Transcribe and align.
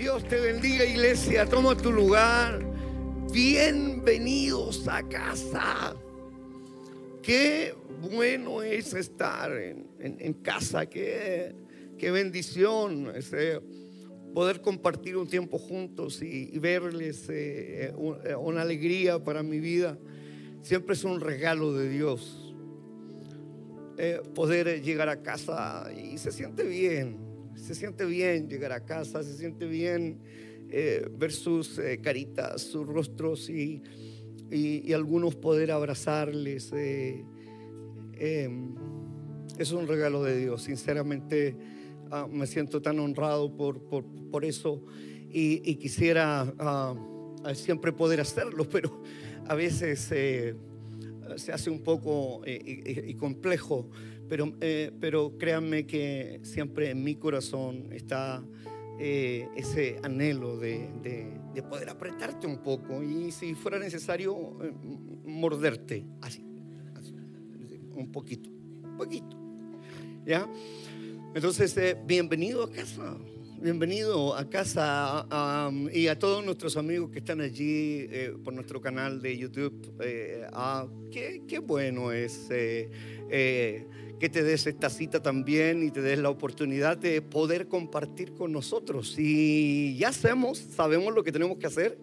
Dios 0.00 0.26
te 0.26 0.40
bendiga 0.40 0.86
iglesia, 0.86 1.44
toma 1.44 1.76
tu 1.76 1.92
lugar. 1.92 2.58
Bienvenidos 3.34 4.88
a 4.88 5.06
casa. 5.06 5.94
Qué 7.22 7.74
bueno 8.00 8.62
es 8.62 8.94
estar 8.94 9.52
en, 9.52 10.32
casa, 10.42 10.86
qué, 10.86 11.54
qué 11.98 12.10
bendición 12.10 13.12
ese, 13.14 13.60
poder 14.32 14.62
compartir 14.62 15.18
un 15.18 15.28
tiempo 15.28 15.58
juntos 15.58 16.22
y, 16.22 16.58
verles 16.58 17.28
eh, 17.28 17.92
eh, 18.24 18.34
una 18.36 18.62
alegría 18.62 19.22
para 19.22 19.42
mi 19.42 19.60
vida. 19.60 19.98
Siempre 20.62 20.94
es 20.94 21.04
un 21.04 21.20
regalo 21.20 21.74
de 21.74 21.90
Dios 21.90 22.54
eh, 23.98 24.22
poder 24.34 24.80
llegar 24.80 25.10
a 25.10 25.20
casa 25.20 25.90
y 25.92 26.16
se 26.16 26.32
siente 26.32 26.62
bien 26.62 27.29
se 27.60 27.74
siente 27.74 28.04
bien 28.04 28.48
llegar 28.48 28.72
a 28.72 28.84
casa, 28.84 29.22
se 29.22 29.36
siente 29.36 29.66
bien 29.66 30.18
eh, 30.70 31.08
ver 31.18 31.32
sus 31.32 31.78
eh, 31.78 32.00
caritas, 32.02 32.62
sus 32.62 32.86
rostros 32.86 33.50
y, 33.50 33.82
y, 34.50 34.92
algunos 34.92 35.34
poder 35.34 35.70
abrazarles. 35.70 36.72
Eh, 36.72 37.24
em, 38.14 38.74
es 39.58 39.72
un 39.72 39.86
regalo 39.86 40.22
de 40.22 40.38
Dios, 40.38 40.62
sinceramente 40.62 41.56
ah, 42.10 42.26
me 42.30 42.46
siento 42.46 42.80
tan 42.80 42.98
honrado 42.98 43.54
por, 43.54 43.82
por, 43.82 44.04
por 44.30 44.44
eso 44.44 44.82
y, 45.30 45.74
quisiera 45.76 46.52
ah, 46.58 46.94
siempre 47.54 47.92
poder 47.92 48.20
hacerlo, 48.20 48.68
pero 48.70 49.02
a 49.46 49.54
veces 49.54 50.00
se 50.00 51.52
hace 51.52 51.70
un 51.70 51.82
poco 51.82 52.42
y 52.46 53.14
complejo 53.14 53.90
pero, 54.30 54.52
eh, 54.60 54.92
pero 55.00 55.36
créanme 55.36 55.86
que 55.86 56.38
siempre 56.44 56.90
en 56.90 57.02
mi 57.02 57.16
corazón 57.16 57.88
está 57.92 58.40
eh, 59.00 59.48
ese 59.56 59.98
anhelo 60.04 60.56
de, 60.56 60.88
de, 61.02 61.62
poder 61.64 61.90
apretarte 61.90 62.46
un 62.46 62.62
poco 62.62 63.02
y 63.02 63.32
si 63.32 63.54
fuera 63.54 63.78
necesario 63.78 64.56
eh, 64.62 64.72
morderte, 65.26 66.06
así, 66.22 66.42
un 67.92 68.10
poquito, 68.12 68.48
un 68.48 68.96
poquito. 68.96 69.36
¿Ya? 70.24 70.48
Entonces, 71.34 71.96
bienvenido 72.06 72.62
a 72.62 72.70
casa. 72.70 73.16
Bienvenido 73.62 74.34
a 74.34 74.48
casa 74.48 75.26
y 75.92 76.06
a 76.06 76.18
todos 76.18 76.42
nuestros 76.42 76.78
amigos 76.78 77.10
que 77.10 77.18
están 77.18 77.42
allí 77.42 78.08
por 78.42 78.54
nuestro 78.54 78.80
canal 78.80 79.20
de 79.20 79.36
YouTube. 79.36 79.92
Ah, 80.54 80.86
qué, 81.10 81.58
bueno 81.62 82.10
es 82.10 82.46
que 82.48 84.28
te 84.32 84.42
des 84.42 84.66
esta 84.66 84.88
cita 84.88 85.20
también 85.20 85.82
y 85.82 85.90
te 85.90 86.00
des 86.00 86.18
la 86.20 86.30
oportunidad 86.30 86.96
de 86.96 87.20
poder 87.20 87.68
compartir 87.68 88.32
con 88.32 88.50
nosotros. 88.50 89.12
Si 89.12 89.94
ya 89.98 90.08
hacemos, 90.08 90.56
sabemos 90.56 91.12
lo 91.12 91.22
que 91.22 91.30
tenemos 91.30 91.58
que 91.58 91.66
hacer, 91.66 91.98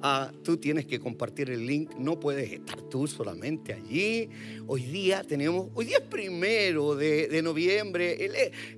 ah, 0.00 0.32
tú 0.42 0.56
tienes 0.56 0.86
que 0.86 0.98
compartir 0.98 1.50
el 1.50 1.66
link, 1.66 1.94
no 1.98 2.18
puedes 2.18 2.52
estar 2.52 2.80
tú 2.82 3.06
solamente 3.06 3.72
allí. 3.72 4.28
Hoy 4.66 4.82
día 4.84 5.22
tenemos, 5.22 5.68
hoy 5.74 5.86
día 5.86 5.98
es 5.98 6.04
primero 6.04 6.94
de, 6.94 7.42
noviembre, 7.42 8.16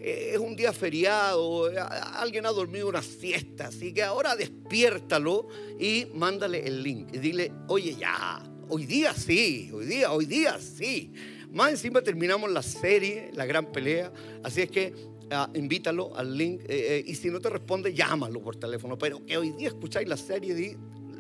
es 0.01 0.39
un 0.39 0.57
día 0.57 0.73
feriado, 0.73 1.70
alguien 2.15 2.47
ha 2.47 2.51
dormido 2.51 2.89
una 2.89 3.03
siesta, 3.03 3.69
así 3.69 3.92
que 3.92 4.03
ahora 4.03 4.35
despiértalo 4.35 5.48
y 5.79 6.07
mándale 6.15 6.67
el 6.67 6.83
link 6.83 7.09
y 7.12 7.19
dile, 7.19 7.53
oye 7.69 7.95
ya, 7.95 8.42
hoy 8.69 8.87
día 8.87 9.12
sí, 9.15 9.70
hoy 9.73 9.87
día, 9.87 10.12
hoy 10.12 10.27
día 10.27 10.59
sí. 10.59 11.12
Más 11.55 11.70
encima 11.70 12.03
terminamos 12.03 12.51
la 12.51 12.62
serie, 12.62 13.31
la 13.33 13.47
gran 13.47 13.70
pelea. 13.70 14.12
Así 14.42 14.62
es 14.62 14.70
que 14.73 14.92
ah, 15.31 15.48
invítalo 15.55 16.17
al 16.17 16.37
link. 16.37 16.62
Eh, 16.62 16.67
eh, 16.69 17.05
y 17.07 17.15
si 17.15 17.31
no 17.31 17.41
te 17.41 17.48
responde, 17.48 17.95
llámalo 17.95 18.42
por 18.42 18.57
teléfono. 18.57 18.98
Pero 18.98 19.25
que 19.25 19.37
hoy 19.37 19.53
día 19.53 19.69
escucháis 19.69 20.09
la 20.09 20.17
serie 20.17 20.51
y 20.51 20.55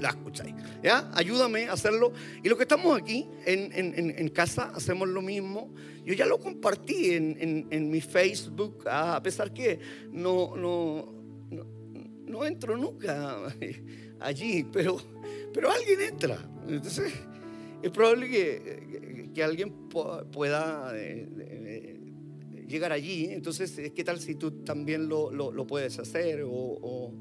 la 0.00 0.10
escucháis. 0.10 0.54
¿Ya? 0.82 1.10
Ayúdame 1.14 1.68
a 1.68 1.72
hacerlo. 1.72 2.12
Y 2.42 2.48
lo 2.48 2.56
que 2.56 2.62
estamos 2.62 3.00
aquí 3.00 3.28
en, 3.46 4.28
casa, 4.28 4.72
hacemos 4.74 5.08
lo 5.08 5.22
mismo. 5.22 5.72
Yo 6.04 6.14
ya 6.14 6.26
lo 6.26 6.38
compartí 6.38 7.12
en, 7.12 7.90
mi 7.90 8.00
Facebook, 8.00 8.84
a 8.86 9.22
pesar 9.22 9.52
que 9.52 9.78
no, 10.10 10.56
no, 10.56 11.14
no, 12.26 12.44
entro 12.44 12.76
nunca 12.76 13.38
allí, 14.20 14.66
pero, 14.72 14.98
pero 15.52 15.70
alguien 15.70 16.00
entra. 16.00 16.38
Entonces, 16.68 17.12
es 17.82 17.90
probable 17.90 18.28
que, 18.28 19.30
que 19.34 19.42
alguien 19.42 19.88
pueda 19.88 20.92
eh, 20.94 21.28
eh, 21.38 22.04
llegar 22.66 22.92
allí. 22.92 23.26
Entonces, 23.30 23.92
¿qué 23.94 24.04
tal 24.04 24.20
si 24.20 24.36
tú 24.36 24.62
también 24.64 25.08
lo, 25.08 25.30
lo, 25.30 25.66
puedes 25.66 25.98
hacer 25.98 26.44
o, 26.46 27.12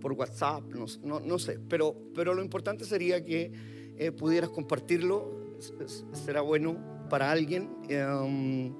por 0.00 0.12
WhatsApp? 0.12 0.64
No, 1.02 1.20
no, 1.20 1.38
sé, 1.38 1.58
pero, 1.68 1.94
pero 2.14 2.34
lo 2.34 2.42
importante 2.42 2.84
sería 2.84 3.24
que 3.24 3.52
pudieras 4.16 4.50
compartirlo. 4.50 5.56
Será 6.12 6.40
bueno 6.40 6.76
para 7.10 7.30
alguien. 7.30 7.68
Em, 7.88 8.74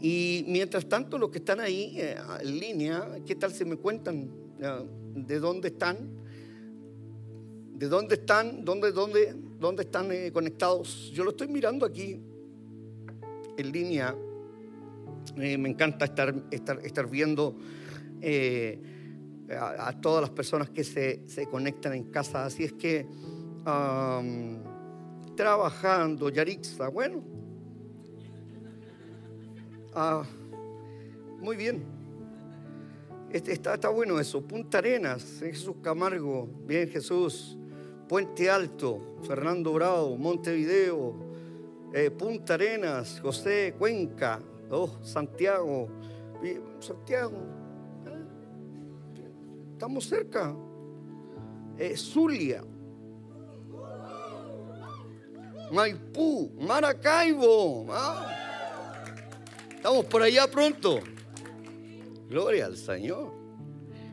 y 0.00 0.44
mientras 0.48 0.88
tanto, 0.88 1.18
los 1.18 1.30
que 1.30 1.38
están 1.38 1.60
ahí 1.60 1.98
en 2.40 2.58
línea, 2.58 3.18
¿qué 3.26 3.34
tal 3.34 3.52
si 3.52 3.64
me 3.64 3.76
cuentan 3.76 4.30
de 5.14 5.38
dónde 5.38 5.68
están? 5.68 6.24
¿De 7.74 7.88
dónde 7.88 8.14
están? 8.14 8.64
¿Dónde, 8.64 8.92
dónde, 8.92 9.34
dónde 9.58 9.82
están 9.82 10.10
eh, 10.12 10.30
conectados? 10.32 11.10
Yo 11.12 11.24
lo 11.24 11.30
estoy 11.30 11.48
mirando 11.48 11.84
aquí 11.84 12.20
en 13.56 13.72
línea. 13.72 14.14
Eh, 15.36 15.58
me 15.58 15.68
encanta 15.68 16.04
estar, 16.04 16.34
estar, 16.52 16.78
estar 16.84 17.10
viendo 17.10 17.56
eh, 18.20 18.78
a, 19.50 19.92
todas 20.00 20.22
las 20.22 20.30
personas 20.30 20.70
que 20.70 20.84
se, 20.84 21.22
se, 21.26 21.46
conectan 21.46 21.94
en 21.94 22.04
casa. 22.04 22.44
Así 22.44 22.64
es 22.64 22.72
que 22.72 23.06
trabajando, 25.36 26.28
Yarixa, 26.28 26.88
bueno. 26.88 27.22
Ah, 29.94 30.24
muy 31.40 31.56
bien. 31.56 31.84
Este, 33.30 33.52
está, 33.52 33.74
está 33.74 33.88
bueno 33.88 34.18
eso. 34.20 34.42
Punta 34.42 34.78
Arenas, 34.78 35.40
Jesús 35.40 35.76
Camargo. 35.82 36.48
Bien, 36.66 36.88
Jesús. 36.88 37.58
Puente 38.08 38.50
Alto, 38.50 39.18
Fernando 39.26 39.72
Bravo, 39.72 40.16
Montevideo, 40.16 41.14
eh, 41.94 42.10
Punta 42.10 42.54
Arenas, 42.54 43.18
José 43.20 43.74
Cuenca, 43.78 44.40
oh, 44.70 44.98
Santiago, 45.02 45.88
Santiago, 46.80 47.38
estamos 49.84 50.06
cerca, 50.06 50.56
eh, 51.76 51.94
Zulia, 51.94 52.64
Maipú, 55.70 56.50
Maracaibo, 56.58 57.84
ah. 57.90 58.34
estamos 59.76 60.06
por 60.06 60.22
allá 60.22 60.50
pronto. 60.50 61.00
Gloria 62.30 62.64
al 62.64 62.78
Señor. 62.78 63.30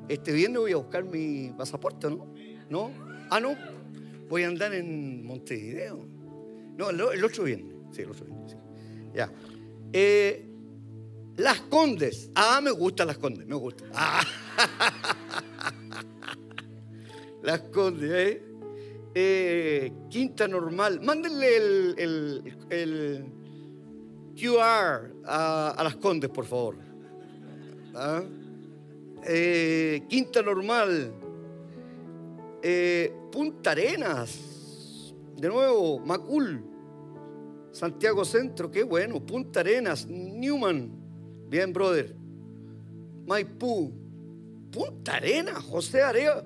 Este 0.09 0.33
viernes 0.33 0.59
voy 0.59 0.73
a 0.73 0.75
buscar 0.75 1.05
mi 1.05 1.53
pasaporte, 1.57 2.09
¿no? 2.09 2.33
¿No? 2.69 2.91
Ah, 3.29 3.39
no 3.39 3.55
voy 4.27 4.43
a 4.43 4.49
andar 4.49 4.73
en 4.73 5.25
Montevideo. 5.25 6.05
No, 6.75 6.89
el, 6.89 7.23
otro 7.23 7.45
viene. 7.45 7.63
Sí, 7.93 8.01
el 8.01 8.11
otro 8.11 8.25
viene. 8.25 8.41
Ya. 9.13 9.31
Eh, 9.93 10.49
las 11.37 11.61
Condes. 11.61 12.29
Ah, 12.35 12.59
me 12.61 12.71
gustan 12.71 13.07
las 13.07 13.17
Condes, 13.17 13.47
me 13.47 13.55
gusta. 13.55 13.85
Ah. 13.93 14.21
Las 17.41 17.61
Condes, 17.61 18.11
¿eh? 18.11 18.43
¿eh? 19.15 19.93
Quinta 20.09 20.47
Normal. 20.47 21.01
Mándenle 21.01 21.57
el, 21.97 22.43
el, 22.69 23.25
QR 24.35 25.11
a, 25.25 25.81
las 25.83 25.95
Condes, 25.95 26.29
por 26.29 26.45
favor. 26.45 26.75
¿Ah? 27.95 28.23
Eh, 29.27 30.03
Quinta 30.07 30.41
Normal. 30.41 31.13
Eh, 32.63 33.11
Punta 33.31 33.71
Arenas, 33.71 35.13
de 35.37 35.47
nuevo, 35.47 35.99
Macul, 35.99 36.61
Santiago 37.71 38.25
Centro, 38.25 38.69
qué 38.69 38.83
bueno, 38.83 39.25
Punta 39.25 39.61
Arenas, 39.61 40.05
Newman, 40.05 40.91
bien, 41.47 41.71
brother, 41.71 42.13
Maipú, 43.25 43.93
Punta 44.71 45.15
Arenas, 45.15 45.57
José 45.65 46.01
Arega, 46.01 46.43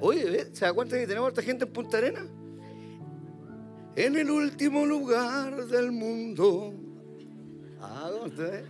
oye, 0.00 0.46
¿se 0.52 0.64
da 0.64 0.72
cuenta 0.72 0.98
que 0.98 1.06
tenemos 1.06 1.28
harta 1.28 1.42
gente 1.42 1.64
en 1.64 1.72
Punta 1.72 1.98
Arenas? 1.98 2.26
En 3.96 4.16
el 4.16 4.30
último 4.30 4.86
lugar 4.86 5.66
del 5.66 5.92
mundo. 5.92 6.72
Ah, 7.80 8.10
¿dónde? 8.10 8.64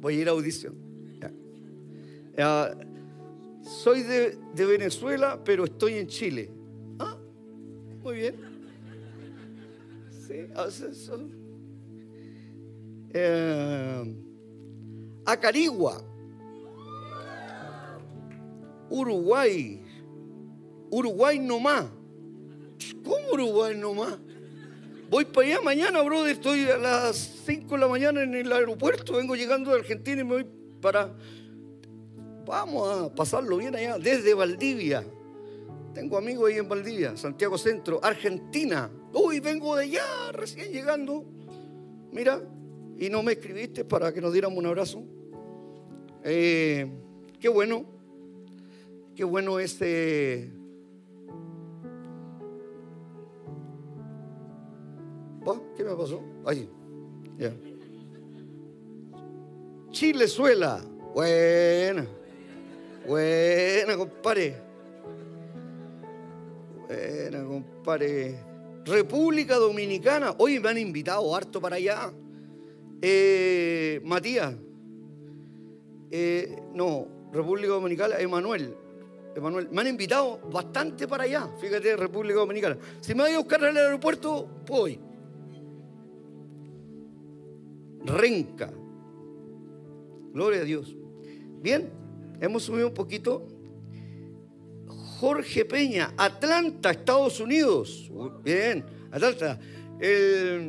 Voy 0.00 0.16
a 0.16 0.20
ir 0.20 0.28
a 0.28 0.32
audición. 0.32 0.74
Soy 3.62 4.02
de, 4.02 4.36
Venezuela, 4.54 5.40
pero 5.44 5.64
estoy 5.64 5.94
en 5.94 6.06
Chile. 6.08 6.50
Ah, 6.98 7.16
muy 8.02 8.16
bien. 8.16 8.34
Sí, 10.26 10.46
eso. 10.56 11.20
Eh, 13.12 14.16
Acarigua. 15.24 16.09
Uruguay. 18.90 19.80
Uruguay 20.90 21.38
nomás. 21.38 21.86
¿Cómo 23.02 23.32
Uruguay 23.32 23.76
nomás? 23.76 24.18
Voy 25.08 25.24
para 25.24 25.46
allá 25.46 25.60
mañana, 25.62 26.02
brother. 26.02 26.32
Estoy 26.32 26.64
a 26.68 26.78
las 26.78 27.16
5 27.46 27.74
de 27.74 27.80
la 27.80 27.88
mañana 27.88 28.22
en 28.22 28.34
el 28.34 28.52
aeropuerto. 28.52 29.14
Vengo 29.14 29.34
llegando 29.34 29.70
de 29.70 29.78
Argentina 29.78 30.20
y 30.20 30.24
me 30.24 30.34
voy 30.34 30.46
para. 30.80 31.14
Vamos 32.46 32.98
a 33.10 33.14
pasarlo 33.14 33.56
bien 33.56 33.74
allá. 33.74 33.98
Desde 33.98 34.34
Valdivia. 34.34 35.04
Tengo 35.94 36.16
amigos 36.16 36.48
ahí 36.48 36.58
en 36.58 36.68
Valdivia, 36.68 37.16
Santiago 37.16 37.58
Centro, 37.58 37.98
Argentina. 38.02 38.90
Uy, 39.12 39.40
vengo 39.40 39.74
de 39.74 39.84
allá, 39.84 40.32
recién 40.32 40.72
llegando. 40.72 41.24
Mira, 42.12 42.40
y 42.96 43.10
no 43.10 43.24
me 43.24 43.32
escribiste 43.32 43.84
para 43.84 44.12
que 44.12 44.20
nos 44.20 44.32
diéramos 44.32 44.56
un 44.56 44.66
abrazo. 44.66 45.02
Eh, 46.22 46.88
qué 47.40 47.48
bueno, 47.48 47.84
qué 49.20 49.24
bueno 49.24 49.60
este. 49.60 50.50
¿Qué 55.76 55.84
me 55.84 55.94
pasó? 55.94 56.22
Ahí, 56.46 56.66
ya. 57.36 57.54
Chilezuela, 59.90 60.80
buena, 61.14 62.06
buena, 63.06 63.96
compadre. 63.98 64.56
Buena, 66.88 67.44
compadre. 67.44 68.38
República 68.86 69.56
Dominicana, 69.56 70.34
hoy 70.38 70.58
me 70.60 70.70
han 70.70 70.78
invitado 70.78 71.36
harto 71.36 71.60
para 71.60 71.76
allá. 71.76 72.10
Eh, 73.02 74.00
Matías, 74.02 74.54
eh, 76.10 76.56
no, 76.72 77.06
República 77.30 77.68
Dominicana, 77.74 78.16
Emanuel. 78.18 78.74
Emanuel, 79.34 79.68
me 79.70 79.80
han 79.80 79.86
invitado 79.86 80.38
bastante 80.50 81.06
para 81.06 81.24
allá, 81.24 81.48
fíjate, 81.60 81.96
República 81.96 82.40
Dominicana. 82.40 82.76
Si 83.00 83.14
me 83.14 83.22
voy 83.22 83.32
a 83.32 83.38
buscar 83.38 83.64
al 83.64 83.76
aeropuerto, 83.76 84.48
voy. 84.66 84.98
Renca. 88.04 88.72
Gloria 90.32 90.60
a 90.60 90.64
Dios. 90.64 90.96
Bien, 91.60 91.90
hemos 92.40 92.64
subido 92.64 92.88
un 92.88 92.94
poquito. 92.94 93.46
Jorge 95.20 95.64
Peña, 95.64 96.14
Atlanta, 96.16 96.90
Estados 96.90 97.40
Unidos. 97.40 98.10
Bien, 98.42 98.84
Atlanta. 99.10 99.58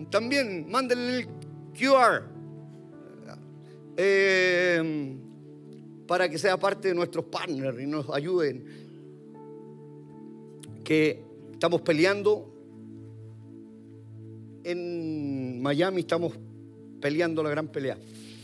también, 0.10 0.69
mándenle 0.69 1.19
el 1.19 1.28
QR. 1.74 2.30
Eh, 3.98 5.21
para 6.12 6.28
que 6.28 6.38
sea 6.38 6.60
parte 6.60 6.90
de 6.90 6.94
nuestros 6.94 7.24
partners 7.24 7.81
y 7.81 7.86
nos 7.86 8.10
ayuden. 8.10 8.66
Que 10.84 11.24
estamos 11.54 11.80
peleando. 11.84 12.54
En 14.66 15.62
Miami 15.62 16.02
estamos 16.02 16.34
peleando 17.00 17.42
la 17.42 17.52
gran 17.52 17.69
pelea. 17.69 17.98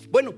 Bueno, 0.09 0.33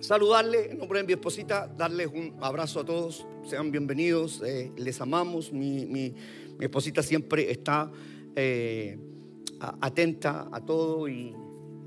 saludarle 0.00 0.72
en 0.72 0.76
nombre 0.76 0.98
de 0.98 1.06
mi 1.06 1.14
esposita, 1.14 1.66
darles 1.66 2.08
un 2.08 2.34
abrazo 2.42 2.80
a 2.80 2.84
todos. 2.84 3.26
Sean 3.48 3.70
bienvenidos, 3.70 4.42
eh, 4.44 4.70
les 4.76 5.00
amamos. 5.00 5.54
Mi, 5.54 6.14
esposita 6.60 7.02
siempre 7.02 7.50
está 7.50 7.90
eh, 8.36 8.98
atenta 9.80 10.50
a 10.52 10.60
todo 10.60 11.08
y 11.08 11.34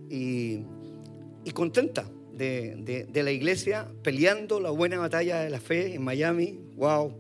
y, 0.10 0.66
contenta 1.54 2.10
de, 2.38 3.10
la 3.14 3.32
iglesia 3.32 3.88
peleando 4.04 4.60
la 4.60 4.72
buena 4.72 4.98
batalla 4.98 5.42
de 5.42 5.50
la 5.50 5.60
fe 5.60 5.96
en 5.96 6.04
Miami. 6.04 6.60
¡Wow! 6.76 7.16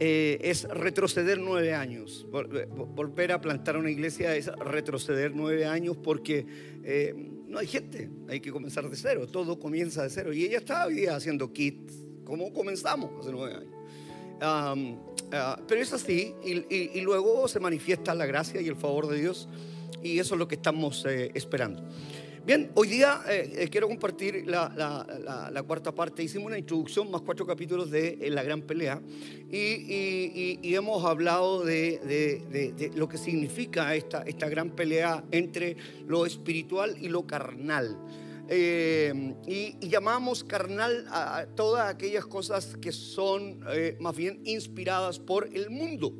Eh, 0.00 0.38
es 0.42 0.64
retroceder 0.64 1.38
nueve 1.38 1.74
años. 1.74 2.26
Volver 2.30 3.32
a 3.32 3.40
plantar 3.40 3.76
una 3.76 3.90
iglesia 3.90 4.36
es 4.36 4.46
retroceder 4.46 5.32
nueve 5.34 5.66
años 5.66 5.96
porque 5.96 6.46
eh, 6.84 7.14
no 7.46 7.58
hay 7.58 7.66
gente, 7.66 8.08
hay 8.28 8.40
que 8.40 8.52
comenzar 8.52 8.88
de 8.88 8.96
cero, 8.96 9.26
todo 9.26 9.58
comienza 9.58 10.02
de 10.02 10.10
cero. 10.10 10.32
Y 10.32 10.44
ella 10.44 10.58
estaba 10.58 10.88
haciendo 11.10 11.52
kits, 11.52 12.04
como 12.24 12.52
comenzamos 12.52 13.10
hace 13.20 13.32
nueve 13.32 13.54
años. 13.54 13.74
Ah, 14.40 14.76
pero 15.66 15.80
es 15.80 15.92
así, 15.92 16.34
y, 16.44 17.00
luego 17.00 17.48
se 17.48 17.60
manifiesta 17.60 18.14
la 18.14 18.24
gracia 18.24 18.60
y 18.60 18.68
el 18.68 18.76
favor 18.76 19.08
de 19.08 19.20
Dios, 19.20 19.48
y 20.02 20.18
eso 20.18 20.34
es 20.34 20.38
lo 20.38 20.48
que 20.48 20.54
estamos 20.54 21.04
eh, 21.06 21.30
esperando. 21.34 21.82
Bien, 22.44 22.70
hoy 22.74 22.88
día 22.88 23.20
eh, 23.28 23.52
eh, 23.56 23.68
quiero 23.68 23.88
compartir 23.88 24.44
la, 24.46 25.64
cuarta 25.66 25.94
parte. 25.94 26.22
Hicimos 26.22 26.46
una 26.46 26.58
introducción 26.58 27.10
más 27.10 27.20
cuatro 27.22 27.46
capítulos 27.46 27.90
de 27.90 28.18
eh, 28.20 28.30
La 28.30 28.42
Gran 28.42 28.62
Pelea 28.62 29.02
y, 29.50 30.74
hemos 30.74 31.04
hablado 31.04 31.64
de, 31.64 32.92
lo 32.94 33.08
que 33.08 33.18
significa 33.18 33.94
esta, 33.94 34.48
gran 34.48 34.70
pelea 34.70 35.24
entre 35.30 35.76
lo 36.06 36.24
espiritual 36.24 36.96
y 37.00 37.08
lo 37.08 37.26
carnal. 37.26 37.98
y, 38.50 39.88
llamamos 39.88 40.44
carnal 40.44 41.06
a 41.10 41.46
todas 41.54 41.92
aquellas 41.92 42.26
cosas 42.26 42.76
que 42.80 42.92
son 42.92 43.60
más 43.98 44.16
bien 44.16 44.40
inspiradas 44.44 45.18
por 45.18 45.48
el 45.52 45.70
mundo. 45.70 46.14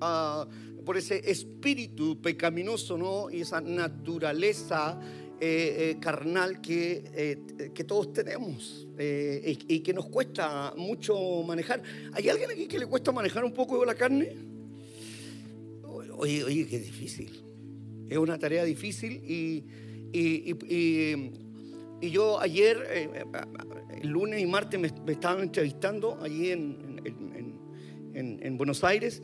Ah, 0.00 0.46
por 0.88 0.96
ese 0.96 1.20
espíritu 1.30 2.18
pecaminoso, 2.22 2.96
¿no? 2.96 3.28
Y 3.30 3.42
esa 3.42 3.60
naturaleza 3.60 4.98
eh, 5.40 5.90
eh, 5.90 5.96
carnal 6.00 6.60
que, 6.60 7.04
eh, 7.14 7.70
que, 7.74 7.84
todos 7.84 8.12
tenemos 8.12 8.86
y, 8.98 9.80
que 9.80 9.92
nos 9.92 10.06
cuesta 10.06 10.74
mucho 10.76 11.42
manejar. 11.44 11.82
¿Hay 12.12 12.28
alguien 12.28 12.50
aquí 12.50 12.66
que 12.66 12.78
le 12.78 12.86
cuesta 12.86 13.12
manejar 13.12 13.44
un 13.44 13.52
poco 13.52 13.84
la 13.84 13.94
carne? 13.94 14.36
Oye, 16.16 16.44
oye, 16.44 16.66
qué 16.66 16.78
difícil. 16.80 17.30
Es 18.08 18.18
una 18.18 18.38
tarea 18.38 18.64
difícil 18.64 19.12
y, 19.24 19.64
y, 20.12 21.30
y 22.00 22.10
yo 22.10 22.40
ayer, 22.40 23.08
el 24.02 24.08
lunes 24.08 24.40
y 24.40 24.46
martes, 24.46 24.80
me, 24.80 25.12
estaban 25.12 25.42
entrevistando 25.42 26.18
allí 26.22 26.50
en, 26.50 27.00
en, 28.14 28.40
en 28.42 28.56
Buenos 28.56 28.82
Aires 28.82 29.22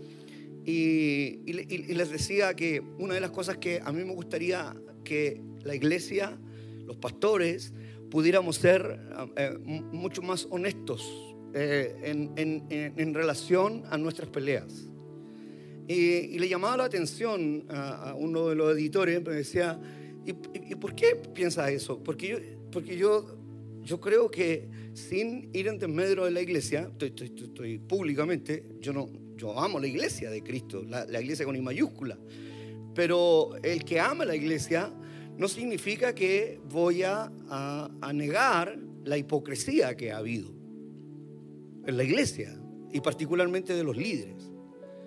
y, 0.66 1.52
les 1.92 2.10
decía 2.10 2.54
que 2.54 2.82
una 2.98 3.14
de 3.14 3.20
las 3.20 3.30
cosas 3.30 3.58
que 3.58 3.80
a 3.84 3.92
mí 3.92 4.02
me 4.04 4.14
gustaría 4.14 4.74
que 5.04 5.40
la 5.62 5.74
iglesia, 5.74 6.38
los 6.86 6.96
pastores, 6.96 7.72
pudiéramos 8.10 8.56
ser 8.56 9.00
eh, 9.36 9.58
mucho 9.58 10.22
más 10.22 10.46
honestos 10.50 11.34
eh, 11.52 11.94
en, 12.04 13.14
relación 13.14 13.84
a 13.90 13.98
nuestras 13.98 14.28
peleas. 14.28 14.88
Y, 15.86 16.38
le 16.38 16.48
llamaba 16.48 16.76
la 16.78 16.84
atención 16.84 17.64
a, 17.68 18.14
uno 18.16 18.48
de 18.48 18.54
los 18.54 18.76
editores, 18.76 19.22
me 19.22 19.32
decía, 19.32 19.80
¿y, 20.24 20.32
por 20.74 20.94
qué 20.94 21.16
piensa 21.34 21.70
eso? 21.70 22.02
Porque 22.02 22.28
yo, 22.28 22.36
porque 22.72 22.96
yo, 22.96 23.36
yo 23.82 24.00
creo 24.00 24.30
que 24.30 24.68
sin 24.94 25.50
ir 25.52 25.68
en 25.68 25.78
desmedro 25.78 26.24
de 26.24 26.30
la 26.30 26.40
iglesia, 26.40 26.90
estoy, 26.98 27.32
estoy, 27.34 27.78
públicamente, 27.78 28.64
yo, 28.80 28.92
no, 28.92 29.08
yo 29.36 29.58
amo 29.58 29.78
la 29.78 29.86
iglesia 29.86 30.30
de 30.30 30.42
Cristo, 30.42 30.82
la, 30.82 31.04
la 31.04 31.20
iglesia 31.20 31.44
con 31.44 31.54
I 31.54 31.60
mayúscula, 31.60 32.18
pero 32.94 33.56
el 33.62 33.84
que 33.84 34.00
ama 34.00 34.24
la 34.24 34.36
iglesia 34.36 34.92
no 35.36 35.48
significa 35.48 36.14
que 36.14 36.60
voy 36.68 37.02
a, 37.02 37.30
negar 38.14 38.78
la 39.04 39.18
hipocresía 39.18 39.96
que 39.96 40.12
ha 40.12 40.18
habido 40.18 40.48
en 41.86 41.96
la 41.96 42.04
iglesia 42.04 42.58
y 42.92 43.00
particularmente 43.00 43.74
de 43.74 43.84
los 43.84 43.96
líderes. 43.96 44.50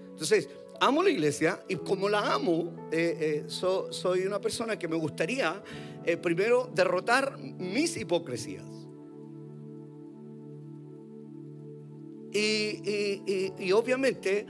Entonces, 0.10 0.50
amo 0.80 1.02
la 1.02 1.10
iglesia 1.10 1.64
y 1.68 1.76
como 1.78 2.10
la 2.10 2.34
amo, 2.34 2.90
eh, 2.92 3.46
eh, 3.46 3.46
soy 3.48 4.26
una 4.26 4.40
persona 4.40 4.78
que 4.78 4.88
me 4.88 4.96
gustaría 4.96 5.64
eh, 6.06 6.18
primero 6.18 6.70
derrotar 6.74 7.38
mis 7.40 7.98
hipocresías. 7.98 8.66
Y, 12.34 13.72
obviamente 13.72 14.46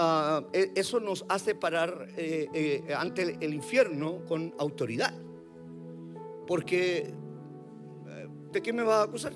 ah, 0.00 0.44
e, 0.52 0.72
eso 0.74 1.00
nos 1.00 1.24
hace 1.28 1.54
parar 1.54 2.08
eh, 2.16 2.48
eh, 2.54 2.94
ante 2.94 3.36
el 3.40 3.54
infierno 3.54 4.24
con 4.24 4.54
autoridad. 4.58 5.14
Porque, 6.46 7.12
eh, 8.08 8.28
¿de 8.52 8.62
qué 8.62 8.72
me 8.72 8.82
va 8.82 9.00
a 9.00 9.04
acusar? 9.04 9.32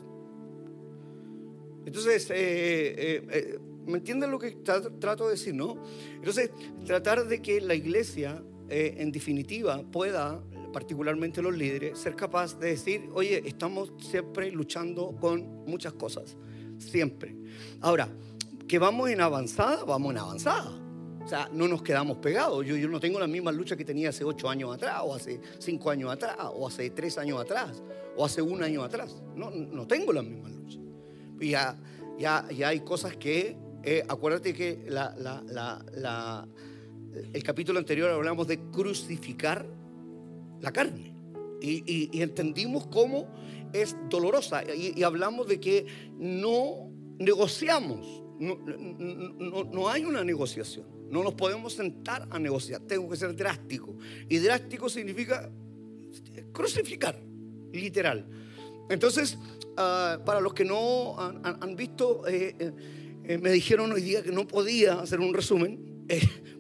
Entonces, 1.86 2.30
¿me 2.30 3.98
entienden 3.98 4.30
lo 4.30 4.38
que 4.38 4.52
trato 4.98 5.24
de 5.26 5.32
decir, 5.32 5.54
no? 5.54 5.82
Entonces, 6.14 6.50
tratar 6.86 7.26
de 7.26 7.42
que 7.42 7.60
la 7.60 7.74
iglesia, 7.74 8.42
en 8.70 9.12
definitiva, 9.12 9.82
pueda 9.92 10.42
particularmente 10.72 11.42
los 11.42 11.54
líderes, 11.54 11.98
ser 11.98 12.16
capaz 12.16 12.58
de 12.58 12.68
decir, 12.68 13.10
oye, 13.12 13.42
estamos 13.44 13.92
siempre 13.98 14.50
luchando 14.50 15.14
con 15.20 15.64
muchas 15.66 15.92
cosas 15.92 16.38
siempre. 16.78 17.34
Ahora, 17.80 18.08
que 18.68 18.78
vamos 18.78 19.10
en 19.10 19.20
avanzada, 19.20 19.84
vamos 19.84 20.12
en 20.12 20.18
avanzada. 20.18 20.80
O 21.24 21.26
sea, 21.28 21.48
no 21.52 21.66
nos 21.68 21.82
quedamos 21.82 22.18
pegados. 22.18 22.66
Yo, 22.66 22.76
yo 22.76 22.88
no 22.88 23.00
tengo 23.00 23.18
la 23.18 23.26
misma 23.26 23.50
lucha 23.50 23.76
que 23.76 23.84
tenía 23.84 24.10
hace 24.10 24.24
ocho 24.24 24.48
años 24.48 24.74
atrás, 24.74 25.00
o 25.04 25.14
hace 25.14 25.40
cinco 25.58 25.90
años 25.90 26.10
atrás, 26.12 26.36
o 26.54 26.66
hace 26.68 26.90
tres 26.90 27.16
años 27.16 27.40
atrás, 27.40 27.82
o 28.16 28.24
hace 28.24 28.42
un 28.42 28.62
año 28.62 28.82
atrás. 28.82 29.22
No, 29.34 29.50
no 29.50 29.86
tengo 29.86 30.12
la 30.12 30.22
misma 30.22 30.50
lucha. 30.50 30.78
Y 31.40 31.50
ya, 31.50 31.78
ya 32.18 32.68
hay 32.68 32.80
cosas 32.80 33.16
que, 33.16 33.56
eh, 33.82 34.02
acuérdate 34.06 34.52
que 34.52 34.84
la, 34.88 35.14
la, 35.16 35.42
la, 35.92 36.46
el 37.32 37.42
capítulo 37.42 37.78
anterior 37.78 38.10
hablamos 38.10 38.46
de 38.46 38.58
crucificar 38.70 39.66
la 40.60 40.72
carne. 40.72 41.14
Y, 41.60 42.10
y- 42.12 42.20
entendimos 42.20 42.86
cómo 42.88 43.28
es 43.72 43.96
dolorosa. 44.10 44.62
Y 44.74 45.02
hablamos 45.02 45.48
de 45.48 45.58
que 45.58 45.86
no 46.18 46.90
negociamos. 47.18 48.23
No, 48.38 49.64
no- 49.64 49.88
hay 49.88 50.04
una 50.04 50.24
negociación. 50.24 50.86
No 51.10 51.22
nos 51.22 51.34
podemos 51.34 51.74
sentar 51.74 52.26
a 52.30 52.38
negociar. 52.38 52.80
Tengo 52.82 53.08
que 53.08 53.16
ser 53.16 53.34
drástico. 53.36 53.96
Y 54.28 54.38
drástico 54.38 54.88
significa 54.88 55.50
crucificar, 56.52 57.20
literal. 57.72 58.26
Entonces, 58.88 59.38
ah, 59.76 60.20
para 60.24 60.40
los 60.40 60.54
que 60.54 60.64
no 60.64 61.18
han, 61.18 61.76
visto, 61.76 62.26
eh, 62.26 62.54
eh, 62.58 62.72
eh, 63.24 63.38
me 63.38 63.50
dijeron 63.50 63.92
hoy 63.92 64.02
día 64.02 64.22
que 64.22 64.32
no 64.32 64.46
podía 64.46 65.00
hacer 65.00 65.20
un 65.20 65.32
resumen 65.32 66.06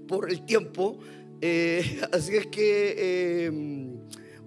por 0.08 0.30
el 0.30 0.44
tiempo. 0.44 0.98
Así 2.12 2.36
es 2.36 2.46
que, 2.46 3.92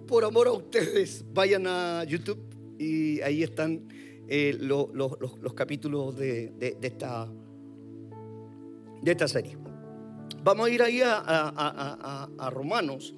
por 0.06 0.24
amor 0.24 0.48
a 0.48 0.52
ustedes, 0.52 1.24
vayan 1.32 1.66
a 1.66 2.02
YouTube 2.04 2.40
y 2.78 3.20
ahí 3.20 3.42
están 3.44 3.86
eh, 4.28 4.56
lo- 4.60 4.90
lo- 4.92 5.16
los, 5.20 5.38
los 5.38 5.54
capítulos 5.54 6.16
de, 6.16 6.50
de- 6.50 6.76
esta, 6.82 7.28
de 9.02 9.10
esta 9.10 9.28
serie. 9.28 9.56
Vamos 10.42 10.66
a 10.66 10.70
ir 10.70 10.82
ahí 10.82 11.00
a, 11.00 11.14
a- 11.18 11.48
a- 11.56 12.28
a- 12.38 12.50
Romanos, 12.50 13.14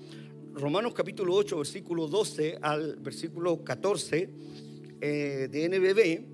Romanos 0.55 0.93
capítulo 0.95 1.35
8, 1.35 1.59
versículo 1.59 2.07
12 2.09 2.59
al 2.62 2.97
versículo 2.97 3.62
14 3.64 4.31
eh, 5.00 5.49
de 5.50 5.69
NBB. 5.69 6.31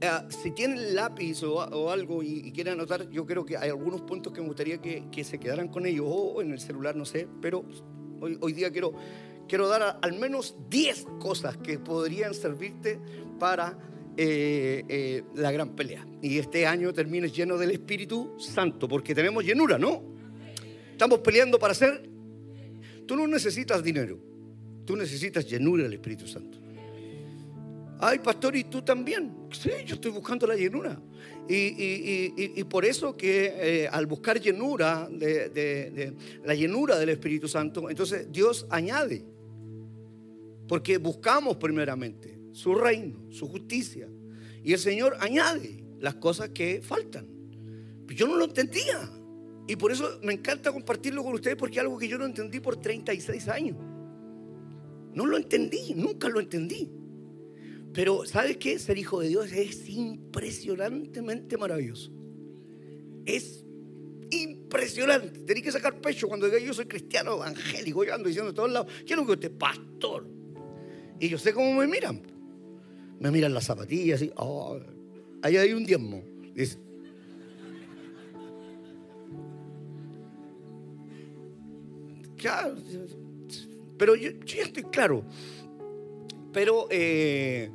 Eh, 0.00 0.08
si 0.28 0.52
tienen 0.52 0.94
lápiz 0.94 1.42
o, 1.42 1.54
o 1.56 1.90
algo 1.90 2.22
y, 2.22 2.42
y 2.46 2.52
quieren 2.52 2.74
anotar, 2.74 3.08
yo 3.10 3.26
creo 3.26 3.44
que 3.44 3.56
hay 3.56 3.70
algunos 3.70 4.02
puntos 4.02 4.32
que 4.32 4.40
me 4.40 4.46
gustaría 4.46 4.78
que, 4.80 5.04
que 5.10 5.24
se 5.24 5.38
quedaran 5.40 5.68
con 5.68 5.86
ellos 5.86 6.06
o 6.08 6.40
en 6.42 6.52
el 6.52 6.60
celular, 6.60 6.94
no 6.94 7.04
sé, 7.04 7.26
pero 7.40 7.64
hoy, 8.20 8.38
hoy 8.40 8.52
día 8.52 8.70
quiero, 8.70 8.92
quiero 9.48 9.66
dar 9.68 9.98
al 10.02 10.18
menos 10.18 10.56
10 10.70 11.06
cosas 11.18 11.56
que 11.56 11.78
podrían 11.78 12.34
servirte 12.34 13.00
para 13.38 13.76
eh, 14.16 14.84
eh, 14.88 15.22
la 15.34 15.50
gran 15.52 15.74
pelea. 15.74 16.06
Y 16.22 16.38
este 16.38 16.66
año 16.66 16.92
termine 16.92 17.28
lleno 17.30 17.56
del 17.56 17.70
Espíritu 17.70 18.34
Santo, 18.38 18.88
porque 18.88 19.14
tenemos 19.14 19.44
llenura, 19.44 19.78
¿no? 19.78 20.02
Estamos 20.92 21.20
peleando 21.20 21.58
para 21.58 21.74
ser... 21.74 22.08
Tú 23.06 23.16
no 23.16 23.26
necesitas 23.26 23.82
dinero, 23.82 24.18
tú 24.84 24.94
necesitas 24.96 25.48
llenura 25.48 25.84
del 25.84 25.94
Espíritu 25.94 26.26
Santo. 26.26 26.58
Ay, 28.00 28.18
pastor, 28.20 28.54
¿y 28.54 28.64
tú 28.64 28.82
también? 28.82 29.32
Sí, 29.50 29.70
yo 29.86 29.94
estoy 29.94 30.10
buscando 30.12 30.46
la 30.46 30.54
llenura. 30.54 31.00
Y, 31.48 31.54
y- 31.54 32.32
y- 32.36 32.52
y- 32.60 32.64
por 32.64 32.84
eso 32.84 33.16
que 33.16 33.54
eh, 33.84 33.88
al 33.90 34.06
buscar 34.06 34.38
llenura, 34.40 35.08
de- 35.10 35.48
de 35.48 36.12
la 36.44 36.54
llenura 36.54 36.98
del 36.98 37.08
Espíritu 37.08 37.48
Santo, 37.48 37.88
entonces 37.90 38.30
Dios 38.30 38.66
añade. 38.70 39.24
Porque 40.68 40.98
buscamos 40.98 41.56
primeramente 41.56 42.38
su 42.52 42.74
reino, 42.74 43.24
su 43.30 43.48
justicia. 43.48 44.08
Y 44.62 44.72
el 44.74 44.78
Señor 44.78 45.16
añade 45.20 45.84
las 45.98 46.16
cosas 46.16 46.50
que 46.50 46.82
faltan. 46.82 47.26
Yo 48.08 48.26
no 48.26 48.36
lo 48.36 48.44
entendía. 48.44 49.10
Y 49.66 49.76
por 49.76 49.92
eso 49.92 50.18
me 50.22 50.32
encanta 50.32 50.72
compartirlo 50.72 51.22
con 51.22 51.34
ustedes 51.34 51.56
porque 51.56 51.76
es 51.76 51.80
algo 51.80 51.98
que 51.98 52.08
yo 52.08 52.18
no 52.18 52.24
entendí 52.24 52.60
por 52.60 52.76
36 52.80 53.48
años. 53.48 53.76
No 55.14 55.26
lo 55.26 55.36
entendí, 55.36 55.94
nunca 55.94 56.28
lo 56.28 56.40
entendí. 56.40 56.90
Pero 57.92 58.24
¿sabes 58.24 58.56
qué? 58.56 58.78
Ser 58.78 58.98
hijo 58.98 59.20
de 59.20 59.28
Dios 59.28 59.52
es 59.52 59.88
impresionantemente 59.88 61.56
maravilloso. 61.56 62.12
Es 63.24 63.64
impresionante. 64.30 65.40
Tenés 65.40 65.62
que 65.62 65.72
sacar 65.72 66.00
pecho 66.00 66.28
cuando 66.28 66.46
diga 66.46 66.58
yo 66.58 66.72
soy 66.72 66.86
cristiano 66.86 67.34
evangélico. 67.34 68.04
Yo 68.04 68.14
ando 68.14 68.28
diciendo 68.28 68.52
de 68.52 68.56
todos 68.56 68.70
lados, 68.70 68.92
quiero 69.06 69.26
que 69.26 69.32
usted 69.32 69.52
pastor. 69.52 70.37
Y 71.20 71.28
yo 71.28 71.38
sé 71.38 71.52
cómo 71.52 71.74
me 71.74 71.86
miran. 71.86 72.22
Me 73.20 73.30
miran 73.30 73.52
las 73.52 73.64
zapatillas 73.64 74.22
y, 74.22 74.30
oh, 74.36 74.78
ahí 75.42 75.56
hay 75.56 75.72
un 75.72 75.84
diezmo. 75.84 76.22
Dice, 76.54 76.78
pero 83.96 84.14
yo, 84.14 84.30
yo 84.44 84.62
estoy 84.62 84.84
claro. 84.84 85.24
Pero, 86.52 86.86
eh, 86.90 87.70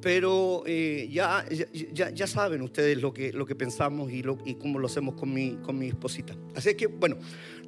pero 0.00 0.62
eh, 0.66 1.08
ya, 1.10 1.44
ya, 1.92 2.10
ya 2.10 2.26
saben 2.26 2.62
ustedes 2.62 3.00
lo 3.00 3.12
que, 3.12 3.32
lo 3.32 3.46
que 3.46 3.54
pensamos 3.54 4.10
y 4.12 4.54
cómo 4.54 4.78
lo 4.78 4.86
hacemos 4.86 5.14
con 5.14 5.32
mi, 5.32 5.56
con 5.62 5.78
mi 5.78 5.88
esposita. 5.88 6.36
Así 6.54 6.74
que, 6.74 6.86
bueno, 6.86 7.16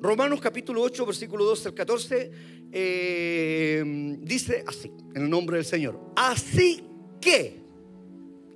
Romanos 0.00 0.40
capítulo 0.40 0.82
8, 0.82 1.06
versículo 1.06 1.44
12 1.44 1.68
al 1.68 1.74
14, 1.74 2.30
eh, 2.72 4.16
dice 4.20 4.64
así, 4.66 4.90
en 5.14 5.22
el 5.24 5.30
nombre 5.30 5.58
del 5.58 5.66
Señor. 5.66 6.00
Así 6.16 6.82
que, 7.20 7.60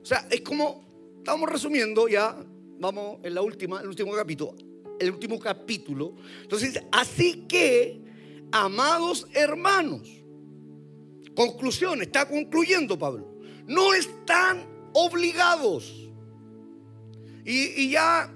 o 0.03 0.07
sea, 0.07 0.27
es 0.31 0.41
como, 0.41 0.85
estamos 1.19 1.51
resumiendo 1.51 2.09
ya, 2.09 2.37
vamos 2.79 3.19
en 3.23 3.35
la 3.35 3.43
última, 3.43 3.81
el 3.81 3.89
último 3.89 4.13
capítulo, 4.13 4.55
el 4.99 5.11
último 5.11 5.39
capítulo. 5.39 6.15
Entonces 6.43 6.73
dice, 6.73 6.87
así 6.93 7.45
que, 7.47 8.01
amados 8.53 9.27
hermanos, 9.35 10.09
conclusión, 11.35 12.01
está 12.01 12.27
concluyendo 12.27 12.99
Pablo, 12.99 13.39
no 13.67 13.93
están 13.93 14.67
obligados. 14.95 16.09
Y, 17.45 17.83
y 17.83 17.91
ya, 17.91 18.35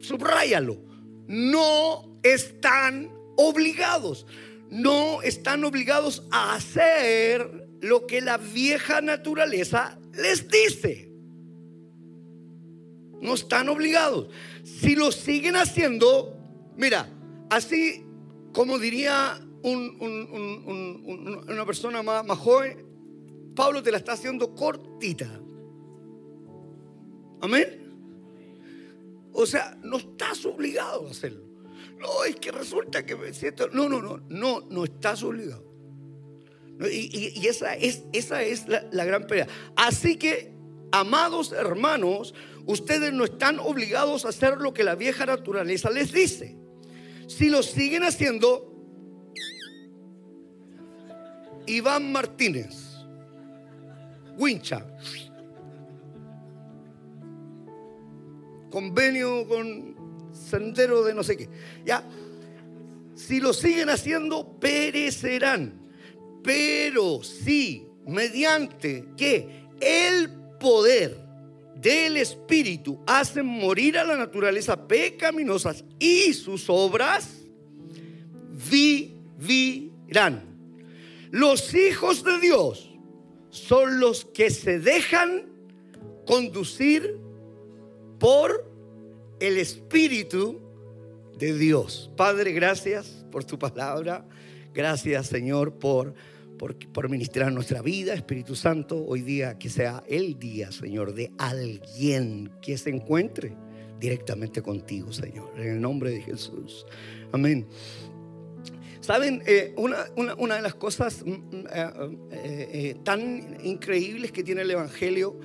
subráyalo, 0.00 0.76
no 1.26 2.18
están 2.22 3.10
obligados. 3.36 4.26
No 4.70 5.22
están 5.22 5.64
obligados 5.64 6.26
a 6.30 6.54
hacer 6.54 7.68
lo 7.80 8.06
que 8.06 8.20
la 8.20 8.38
vieja 8.38 9.00
naturaleza 9.00 9.98
les 10.14 10.48
dice. 10.48 11.10
No 13.20 13.34
están 13.34 13.68
obligados. 13.68 14.28
Si 14.64 14.96
lo 14.96 15.12
siguen 15.12 15.56
haciendo, 15.56 16.36
mira, 16.76 17.08
así 17.50 18.04
como 18.52 18.78
diría 18.78 19.40
un- 19.62 19.96
un- 20.00 20.28
un- 20.30 20.62
un- 20.66 21.02
un- 21.06 21.50
una 21.50 21.64
persona 21.66 22.02
más, 22.02 22.24
más 22.24 22.38
joven, 22.38 22.84
Pablo 23.54 23.82
te 23.82 23.90
la 23.90 23.98
está 23.98 24.12
haciendo 24.12 24.54
cortita. 24.54 25.40
Amén. 27.40 27.80
O 29.32 29.46
sea, 29.46 29.76
no 29.82 29.96
estás 29.98 30.44
obligado 30.46 31.06
a 31.06 31.10
hacerlo. 31.10 31.44
No, 31.98 32.24
es 32.24 32.36
que 32.36 32.52
resulta 32.52 33.04
que 33.06 33.16
me 33.16 33.32
siento. 33.32 33.68
No, 33.68 33.88
no, 33.88 34.02
no, 34.02 34.18
no, 34.28 34.60
no 34.68 34.84
estás 34.84 35.22
obligado. 35.22 35.64
Y- 36.90 37.32
y 37.40 37.46
esa 37.46 37.74
es, 37.74 38.02
esa 38.12 38.42
es 38.42 38.66
la, 38.68 38.84
la 38.90 39.04
gran 39.04 39.26
pelea. 39.26 39.46
Así 39.76 40.16
que, 40.16 40.52
amados 40.92 41.52
hermanos, 41.52 42.34
ustedes 42.66 43.12
no 43.12 43.24
están 43.24 43.58
obligados 43.60 44.24
a 44.24 44.30
hacer 44.30 44.58
lo 44.58 44.74
que 44.74 44.82
la 44.84 44.94
vieja 44.96 45.24
naturaleza 45.24 45.90
les 45.90 46.12
dice. 46.12 46.58
Si 47.28 47.48
lo 47.48 47.62
siguen 47.62 48.02
haciendo, 48.02 48.70
Iván 51.66 52.12
Martínez, 52.12 52.76
Wincha, 54.36 54.84
convenio 58.70 59.46
con 59.46 59.93
sendero 60.34 61.02
de 61.04 61.14
no 61.14 61.22
sé 61.22 61.36
qué. 61.36 61.48
Ya, 61.84 62.04
si 63.14 63.40
lo 63.40 63.52
siguen 63.52 63.88
haciendo, 63.88 64.58
perecerán. 64.58 65.80
Pero 66.42 67.22
si 67.22 67.86
mediante 68.06 69.06
que 69.16 69.64
el 69.80 70.30
poder 70.58 71.24
del 71.76 72.16
Espíritu 72.16 73.00
hacen 73.06 73.46
morir 73.46 73.98
a 73.98 74.04
la 74.04 74.16
naturaleza 74.16 74.86
pecaminosa 74.86 75.74
y 75.98 76.32
sus 76.32 76.68
obras, 76.68 77.44
vivirán. 78.70 80.42
Los 81.30 81.74
hijos 81.74 82.22
de 82.24 82.38
Dios 82.40 82.90
son 83.50 84.00
los 84.00 84.24
que 84.24 84.50
se 84.50 84.78
dejan 84.78 85.46
conducir 86.26 87.18
por 88.18 88.73
el 89.44 89.58
Espíritu 89.58 90.60
de 91.38 91.56
Dios. 91.56 92.10
Padre, 92.16 92.52
gracias 92.52 93.24
por 93.30 93.44
tu 93.44 93.58
palabra. 93.58 94.26
Gracias, 94.72 95.26
Señor, 95.26 95.74
por, 95.78 96.14
por, 96.58 96.76
por 96.92 97.08
ministrar 97.08 97.52
nuestra 97.52 97.82
vida. 97.82 98.14
Espíritu 98.14 98.54
Santo, 98.56 99.04
hoy 99.04 99.20
día 99.22 99.58
que 99.58 99.68
sea 99.70 100.02
el 100.08 100.38
día, 100.38 100.72
Señor, 100.72 101.14
de 101.14 101.30
alguien 101.38 102.50
que 102.62 102.76
se 102.78 102.90
encuentre 102.90 103.56
directamente 104.00 104.62
contigo, 104.62 105.12
Señor. 105.12 105.52
En 105.56 105.68
el 105.74 105.80
nombre 105.80 106.10
de 106.10 106.22
Jesús. 106.22 106.86
Amén. 107.32 107.66
Saben, 109.00 109.42
Eh, 109.46 109.74
una, 109.76 110.06
una- 110.16 110.56
de 110.56 110.62
las 110.62 110.74
cosas 110.74 111.22
mm, 111.24 111.30
mm, 111.30 111.66
eh, 111.70 112.26
eh, 112.32 112.96
tan 113.04 113.58
increíbles 113.62 114.32
que 114.32 114.42
tiene 114.42 114.62
el 114.62 114.70
Evangelio 114.70 115.38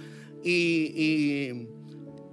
y, 0.44 1.68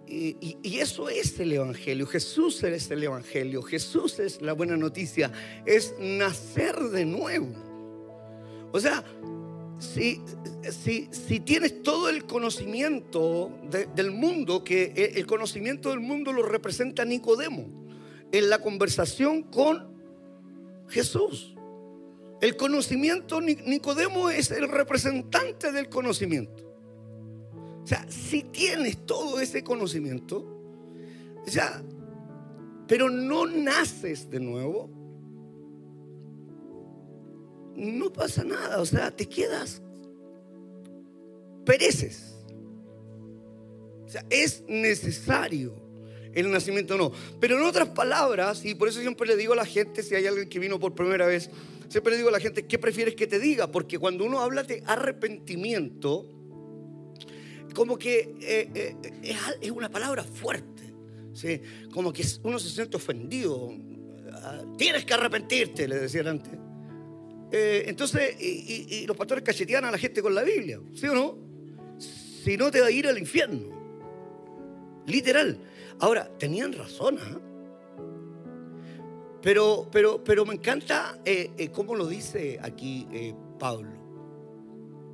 eso 0.09 1.09
es 1.09 1.39
el 1.41 1.53
Evangelio. 1.53 2.07
Jesús 2.07 2.63
es 2.63 2.91
el 2.91 3.03
Evangelio. 3.03 3.63
Jesús 3.63 4.19
es 4.19 4.41
la 4.41 4.53
buena 4.53 4.77
noticia. 4.77 5.33
Es 5.65 5.95
nacer 5.99 6.77
de 6.77 7.05
nuevo. 7.05 7.49
O 8.73 8.81
sea, 8.81 9.05
si, 9.79 10.21
si, 10.71 11.09
si 11.11 11.41
tienes 11.41 11.83
todo 11.83 12.09
el 12.09 12.25
conocimiento 12.25 13.51
del 13.95 14.11
mundo, 14.11 14.65
que 14.65 15.13
el 15.15 15.27
conocimiento 15.27 15.91
del 15.91 16.01
mundo 16.01 16.33
lo 16.33 16.43
representa 16.43 17.05
Nicodemo 17.05 17.87
en 18.33 18.51
la 18.51 18.59
conversación 18.61 19.43
con 19.43 19.97
Jesús. 20.89 21.55
El 22.41 22.57
conocimiento, 22.57 23.41
Nicodemo 23.41 24.31
es 24.31 24.51
el 24.51 24.69
representante 24.69 25.73
del 25.73 25.89
conocimiento. 25.89 26.66
O 27.87 27.89
sea, 27.89 28.05
si 28.09 28.43
tienes 28.43 29.07
todo 29.07 29.39
ese 29.39 29.63
conocimiento, 29.63 30.45
ya, 31.47 31.81
pero 32.89 33.09
no 33.09 33.47
naces 33.47 34.29
de 34.29 34.41
nuevo, 34.41 34.91
no 37.77 38.13
pasa 38.13 38.43
nada. 38.43 38.81
O 38.81 38.87
sea, 38.87 39.15
te 39.15 39.29
quedas, 39.29 39.81
pereces. 41.65 42.35
O 44.05 44.09
sea, 44.09 44.27
es 44.31 44.65
necesario 44.67 45.73
el 46.35 46.51
nacimiento 46.51 46.99
no. 46.99 47.13
Pero 47.39 47.57
en 47.57 47.63
otras 47.63 47.91
palabras, 47.91 48.65
y 48.65 48.75
por 48.75 48.89
eso 48.89 49.01
siempre 49.01 49.29
le 49.29 49.37
digo 49.37 49.53
a 49.53 49.57
la 49.57 49.65
gente, 49.65 50.03
si 50.03 50.17
hay 50.17 50.27
alguien 50.27 50.49
que 50.49 50.59
vino 50.59 50.81
por 50.81 50.93
primera 50.93 51.27
vez, 51.27 51.51
siempre 51.89 52.11
le 52.11 52.17
digo 52.17 52.31
a 52.31 52.33
la 52.33 52.41
gente, 52.41 52.67
¿qué 52.67 52.81
prefieres 52.81 53.15
que 53.15 53.29
te 53.29 53.39
diga? 53.39 53.71
Porque 53.71 53.97
cuando 53.97 54.25
uno 54.25 54.41
habla 54.41 54.65
de 54.65 54.83
arrepentimiento, 54.87 56.33
como 57.77 57.99
que 57.99 58.35
eh, 58.41 58.71
eh, 58.75 58.97
es, 59.61 59.71
una 59.71 59.91
palabra 59.91 60.25
fuerte, 60.25 60.95
¿sí? 61.35 61.61
como 61.93 62.11
que 62.11 62.25
uno 62.43 62.59
se 62.59 62.71
siente 62.71 62.97
ofendido. 62.97 63.71
Ah, 64.33 64.63
tienes 64.79 65.05
que 65.05 65.13
arrepentirte, 65.13 65.87
le 65.87 65.97
decían 65.97 66.27
antes. 66.27 66.55
Eh, 67.53 67.85
entonces, 67.87 68.35
y, 68.41 69.07
los 69.07 69.15
pastores 69.15 69.45
cachetean 69.45 69.85
a 69.85 69.91
la 69.91 69.99
gente 69.99 70.23
con 70.23 70.35
la 70.35 70.43
Biblia, 70.43 70.81
¿sí 70.95 71.07
o 71.07 71.15
no? 71.15 71.39
Si 71.99 72.57
no 72.57 72.71
te 72.71 72.81
va 72.81 72.87
a 72.87 72.91
ir 72.91 73.07
al 73.07 73.19
infierno. 73.19 73.69
Literal. 75.07 75.59
Ahora, 75.99 76.31
tenían 76.39 76.73
razón, 76.73 77.19
¿ah? 77.21 77.41
Pero, 79.43 79.87
pero, 79.93 80.25
pero 80.25 80.47
me 80.47 80.55
encanta 80.55 81.21
cómo 81.73 81.95
lo 81.95 82.09
dice 82.09 82.59
aquí 82.63 83.07
Pablo. 83.59 83.93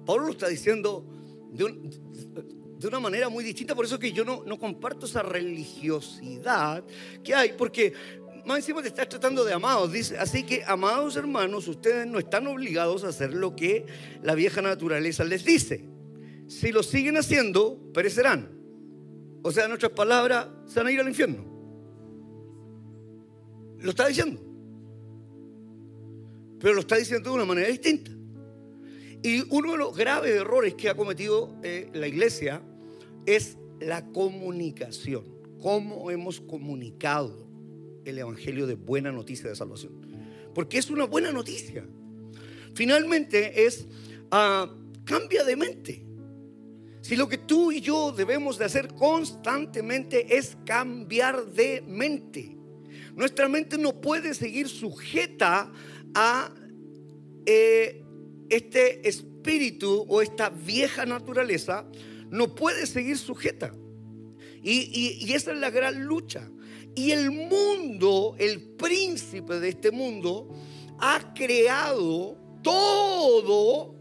Pablo 0.06 0.26
lo 0.26 0.30
está 0.30 0.46
diciendo 0.46 1.04
de, 1.52 2.88
una 2.88 3.00
manera 3.00 3.28
muy 3.28 3.44
distinta. 3.44 3.74
Por 3.74 3.84
eso 3.84 3.98
que 3.98 4.12
yo 4.12 4.24
no, 4.24 4.42
no 4.44 4.58
comparto 4.58 5.06
esa 5.06 5.22
religiosidad 5.22 6.84
que 7.22 7.34
hay, 7.34 7.52
porque 7.52 7.92
más 8.44 8.58
encima 8.58 8.82
te 8.82 8.88
estás 8.88 9.08
tratando 9.08 9.44
de 9.44 9.52
amados. 9.52 9.92
Dice, 9.92 10.18
así 10.18 10.42
que, 10.44 10.64
amados 10.66 11.16
hermanos, 11.16 11.68
ustedes 11.68 12.06
no 12.06 12.18
están 12.18 12.46
obligados 12.46 13.04
a 13.04 13.08
hacer 13.08 13.34
lo 13.34 13.54
que 13.54 13.86
la 14.22 14.34
vieja 14.34 14.62
naturaleza 14.62 15.24
les 15.24 15.44
dice. 15.44 15.84
Si 16.48 16.72
lo 16.72 16.82
siguen 16.82 17.16
haciendo, 17.16 17.78
perecerán. 17.92 18.50
O 19.42 19.50
sea, 19.52 19.64
en 19.66 19.72
otras 19.72 19.92
palabras, 19.92 20.48
se 20.66 20.80
van 20.80 20.88
a 20.88 20.92
ir 20.92 21.00
al 21.00 21.08
infierno. 21.08 21.44
Lo 23.78 23.90
está 23.90 24.06
diciendo. 24.06 24.40
Pero 26.60 26.74
lo 26.74 26.80
está 26.80 26.96
diciendo 26.96 27.30
de 27.30 27.36
una 27.36 27.44
manera 27.44 27.68
distinta. 27.68 28.11
Y 29.22 29.44
uno 29.50 29.72
de 29.72 29.78
los 29.78 29.96
graves 29.96 30.34
errores 30.34 30.74
que 30.74 30.88
ha 30.88 30.94
cometido 30.94 31.54
eh, 31.62 31.88
la 31.94 32.08
iglesia 32.08 32.62
es 33.24 33.56
la 33.80 34.04
comunicación. 34.06 35.24
¿Cómo 35.60 36.10
hemos 36.10 36.40
comunicado 36.40 37.46
el 38.04 38.18
Evangelio 38.18 38.66
de 38.66 38.74
buena 38.74 39.12
noticia 39.12 39.48
de 39.48 39.54
salvación? 39.54 39.92
Porque 40.54 40.78
es 40.78 40.90
una 40.90 41.04
buena 41.04 41.30
noticia. 41.30 41.86
Finalmente 42.74 43.64
es 43.64 43.86
uh, 44.32 44.66
cambia 45.04 45.44
de 45.44 45.56
mente. 45.56 46.04
Si 47.00 47.16
lo 47.16 47.28
que 47.28 47.38
tú 47.38 47.70
y 47.70 47.80
yo 47.80 48.12
debemos 48.12 48.58
de 48.58 48.64
hacer 48.64 48.88
constantemente 48.94 50.36
es 50.36 50.56
cambiar 50.64 51.46
de 51.46 51.82
mente. 51.86 52.56
Nuestra 53.14 53.48
mente 53.48 53.76
no 53.78 54.00
puede 54.00 54.34
seguir 54.34 54.68
sujeta 54.68 55.70
a 56.14 56.54
eh, 57.44 58.01
este 58.52 59.08
espíritu 59.08 60.04
o 60.08 60.20
esta 60.20 60.50
vieja 60.50 61.06
naturaleza 61.06 61.86
no 62.30 62.54
puede 62.54 62.86
seguir 62.86 63.16
sujeta. 63.16 63.72
Y, 64.62 65.32
esa 65.32 65.52
es 65.52 65.58
la 65.58 65.70
gran 65.70 66.04
lucha. 66.04 66.48
Y 66.94 67.10
el 67.10 67.30
mundo, 67.30 68.36
el 68.38 68.60
príncipe 68.60 69.58
de 69.58 69.70
este 69.70 69.90
mundo, 69.90 70.50
ha 70.98 71.32
creado 71.34 72.36
todo 72.62 73.94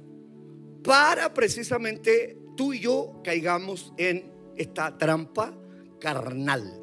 para 0.83 1.33
precisamente 1.33 2.37
tú 2.57 2.73
y 2.73 2.81
yo 2.81 3.21
caigamos 3.23 3.93
en 3.97 4.31
esta 4.57 4.97
trampa 4.97 5.53
carnal. 5.99 6.77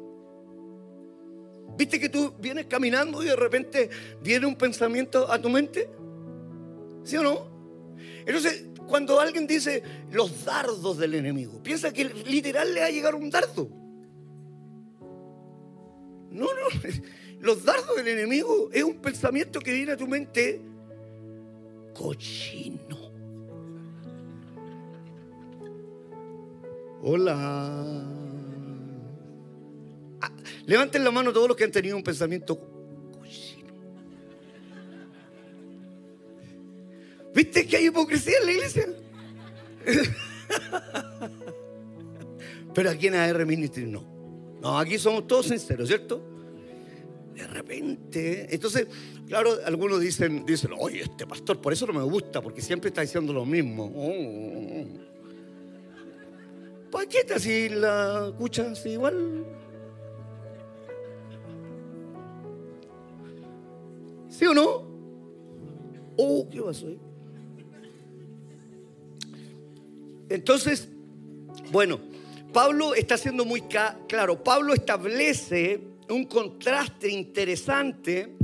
¿Viste 1.77 1.99
que 1.99 2.09
tú 2.09 2.33
vienes 2.39 2.65
caminando 2.65 3.23
y 3.23 3.27
de 3.27 3.35
repente 3.35 3.89
viene 4.21 4.45
un 4.47 4.55
pensamiento 4.55 5.31
a 5.31 5.39
tu 5.39 5.49
mente? 5.49 5.89
¿Sí 7.03 7.15
o 7.15 7.23
no? 7.23 7.58
Entonces, 8.25 8.65
cuando 8.87 9.19
alguien 9.19 9.45
dice 9.47 9.83
los 10.11 10.45
dardos 10.45 10.97
del 10.97 11.13
enemigo, 11.13 11.61
piensa 11.61 11.93
que 11.93 12.05
literal 12.05 12.73
le 12.73 12.79
va 12.81 12.87
a 12.87 12.91
llegar 12.91 13.15
un 13.15 13.29
dardo. 13.29 13.69
No, 16.31 16.45
no, 16.45 16.91
los 17.39 17.63
dardos 17.63 17.95
del 17.95 18.07
enemigo 18.07 18.69
es 18.71 18.83
un 18.83 18.95
pensamiento 18.95 19.59
que 19.59 19.71
viene 19.71 19.93
a 19.93 19.97
tu 19.97 20.07
mente 20.07 20.61
cochino. 21.93 22.97
Hola. 27.01 28.05
Ah, 30.21 30.31
levanten 30.65 31.03
la 31.03 31.11
mano 31.11 31.31
todos 31.31 31.47
los 31.47 31.55
que 31.55 31.63
han 31.63 31.71
tenido 31.71 31.95
un 31.95 32.03
pensamiento 32.03 32.78
¿Viste 37.33 37.65
que 37.67 37.77
hay 37.77 37.87
hipocresía 37.87 38.37
en 38.39 38.45
la 38.45 38.51
iglesia? 38.51 38.87
Pero 42.73 42.89
aquí 42.89 43.07
en 43.07 43.15
AR 43.15 43.45
Ministry 43.45 43.85
no. 43.85 44.03
No, 44.61 44.77
aquí 44.77 44.97
somos 44.97 45.27
todos 45.27 45.47
sinceros, 45.47 45.87
¿cierto? 45.87 46.21
De 47.33 47.47
repente, 47.47 48.53
entonces, 48.53 48.87
claro, 49.27 49.57
algunos 49.65 50.01
dicen, 50.01 50.45
dicen, 50.45 50.71
oye, 50.77 51.03
este 51.03 51.25
pastor, 51.25 51.61
por 51.61 51.71
eso 51.71 51.87
no 51.87 51.93
me 51.93 52.03
gusta, 52.03 52.41
porque 52.41 52.61
siempre 52.61 52.89
está 52.89 53.01
diciendo 53.01 53.31
lo 53.31 53.45
mismo. 53.45 53.89
Oh, 53.95 54.85
¿Para 56.91 57.05
qué 57.07 57.23
te 57.23 57.35
así 57.35 57.69
la 57.69 58.27
escuchas 58.29 58.85
igual? 58.85 59.45
¿Sí 64.27 64.45
o 64.45 64.53
no? 64.53 64.89
Oh, 66.17 66.47
¿qué 66.51 66.61
pasó 66.61 66.87
ahí? 66.87 66.99
Entonces, 70.29 70.87
bueno, 71.71 71.99
Pablo 72.53 72.93
está 72.93 73.17
siendo 73.17 73.45
muy 73.45 73.61
claro. 73.61 74.43
Pablo 74.43 74.73
establece 74.73 75.81
un 76.09 76.25
contraste 76.25 77.09
interesante 77.09 78.35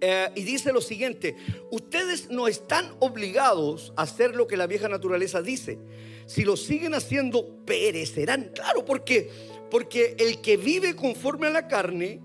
eh, 0.00 0.30
y 0.34 0.42
dice 0.42 0.72
lo 0.72 0.80
siguiente, 0.80 1.36
ustedes 1.70 2.30
no 2.30 2.48
están 2.48 2.92
obligados 2.98 3.92
a 3.96 4.02
hacer 4.02 4.34
lo 4.34 4.46
que 4.46 4.56
la 4.56 4.66
vieja 4.66 4.88
naturaleza 4.88 5.40
dice. 5.40 5.78
Si 6.26 6.44
lo 6.44 6.56
siguen 6.56 6.94
haciendo, 6.94 7.64
perecerán. 7.64 8.50
Claro, 8.54 8.84
porque, 8.84 9.30
porque 9.70 10.16
el 10.18 10.40
que 10.40 10.56
vive 10.56 10.94
conforme 10.96 11.46
a 11.46 11.50
la 11.50 11.68
carne, 11.68 12.20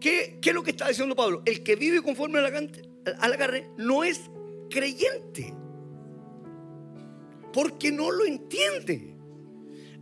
¿qué, 0.00 0.38
¿qué, 0.40 0.50
es 0.50 0.54
lo 0.54 0.62
que 0.62 0.70
está 0.70 0.88
diciendo 0.88 1.14
Pablo? 1.16 1.42
El 1.44 1.62
que 1.62 1.76
vive 1.76 2.02
conforme 2.02 2.38
a 2.38 2.42
la, 2.42 2.68
a 3.18 3.28
la 3.28 3.36
carne 3.36 3.68
no 3.76 4.04
es 4.04 4.20
creyente 4.70 5.54
porque 7.56 7.90
no 7.90 8.10
lo 8.10 8.26
entiende. 8.26 9.14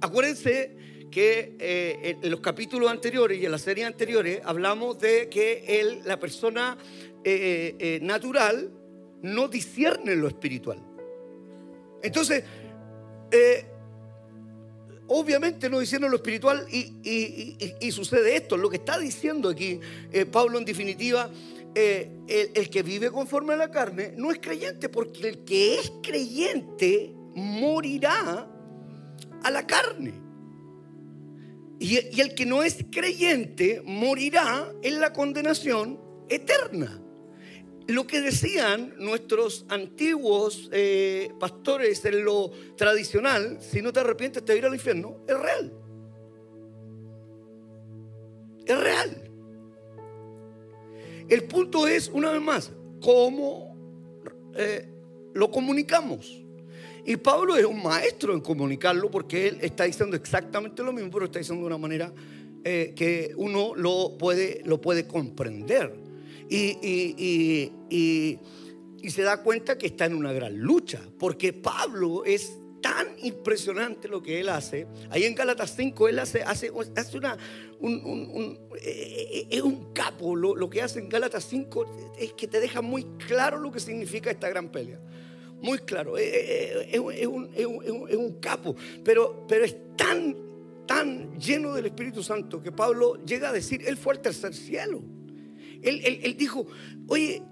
Acuérdense 0.00 0.76
que 1.08 1.54
eh, 1.60 2.16
en 2.20 2.28
los 2.28 2.40
capítulos 2.40 2.90
anteriores 2.90 3.40
y 3.40 3.44
en 3.44 3.52
las 3.52 3.60
series 3.60 3.86
anteriores 3.86 4.40
hablamos 4.42 4.98
de 4.98 5.28
que 5.28 6.02
la 6.04 6.18
persona 6.18 6.76
eh, 7.22 7.76
eh, 7.78 8.00
natural 8.02 8.72
no 9.22 9.46
discierne 9.46 10.16
lo 10.16 10.26
espiritual. 10.26 10.78
Entonces, 12.02 12.42
obviamente 15.06 15.70
no 15.70 15.78
discierne 15.78 16.08
lo 16.08 16.16
espiritual 16.16 16.66
y, 16.68 17.92
sucede 17.92 18.34
esto. 18.34 18.56
Lo 18.56 18.68
que 18.68 18.78
está 18.78 18.98
diciendo 18.98 19.50
aquí 19.50 19.78
Pablo 20.32 20.58
en 20.58 20.64
definitiva, 20.64 21.30
el 21.72 22.68
que 22.68 22.82
vive 22.82 23.12
conforme 23.12 23.54
a 23.54 23.56
la 23.58 23.70
carne 23.70 24.12
no 24.16 24.32
es 24.32 24.40
creyente 24.40 24.88
porque 24.88 25.28
el 25.28 25.44
que 25.44 25.78
es 25.78 25.92
creyente 26.02 27.14
morirá 27.34 28.48
a 29.42 29.50
la 29.50 29.66
carne. 29.66 30.14
Y, 31.78 32.20
el 32.20 32.34
que 32.34 32.46
no 32.46 32.62
es 32.62 32.84
creyente 32.90 33.82
morirá 33.84 34.72
en 34.82 35.00
la 35.00 35.12
condenación 35.12 36.00
eterna. 36.28 37.00
Lo 37.86 38.06
que 38.06 38.22
decían 38.22 38.94
nuestros 38.98 39.66
antiguos 39.68 40.70
eh, 40.72 41.30
pastores 41.38 42.02
en 42.06 42.24
lo 42.24 42.50
tradicional, 42.76 43.58
si 43.60 43.82
no 43.82 43.92
te 43.92 44.00
arrepientes 44.00 44.44
te 44.44 44.56
ir 44.56 44.64
al 44.64 44.72
infierno, 44.72 45.18
es 45.28 45.38
real. 45.38 45.72
Es 48.64 48.80
real. 48.80 49.30
El 51.28 51.44
punto 51.44 51.86
es, 51.86 52.08
una 52.08 52.30
vez 52.32 52.40
más, 52.40 52.72
cómo 53.02 53.76
eh, 54.56 54.88
lo 55.34 55.50
comunicamos. 55.50 56.43
Y 57.06 57.16
Pablo 57.16 57.56
es 57.56 57.64
un 57.64 57.82
maestro 57.82 58.32
en 58.32 58.40
comunicarlo 58.40 59.10
porque 59.10 59.48
él 59.48 59.58
está 59.60 59.84
diciendo 59.84 60.16
exactamente 60.16 60.82
lo 60.82 60.92
mismo, 60.92 61.10
pero 61.10 61.26
está 61.26 61.38
diciendo 61.38 61.62
de 61.62 61.66
una 61.66 61.78
manera 61.78 62.12
eh, 62.64 62.94
que 62.96 63.32
uno 63.36 63.74
lo 63.74 64.16
puede, 64.18 64.62
lo 64.64 64.80
puede 64.80 65.06
comprender 65.06 66.04
y, 66.48 67.70
y, 67.90 69.10
se 69.10 69.22
da 69.22 69.42
cuenta 69.42 69.76
que 69.76 69.86
está 69.86 70.06
en 70.06 70.14
una 70.14 70.32
gran 70.32 70.58
lucha, 70.58 71.00
porque 71.18 71.52
Pablo 71.52 72.24
es 72.24 72.58
tan 72.80 73.06
impresionante 73.22 74.08
lo 74.08 74.22
que 74.22 74.40
él 74.40 74.48
hace. 74.48 74.86
Ahí 75.10 75.24
en 75.24 75.34
Gálatas 75.34 75.74
5 75.76 76.08
él 76.08 76.18
hace, 76.18 76.42
hace, 76.42 76.72
hace 76.96 77.18
una, 77.18 77.36
un, 77.80 78.58
eh, 78.80 79.46
es 79.50 79.60
un 79.60 79.92
capo. 79.92 80.34
Lo, 80.34 80.56
lo, 80.56 80.70
que 80.70 80.82
hace 80.82 81.00
en 81.00 81.08
Gálatas 81.08 81.46
5 81.48 82.14
es 82.18 82.32
que 82.32 82.46
te 82.46 82.60
deja 82.60 82.80
muy 82.80 83.04
claro 83.26 83.58
lo 83.58 83.70
que 83.70 83.80
significa 83.80 84.30
esta 84.30 84.48
gran 84.48 84.70
pelea. 84.70 85.00
Muy 85.64 85.78
claro. 85.78 86.18
Es, 86.18 86.98
un, 86.98 88.38
capo. 88.38 88.76
Pero, 89.02 89.46
pero 89.48 89.64
es 89.64 89.74
tan, 89.96 90.36
tan 90.86 91.40
lleno 91.40 91.72
del 91.72 91.86
Espíritu 91.86 92.22
Santo 92.22 92.62
que 92.62 92.70
Pablo 92.70 93.24
llega 93.24 93.48
a 93.48 93.52
decir, 93.52 93.82
él 93.86 93.96
fue 93.96 94.12
al 94.12 94.20
tercer 94.20 94.52
cielo. 94.52 95.02
Él, 95.82 96.36
dijo, 96.36 96.66
oye, 97.08 97.42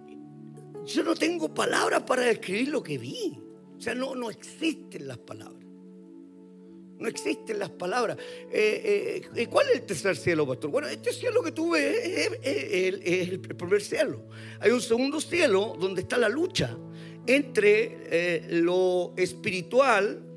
yo 0.84 1.02
no 1.02 1.14
tengo 1.14 1.54
palabras 1.54 2.02
para 2.02 2.22
describir 2.22 2.68
lo 2.68 2.82
que 2.82 2.98
vi. 2.98 3.40
O 3.78 3.80
sea, 3.80 3.94
no, 3.94 4.14
no 4.14 4.28
existen 4.28 5.08
las 5.08 5.18
palabras. 5.18 5.64
No 6.98 7.08
existen 7.08 7.58
las 7.58 7.70
palabras. 7.70 8.18
Eh, 8.50 9.22
eh, 9.34 9.46
¿Cuál 9.46 9.68
es 9.70 9.76
el 9.76 9.86
tercer 9.86 10.18
cielo, 10.18 10.46
pastor? 10.46 10.70
Bueno, 10.70 10.86
este 10.86 11.14
cielo 11.14 11.42
que 11.42 11.52
tú 11.52 11.70
ves 11.70 11.96
es, 12.42 13.30
el 13.30 13.40
primer 13.40 13.80
cielo. 13.80 14.26
Hay 14.60 14.70
un 14.70 14.82
segundo 14.82 15.18
cielo 15.18 15.76
donde 15.80 16.02
está 16.02 16.18
la 16.18 16.28
lucha 16.28 16.76
entre 17.26 17.98
eh, 18.10 18.46
lo 18.50 19.14
espiritual 19.16 20.28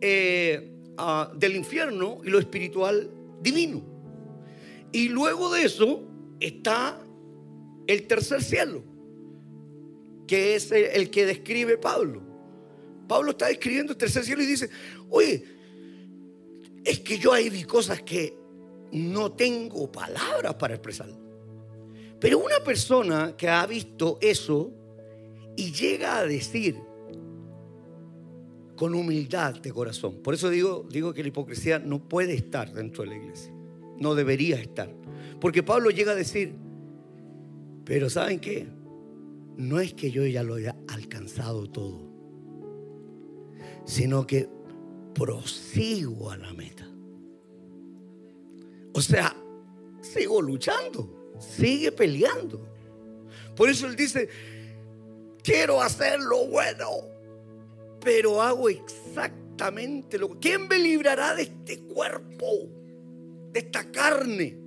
del 0.00 1.56
infierno 1.56 2.20
y 2.24 2.30
lo 2.30 2.40
espiritual 2.40 3.08
divino. 3.40 3.82
Y 4.90 5.08
luego 5.08 5.52
de 5.52 5.62
eso 5.62 6.02
está 6.40 7.00
el 7.86 8.06
tercer 8.08 8.42
cielo, 8.42 8.82
que 10.26 10.56
es 10.56 10.72
el 10.72 11.08
que 11.10 11.24
describe 11.24 11.78
Pablo. 11.78 12.22
Pablo 13.08 13.32
está 13.32 13.46
describiendo 13.46 13.92
el 13.92 13.98
tercer 13.98 14.24
cielo 14.24 14.42
y 14.42 14.46
dice, 14.46 14.70
oye, 15.08 15.44
es 16.84 17.00
que 17.00 17.18
yo 17.18 17.32
ahí 17.32 17.48
vi 17.48 17.64
cosas 17.64 18.02
que 18.02 18.36
no 18.92 19.32
tengo 19.32 19.90
palabras 19.90 20.54
para 20.54 20.74
expresar. 20.74 21.08
Pero 22.20 22.38
una 22.38 22.60
persona 22.64 23.34
que 23.36 23.48
ha 23.48 23.66
visto 23.66 24.18
eso 24.20 24.72
y 25.56 25.72
llega 25.72 26.18
a 26.18 26.26
decir 26.26 26.76
con 28.76 28.94
humildad 28.94 29.54
de 29.60 29.70
corazón, 29.70 30.22
por 30.22 30.34
eso 30.34 30.50
digo, 30.50 30.86
digo 30.90 31.12
que 31.12 31.22
la 31.22 31.28
hipocresía 31.28 31.78
no 31.78 32.08
puede 32.08 32.34
estar 32.34 32.72
dentro 32.72 33.04
de 33.04 33.10
la 33.10 33.16
iglesia, 33.16 33.52
no 33.98 34.14
debería 34.14 34.56
estar. 34.56 34.92
Porque 35.40 35.62
Pablo 35.62 35.90
llega 35.90 36.12
a 36.12 36.16
decir, 36.16 36.54
pero 37.84 38.08
¿saben 38.08 38.40
qué? 38.40 38.66
No 39.56 39.80
es 39.80 39.94
que 39.94 40.10
yo 40.10 40.26
ya 40.26 40.42
lo 40.42 40.54
haya 40.54 40.76
alcanzado 40.88 41.68
todo, 41.68 42.08
sino 43.84 44.26
que 44.26 44.48
prosigo 45.14 46.30
a 46.30 46.36
la 46.36 46.52
meta. 46.52 46.88
O 48.94 49.00
sea, 49.00 49.34
sigo 50.00 50.40
luchando, 50.40 51.34
sigue 51.38 51.92
peleando. 51.92 52.68
Por 53.56 53.68
eso 53.68 53.86
él 53.86 53.96
dice, 53.96 54.28
quiero 55.42 55.80
hacer 55.80 56.20
lo 56.20 56.46
bueno, 56.46 56.88
pero 58.00 58.40
hago 58.40 58.68
exactamente 58.68 60.18
lo. 60.18 60.38
¿Quién 60.40 60.68
me 60.68 60.78
librará 60.78 61.34
de 61.34 61.42
este 61.42 61.80
cuerpo, 61.80 62.68
de 63.52 63.60
esta 63.60 63.90
carne? 63.90 64.58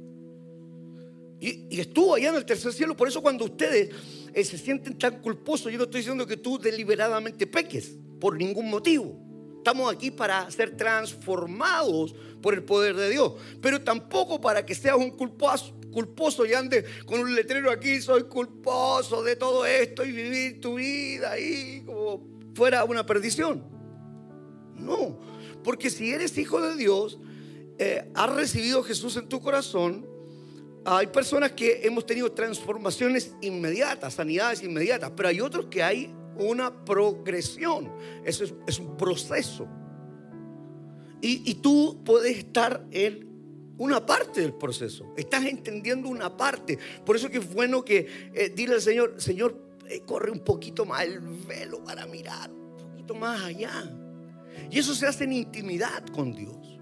Y, 1.39 1.79
estuvo 1.79 2.15
allá 2.15 2.29
en 2.29 2.35
el 2.35 2.45
tercer 2.45 2.73
cielo. 2.73 2.95
Por 2.95 3.07
eso 3.07 3.21
cuando 3.21 3.45
ustedes 3.45 3.89
eh, 4.33 4.43
se 4.43 4.57
sienten 4.57 4.97
tan 4.97 5.21
culposos, 5.21 5.71
yo 5.71 5.77
no 5.77 5.83
estoy 5.85 6.01
diciendo 6.01 6.25
que 6.25 6.37
tú 6.37 6.57
deliberadamente 6.57 7.45
peques 7.45 7.91
por 8.19 8.37
ningún 8.37 8.69
motivo. 8.69 9.19
Estamos 9.57 9.91
aquí 9.93 10.11
para 10.11 10.49
ser 10.51 10.77
transformados 10.77 12.15
por 12.41 12.53
el 12.53 12.63
poder 12.63 12.95
de 12.95 13.09
Dios. 13.09 13.33
Pero 13.61 13.81
tampoco 13.81 14.39
para 14.39 14.65
que 14.65 14.75
seas 14.75 14.95
un 14.95 15.11
culposo, 15.11 15.75
culposo 15.95 16.45
y 16.45 16.53
andes 16.53 16.83
con 17.05 17.21
un 17.21 17.33
letrero 17.33 17.71
aquí, 17.71 18.01
soy 18.01 18.23
culposo 18.23 19.23
de 19.23 19.37
todo 19.37 19.65
esto 19.65 20.03
y 20.03 20.11
vivir 20.11 20.59
tu 20.59 20.75
vida 20.75 21.31
ahí 21.31 21.83
como 21.85 22.27
fuera 22.53 22.83
una 22.83 23.05
perdición. 23.05 23.63
No, 24.75 25.17
porque 25.63 25.89
si 25.89 26.11
eres 26.11 26.37
hijo 26.37 26.59
de 26.59 26.75
Dios, 26.75 27.17
eh, 27.77 28.11
has 28.13 28.29
recibido 28.35 28.83
Jesús 28.83 29.15
en 29.15 29.29
tu 29.29 29.39
corazón, 29.39 30.05
hay 30.83 31.07
personas 31.07 31.53
que 31.53 31.87
hemos 31.87 32.05
tenido 32.05 32.29
transformaciones 32.33 33.33
inmediatas, 33.39 34.15
sanidades 34.15 34.63
inmediatas, 34.63 35.13
pero 35.15 35.29
hay 35.29 35.39
otros 35.39 35.67
que 35.67 35.81
hay 35.81 36.13
una 36.37 36.83
progresión. 36.83 37.89
Eso 38.25 38.43
es, 38.67 38.79
un 38.79 38.97
proceso. 38.97 39.65
Y, 41.21 41.55
tú 41.55 42.01
puedes 42.03 42.37
estar 42.37 42.85
en 42.91 43.34
una 43.77 44.05
parte 44.05 44.41
del 44.41 44.53
proceso. 44.53 45.13
Estás 45.17 45.45
entendiendo 45.45 46.09
una 46.09 46.35
parte. 46.35 46.77
Por 47.05 47.15
eso 47.15 47.29
que 47.29 47.37
es 47.39 47.53
bueno 47.53 47.83
que 47.83 48.31
eh, 48.33 48.51
dile 48.55 48.75
al 48.75 48.81
Señor, 48.81 49.15
Señor, 49.17 49.57
eh, 49.89 50.01
corre 50.05 50.31
un 50.31 50.39
poquito 50.39 50.85
más 50.85 51.03
el 51.03 51.19
velo 51.19 51.83
para 51.83 52.05
mirar, 52.05 52.51
un 52.51 52.91
poquito 52.91 53.15
más 53.15 53.43
allá. 53.43 53.91
Y 54.71 54.79
eso 54.79 54.95
se 54.95 55.05
hace 55.05 55.25
en 55.25 55.33
intimidad 55.33 56.05
con 56.07 56.33
Dios 56.33 56.74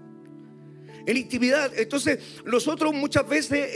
en 1.06 1.16
intimidad. 1.16 1.72
Entonces, 1.76 2.18
nosotros 2.44 2.94
muchas 2.94 3.28
veces 3.28 3.70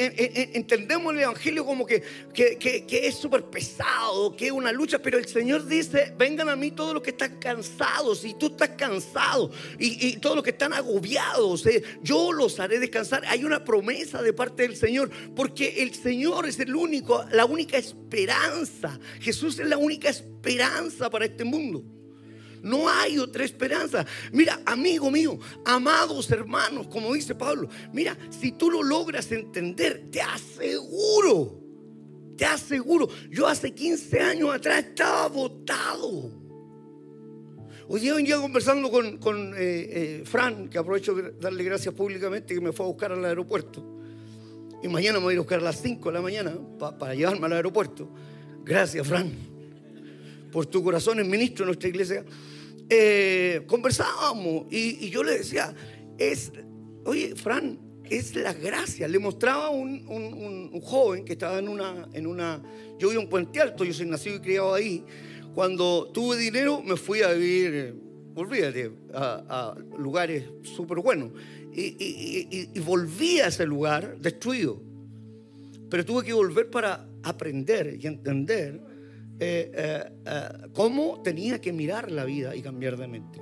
entendemos 0.55 1.13
el 1.15 1.21
Evangelio 1.21 1.65
como 1.65 1.87
que, 1.87 2.03
es 2.91 3.15
súper 3.15 3.45
pesado, 3.45 4.35
que 4.37 4.47
es 4.47 4.53
una 4.53 4.73
lucha, 4.73 4.99
pero 4.99 5.19
el 5.19 5.27
Señor 5.27 5.67
dice, 5.67 6.15
vengan 6.17 6.49
a 6.49 6.57
mí 6.57 6.71
todos 6.71 6.95
los 6.95 7.03
que 7.03 7.11
están 7.11 7.39
cansados, 7.39 8.25
y 8.25 8.35
tú 8.35 8.47
estás 8.47 8.71
cansado, 8.71 9.51
y, 9.79 10.17
todos 10.19 10.37
los 10.37 10.45
que 10.45 10.51
están 10.51 10.73
agobiados, 10.73 11.67
eh, 11.67 11.83
yo 12.03 12.33
los 12.33 12.59
haré 12.61 12.79
descansar. 12.79 13.25
Hay 13.27 13.45
una 13.45 13.65
promesa 13.65 14.23
de 14.23 14.33
parte 14.33 14.63
del 14.63 14.77
Señor, 14.77 15.11
porque 15.35 15.83
el 15.83 15.95
Señor 15.95 16.47
es 16.47 16.59
el 16.61 16.75
único, 16.75 17.25
la 17.31 17.45
única 17.45 17.77
esperanza. 17.77 18.99
Jesús 19.21 19.59
es 19.59 19.67
la 19.67 19.77
única 19.77 20.09
esperanza 20.09 21.11
para 21.11 21.27
este 21.27 21.45
mundo. 21.45 21.98
No 22.63 22.89
hay 22.89 23.19
otra 23.19 23.45
esperanza. 23.45 24.05
Mira, 24.33 24.61
amigo 24.65 25.11
mío, 25.11 25.39
amados 25.65 26.31
hermanos, 26.31 26.89
como 26.89 27.13
dice 27.15 27.35
Pablo, 27.35 27.69
mira, 27.93 28.17
si 28.31 28.53
tú 28.53 28.71
lo 28.71 28.83
logras 28.83 29.31
entender, 29.33 30.09
te 30.11 30.21
aseguro, 30.21 31.61
te 32.37 32.45
aseguro, 32.45 33.09
yo 33.31 33.47
hace 33.47 33.73
15 33.73 34.21
años 34.21 34.55
atrás 34.55 34.85
estaba 34.85 35.29
votado. 35.29 36.31
Hoy 37.91 38.01
día 38.01 38.15
venía 38.15 38.37
conversando 38.37 38.91
con, 38.91 39.17
con 39.17 39.55
eh, 39.55 39.59
eh, 39.59 40.23
Fran, 40.27 40.69
que 40.69 40.77
aprovecho 40.77 41.15
de 41.15 41.33
darle 41.41 41.65
gracias 41.65 41.95
públicamente, 41.95 42.55
que 42.55 42.61
me 42.61 42.73
fue 42.73 42.85
a 42.85 42.89
buscar 42.89 43.13
al 43.13 43.25
aeropuerto. 43.25 43.83
Y 44.83 44.89
mañana 44.89 45.19
me 45.19 45.25
voy 45.25 45.37
a 45.37 45.39
buscar 45.39 45.61
a 45.61 45.63
las 45.63 45.81
5 45.81 46.11
de 46.11 46.15
la 46.15 46.21
mañana 46.21 46.55
para 46.99 47.15
llevarme 47.15 47.47
al 47.47 47.55
aeropuerto. 47.55 48.09
Gracias, 48.63 49.07
Fran 49.07 49.59
por 50.51 50.67
tu 50.67 50.83
corazón, 50.83 51.21
es 51.21 51.27
ministro 51.27 51.65
de 51.65 51.69
nuestra 51.69 51.89
iglesia, 51.89 52.25
eh, 52.91 53.63
conversábamos 53.67 54.67
y, 54.71 55.11
yo 55.11 55.23
le 55.23 55.39
decía, 55.39 55.75
es, 56.17 56.53
oye, 57.05 57.35
Fran, 57.37 57.79
es 58.09 58.35
la 58.35 58.53
gracia. 58.55 59.07
Le 59.09 59.19
mostraba 59.19 59.71
un, 59.71 60.07
un, 60.09 60.81
joven 60.81 61.25
que 61.25 61.33
estaba 61.33 61.59
en 61.59 61.69
una, 61.69 62.09
en 62.13 62.27
una, 62.27 62.63
yo 62.99 63.11
vivo 63.11 63.23
en 63.23 63.29
Puente 63.29 63.61
Alto, 63.61 63.85
yo 63.85 63.93
soy 63.93 64.07
nacido 64.07 64.37
y 64.37 64.41
criado 64.41 64.75
ahí. 64.75 65.05
Cuando 65.55 66.11
tuve 66.13 66.37
dinero 66.37 66.83
me 66.83 66.97
fui 66.97 67.23
a 67.23 67.33
vivir, 67.33 67.95
olvídate, 68.35 68.93
a, 69.13 69.77
lugares 69.99 70.45
súper 70.63 70.99
buenos. 70.99 71.31
Y, 71.75 71.95
y, 71.99 72.71
y 72.75 72.81
volví 72.81 73.41
a 73.41 73.49
ese 73.49 73.67
lugar 73.67 74.19
destruido. 74.19 74.83
Pero 75.91 76.05
tuve 76.05 76.25
que 76.25 76.33
volver 76.33 76.71
para 76.71 77.07
aprender 77.23 77.99
y 78.01 78.07
entender 78.07 78.88
eh, 79.41 79.71
eh, 79.73 80.11
eh, 80.27 80.69
cómo 80.73 81.23
tenía 81.23 81.61
que 81.61 81.73
mirar 81.73 82.11
la 82.11 82.25
vida 82.25 82.57
y 82.57 82.63
cambiar 82.63 82.97
de 82.97 83.07
mente. 83.07 83.41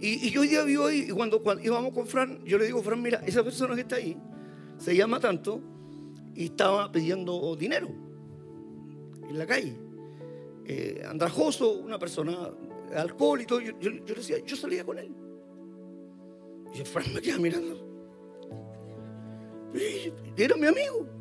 Y, 0.00 0.30
yo 0.30 0.42
hoy 0.42 0.48
día 0.48 0.62
vivo 0.62 0.86
ahí 0.86 1.06
y 1.08 1.10
cuando, 1.10 1.42
íbamos 1.62 1.92
con 1.92 2.06
Fran, 2.06 2.44
yo 2.44 2.58
le 2.58 2.66
digo, 2.66 2.82
Fran, 2.82 3.00
mira, 3.02 3.20
esa 3.26 3.42
persona 3.42 3.74
que 3.74 3.82
está 3.82 3.96
ahí 3.96 4.16
se 4.76 4.94
llama 4.94 5.18
tanto 5.18 5.60
y 6.34 6.46
estaba 6.46 6.90
pidiendo 6.92 7.56
dinero 7.56 7.88
en 9.28 9.38
la 9.38 9.46
calle. 9.46 9.76
Andrajoso, 11.08 11.72
una 11.72 11.98
persona 11.98 12.50
alcohol 12.94 13.40
y 13.40 13.46
todo. 13.46 13.60
Yo, 13.60 13.72
le 13.90 14.00
decía, 14.00 14.38
yo 14.44 14.56
salía 14.56 14.84
con 14.84 14.98
él. 14.98 15.12
Y 16.74 16.78
Fran 16.84 17.12
me 17.12 17.20
queda 17.20 17.38
mirando. 17.38 17.84
Era 20.36 20.56
mi 20.56 20.66
amigo. 20.66 21.13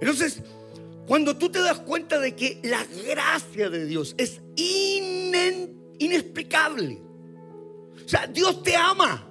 Entonces, 0.00 0.42
cuando 1.06 1.36
tú 1.36 1.50
te 1.50 1.60
das 1.60 1.80
cuenta 1.80 2.18
de 2.18 2.34
que 2.34 2.60
la 2.64 2.84
gracia 3.06 3.70
de 3.70 3.86
Dios 3.86 4.14
es 4.18 4.40
inexplicable. 5.98 7.00
O 8.04 8.08
sea, 8.08 8.26
Dios 8.26 8.62
te 8.62 8.76
ama. 8.76 9.28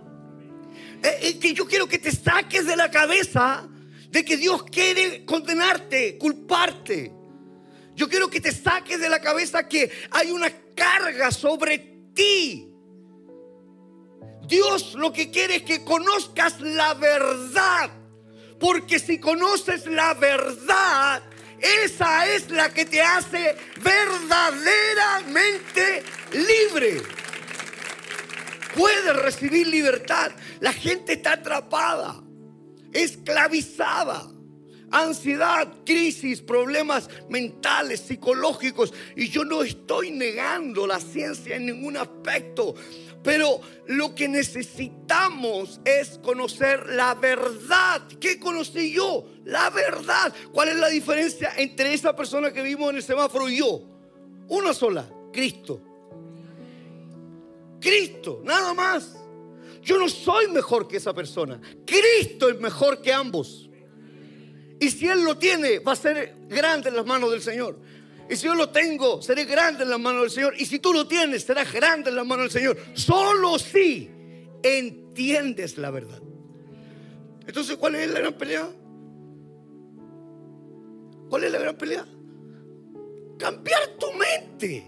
Eh, 1.03 1.37
que 1.39 1.53
yo 1.53 1.65
quiero 1.67 1.87
que 1.87 1.99
te 1.99 2.11
saques 2.11 2.65
de 2.65 2.75
la 2.75 2.89
cabeza 2.89 3.69
de 4.15 4.23
que 4.23 4.37
Dios 4.37 4.63
quiere 4.63 5.25
condenarte, 5.25 6.17
culparte. 6.17 7.11
Yo 7.97 8.07
quiero 8.07 8.29
que 8.29 8.39
te 8.39 8.53
saques 8.53 9.01
de 9.01 9.09
la 9.09 9.19
cabeza 9.19 9.67
que 9.67 9.91
hay 10.09 10.31
una 10.31 10.49
carga 10.73 11.31
sobre 11.31 11.79
ti. 12.13 12.71
Dios 14.47 14.93
lo 14.93 15.11
que 15.11 15.29
quiere 15.31 15.57
es 15.57 15.63
que 15.63 15.83
conozcas 15.83 16.61
la 16.61 16.93
verdad. 16.93 17.91
Porque 18.59 18.99
si 18.99 19.19
conoces 19.19 19.85
la 19.85 20.13
verdad, 20.13 21.21
esa 21.59 22.33
es 22.33 22.49
la 22.51 22.73
que 22.73 22.85
te 22.85 23.01
hace 23.01 23.57
verdaderamente 23.81 26.03
libre. 26.31 27.01
Puedes 28.75 29.15
recibir 29.15 29.67
libertad. 29.67 30.31
La 30.59 30.73
gente 30.73 31.13
está 31.13 31.33
atrapada, 31.33 32.21
esclavizada. 32.93 34.31
Ansiedad, 34.91 35.73
crisis, 35.85 36.41
problemas 36.41 37.09
mentales, 37.27 38.01
psicológicos. 38.01 38.93
Y 39.15 39.29
yo 39.29 39.43
no 39.43 39.63
estoy 39.63 40.11
negando 40.11 40.85
la 40.85 40.99
ciencia 40.99 41.55
en 41.55 41.65
ningún 41.65 41.97
aspecto. 41.97 42.75
Pero 43.25 43.59
lo 43.87 44.13
que 44.13 44.27
necesitamos 44.27 45.81
es 45.83 46.19
conocer 46.19 46.87
la 46.91 47.15
verdad. 47.15 48.03
¿Qué 48.19 48.39
conocí 48.39 48.93
yo? 48.93 49.25
La 49.45 49.71
verdad. 49.71 50.31
¿Cuál 50.53 50.69
es 50.69 50.75
la 50.75 50.89
diferencia 50.89 51.51
entre 51.57 51.91
esa 51.91 52.15
persona 52.15 52.53
que 52.53 52.61
vimos 52.61 52.91
en 52.91 52.97
el 52.97 53.03
semáforo 53.03 53.49
y 53.49 53.57
yo? 53.57 53.81
Una 54.47 54.75
sola, 54.75 55.09
Cristo. 55.33 55.81
Cristo, 57.81 58.41
nada 58.43 58.75
más. 58.75 59.15
Yo 59.81 59.97
no 59.97 60.07
soy 60.07 60.47
mejor 60.49 60.87
que 60.87 60.97
esa 60.97 61.13
persona. 61.13 61.59
Cristo 61.83 62.47
es 62.49 62.59
mejor 62.59 63.01
que 63.01 63.11
ambos. 63.11 63.69
Y 64.79 64.91
si 64.91 65.07
Él 65.07 65.23
lo 65.23 65.37
tiene, 65.37 65.79
va 65.79 65.93
a 65.93 65.95
ser 65.95 66.35
grande 66.47 66.89
en 66.89 66.95
las 66.95 67.05
manos 67.07 67.31
del 67.31 67.41
Señor. 67.41 67.79
Y 68.29 68.35
si 68.35 68.45
yo 68.45 68.55
lo 68.55 68.69
tengo, 68.69 69.21
seré 69.21 69.45
grande 69.45 69.83
en 69.83 69.89
las 69.89 69.99
manos 69.99 70.21
del 70.21 70.31
Señor. 70.31 70.53
Y 70.57 70.65
si 70.65 70.79
tú 70.79 70.93
lo 70.93 71.07
tienes, 71.07 71.43
serás 71.43 71.71
grande 71.71 72.09
en 72.09 72.15
las 72.15 72.25
manos 72.25 72.51
del 72.51 72.61
Señor. 72.61 72.77
Solo 72.93 73.59
si 73.59 74.09
entiendes 74.63 75.77
la 75.77 75.91
verdad. 75.91 76.21
Entonces, 77.45 77.77
¿cuál 77.77 77.95
es 77.95 78.09
la 78.09 78.19
gran 78.19 78.33
pelea? 78.33 78.67
¿Cuál 81.29 81.43
es 81.43 81.51
la 81.51 81.59
gran 81.59 81.75
pelea? 81.75 82.05
Cambiar 83.37 83.87
tu 83.99 84.07
mente 84.13 84.85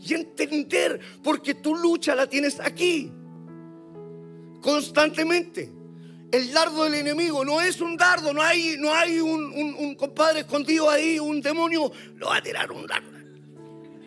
y 0.00 0.14
entender, 0.14 1.00
porque 1.22 1.54
tu 1.54 1.76
lucha 1.76 2.14
la 2.16 2.26
tienes 2.26 2.58
aquí, 2.58 3.12
constantemente. 4.60 5.70
El 6.32 6.50
dardo 6.50 6.84
del 6.84 6.94
enemigo 6.94 7.44
no 7.44 7.60
es 7.60 7.78
un 7.82 7.94
dardo, 7.94 8.32
no 8.32 8.40
hay, 8.40 8.76
no 8.78 8.90
hay 8.90 9.20
un, 9.20 9.94
compadre 9.96 10.40
escondido 10.40 10.88
ahí, 10.88 11.18
un 11.18 11.42
demonio, 11.42 11.92
lo 12.16 12.28
va 12.28 12.38
a 12.38 12.42
tirar 12.42 12.72
un 12.72 12.86
dardo. 12.86 13.10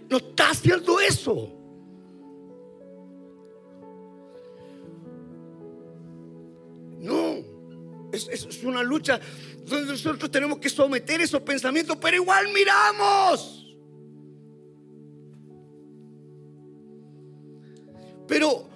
No 0.09 0.17
está 0.17 0.49
haciendo 0.49 0.99
eso. 0.99 1.51
No, 6.99 7.35
es, 8.11 8.27
es, 8.27 8.63
una 8.63 8.81
lucha 8.81 9.19
donde 9.63 9.91
nosotros 9.91 10.31
tenemos 10.31 10.57
que 10.57 10.69
someter 10.69 11.21
esos 11.21 11.41
pensamientos, 11.41 11.95
pero 12.01 12.17
igual 12.17 12.47
miramos. 12.51 13.67
Pero 18.27 18.74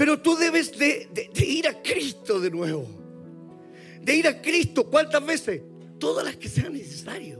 pero 0.00 0.18
tú 0.18 0.34
debes 0.34 0.78
de, 0.78 1.10
ir 1.46 1.68
a 1.68 1.82
Cristo 1.82 2.40
de 2.40 2.50
nuevo. 2.50 2.88
De 4.00 4.16
ir 4.16 4.26
a 4.26 4.40
Cristo. 4.40 4.88
¿Cuántas 4.88 5.22
veces? 5.26 5.60
Todas 5.98 6.24
las 6.24 6.36
que 6.36 6.48
sean 6.48 6.72
necesarias. 6.72 7.38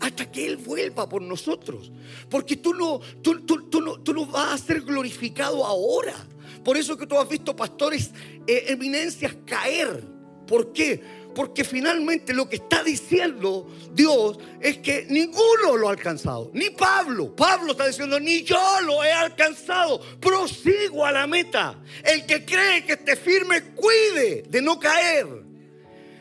Hasta 0.00 0.28
que 0.28 0.48
Él 0.48 0.56
vuelva 0.56 1.08
por 1.08 1.22
nosotros. 1.22 1.92
Porque 2.28 2.56
tú 2.56 2.74
no, 2.74 2.98
tú, 3.22 3.44
no, 3.80 4.00
tú 4.00 4.14
no 4.14 4.26
vas 4.26 4.54
a 4.54 4.58
ser 4.58 4.80
glorificado 4.80 5.64
ahora. 5.64 6.16
Por 6.64 6.76
eso 6.76 6.96
que 6.96 7.06
tú 7.06 7.16
has 7.16 7.28
visto 7.28 7.54
pastores, 7.54 8.10
eh, 8.48 8.64
eminencias 8.66 9.36
caer. 9.46 10.02
¿Por 10.48 10.72
qué? 10.72 11.00
Porque 11.34 11.64
finalmente 11.64 12.34
lo 12.34 12.48
que 12.48 12.56
está 12.56 12.82
diciendo 12.82 13.68
Dios 13.92 14.38
es 14.60 14.78
que 14.78 15.06
ninguno 15.08 15.76
lo 15.76 15.88
ha 15.88 15.92
alcanzado. 15.92 16.50
Ni 16.52 16.70
Pablo. 16.70 17.34
Pablo 17.34 17.72
está 17.72 17.86
diciendo, 17.86 18.20
ni 18.20 18.42
yo 18.42 18.60
lo 18.84 19.02
he 19.02 19.12
alcanzado. 19.12 20.00
Prosigo 20.20 21.04
a 21.04 21.12
la 21.12 21.26
meta. 21.26 21.82
El 22.04 22.26
que 22.26 22.44
cree 22.44 22.84
que 22.84 22.94
esté 22.94 23.16
firme, 23.16 23.74
cuide 23.74 24.44
de 24.48 24.62
no 24.62 24.78
caer. 24.78 25.26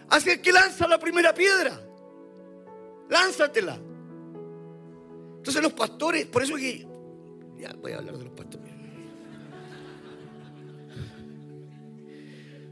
Así 0.09 0.29
es 0.29 0.39
que 0.39 0.51
lanza 0.51 0.87
la 0.87 0.99
primera 0.99 1.33
piedra. 1.33 1.81
Lánzatela. 3.09 3.79
Entonces 5.37 5.61
los 5.61 5.73
pastores, 5.73 6.25
por 6.27 6.43
eso 6.43 6.55
que... 6.55 6.85
Ya 7.57 7.73
voy 7.73 7.91
a 7.91 7.97
hablar 7.97 8.17
de 8.17 8.23
los 8.25 8.33
pastores. 8.33 8.71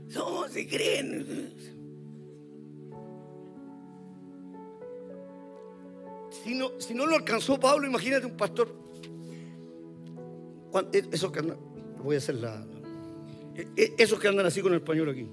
No, 0.09 0.47
se 0.47 0.67
creen. 0.67 1.53
Si 6.43 6.55
no, 6.55 6.71
si 6.79 6.93
no 6.93 7.05
lo 7.05 7.15
alcanzó 7.15 7.59
Pablo, 7.59 7.87
imagínate 7.87 8.25
un 8.25 8.37
pastor. 8.37 8.73
E, 10.93 11.03
esos 11.11 11.31
que 11.31 11.39
andan, 11.39 11.57
voy 12.03 12.15
a 12.15 12.17
hacer 12.19 12.35
la. 12.35 12.65
E, 13.55 13.67
e, 13.75 13.95
esos 13.97 14.19
que 14.19 14.27
andan 14.27 14.45
así 14.45 14.61
con 14.61 14.71
el 14.73 14.79
español 14.79 15.09
aquí. 15.09 15.27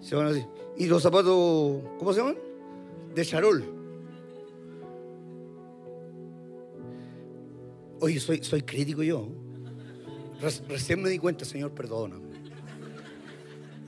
Se 0.00 0.14
van 0.14 0.28
así. 0.28 0.44
Y 0.76 0.86
los 0.86 1.02
zapatos, 1.02 1.82
¿cómo 1.98 2.12
se 2.12 2.20
llaman? 2.20 2.36
De 3.14 3.24
charol. 3.24 3.64
Oye, 8.00 8.20
soy, 8.20 8.44
soy 8.44 8.62
crítico 8.62 9.02
yo. 9.02 9.26
Recién 10.68 11.02
me 11.02 11.08
di 11.08 11.18
cuenta, 11.18 11.44
Señor, 11.44 11.72
perdóname. 11.72 12.26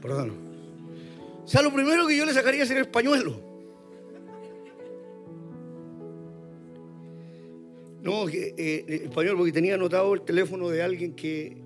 Perdóname. 0.01 0.48
O 1.49 1.51
sea, 1.51 1.63
lo 1.63 1.73
primero 1.73 2.07
que 2.07 2.15
yo 2.15 2.27
le 2.27 2.35
sacaría 2.35 2.67
sería 2.67 2.83
el 2.83 2.91
pañuelo. 2.91 3.41
No, 8.03 8.29
eh, 8.29 8.85
el 8.87 9.09
pañuelo, 9.09 9.39
porque 9.39 9.53
tenía 9.53 9.77
anotado 9.77 10.13
el 10.13 10.21
teléfono 10.21 10.69
de 10.69 10.83
alguien 10.83 11.15
que. 11.15 11.57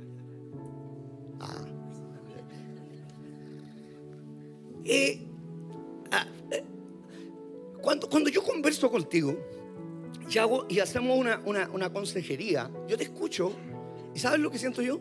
Ah. 1.40 1.66
Eh, 4.84 5.26
ah 6.12 6.28
eh, 6.52 6.62
cuando, 7.82 8.08
cuando 8.08 8.30
yo 8.30 8.44
converso 8.44 8.88
contigo 8.88 9.36
y, 10.30 10.38
hago, 10.38 10.64
y 10.68 10.78
hacemos 10.78 11.18
una, 11.18 11.42
una, 11.44 11.68
una 11.70 11.92
consejería, 11.92 12.70
yo 12.86 12.96
te 12.96 13.02
escucho 13.02 13.52
y 14.14 14.20
¿sabes 14.20 14.38
lo 14.38 14.48
que 14.48 14.58
siento 14.58 14.80
yo? 14.80 15.00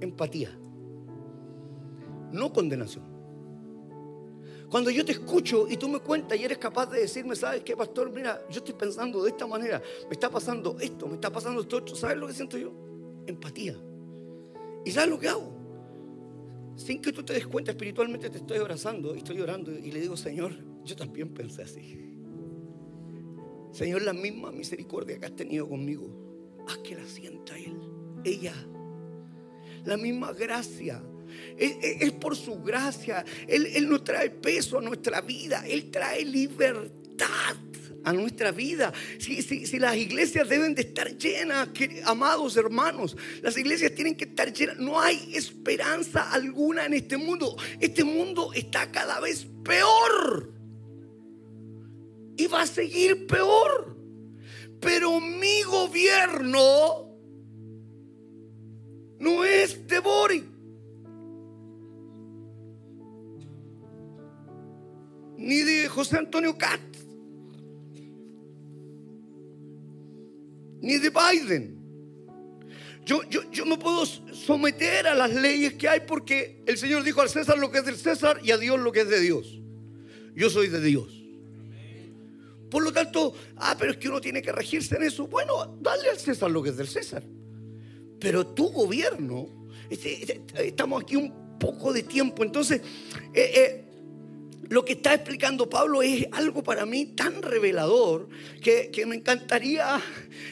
Empatía, 0.00 0.50
no 2.32 2.52
condenación. 2.52 3.15
Cuando 4.70 4.90
yo 4.90 5.04
te 5.04 5.12
escucho 5.12 5.66
y 5.68 5.76
tú 5.76 5.88
me 5.88 6.00
cuentas 6.00 6.38
y 6.38 6.44
eres 6.44 6.58
capaz 6.58 6.86
de 6.86 7.00
decirme, 7.00 7.36
¿sabes 7.36 7.62
qué, 7.62 7.76
pastor? 7.76 8.10
Mira, 8.10 8.42
yo 8.50 8.58
estoy 8.58 8.74
pensando 8.74 9.22
de 9.22 9.30
esta 9.30 9.46
manera, 9.46 9.80
me 10.08 10.12
está 10.12 10.28
pasando 10.28 10.76
esto, 10.80 11.06
me 11.06 11.14
está 11.14 11.30
pasando 11.30 11.60
esto 11.60 11.76
otro. 11.76 11.94
¿Sabes 11.94 12.16
lo 12.16 12.26
que 12.26 12.32
siento 12.32 12.58
yo? 12.58 12.72
Empatía. 13.26 13.76
¿Y 14.84 14.90
sabes 14.90 15.10
lo 15.10 15.18
que 15.18 15.28
hago? 15.28 15.52
Sin 16.76 17.00
que 17.00 17.12
tú 17.12 17.22
te 17.22 17.32
des 17.32 17.46
cuenta, 17.46 17.70
espiritualmente 17.70 18.28
te 18.28 18.38
estoy 18.38 18.58
abrazando 18.58 19.14
y 19.14 19.18
estoy 19.18 19.36
llorando 19.36 19.72
y 19.72 19.90
le 19.92 20.00
digo, 20.00 20.16
Señor, 20.16 20.52
yo 20.84 20.96
también 20.96 21.32
pensé 21.32 21.62
así. 21.62 22.16
Señor, 23.70 24.02
la 24.02 24.12
misma 24.12 24.50
misericordia 24.50 25.18
que 25.18 25.26
has 25.26 25.36
tenido 25.36 25.68
conmigo, 25.68 26.08
haz 26.66 26.78
que 26.78 26.96
la 26.96 27.06
sienta 27.06 27.56
Él, 27.56 27.78
ella. 28.24 28.54
La 29.84 29.96
misma 29.96 30.32
gracia 30.32 31.02
es, 31.58 32.12
por 32.12 32.36
su 32.36 32.62
gracia. 32.62 33.24
Él, 33.46 33.66
él 33.74 33.88
no 33.88 34.02
trae 34.02 34.30
peso 34.30 34.78
a 34.78 34.82
nuestra 34.82 35.20
vida. 35.20 35.64
Él 35.66 35.90
trae 35.90 36.24
libertad 36.24 37.56
a 38.06 38.12
nuestra 38.12 38.52
vida. 38.52 38.92
Si, 39.18 39.78
las 39.78 39.96
iglesias 39.96 40.48
deben 40.48 40.74
de 40.74 40.82
estar 40.82 41.18
llenas, 41.18 41.68
amados 42.04 42.56
hermanos, 42.56 43.16
las 43.42 43.58
iglesias 43.58 43.94
tienen 43.94 44.14
que 44.14 44.26
estar 44.26 44.52
llenas. 44.52 44.78
No 44.78 45.00
hay 45.00 45.32
esperanza 45.34 46.30
alguna 46.30 46.86
en 46.86 46.94
este 46.94 47.16
mundo. 47.16 47.56
Este 47.80 48.04
mundo 48.04 48.52
está 48.54 48.92
cada 48.92 49.18
vez 49.18 49.46
peor. 49.64 50.52
Y 52.36 52.46
va 52.46 52.62
a 52.62 52.66
seguir 52.66 53.26
peor. 53.26 53.96
Pero 54.80 55.20
mi 55.20 55.62
gobierno 55.62 57.10
no 59.18 59.44
es 59.44 59.84
de 59.88 59.98
Boris. 59.98 60.44
Ni 65.46 65.62
de 65.62 65.88
José 65.88 66.18
Antonio 66.18 66.58
Cat. 66.58 66.80
Ni 70.80 70.98
de 70.98 71.10
Biden. 71.10 71.76
Yo, 73.04 73.22
yo, 73.30 73.48
yo 73.52 73.64
me 73.64 73.78
puedo 73.78 74.04
someter 74.04 75.06
a 75.06 75.14
las 75.14 75.32
leyes 75.32 75.74
que 75.74 75.88
hay 75.88 76.00
porque 76.00 76.64
el 76.66 76.76
Señor 76.76 77.04
dijo 77.04 77.20
al 77.20 77.28
César 77.28 77.58
lo 77.58 77.70
que 77.70 77.78
es 77.78 77.86
del 77.86 77.96
César 77.96 78.40
y 78.42 78.50
a 78.50 78.58
Dios 78.58 78.80
lo 78.80 78.90
que 78.90 79.02
es 79.02 79.08
de 79.08 79.20
Dios. 79.20 79.60
Yo 80.34 80.50
soy 80.50 80.66
de 80.66 80.80
Dios. 80.80 81.22
Por 82.68 82.82
lo 82.82 82.92
tanto, 82.92 83.32
ah, 83.58 83.76
pero 83.78 83.92
es 83.92 83.98
que 83.98 84.08
uno 84.08 84.20
tiene 84.20 84.42
que 84.42 84.50
regirse 84.50 84.96
en 84.96 85.04
eso. 85.04 85.28
Bueno, 85.28 85.78
dale 85.80 86.10
al 86.10 86.18
César 86.18 86.50
lo 86.50 86.60
que 86.60 86.70
es 86.70 86.76
del 86.76 86.88
César. 86.88 87.22
Pero 88.18 88.48
tu 88.48 88.70
gobierno, 88.70 89.68
este, 89.88 90.22
este, 90.22 90.66
estamos 90.66 91.04
aquí 91.04 91.14
un 91.14 91.58
poco 91.60 91.92
de 91.92 92.02
tiempo, 92.02 92.42
entonces 92.42 92.82
eh, 93.32 93.52
eh, 93.54 93.85
lo 94.68 94.84
que 94.84 94.94
está 94.94 95.14
explicando 95.14 95.68
Pablo 95.68 96.02
es 96.02 96.26
algo 96.32 96.62
para 96.62 96.86
mí 96.86 97.06
tan 97.06 97.42
revelador 97.42 98.28
que, 98.62 98.90
me 99.06 99.16
encantaría 99.16 100.00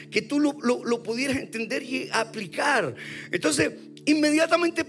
que 0.09 0.21
tú 0.21 0.39
lo, 0.39 0.57
lo, 0.61 1.03
pudieras 1.03 1.37
entender 1.37 1.83
y 1.83 2.09
aplicar. 2.11 2.95
Entonces, 3.31 3.71
inmediatamente 4.05 4.85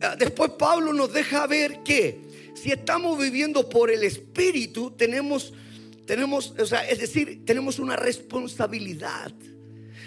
ah, 0.00 0.16
después 0.18 0.52
Pablo 0.58 0.92
nos 0.92 1.12
deja 1.12 1.46
ver 1.46 1.82
que 1.82 2.20
si 2.54 2.72
estamos 2.72 3.18
viviendo 3.18 3.68
por 3.68 3.90
el 3.90 4.02
Espíritu, 4.02 4.92
tenemos, 4.92 5.52
tenemos, 6.06 6.54
o 6.58 6.66
sea, 6.66 6.88
es 6.88 7.00
decir, 7.00 7.44
tenemos 7.44 7.78
una 7.78 7.96
responsabilidad. 7.96 9.32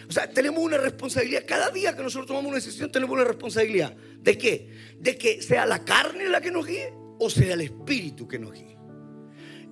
O 0.10 0.12
sea, 0.12 0.30
tenemos 0.30 0.64
una 0.64 0.78
responsabilidad. 0.78 1.44
Cada 1.48 1.70
día 1.70 1.96
que 1.96 2.04
nosotros 2.04 2.28
tomamos 2.28 2.50
una 2.50 2.58
decisión, 2.58 2.92
tenemos 2.92 3.16
una 3.16 3.24
responsabilidad. 3.24 3.96
¿De 4.22 4.38
qué? 4.38 4.70
De 5.00 5.18
que 5.18 5.42
sea 5.42 5.66
la 5.66 5.84
carne 5.86 6.28
la 6.28 6.42
que 6.42 6.52
nos 6.52 6.66
guíe 6.66 7.03
o 7.20 7.30
sea 7.30 7.54
el 7.54 7.62
espíritu 7.62 8.28
que 8.28 8.40
nos 8.40 8.54
guíe. 8.54 8.74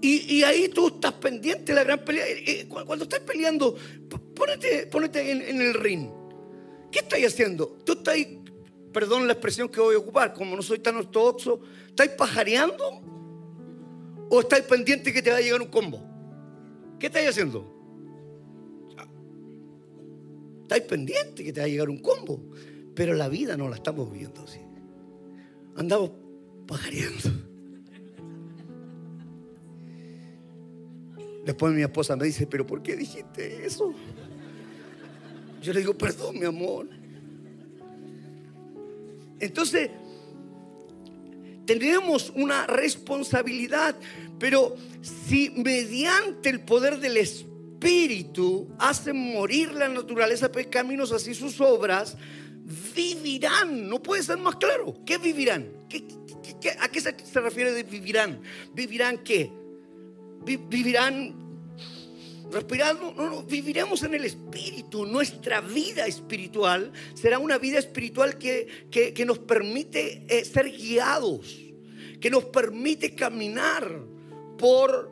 Y, 0.04 0.41
ahí 0.41 0.67
tú 0.69 0.88
estás 0.88 1.13
pendiente 1.13 1.65
de 1.65 1.75
la 1.75 1.84
gran 1.84 2.04
pelea. 2.04 2.25
Cuando 2.67 3.04
estás 3.04 3.19
peleando, 3.19 3.75
ponete, 4.89 5.32
en, 5.32 5.62
el 5.62 5.75
ring. 5.75 6.10
¿Qué 6.91 6.99
estás 6.99 7.19
haciendo? 7.23 7.67
Tú 7.86 7.93
estás, 7.93 8.17
perdón 8.91 9.27
la 9.27 9.34
expresión 9.34 9.69
que 9.69 9.80
voy 9.80 9.93
a 9.93 9.99
ocupar, 9.99 10.34
como 10.34 10.56
no 10.56 10.63
soy 10.63 10.80
tan 10.80 10.95
ortodoxo, 10.95 11.62
¿estás 11.88 12.10
pajareando? 12.10 12.84
¿O 14.32 14.39
estás 14.39 14.62
pendiente 14.62 15.13
que 15.13 15.21
te 15.21 15.30
va 15.30 15.38
a 15.38 15.41
llegar 15.41 15.62
un 15.62 15.67
combo? 15.67 16.01
¿Qué 16.99 17.06
estás 17.06 17.27
haciendo? 17.27 17.80
Estáis 20.63 20.84
pendiente 20.84 21.43
que 21.43 21.54
te 21.54 21.60
va 21.60 21.65
a 21.65 21.69
llegar 21.69 21.89
un 21.89 21.99
combo. 21.99 22.41
Pero 22.95 23.13
la 23.13 23.30
vida 23.30 23.56
no 23.56 23.69
la 23.69 23.75
estamos 23.75 24.12
viviendo 24.12 24.41
así. 24.41 24.60
Andamos 25.75 26.12
pajareando. 26.71 27.29
Después 31.43 31.73
mi 31.73 31.81
esposa 31.81 32.15
me 32.15 32.23
dice, 32.23 32.47
pero 32.47 32.65
¿por 32.65 32.81
qué 32.81 32.95
dijiste 32.95 33.65
eso? 33.65 33.93
Yo 35.62 35.73
le 35.73 35.81
digo, 35.81 35.97
perdón, 35.97 36.39
mi 36.39 36.45
amor. 36.45 36.88
Entonces, 39.38 39.89
tenemos 41.65 42.31
una 42.38 42.65
responsabilidad, 42.67 43.97
pero 44.39 44.77
si 45.01 45.49
mediante 45.49 46.49
el 46.49 46.62
poder 46.62 47.01
del 47.01 47.17
Espíritu, 47.17 47.51
espíritu 47.81 48.67
hace 48.77 49.12
morir 49.12 49.73
la 49.73 49.89
naturaleza 49.89 50.51
pecaminos, 50.51 51.12
así 51.12 51.34
sus 51.34 51.60
obras, 51.60 52.15
vivirán. 52.95 53.89
No 53.89 54.01
puede 54.03 54.21
ser 54.21 54.38
más 54.38 54.55
claro. 54.57 54.95
¿Qué 55.03 55.17
vivirán? 55.17 55.67
A 56.69 56.89
qué 56.89 57.02
se, 57.02 57.39
refiere 57.39 57.71
de 57.74 57.84
vivirán? 57.84 58.41
¿Vivirán 58.74 59.19
qué? 59.19 59.52
¿Vivirán 60.45 61.36
respirando? 62.52 63.13
No, 63.13 63.30
no, 63.30 63.43
viviremos 63.43 64.04
en 64.04 64.13
el 64.15 64.26
espíritu. 64.26 65.06
Nuestra 65.06 65.62
vida 65.62 66.06
espiritual 66.08 66.91
será 67.13 67.39
una 67.39 67.58
vida 67.58 67.80
espiritual 67.80 68.38
que, 68.38 68.67
que, 68.91 69.26
nos 69.26 69.39
permite 69.39 70.26
eh, 70.28 70.45
ser 70.45 70.71
guiados, 70.71 71.60
que 72.19 72.30
nos 72.30 72.45
permite 72.45 73.15
caminar 73.15 73.89
por 74.58 75.12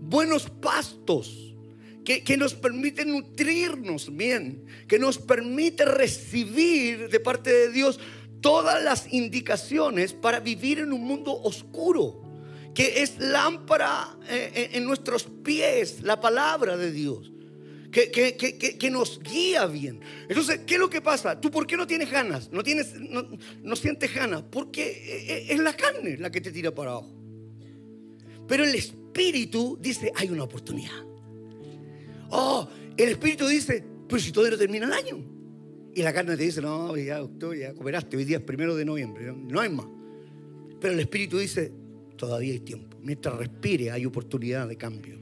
buenos 0.00 0.48
pastos, 0.50 1.54
que, 2.04 2.36
nos 2.36 2.54
permite 2.54 3.04
nutrirnos 3.04 4.14
bien, 4.16 4.64
que 4.86 4.98
nos 4.98 5.18
permite 5.18 5.84
recibir 5.84 7.08
de 7.08 7.18
parte 7.20 7.50
de 7.50 7.72
Dios 7.72 7.98
todas 8.46 8.80
las 8.80 9.12
indicaciones 9.12 10.12
para 10.12 10.38
vivir 10.38 10.78
en 10.78 10.92
un 10.92 11.02
mundo 11.02 11.32
oscuro, 11.32 12.22
que 12.72 13.02
es 13.02 13.18
lámpara 13.18 14.16
eh, 14.28 14.70
en 14.74 14.84
nuestros 14.84 15.24
pies, 15.24 16.02
la 16.02 16.20
palabra 16.20 16.76
de 16.76 16.92
Dios. 16.92 17.32
Que, 17.90 18.10
que, 18.12 18.90
nos 18.90 19.20
guía 19.20 19.64
bien. 19.66 20.00
Entonces, 20.28 20.60
¿qué 20.66 20.74
es 20.74 20.80
lo 20.80 20.90
que 20.90 21.00
pasa? 21.00 21.40
¿Tú 21.40 21.50
por 21.50 21.66
qué 21.66 21.78
no 21.78 21.86
tienes 21.86 22.10
ganas? 22.10 22.52
No, 22.52 22.62
tienes, 22.62 22.92
no, 23.00 23.26
no 23.62 23.74
sientes 23.74 24.14
ganas. 24.14 24.42
Porque 24.42 24.82
eh, 24.82 25.32
eh, 25.32 25.46
es 25.48 25.58
la 25.60 25.74
carne 25.74 26.18
la 26.18 26.30
que 26.30 26.42
te 26.42 26.52
tira 26.52 26.74
para 26.74 26.90
abajo. 26.90 27.10
Pero 28.46 28.64
el 28.64 28.74
espíritu 28.74 29.78
dice, 29.80 30.12
hay 30.14 30.28
una 30.28 30.44
oportunidad. 30.44 31.02
Oh, 32.28 32.68
el 32.98 33.08
espíritu 33.08 33.48
dice, 33.48 33.82
pero 34.06 34.20
si 34.20 34.30
todavía 34.30 34.52
no 34.52 34.58
termina 34.58 34.84
el 34.86 34.92
año. 34.92 35.35
Y 35.96 36.02
la 36.02 36.12
carne 36.12 36.36
te 36.36 36.42
dice, 36.42 36.60
no, 36.60 36.94
ya, 36.94 37.22
octubre, 37.22 37.58
ya 37.58 37.72
cooperaste, 37.72 38.18
hoy 38.18 38.26
día 38.26 38.36
es 38.36 38.42
primero 38.42 38.76
de 38.76 38.84
noviembre, 38.84 39.32
no 39.32 39.60
hay 39.60 39.70
más. 39.70 39.86
Pero 40.78 40.92
el 40.92 41.00
espíritu 41.00 41.38
dice, 41.38 41.72
todavía 42.18 42.52
hay 42.52 42.60
tiempo. 42.60 42.98
Mientras 43.00 43.34
respire 43.34 43.90
hay 43.90 44.04
oportunidad 44.04 44.68
de 44.68 44.76
cambio. 44.76 45.18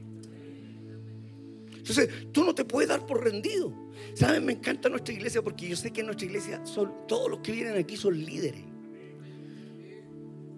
Entonces, 1.77 2.09
tú 2.33 2.43
no 2.43 2.53
te 2.53 2.65
puedes 2.65 2.89
dar 2.89 3.05
por 3.05 3.23
rendido. 3.23 3.73
¿Sabes? 4.15 4.41
Me 4.41 4.51
encanta 4.51 4.89
nuestra 4.89 5.13
iglesia 5.13 5.41
porque 5.41 5.69
yo 5.69 5.77
sé 5.77 5.91
que 5.91 6.01
en 6.01 6.07
nuestra 6.07 6.25
iglesia 6.27 6.65
son, 6.65 7.07
todos 7.07 7.29
los 7.29 7.39
que 7.39 7.53
vienen 7.53 7.77
aquí 7.77 7.95
son 7.95 8.19
líderes. 8.19 8.65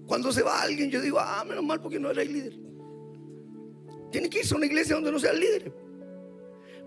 Cuando 0.07 0.31
se 0.31 0.41
va 0.41 0.63
alguien, 0.63 0.89
yo 0.89 0.99
digo, 0.99 1.19
ah, 1.19 1.45
menos 1.47 1.63
mal 1.63 1.79
porque 1.79 1.99
no 1.99 2.09
eres 2.09 2.27
líder. 2.27 2.53
Tiene 4.11 4.31
que 4.31 4.39
irse 4.39 4.55
a 4.55 4.57
una 4.57 4.65
iglesia 4.65 4.95
donde 4.95 5.11
no 5.11 5.19
sean 5.19 5.39
líderes. 5.39 5.71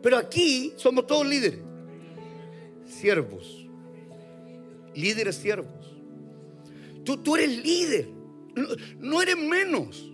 Pero 0.02 0.16
aquí 0.16 0.72
somos 0.74 1.06
todos 1.06 1.24
líderes. 1.24 1.69
Siervos. 2.90 3.66
Líderes 4.94 5.36
siervos. 5.36 5.94
Tú, 7.04 7.16
tú 7.18 7.36
eres 7.36 7.64
líder. 7.64 8.08
No, 8.98 9.22
eres 9.22 9.38
menos. 9.38 10.12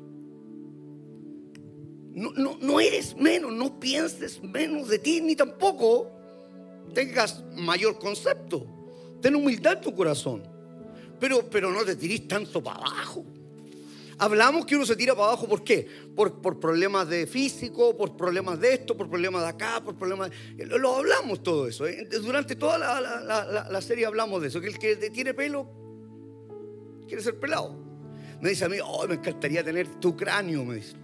No, 2.12 2.32
no, 2.32 2.58
no 2.60 2.80
eres 2.80 3.16
menos. 3.16 3.52
No 3.52 3.80
pienses 3.80 4.42
menos 4.42 4.88
de 4.88 4.98
ti 4.98 5.20
ni 5.20 5.34
tampoco 5.34 6.12
tengas 6.94 7.42
mayor 7.56 7.98
concepto. 7.98 8.66
Ten 9.20 9.34
humildad 9.34 9.74
en 9.74 9.80
tu 9.80 9.94
corazón. 9.94 10.42
Pero, 11.18 11.48
pero 11.48 11.72
no 11.72 11.84
te 11.84 11.96
tirís 11.96 12.28
tanto 12.28 12.62
para 12.62 12.78
abajo. 12.78 13.24
Hablamos 14.18 14.64
que 14.64 14.76
uno 14.76 14.86
se 14.86 14.96
tira 14.96 15.14
para 15.14 15.28
abajo, 15.28 15.46
¿por 15.46 15.62
qué? 15.62 15.86
Por, 16.14 16.40
por 16.40 16.58
problemas 16.58 17.06
de 17.08 17.26
físico, 17.26 17.94
por 17.94 18.16
problemas 18.16 18.58
de 18.58 18.72
esto, 18.72 18.96
por 18.96 19.10
problemas 19.10 19.42
de 19.42 19.48
acá, 19.48 19.82
por 19.84 19.94
problemas... 19.94 20.30
Lo 20.56 20.96
hablamos 20.96 21.42
todo 21.42 21.68
eso. 21.68 21.86
¿eh? 21.86 22.08
Durante 22.22 22.56
toda 22.56 22.78
la, 22.78 23.80
serie 23.82 24.06
hablamos 24.06 24.40
de 24.40 24.48
eso, 24.48 24.60
que 24.60 24.68
el 24.68 24.78
que 24.78 24.96
tiene 25.10 25.34
pelo 25.34 25.68
quiere 27.06 27.22
ser 27.22 27.38
pelado. 27.38 27.76
Me 28.40 28.50
dice 28.50 28.64
a 28.64 28.68
mí, 28.70 28.78
oh, 28.82 29.06
me 29.06 29.14
encantaría 29.14 29.62
tener 29.62 29.86
tu 30.00 30.16
cráneo, 30.16 30.64
me 30.64 30.76
dice. 30.76 30.96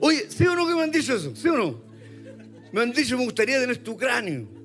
Oye, 0.00 0.26
¿sí 0.30 0.46
o 0.46 0.56
no 0.56 0.66
que 0.66 0.74
me 0.74 0.82
han 0.82 0.90
dicho 0.90 1.14
eso? 1.14 1.36
¿Sí 1.36 1.48
o 1.48 1.56
no? 1.56 1.82
Me 2.72 2.80
han 2.80 2.92
dicho, 2.92 3.16
me 3.16 3.24
gustaría 3.24 3.60
tener 3.60 3.78
tu 3.78 3.96
cráneo. 3.96 4.59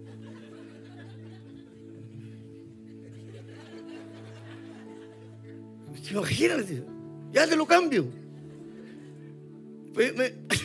Imagínate, 6.16 6.82
ya 7.34 7.46
te 7.46 7.56
lo 7.58 7.66
cambio. 7.66 8.08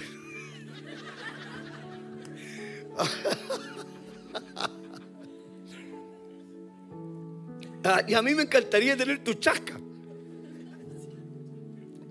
Ah, 7.83 8.03
y 8.07 8.13
a 8.13 8.21
mí 8.21 8.35
me 8.35 8.43
encantaría 8.43 8.95
tener 8.95 9.25
tu 9.25 9.33
chasca. 9.33 9.81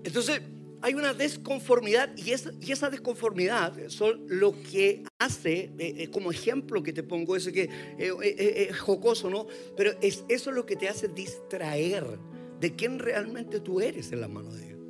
Entonces, 0.02 0.40
hay 0.82 0.94
una 0.94 1.14
desconformidad 1.14 2.10
y, 2.16 2.32
esa 2.32 2.90
desconformidad 2.90 3.74
son 3.86 4.20
lo 4.26 4.50
que 4.50 5.04
hace, 5.20 5.70
eh, 5.78 5.94
eh, 5.96 6.10
como 6.10 6.32
ejemplo 6.32 6.82
que 6.82 6.92
te 6.92 7.04
pongo, 7.04 7.36
eso 7.36 7.52
que 7.52 7.70
eh, 7.98 8.66
es 8.68 8.80
jocoso, 8.80 9.30
¿no? 9.30 9.46
Pero 9.76 9.92
es, 10.02 10.24
eso 10.28 10.50
es 10.50 10.56
lo 10.56 10.66
que 10.66 10.74
te 10.74 10.88
hace 10.88 11.06
distraer 11.06 12.18
de 12.60 12.76
quién 12.76 12.98
realmente 12.98 13.60
tú 13.60 13.80
eres 13.80 14.12
en 14.12 14.20
la 14.20 14.28
mano 14.28 14.52
de 14.52 14.66
Dios. 14.66 14.80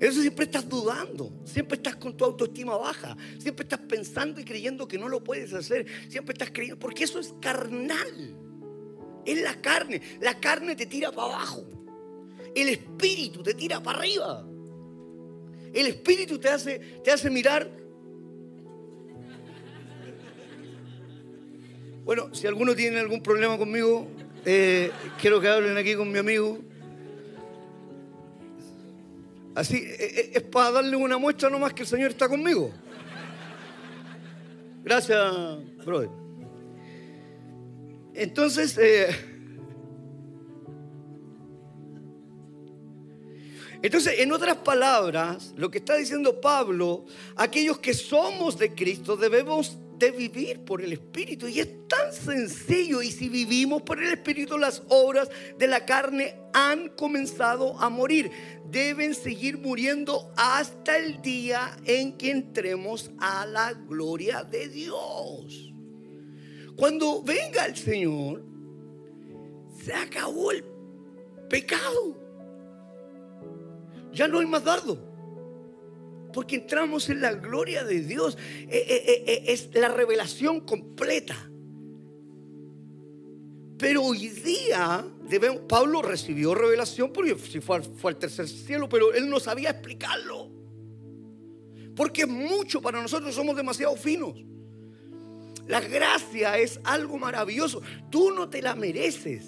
Eso 0.00 0.20
siempre 0.22 0.46
estás 0.46 0.68
dudando, 0.68 1.32
siempre 1.44 1.76
estás 1.76 1.96
con 1.96 2.16
tu 2.16 2.24
autoestima 2.24 2.76
baja, 2.76 3.16
siempre 3.38 3.64
estás 3.64 3.80
pensando 3.80 4.40
y 4.40 4.44
creyendo 4.44 4.88
que 4.88 4.98
no 4.98 5.08
lo 5.08 5.22
puedes 5.22 5.52
hacer, 5.52 5.86
siempre 6.08 6.32
estás 6.32 6.50
creyendo, 6.50 6.78
porque 6.78 7.04
eso 7.04 7.18
es 7.18 7.34
carnal, 7.40 8.34
es 9.26 9.42
la 9.42 9.60
carne, 9.60 10.00
la 10.20 10.40
carne 10.40 10.74
te 10.74 10.86
tira 10.86 11.12
para 11.12 11.34
abajo, 11.34 11.66
el 12.54 12.68
espíritu 12.68 13.42
te 13.42 13.52
tira 13.52 13.82
para 13.82 13.98
arriba. 13.98 14.46
El 15.72 15.86
Espíritu 15.86 16.38
te 16.38 16.48
hace, 16.48 16.78
te 17.04 17.12
hace 17.12 17.30
mirar. 17.30 17.70
Bueno, 22.04 22.34
si 22.34 22.46
alguno 22.46 22.74
tiene 22.74 22.98
algún 22.98 23.22
problema 23.22 23.56
conmigo, 23.56 24.08
eh, 24.44 24.90
quiero 25.20 25.40
que 25.40 25.48
hablen 25.48 25.76
aquí 25.76 25.94
con 25.94 26.10
mi 26.10 26.18
amigo. 26.18 26.58
Así, 29.54 29.76
eh, 29.76 29.96
eh, 29.98 30.30
es 30.34 30.42
para 30.42 30.70
darle 30.70 30.96
una 30.96 31.18
muestra 31.18 31.50
nomás 31.50 31.74
que 31.74 31.82
el 31.82 31.88
Señor 31.88 32.10
está 32.10 32.28
conmigo. 32.28 32.70
Gracias, 34.82 35.34
brother. 35.84 36.10
Entonces, 38.14 38.78
Entonces, 43.82 44.18
en 44.18 44.30
otras 44.32 44.56
palabras, 44.58 45.54
lo 45.56 45.70
que 45.70 45.78
está 45.78 45.96
diciendo 45.96 46.40
Pablo, 46.40 47.06
aquellos 47.36 47.78
que 47.78 47.94
somos 47.94 48.58
de 48.58 48.74
Cristo 48.74 49.16
debemos 49.16 49.78
de 50.00 50.10
vivir 50.10 50.64
por 50.64 50.82
el 50.82 50.92
Espíritu. 50.92 51.46
Y 51.46 51.60
es 51.60 51.86
tan 51.86 52.12
sencillo. 52.12 53.00
Y 53.02 53.12
si 53.12 53.28
vivimos 53.28 53.82
por 53.82 54.02
el 54.02 54.12
Espíritu, 54.12 54.58
las 54.58 54.82
obras 54.88 55.28
de 55.56 55.68
la 55.68 55.86
carne 55.86 56.36
han 56.52 56.88
comenzado 56.88 57.78
a 57.78 57.88
morir. 57.88 58.32
Deben 58.68 59.14
seguir 59.14 59.58
muriendo 59.58 60.32
hasta 60.36 60.98
el 60.98 61.22
día 61.22 61.76
en 61.84 62.18
que 62.18 62.32
entremos 62.32 63.12
a 63.20 63.46
la 63.46 63.72
gloria 63.74 64.42
de 64.42 64.68
Dios. 64.68 65.72
Cuando 66.74 67.22
venga 67.22 67.66
el 67.66 67.76
Señor, 67.76 68.42
se 69.84 69.94
acabó 69.94 70.50
el 70.50 70.64
pecado 71.48 72.20
ya 74.12 74.28
no 74.28 74.38
hay 74.38 74.46
más 74.46 74.64
dardo. 74.64 74.98
Porque 76.32 76.56
entramos 76.56 77.08
en 77.08 77.20
la 77.20 77.32
gloria 77.32 77.84
de 77.84 78.00
Dios. 78.00 78.36
Eh, 78.68 78.68
eh, 78.70 79.24
eh, 79.26 79.44
es 79.48 79.70
la 79.74 79.88
revelación 79.88 80.60
completa. 80.60 81.36
Pero 83.78 84.02
hoy 84.02 84.28
día, 84.28 85.06
debemos, 85.28 85.62
Pablo 85.66 86.02
recibió 86.02 86.54
revelación 86.54 87.12
porque 87.12 87.34
fue 87.34 87.82
fue 87.82 88.10
al 88.10 88.18
tercer 88.18 88.46
cielo, 88.46 88.88
pero 88.88 89.12
él 89.14 89.28
no 89.28 89.40
sabía 89.40 89.70
explicarlo. 89.70 90.50
Porque 91.96 92.22
es 92.22 92.28
mucho 92.28 92.82
para 92.82 93.00
nosotros, 93.00 93.34
somos 93.34 93.56
demasiado 93.56 93.96
finos. 93.96 94.34
La 95.66 95.80
gracia 95.80 96.58
es 96.58 96.80
algo 96.84 97.16
maravilloso. 97.18 97.80
Tú 98.10 98.30
no 98.32 98.48
te 98.48 98.60
la 98.60 98.74
mereces. 98.74 99.46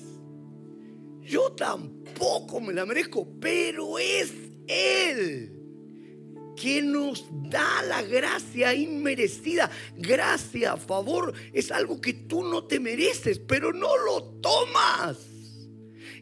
Yo 1.20 1.53
tampoco 1.53 2.61
me 2.61 2.72
la 2.72 2.87
merezco, 2.87 3.26
pero 3.41 3.99
es 3.99 4.33
él 4.66 5.62
que 6.57 6.83
nos 6.83 7.27
da 7.51 7.83
la 7.83 8.03
gracia 8.03 8.75
inmerecida. 8.75 9.71
Gracia, 9.97 10.77
favor, 10.77 11.33
es 11.53 11.71
algo 11.71 12.01
que 12.01 12.13
tú 12.13 12.43
no 12.43 12.65
te 12.65 12.81
mereces, 12.81 13.39
pero 13.39 13.73
no 13.73 13.97
lo 13.97 14.25
tomas. 14.41 15.19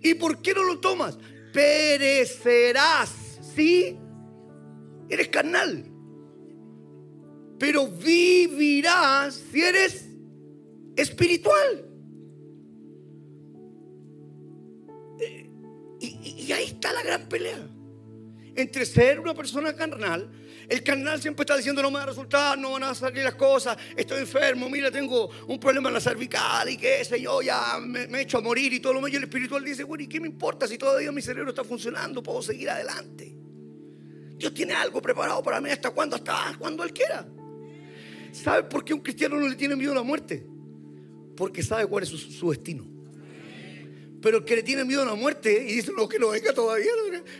¿Y 0.02 0.14
por 0.14 0.40
qué 0.42 0.54
no 0.54 0.64
lo 0.64 0.80
tomas? 0.80 1.18
Perecerás, 1.52 3.40
¿sí? 3.54 3.96
Eres 5.08 5.28
carnal. 5.28 5.84
Pero 7.58 7.88
vivirás 7.88 9.42
si 9.52 9.60
eres 9.60 10.06
espiritual. 10.96 11.86
Eh, 15.20 15.50
y 16.00 16.52
ahí 16.52 16.64
está 16.64 16.92
la 16.92 17.02
gran 17.02 17.28
pelea 17.28 17.69
entre 18.60 18.86
ser 18.86 19.20
una 19.20 19.34
persona 19.34 19.74
carnal. 19.74 20.30
El 20.68 20.84
carnal 20.84 21.20
siempre 21.20 21.42
está 21.42 21.56
diciendo 21.56 21.82
no 21.82 21.90
me 21.90 21.96
va 21.96 22.04
a 22.04 22.06
resultar, 22.06 22.56
no 22.56 22.72
van 22.72 22.84
a 22.84 22.94
salir 22.94 23.24
las 23.24 23.34
cosas, 23.34 23.76
estoy 23.96 24.20
enfermo, 24.20 24.68
mira, 24.68 24.88
tengo 24.90 25.28
un 25.48 25.58
problema 25.58 25.88
en 25.88 25.94
la 25.94 26.00
cervical 26.00 26.68
y 26.68 26.76
qué 26.76 27.04
sé 27.04 27.20
yo, 27.20 27.42
ya 27.42 27.78
me, 27.80 28.02
he 28.02 28.20
hecho 28.20 28.38
a 28.38 28.40
morir 28.40 28.72
y 28.72 28.78
todo 28.78 28.94
lo. 28.94 29.08
Y 29.08 29.16
el 29.16 29.24
espiritual 29.24 29.64
dice, 29.64 29.82
bueno, 29.82 30.04
¿y 30.04 30.06
qué 30.06 30.20
me 30.20 30.28
importa 30.28 30.68
si 30.68 30.78
todavía 30.78 31.10
mi 31.10 31.22
cerebro 31.22 31.50
está 31.50 31.64
funcionando? 31.64 32.22
Puedo 32.22 32.40
seguir 32.42 32.70
adelante. 32.70 33.34
Dios 34.36 34.54
tiene 34.54 34.74
algo 34.74 35.02
preparado 35.02 35.42
para 35.42 35.60
mí 35.60 35.70
hasta 35.70 35.90
cuando, 35.90 36.16
hasta 36.16 36.54
cuando 36.58 36.84
Él 36.84 36.92
quiera. 36.92 37.26
¿Sabe 38.32 38.62
por 38.62 38.84
qué 38.84 38.94
un 38.94 39.00
cristiano 39.00 39.40
no 39.40 39.48
le 39.48 39.56
tiene 39.56 39.74
miedo 39.74 39.92
a 39.92 39.96
la 39.96 40.02
muerte? 40.02 40.46
Porque 41.36 41.62
sabe 41.62 41.86
cuál 41.86 42.04
es 42.04 42.10
su 42.10 42.50
destino. 42.50 42.99
Pero 44.20 44.38
el 44.38 44.44
que 44.44 44.56
le 44.56 44.62
tiene 44.62 44.84
miedo 44.84 45.02
a 45.02 45.06
la 45.06 45.14
muerte 45.14 45.64
y 45.66 45.76
dice, 45.76 45.92
no, 45.96 46.08
que 46.08 46.18
no 46.18 46.30
venga 46.30 46.52
todavía, 46.52 46.90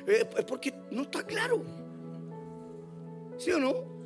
es 0.06 0.44
porque 0.44 0.72
no 0.90 1.02
está 1.02 1.22
claro. 1.24 1.62
¿Sí 3.38 3.50
o 3.52 3.58
no? 3.58 4.00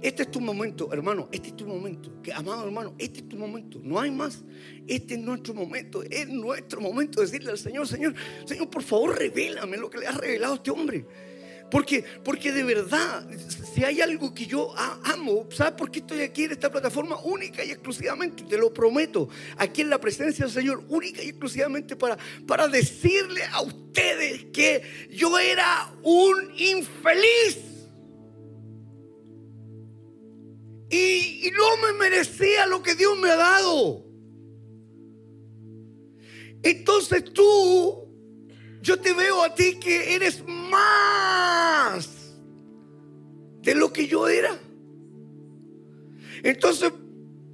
Este 0.00 0.22
es 0.22 0.30
tu 0.30 0.40
momento, 0.40 0.92
hermano, 0.92 1.28
este 1.32 1.48
es 1.48 1.56
tu 1.56 1.66
momento. 1.66 2.22
Que, 2.22 2.32
amado 2.32 2.64
hermano, 2.64 2.94
este 2.98 3.20
es 3.20 3.28
tu 3.28 3.36
momento. 3.36 3.80
No 3.82 3.98
hay 3.98 4.12
más. 4.12 4.44
Este 4.86 5.14
es 5.14 5.20
nuestro 5.20 5.54
momento. 5.54 6.04
Es 6.04 6.28
nuestro 6.28 6.80
momento 6.80 7.20
de 7.20 7.26
decirle 7.26 7.50
al 7.50 7.58
Señor, 7.58 7.88
Señor, 7.88 8.14
Señor, 8.44 8.70
por 8.70 8.84
favor, 8.84 9.18
revélame 9.18 9.76
lo 9.76 9.90
que 9.90 9.98
le 9.98 10.06
ha 10.06 10.12
revelado 10.12 10.52
a 10.52 10.56
este 10.56 10.70
hombre. 10.70 11.04
Porque, 11.70 12.02
porque 12.24 12.50
de 12.52 12.64
verdad, 12.64 13.26
si 13.74 13.84
hay 13.84 14.00
algo 14.00 14.32
que 14.32 14.46
yo 14.46 14.74
amo, 15.04 15.46
¿sabes 15.50 15.74
por 15.74 15.90
qué 15.90 15.98
estoy 15.98 16.20
aquí 16.22 16.44
en 16.44 16.52
esta 16.52 16.70
plataforma 16.70 17.20
única 17.22 17.62
y 17.62 17.70
exclusivamente? 17.70 18.44
Te 18.44 18.56
lo 18.56 18.72
prometo, 18.72 19.28
aquí 19.56 19.82
en 19.82 19.90
la 19.90 20.00
presencia 20.00 20.46
del 20.46 20.54
Señor, 20.54 20.82
única 20.88 21.22
y 21.22 21.28
exclusivamente 21.28 21.94
para, 21.94 22.16
para 22.46 22.68
decirle 22.68 23.42
a 23.52 23.60
ustedes 23.60 24.46
que 24.46 25.08
yo 25.10 25.38
era 25.38 25.92
un 26.02 26.52
infeliz. 26.56 27.58
Y, 30.90 31.46
y 31.46 31.50
no 31.50 31.76
me 31.86 31.98
merecía 31.98 32.66
lo 32.66 32.82
que 32.82 32.94
Dios 32.94 33.18
me 33.18 33.28
ha 33.28 33.36
dado. 33.36 34.06
Entonces 36.62 37.24
tú 37.24 38.08
yo 38.80 38.98
te 38.98 39.12
veo 39.12 39.42
a 39.42 39.54
ti 39.54 39.78
que 39.78 40.14
eres 40.14 40.42
más 40.46 41.37
lo 43.78 43.92
que 43.92 44.06
yo 44.06 44.28
era. 44.28 44.58
Entonces 46.42 46.92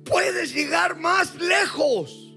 puedes 0.04 0.54
llegar 0.54 0.98
más 0.98 1.34
lejos. 1.36 2.36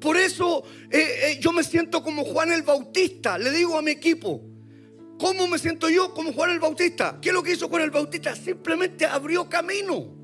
Por 0.00 0.16
eso 0.16 0.64
eh, 0.90 0.98
eh, 1.22 1.38
yo 1.40 1.52
me 1.52 1.64
siento 1.64 2.02
como 2.02 2.24
Juan 2.24 2.52
el 2.52 2.62
Bautista. 2.62 3.38
Le 3.38 3.50
digo 3.50 3.78
a 3.78 3.82
mi 3.82 3.92
equipo, 3.92 4.42
¿cómo 5.18 5.48
me 5.48 5.58
siento 5.58 5.88
yo 5.88 6.12
como 6.12 6.32
Juan 6.32 6.50
el 6.50 6.60
Bautista? 6.60 7.18
¿Qué 7.20 7.30
es 7.30 7.34
lo 7.34 7.42
que 7.42 7.52
hizo 7.52 7.68
Juan 7.68 7.82
el 7.82 7.90
Bautista? 7.90 8.34
Simplemente 8.34 9.06
abrió 9.06 9.48
camino. 9.48 10.14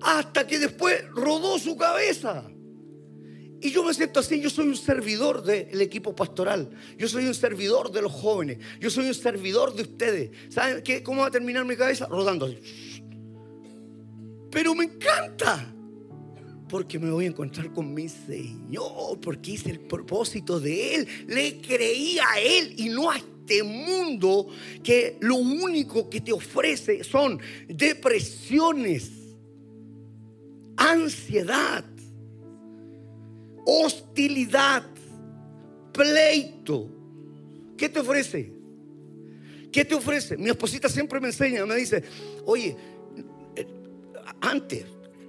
Hasta 0.00 0.46
que 0.46 0.58
después 0.58 1.04
rodó 1.10 1.58
su 1.58 1.76
cabeza. 1.76 2.48
Y 3.60 3.70
yo 3.70 3.82
me 3.82 3.92
siento 3.92 4.20
así, 4.20 4.40
yo 4.40 4.50
soy 4.50 4.68
un 4.68 4.76
servidor 4.76 5.42
del 5.42 5.80
equipo 5.80 6.14
pastoral, 6.14 6.70
yo 6.96 7.08
soy 7.08 7.26
un 7.26 7.34
servidor 7.34 7.90
de 7.90 8.02
los 8.02 8.12
jóvenes, 8.12 8.58
yo 8.80 8.88
soy 8.88 9.06
un 9.06 9.14
servidor 9.14 9.74
de 9.74 9.82
ustedes. 9.82 10.30
¿Saben 10.48 10.82
qué? 10.82 11.02
¿Cómo 11.02 11.22
va 11.22 11.28
a 11.28 11.30
terminar 11.30 11.64
mi 11.64 11.76
cabeza? 11.76 12.06
Rodando. 12.06 12.54
Pero 14.50 14.74
me 14.76 14.84
encanta, 14.84 15.74
porque 16.68 17.00
me 17.00 17.10
voy 17.10 17.24
a 17.24 17.28
encontrar 17.28 17.72
con 17.72 17.92
mi 17.92 18.08
Señor, 18.08 19.20
porque 19.20 19.52
hice 19.52 19.70
el 19.70 19.80
propósito 19.80 20.60
de 20.60 20.94
Él, 20.94 21.08
le 21.26 21.60
creí 21.60 22.18
a 22.18 22.40
Él 22.40 22.74
y 22.76 22.88
no 22.90 23.10
a 23.10 23.16
este 23.16 23.64
mundo 23.64 24.46
que 24.84 25.16
lo 25.20 25.34
único 25.34 26.08
que 26.08 26.20
te 26.20 26.32
ofrece 26.32 27.02
son 27.02 27.40
depresiones, 27.66 29.10
ansiedad 30.76 31.84
hostilidad, 33.68 34.82
pleito. 35.92 36.88
¿Qué 37.76 37.90
te 37.90 38.00
ofrece? 38.00 38.50
¿Qué 39.70 39.84
te 39.84 39.94
ofrece? 39.94 40.38
Mi 40.38 40.48
esposita 40.48 40.88
siempre 40.88 41.20
me 41.20 41.28
enseña, 41.28 41.66
me 41.66 41.76
dice, 41.76 42.02
oye, 42.46 42.74
eh, 43.54 43.66
antes 44.40 44.86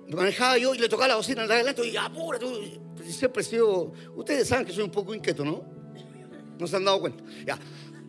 manejaba 0.07 0.57
yo 0.57 0.73
y 0.73 0.79
le 0.79 0.87
tocaba 0.87 1.09
la 1.09 1.15
bocina 1.17 1.43
en 1.43 1.51
adelante 1.51 1.85
y 1.85 1.97
apura, 1.97 2.39
tú. 2.39 2.47
Siempre 3.05 3.41
he 3.41 3.45
sido, 3.45 3.91
ustedes 4.15 4.47
saben 4.47 4.65
que 4.65 4.71
soy 4.71 4.85
un 4.85 4.91
poco 4.91 5.13
inquieto, 5.13 5.43
¿no? 5.43 5.63
No 6.57 6.65
se 6.65 6.77
han 6.77 6.85
dado 6.85 7.01
cuenta. 7.01 7.21
Ya. 7.45 7.59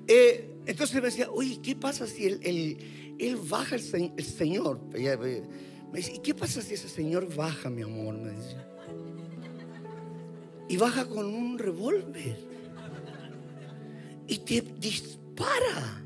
Eh, 0.06 0.58
entonces 0.66 0.94
me 0.94 1.02
decía, 1.02 1.28
oye, 1.30 1.58
¿qué 1.60 1.74
pasa 1.74 2.06
si 2.06 2.26
él, 2.26 3.38
baja 3.48 3.74
el, 3.74 4.12
el 4.16 4.24
Señor? 4.24 4.80
Me 4.92 5.98
dice, 5.98 6.14
¿y 6.14 6.18
qué 6.20 6.34
pasa 6.34 6.62
si 6.62 6.74
ese 6.74 6.88
Señor 6.88 7.34
baja, 7.34 7.68
mi 7.68 7.82
amor? 7.82 8.14
Me 8.14 8.30
dice. 8.30 8.69
Y 10.70 10.76
baja 10.76 11.04
con 11.04 11.26
un 11.26 11.58
revólver. 11.58 12.36
Y 14.28 14.38
te 14.38 14.60
dispara. 14.60 16.04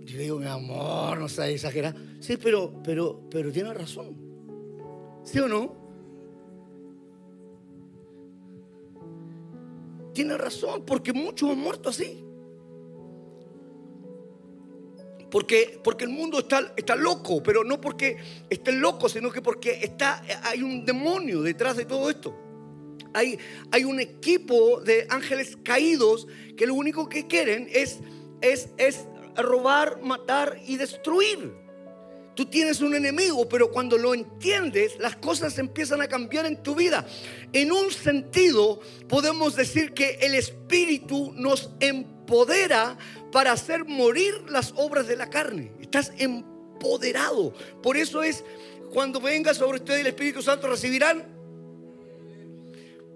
Yo 0.00 0.18
digo, 0.18 0.38
mi 0.40 0.46
amor, 0.46 1.20
no 1.20 1.28
sé 1.28 1.54
exagerar. 1.54 1.94
Sí, 2.18 2.36
pero, 2.36 2.82
pero, 2.82 3.28
pero 3.30 3.52
tiene 3.52 3.72
razón. 3.72 4.16
¿Sí 5.22 5.38
o 5.38 5.46
no? 5.46 5.72
Tiene 10.12 10.36
razón, 10.36 10.84
porque 10.84 11.12
muchos 11.12 11.50
han 11.50 11.60
muerto 11.60 11.90
así. 11.90 12.24
Porque, 15.30 15.80
porque 15.84 16.06
el 16.06 16.10
mundo 16.10 16.40
está, 16.40 16.72
está 16.76 16.96
loco, 16.96 17.40
pero 17.40 17.62
no 17.62 17.80
porque 17.80 18.16
esté 18.50 18.72
loco, 18.72 19.08
sino 19.08 19.30
que 19.30 19.42
porque 19.42 19.78
está, 19.80 20.24
hay 20.42 20.60
un 20.60 20.84
demonio 20.84 21.40
detrás 21.40 21.76
de 21.76 21.84
todo 21.84 22.10
esto. 22.10 22.47
Hay, 23.18 23.84
un 23.84 24.00
equipo 24.00 24.80
de 24.80 25.06
ángeles 25.10 25.56
caídos 25.62 26.26
que 26.56 26.66
lo 26.66 26.74
único 26.74 27.08
que 27.08 27.26
quieren 27.26 27.68
es 27.72 28.00
robar, 29.36 30.00
matar 30.02 30.60
y 30.66 30.76
destruir. 30.76 31.68
Tú 32.38 32.46
tienes 32.46 32.80
un 32.80 32.94
enemigo, 32.94 33.48
pero 33.48 33.68
cuando 33.68 33.98
lo 33.98 34.14
entiendes, 34.14 34.96
las 35.00 35.16
cosas 35.16 35.58
empiezan 35.58 36.02
a 36.02 36.06
cambiar 36.06 36.46
en 36.46 36.62
tu 36.62 36.76
vida. 36.76 37.04
En 37.52 37.72
un 37.72 37.90
sentido, 37.90 38.78
podemos 39.08 39.56
decir 39.56 39.92
que 39.92 40.18
el 40.20 40.36
Espíritu 40.36 41.32
nos 41.34 41.70
empodera 41.80 42.96
para 43.32 43.50
hacer 43.50 43.86
morir 43.86 44.34
las 44.48 44.72
obras 44.76 45.08
de 45.08 45.16
la 45.16 45.28
carne. 45.30 45.72
Estás 45.80 46.12
empoderado. 46.16 47.54
Por 47.82 47.96
eso 47.96 48.22
es, 48.22 48.44
cuando 48.92 49.20
venga 49.20 49.52
sobre 49.52 49.78
ustedes 49.78 50.02
el 50.02 50.06
Espíritu 50.06 50.40
Santo, 50.40 50.68
recibirán, 50.68 51.26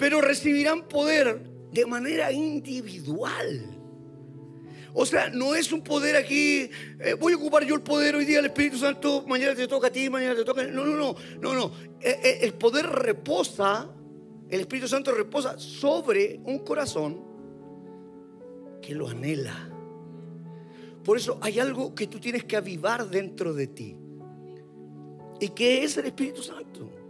pero 0.03 0.21
recibirán 0.21 0.89
poder 0.89 1.45
de 1.71 1.87
manera 1.87 2.33
individual. 2.33 3.79
O 4.93 5.07
sea, 5.07 5.31
no 5.31 5.55
es 5.55 5.71
un 5.71 5.81
poder 5.81 6.17
aquí, 6.17 6.69
eh, 6.99 7.15
voy 7.15 7.35
a 7.35 7.37
ocupar 7.37 7.65
yo 7.65 7.77
el 7.77 7.83
poder 7.83 8.17
hoy 8.17 8.25
día 8.25 8.39
del 8.39 8.47
Espíritu 8.47 8.79
Santo, 8.79 9.25
mañana 9.29 9.55
te 9.55 9.69
toca 9.69 9.87
a 9.87 9.91
ti, 9.91 10.11
mañana 10.11 10.35
te 10.35 10.45
toca. 10.45 10.65
No, 10.65 10.85
no, 10.85 10.97
no, 10.97 11.15
no, 11.41 11.55
no. 11.55 11.73
Eh, 12.01 12.19
eh, 12.21 12.39
el 12.43 12.55
poder 12.55 12.87
reposa, 12.87 13.89
el 14.51 14.61
Espíritu 14.63 14.89
Santo 14.89 15.13
reposa 15.13 15.57
sobre 15.61 16.41
un 16.47 16.59
corazón 16.59 17.23
que 18.83 18.97
lo 18.97 19.07
anhela. 19.07 19.71
Por 21.05 21.17
eso 21.17 21.39
hay 21.41 21.61
algo 21.61 21.95
que 21.95 22.09
tú 22.09 22.19
tienes 22.19 22.43
que 22.43 22.57
avivar 22.57 23.09
dentro 23.09 23.55
de 23.55 23.69
ti. 23.69 23.97
¿Y 25.39 25.49
qué 25.51 25.85
es 25.85 25.97
el 25.97 26.07
Espíritu 26.07 26.43
Santo? 26.43 27.02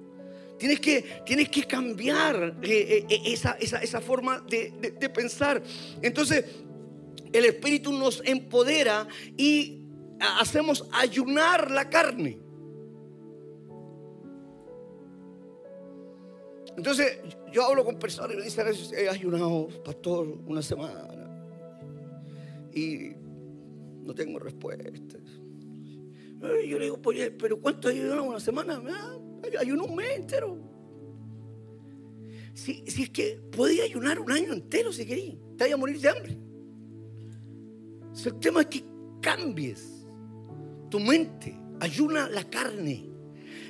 Tienes 0.62 0.78
que, 0.78 1.04
tienes 1.26 1.48
que 1.48 1.64
cambiar 1.64 2.56
esa, 2.62 3.56
esa, 3.58 4.00
forma 4.00 4.38
de, 4.48 4.70
de 4.96 5.08
pensar. 5.08 5.60
Entonces, 6.00 6.44
el 7.32 7.46
Espíritu 7.46 7.90
nos 7.90 8.22
empodera 8.24 9.08
y 9.36 9.82
hacemos 10.38 10.86
ayunar 10.92 11.68
la 11.68 11.90
carne. 11.90 12.38
Entonces, 16.76 17.18
yo 17.52 17.64
hablo 17.64 17.84
con 17.84 17.98
personas 17.98 18.34
y 18.34 18.36
me 18.36 18.44
dicen, 18.44 18.64
he 18.96 19.08
ayunado, 19.08 19.66
pastor, 19.84 20.28
una 20.46 20.62
semana 20.62 21.08
y 22.72 23.16
no 24.04 24.14
tengo 24.14 24.38
respuestas. 24.38 24.92
Yo 26.40 26.78
le 26.78 26.84
digo, 26.84 27.00
pero 27.36 27.60
¿cuánto 27.60 27.88
ayunado 27.88 28.22
una 28.22 28.38
semana? 28.38 28.80
Ah, 28.88 29.18
ayuno 29.58 29.84
un 29.84 29.96
mes 29.96 30.16
entero. 30.16 30.58
Si, 32.54 32.84
si, 32.86 33.04
es 33.04 33.10
que 33.10 33.40
podía 33.50 33.84
ayunar 33.84 34.18
un 34.18 34.30
año 34.30 34.52
entero 34.52 34.92
si 34.92 35.06
quería, 35.06 35.34
te 35.56 35.64
vaya 35.64 35.74
a 35.74 35.78
morir 35.78 35.98
de 35.98 36.08
hambre. 36.08 36.38
El 38.24 38.38
tema 38.38 38.60
es 38.60 38.66
que 38.66 38.84
cambies 39.20 40.04
tu 40.90 41.00
mente, 41.00 41.56
ayuna 41.80 42.28
la 42.28 42.44
carne. 42.44 43.08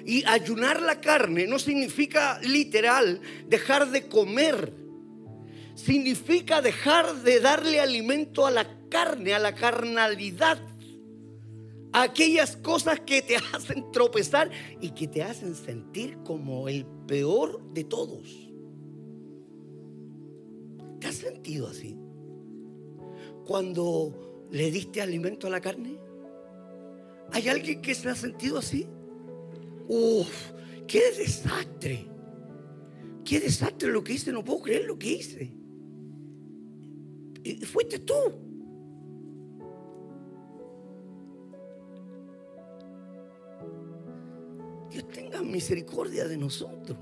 Y 0.05 0.25
ayunar 0.25 0.83
la 0.83 1.01
carne 1.01 1.47
no 1.47 1.61
significa 1.61 2.41
literal 2.43 3.21
dejar 3.47 3.91
de 3.91 4.09
comer. 4.09 4.73
Significa 5.77 6.61
dejar 6.61 7.23
de 7.23 7.39
darle 7.39 7.81
alimento 7.81 8.45
a 8.45 8.51
la 8.51 8.67
carne, 8.89 9.33
a 9.33 9.39
la 9.39 9.55
carnalidad. 9.55 10.59
Aquellas 11.93 12.57
cosas 12.57 13.01
que 13.01 13.23
te 13.23 13.37
hacen 13.53 13.91
tropezar 13.93 14.51
y 14.81 14.91
que 14.91 15.09
te 15.09 15.23
hacen 15.23 15.55
sentir 15.55 16.19
como 16.25 16.69
el 16.69 16.87
peor 17.07 17.63
de 17.73 17.85
todos. 17.85 18.51
¿Te 21.01 21.09
has 21.09 21.17
sentido 21.17 21.67
así? 21.69 21.97
Cuando 23.45 24.33
¿Le 24.53 24.71
diste 24.71 25.01
alimento 25.01 25.47
a 25.47 25.51
la 25.51 25.63
carne? 25.63 25.99
¿Hay 27.33 27.49
alguien 27.49 27.81
que 27.81 27.95
se 27.95 28.11
ha 28.11 28.15
sentido 28.15 28.59
así? 28.59 28.87
Uf, 29.89 30.53
qué 30.87 31.01
desastre. 31.17 32.07
Qué 33.25 33.41
desastre 33.41 33.91
lo 33.91 34.05
que 34.05 34.13
hice, 34.13 34.31
no 34.31 34.45
puedo 34.45 34.61
creer 34.61 34.85
lo 34.85 34.99
que 34.99 35.13
hice. 35.13 35.57
Fuiste 37.65 38.01
tú. 38.01 38.15
Dios 44.93 45.09
tenga 45.09 45.43
misericordia 45.43 46.27
de 46.29 46.37
nosotros. 46.37 46.99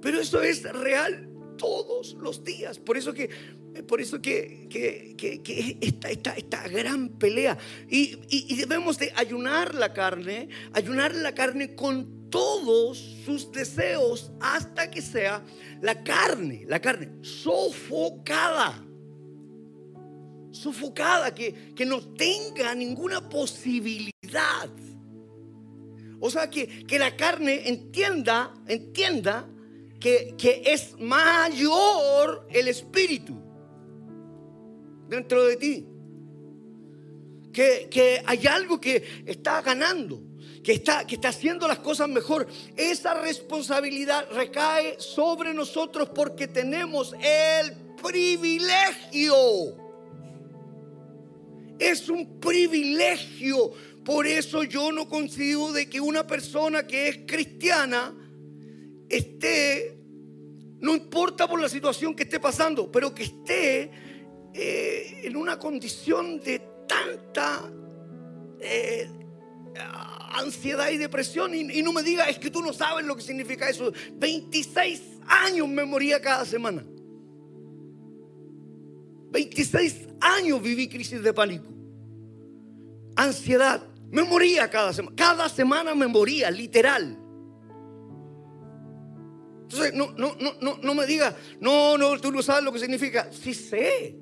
Pero 0.00 0.20
eso 0.20 0.42
es 0.42 0.62
real 0.62 1.28
todos 1.56 2.14
los 2.14 2.44
días. 2.44 2.78
Por 2.78 2.96
eso 2.96 3.12
que 3.12 3.30
por 3.82 4.00
eso 4.00 4.22
que, 4.22 4.68
que, 4.70 5.78
esta, 5.80 6.34
esta, 6.34 6.68
gran 6.68 7.10
pelea. 7.10 7.58
Y, 7.90 8.54
debemos 8.56 8.98
de 8.98 9.12
ayunar 9.16 9.74
la 9.74 9.92
carne, 9.92 10.48
ayunar 10.72 11.14
la 11.14 11.34
carne 11.34 11.74
con 11.74 12.30
todos 12.30 12.98
sus 13.24 13.52
deseos 13.52 14.32
hasta 14.40 14.90
que 14.90 15.02
sea 15.02 15.44
la 15.82 16.02
carne, 16.02 16.64
la 16.66 16.80
carne 16.80 17.10
sofocada. 17.22 18.85
Sofocada, 20.56 21.34
que, 21.34 21.74
que 21.74 21.84
no 21.84 22.00
tenga 22.14 22.74
ninguna 22.74 23.28
posibilidad. 23.28 24.70
O 26.20 26.30
sea, 26.30 26.48
que, 26.48 26.86
que 26.86 26.98
la 26.98 27.16
carne 27.16 27.68
entienda, 27.68 28.54
entienda 28.66 29.48
que, 30.00 30.34
que, 30.38 30.62
es 30.64 30.98
mayor 30.98 32.46
el 32.50 32.68
espíritu 32.68 33.34
dentro 35.08 35.44
de 35.44 35.56
ti. 35.56 35.86
Que, 37.52 38.22
hay 38.24 38.46
algo 38.46 38.80
que 38.80 39.24
está 39.26 39.62
ganando, 39.62 40.22
que 40.62 40.72
está, 40.72 41.06
que 41.06 41.14
está 41.14 41.28
haciendo 41.28 41.68
las 41.68 41.78
cosas 41.78 42.08
mejor. 42.08 42.46
Esa 42.76 43.14
responsabilidad 43.14 44.26
recae 44.32 44.96
sobre 44.98 45.54
nosotros 45.54 46.10
porque 46.14 46.48
tenemos 46.48 47.14
el 47.14 47.72
privilegio. 48.02 49.85
Es 51.78 52.08
un 52.08 52.40
privilegio. 52.40 53.72
Por 54.04 54.26
eso 54.26 54.62
yo 54.64 54.92
no 54.92 55.08
consigo 55.08 55.72
de 55.72 55.88
que 55.88 56.00
una 56.00 56.26
persona 56.26 56.86
que 56.86 57.08
es 57.08 57.18
cristiana 57.26 58.14
esté, 59.08 59.98
no 60.80 60.94
importa 60.94 61.48
por 61.48 61.60
la 61.60 61.68
situación 61.68 62.14
que 62.14 62.22
esté 62.22 62.38
pasando, 62.38 62.90
pero 62.90 63.14
que 63.14 63.24
esté 63.24 63.90
eh, 64.54 65.20
en 65.24 65.36
una 65.36 65.58
condición 65.58 66.40
de 66.40 66.62
tanta 66.88 67.70
eh, 68.60 69.08
ansiedad 70.34 70.90
y 70.90 70.98
depresión 70.98 71.54
y, 71.54 71.82
no 71.82 71.92
me 71.92 72.02
diga 72.02 72.28
es 72.28 72.38
que 72.38 72.50
tú 72.50 72.62
no 72.62 72.72
sabes 72.72 73.04
lo 73.04 73.16
que 73.16 73.22
significa 73.22 73.68
eso. 73.68 73.92
26 74.14 75.02
años 75.26 75.68
me 75.68 75.84
moría 75.84 76.20
cada 76.20 76.44
semana. 76.44 76.84
26 79.30 80.08
años 80.20 80.62
viví 80.62 80.88
crisis 80.88 81.22
de 81.22 81.32
pánico. 81.32 81.66
Ansiedad. 83.16 83.82
Me 84.10 84.22
moría 84.22 84.70
cada 84.70 84.92
semana. 84.92 85.16
Cada 85.16 85.48
semana 85.48 85.94
me 85.94 86.06
moría, 86.06 86.50
literal. 86.50 87.18
Entonces, 89.62 89.94
no, 89.94 90.12
no, 90.12 90.36
no, 90.60 90.78
no, 90.80 90.94
me 90.94 91.06
diga, 91.06 91.36
no, 91.60 91.98
no, 91.98 92.20
tú 92.20 92.30
no 92.30 92.40
sabes 92.40 92.62
lo 92.62 92.72
que 92.72 92.78
significa. 92.78 93.30
Sí 93.32 93.52
sé. 93.52 94.16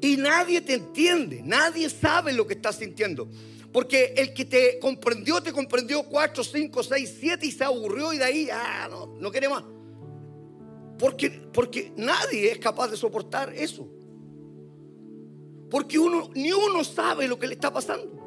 Y 0.00 0.16
nadie 0.18 0.60
te 0.60 0.74
entiende, 0.74 1.42
nadie 1.42 1.88
sabe 1.88 2.32
lo 2.32 2.46
que 2.46 2.54
estás 2.54 2.76
sintiendo. 2.76 3.28
Porque 3.72 4.14
el 4.16 4.34
que 4.34 4.44
te 4.44 4.78
comprendió, 4.78 5.42
te 5.42 5.52
comprendió 5.52 6.02
4, 6.02 6.44
5, 6.44 6.82
6, 6.82 7.16
7 7.20 7.46
y 7.46 7.52
se 7.52 7.64
aburrió 7.64 8.12
y 8.12 8.18
de 8.18 8.24
ahí, 8.24 8.48
ah, 8.52 8.88
no, 8.90 9.16
no 9.18 9.30
quiere 9.30 9.48
más. 9.48 9.64
Porque, 10.98 11.30
porque 11.52 11.92
nadie 11.96 12.52
es 12.52 12.58
capaz 12.58 12.88
de 12.88 12.96
soportar 12.96 13.52
eso. 13.54 13.88
Porque 15.70 15.98
uno, 15.98 16.30
ni 16.34 16.52
uno 16.52 16.82
sabe 16.84 17.28
lo 17.28 17.38
que 17.38 17.46
le 17.46 17.54
está 17.54 17.72
pasando. 17.72 18.18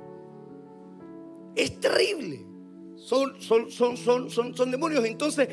Es 1.56 1.80
terrible. 1.80 2.46
Son, 2.96 3.42
son, 3.42 3.72
son, 3.72 3.98
son, 3.98 4.30
son, 4.30 4.72
demonios. 4.72 5.04
Entonces 5.06 5.50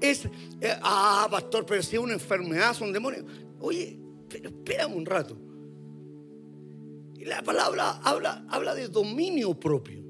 es, 0.00 0.24
eh, 0.60 0.78
ah, 0.82 1.26
pastor, 1.30 1.66
pero 1.66 1.82
si 1.82 1.96
es 1.96 2.02
una 2.02 2.14
enfermedad, 2.14 2.74
son 2.74 2.92
demonios. 2.92 3.24
Oye, 3.60 3.98
pero 4.28 4.50
espérame 4.50 4.94
un 4.94 5.06
rato. 5.06 5.36
La 7.18 7.42
palabra 7.42 8.00
habla, 8.02 8.44
habla 8.48 8.74
de 8.74 8.88
dominio 8.88 9.58
propio. 9.58 10.02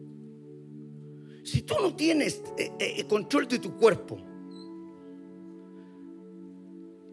Si 1.44 1.62
tú 1.62 1.74
no 1.80 1.94
tienes 1.94 2.42
eh, 2.56 2.70
eh, 2.78 3.04
control 3.06 3.48
de 3.48 3.58
tu 3.58 3.76
cuerpo, 3.76 4.18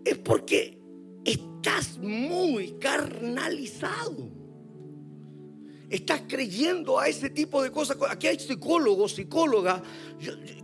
es 0.05 0.17
porque 0.17 0.79
estás 1.60 1.97
muy 1.97 2.78
carnalizado. 2.80 4.30
Estás 5.89 6.22
creyendo 6.28 6.99
a 6.99 7.07
ese 7.07 7.32
tipo 7.32 7.62
de 7.62 7.72
cosas. 7.72 7.97
Aquí 8.10 8.28
hay 8.28 8.39
psicólogos, 8.39 9.14
psicólogas, 9.14 9.82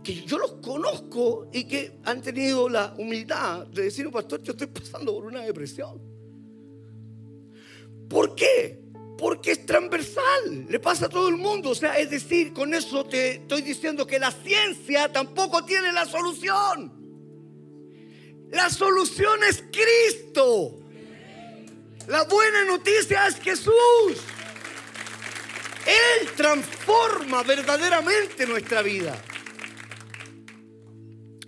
que 0.02 0.22
yo 0.22 0.38
los 0.38 0.52
conozco 0.62 1.50
y 1.52 1.64
que 1.64 1.98
han 2.04 2.22
tenido 2.22 2.68
la 2.68 2.94
humildad 2.96 3.66
de 3.66 3.82
decir, 3.82 4.10
pastor, 4.10 4.40
yo 4.42 4.52
estoy 4.52 4.68
pasando 4.68 5.12
por 5.12 5.26
una 5.26 5.42
depresión. 5.42 6.00
¿Por 8.08 8.34
qué? 8.36 8.80
Porque 9.18 9.52
es 9.52 9.66
transversal, 9.66 10.66
le 10.68 10.78
pasa 10.78 11.06
a 11.06 11.08
todo 11.08 11.28
el 11.28 11.36
mundo. 11.36 11.70
O 11.70 11.74
sea, 11.74 11.98
es 11.98 12.08
decir, 12.08 12.52
con 12.52 12.72
eso 12.72 13.04
te 13.04 13.32
estoy 13.32 13.62
diciendo 13.62 14.06
que 14.06 14.18
la 14.18 14.30
ciencia 14.30 15.10
tampoco 15.12 15.64
tiene 15.64 15.92
la 15.92 16.06
solución. 16.06 16.92
La 18.50 18.70
solución 18.70 19.40
es 19.48 19.64
Cristo. 19.72 20.85
La 22.08 22.24
buena 22.24 22.64
noticia 22.64 23.26
es 23.26 23.36
Jesús. 23.40 23.72
Él 25.86 26.28
transforma 26.36 27.42
verdaderamente 27.42 28.46
nuestra 28.46 28.82
vida. 28.82 29.20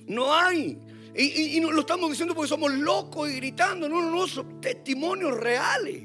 No 0.07 0.35
hay. 0.35 0.79
Y, 1.15 1.59
no 1.61 1.73
lo 1.73 1.81
estamos 1.81 2.11
diciendo 2.11 2.35
porque 2.35 2.49
somos 2.49 2.73
locos 2.73 3.31
y 3.31 3.37
gritando. 3.37 3.89
No, 3.89 4.01
no, 4.01 4.11
no, 4.11 4.27
son 4.27 4.61
testimonios 4.61 5.37
reales. 5.37 6.05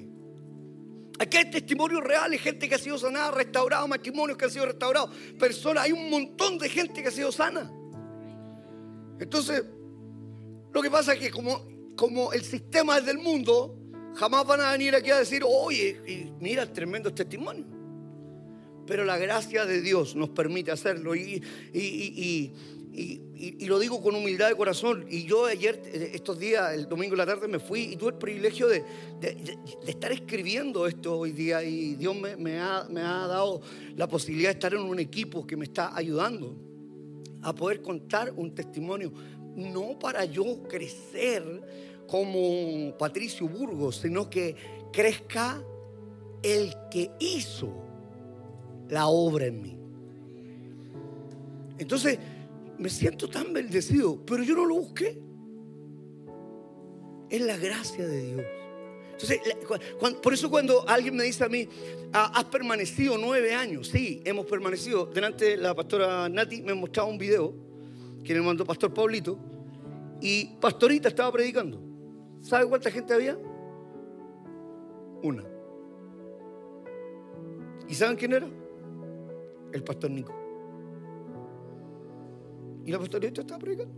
Aquí 1.20 1.38
hay 1.38 1.50
testimonios 1.52 2.04
reales, 2.04 2.42
gente 2.42 2.68
que 2.68 2.76
ha 2.76 2.80
sido 2.80 2.98
sanada, 2.98 3.32
restaurada, 3.32 3.86
matrimonios 3.86 4.38
que 4.38 4.46
han 4.46 4.52
sido 4.52 4.66
restaurados, 4.66 5.12
personas, 5.38 5.84
hay 5.84 5.92
un 5.92 6.10
montón 6.10 6.58
de 6.58 6.68
gente 6.68 7.04
que 7.04 7.10
ha 7.10 7.12
sido 7.12 7.32
sana. 7.32 7.72
Entonces, 9.20 9.64
lo 10.74 10.82
que 10.82 10.90
pasa 10.90 11.14
es 11.14 11.20
que 11.20 11.30
como, 11.30 11.68
como 11.96 12.34
el 12.34 12.44
sistema 12.44 12.98
es 12.98 13.06
del 13.06 13.20
mundo, 13.20 13.83
jamás 14.16 14.46
van 14.46 14.62
a 14.62 14.72
venir 14.72 14.96
aquí 14.96 15.10
a 15.12 15.20
decir, 15.20 15.44
oye, 15.46 16.32
mira 16.40 16.72
tremendo 16.72 17.14
testimonio. 17.14 17.66
Pero 18.86 19.06
la 19.06 19.18
gracia 19.18 19.66
de 19.66 19.82
Dios 19.82 20.16
nos 20.16 20.30
permite 20.30 20.72
hacerlo 20.72 21.16
y, 21.16 21.42
y, 21.74 22.52
lo 23.66 23.80
digo 23.80 24.02
con 24.04 24.14
humildad 24.14 24.50
de 24.50 24.56
corazón. 24.56 25.06
Y 25.10 25.24
yo 25.24 25.46
ayer, 25.46 25.82
estos 26.14 26.38
días, 26.38 26.74
el 26.74 26.88
domingo 26.88 27.14
en 27.14 27.20
la 27.20 27.26
tarde, 27.26 27.48
me 27.48 27.60
fui 27.60 27.94
y 27.94 27.96
tuve 27.96 28.12
el 28.12 28.18
privilegio 28.18 28.68
de, 28.68 28.84
estar 29.88 30.12
escribiendo 30.12 30.86
esto 30.86 31.18
hoy 31.20 31.32
día. 31.32 31.64
Y 31.64 31.96
Dios 31.96 32.16
me, 32.16 32.60
ha, 32.60 32.86
me 32.90 33.02
ha 33.02 33.28
dado 33.28 33.62
la 33.96 34.08
posibilidad 34.08 34.50
de 34.50 34.54
estar 34.54 34.74
en 34.74 34.82
un 34.82 35.00
equipo 35.00 35.48
que 35.48 35.56
me 35.56 35.66
está 35.66 35.96
ayudando 35.96 36.56
a 37.42 37.54
poder 37.56 37.82
contar 37.82 38.34
un 38.36 38.54
testimonio. 38.54 39.12
No 39.56 39.98
para 39.98 40.26
yo 40.26 40.64
crecer 40.64 41.44
como 42.08 42.98
Patricio 42.98 43.48
Burgos, 43.48 43.98
sino 43.98 44.30
que 44.30 44.56
crezca 44.92 45.64
el 46.42 46.74
que 46.92 47.12
hizo 47.20 47.74
la 48.90 49.08
obra 49.08 49.46
en 49.46 49.62
mí. 49.62 49.78
Entonces, 51.78 52.20
me 52.78 52.90
siento 52.90 53.30
tan 53.30 53.54
bendecido, 53.54 54.24
pero 54.26 54.44
yo 54.44 54.56
no 54.56 54.66
lo 54.66 54.76
busqué. 54.76 55.20
Es 57.30 57.42
la 57.42 57.58
gracia 57.58 58.08
de 58.08 58.22
Dios. 58.22 58.46
Entonces, 59.12 59.40
por 60.22 60.34
eso 60.34 60.50
cuando 60.50 60.88
alguien 60.88 61.16
me 61.16 61.24
dice 61.24 61.44
a 61.44 61.50
mí, 61.50 61.68
ah, 62.12 62.32
has 62.36 62.46
permanecido 62.46 63.18
nueve 63.18 63.54
años, 63.54 63.88
sí, 63.88 64.22
hemos 64.26 64.46
permanecido. 64.46 65.06
Delante 65.06 65.46
de 65.46 65.58
la 65.58 65.74
pastora 65.74 66.28
Nati 66.30 66.62
me 66.62 66.74
mostraba 66.74 67.10
un 67.10 67.18
video 67.18 67.54
que 68.24 68.34
me 68.34 68.42
mandó 68.42 68.66
Pastor 68.66 68.94
Pablito 68.94 69.38
y 70.22 70.46
Pastorita 70.60 71.10
estaba 71.10 71.32
predicando. 71.32 71.93
¿Sabe 72.44 72.68
cuánta 72.68 72.92
gente 72.92 73.14
había? 73.14 73.38
Una. 75.24 75.44
¿Y 77.88 77.96
saben 77.96 78.18
quién 78.18 78.34
era? 78.34 78.48
El 79.72 79.84
pastor 79.84 80.12
Nico. 80.12 80.34
Y 82.86 82.92
la 82.92 83.00
pastorita 83.00 83.42
estaba 83.42 83.60
predicando. 83.60 83.96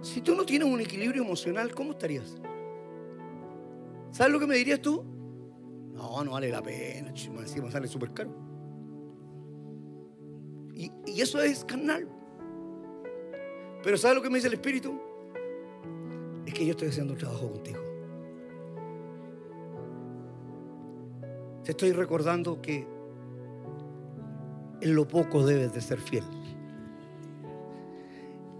Si 0.00 0.20
tú 0.20 0.36
no 0.36 0.46
tienes 0.46 0.72
un 0.72 0.80
equilibrio 0.80 1.24
emocional, 1.24 1.74
¿cómo 1.74 1.90
estarías? 1.90 2.40
¿Sabes 4.12 4.32
lo 4.32 4.38
que 4.38 4.46
me 4.46 4.54
dirías 4.54 4.80
tú? 4.80 5.04
No, 5.92 6.22
no 6.22 6.30
vale 6.30 6.50
la 6.50 6.62
pena, 6.62 7.12
me 7.32 7.70
sale 7.72 7.88
súper 7.88 8.12
caro. 8.12 8.47
Y, 11.14 11.20
eso 11.20 11.40
es 11.40 11.64
carnal. 11.64 12.08
Pero 13.82 13.96
¿sabes 13.96 14.16
lo 14.16 14.22
que 14.22 14.30
me 14.30 14.36
dice 14.36 14.48
el 14.48 14.54
Espíritu? 14.54 14.98
Es 16.46 16.54
que 16.54 16.64
yo 16.64 16.72
estoy 16.72 16.88
haciendo 16.88 17.12
un 17.12 17.18
trabajo 17.18 17.50
contigo. 17.50 17.80
Te 21.64 21.72
estoy 21.72 21.92
recordando 21.92 22.60
que 22.62 22.86
en 24.80 24.94
lo 24.94 25.06
poco 25.06 25.44
debes 25.44 25.74
de 25.74 25.80
ser 25.80 26.00
fiel. 26.00 26.24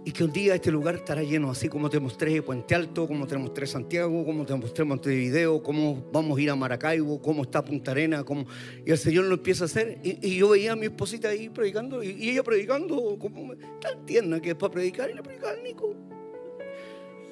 Y 0.09 0.11
que 0.11 0.23
un 0.23 0.31
día 0.31 0.55
este 0.55 0.71
lugar 0.71 0.95
estará 0.95 1.21
lleno, 1.21 1.51
así 1.51 1.69
como 1.69 1.87
te 1.87 1.99
mostré 1.99 2.41
Puente 2.41 2.73
Alto, 2.73 3.07
como 3.07 3.27
te 3.27 3.37
mostré 3.37 3.67
Santiago, 3.67 4.25
como 4.25 4.43
te 4.43 4.55
mostré 4.55 4.83
Montevideo, 4.83 5.61
cómo 5.61 6.09
vamos 6.11 6.35
a 6.35 6.41
ir 6.41 6.49
a 6.49 6.55
Maracaibo, 6.55 7.21
cómo 7.21 7.43
está 7.43 7.63
Punta 7.63 7.91
Arena, 7.91 8.23
cómo... 8.23 8.47
y 8.83 8.89
el 8.89 8.97
Señor 8.97 9.25
lo 9.25 9.35
empieza 9.35 9.65
a 9.65 9.67
hacer. 9.67 9.99
Y, 10.01 10.35
yo 10.35 10.49
veía 10.49 10.71
a 10.71 10.75
mi 10.75 10.87
esposita 10.87 11.27
ahí 11.27 11.49
predicando, 11.49 12.01
y, 12.01 12.27
ella 12.27 12.41
predicando 12.41 13.19
como 13.19 13.55
tan 13.79 14.03
tierna 14.07 14.41
que 14.41 14.49
es 14.49 14.55
para 14.55 14.73
predicar, 14.73 15.11
y 15.11 15.13
le 15.13 15.21
predicaba 15.21 15.51
al 15.51 15.61
Nico. 15.61 15.93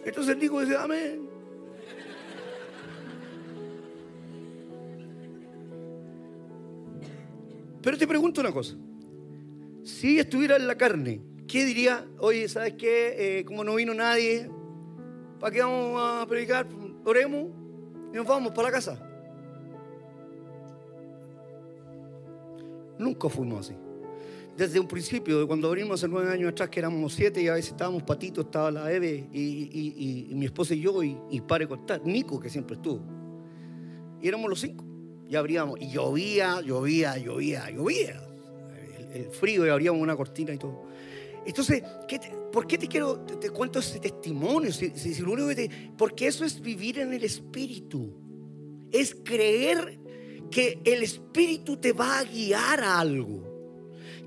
Entonces 0.06 0.36
el 0.36 0.40
Nico 0.40 0.62
dice, 0.62 0.78
amén. 0.78 1.28
Pero 7.82 7.98
te 7.98 8.06
pregunto 8.06 8.40
una 8.40 8.52
cosa. 8.52 8.76
Si 9.84 10.20
estuviera 10.20 10.58
en 10.58 10.68
la 10.68 10.78
carne, 10.78 11.37
¿qué 11.48 11.66
diría? 11.66 12.06
Oye, 12.20 12.48
¿sabes 12.50 12.74
qué? 12.74 13.40
Eh, 13.40 13.46
como 13.46 13.64
no 13.64 13.76
vino 13.76 13.94
nadie, 13.94 14.50
¿para 15.40 15.54
qué 15.54 15.62
vamos 15.62 16.02
a 16.02 16.26
predicar? 16.28 16.68
Oremos 17.06 17.48
y 18.12 18.16
nos 18.16 18.28
vamos 18.28 18.52
para 18.52 18.68
la 18.68 18.72
casa. 18.72 19.08
Nunca 23.00 23.30
fuimos 23.30 23.68
así. 23.68 23.78
Desde 24.58 24.80
un 24.80 24.88
principio, 24.88 25.46
cuando 25.46 25.68
abrimos 25.68 26.00
hace 26.00 26.08
nueve 26.08 26.32
años 26.32 26.52
atrás, 26.52 26.70
que 26.70 26.80
éramos 26.80 27.14
siete 27.14 27.44
y 27.44 27.48
a 27.48 27.54
veces 27.54 27.72
estábamos 27.72 28.02
patitos, 28.02 28.46
estaba 28.46 28.72
la 28.72 28.92
Eve 28.92 29.30
y, 29.32 30.32
mi 30.34 30.46
esposa 30.46 30.74
y 30.74 30.82
yo 30.82 31.04
y, 31.04 31.42
pare 31.48 31.68
contar, 31.68 32.02
Nico 32.04 32.40
que 32.40 32.50
siempre 32.50 32.76
estuvo. 32.76 33.00
Y 34.20 34.28
éramos 34.28 34.50
los 34.50 34.60
cinco 34.60 34.84
y 35.30 35.36
abríamos. 35.36 35.80
Y 35.80 35.92
llovía, 35.92 36.60
llovía, 36.62 37.18
llovía, 37.18 37.70
llovía. 37.70 38.20
El, 39.14 39.26
frío 39.30 39.66
y 39.66 39.70
abríamos 39.70 40.02
una 40.02 40.16
cortina 40.16 40.54
y 40.54 40.58
todo. 40.58 40.86
Entonces, 41.48 41.82
¿por 42.52 42.68
qué 42.68 42.78
te 42.78 42.90
quiero, 42.90 43.22
te, 43.22 43.50
cuento 43.50 43.80
ese 43.80 44.00
testimonio? 44.00 44.72
Si, 44.74 44.92
porque 45.98 46.28
eso 46.28 46.44
es 46.44 46.62
vivir 46.62 47.00
en 47.00 47.14
el 47.14 47.24
Espíritu. 47.24 48.14
Es 48.92 49.16
creer 49.24 49.98
que 50.52 50.82
el 50.84 51.04
Espíritu 51.04 51.78
te 51.78 51.94
va 51.94 52.20
a 52.20 52.24
guiar 52.26 52.82
a 52.82 53.00
algo. 53.00 53.48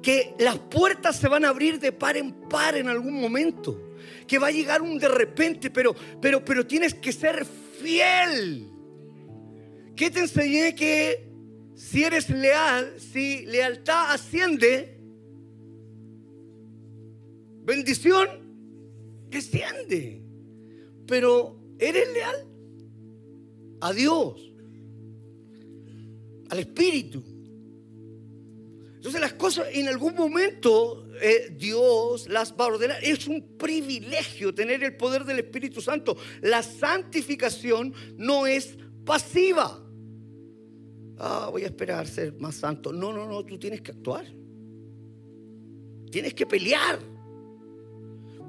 Que 0.02 0.34
las 0.38 0.58
puertas 0.58 1.16
se 1.16 1.28
van 1.28 1.44
a 1.44 1.50
abrir 1.50 1.78
de 1.78 1.92
par 1.92 2.16
en 2.16 2.32
par 2.48 2.74
en 2.74 2.88
algún 2.88 3.20
momento. 3.20 3.92
Que 4.26 4.38
va 4.38 4.46
a 4.46 4.52
llegar 4.52 4.80
un 4.80 4.98
de 4.98 5.08
repente, 5.08 5.70
pero, 5.70 5.94
pero, 6.22 6.42
pero 6.42 6.66
tienes 6.66 6.94
que 6.94 7.12
ser 7.12 7.44
fiel. 7.82 8.66
¿Qué 9.94 10.10
te 10.10 10.20
enseñé? 10.20 10.74
Que 10.74 11.28
si 11.74 12.02
eres 12.02 12.30
leal, 12.30 12.94
si 12.98 13.44
lealtad 13.44 14.12
asciende, 14.12 14.99
bendición 17.64 18.28
desciende. 19.28 20.22
Pero 21.06 21.60
eres 21.78 22.12
leal 22.12 22.46
a 23.80 23.92
Dios, 23.92 24.52
al 26.50 26.58
Espíritu. 26.58 27.22
Entonces 28.96 29.20
las 29.20 29.32
cosas 29.32 29.68
en 29.72 29.88
algún 29.88 30.14
momento 30.14 31.08
eh, 31.22 31.54
Dios 31.56 32.28
las 32.28 32.52
va 32.52 32.64
a 32.64 32.68
ordenar. 32.68 33.02
Es 33.02 33.26
un 33.26 33.56
privilegio 33.56 34.54
tener 34.54 34.84
el 34.84 34.96
poder 34.96 35.24
del 35.24 35.38
Espíritu 35.38 35.80
Santo. 35.80 36.16
La 36.42 36.62
santificación 36.62 37.94
no 38.16 38.46
es 38.46 38.76
pasiva. 39.04 39.82
Ah, 41.18 41.48
voy 41.50 41.62
a 41.62 41.66
esperar 41.66 42.06
ser 42.06 42.34
más 42.34 42.56
santo. 42.56 42.92
No, 42.92 43.12
no, 43.12 43.26
no, 43.26 43.44
tú 43.44 43.58
tienes 43.58 43.80
que 43.82 43.92
actuar. 43.92 44.24
Tienes 46.10 46.34
que 46.34 46.46
pelear. 46.46 46.98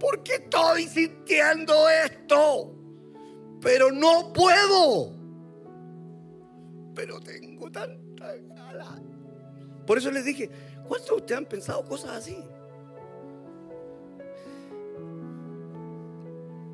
¿Por 0.02 0.24
qué 0.24 0.34
estoy 0.34 0.88
sintiendo 0.88 1.88
esto? 1.88 2.74
Pero 3.62 3.91
no 3.91 4.34
puedo. 4.34 5.14
Pero 6.95 7.20
tengo 7.20 7.70
tanta 7.70 8.36
ganas. 8.36 8.99
Por 9.86 9.99
eso 9.99 10.10
les 10.10 10.26
dije, 10.26 10.49
¿cuántos 10.88 11.10
de 11.10 11.16
ustedes 11.18 11.38
han 11.38 11.45
pensado 11.45 11.86
cosas 11.86 12.18
así? 12.18 12.36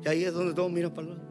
Y 0.02 0.08
ahí 0.08 0.24
es 0.24 0.32
donde 0.32 0.54
todos 0.54 0.72
miran 0.72 0.94
para 0.94 1.08
el 1.08 1.14
lado. 1.14 1.28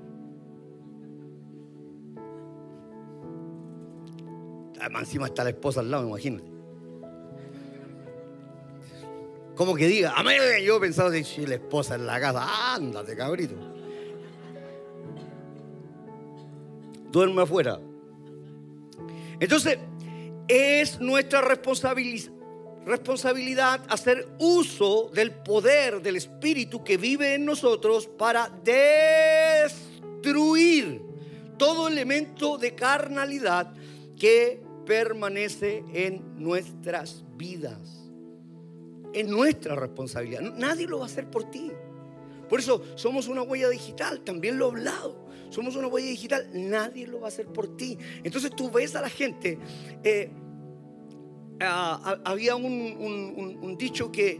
Además, 4.79 5.01
encima 5.01 5.25
está 5.25 5.43
la 5.43 5.49
esposa 5.49 5.79
al 5.79 5.89
lado, 5.89 6.07
imagínate. 6.07 6.56
Como 9.57 9.75
que 9.75 9.87
diga, 9.87 10.13
amén. 10.15 10.39
Yo 10.63 10.79
pensaba, 10.79 11.11
si 11.11 11.47
la 11.47 11.55
esposa 11.55 11.95
en 11.95 12.05
la 12.05 12.19
casa, 12.19 12.75
ándate, 12.75 13.17
cabrito. 13.17 13.55
Duerme 17.11 17.41
afuera. 17.41 17.79
Entonces, 19.39 19.79
es 20.47 20.99
nuestra 20.99 21.41
responsabilidad 21.41 23.81
hacer 23.89 24.27
uso 24.37 25.09
del 25.11 25.31
poder 25.31 26.03
del 26.03 26.17
Espíritu 26.17 26.83
que 26.83 26.97
vive 26.97 27.33
en 27.33 27.45
nosotros 27.45 28.05
para 28.05 28.51
destruir 30.21 31.01
todo 31.57 31.87
elemento 31.87 32.59
de 32.59 32.75
carnalidad 32.75 33.73
que 34.15 34.61
permanece 34.85 35.83
en 35.93 36.21
nuestras 36.37 37.23
vidas. 37.35 38.06
Es 39.17 39.27
nuestra 39.27 39.73
responsabilidad. 39.73 40.41
Nadie 40.41 40.85
lo 40.85 40.99
va 40.99 41.05
a 41.05 41.07
hacer 41.07 41.27
por 41.27 41.49
ti. 41.49 41.71
Por 42.47 42.59
eso 42.59 42.83
somos 42.93 43.27
una 43.27 43.41
huella 43.41 43.67
digital, 43.67 44.21
también 44.21 44.59
lo 44.59 44.67
he 44.67 44.69
hablado. 44.69 45.25
Somos 45.49 45.75
una 45.75 45.87
huella 45.87 46.09
digital, 46.09 46.47
nadie 46.53 47.07
lo 47.07 47.21
va 47.21 47.25
a 47.25 47.29
hacer 47.29 47.47
por 47.47 47.75
ti. 47.75 47.97
Entonces 48.23 48.51
tú 48.55 48.69
ves 48.69 48.95
a 48.95 49.01
la 49.01 49.09
gente. 49.09 49.57
Eh, 50.03 50.29
había 51.59 52.55
un, 52.55 53.75
dicho 53.79 54.11
que, 54.11 54.39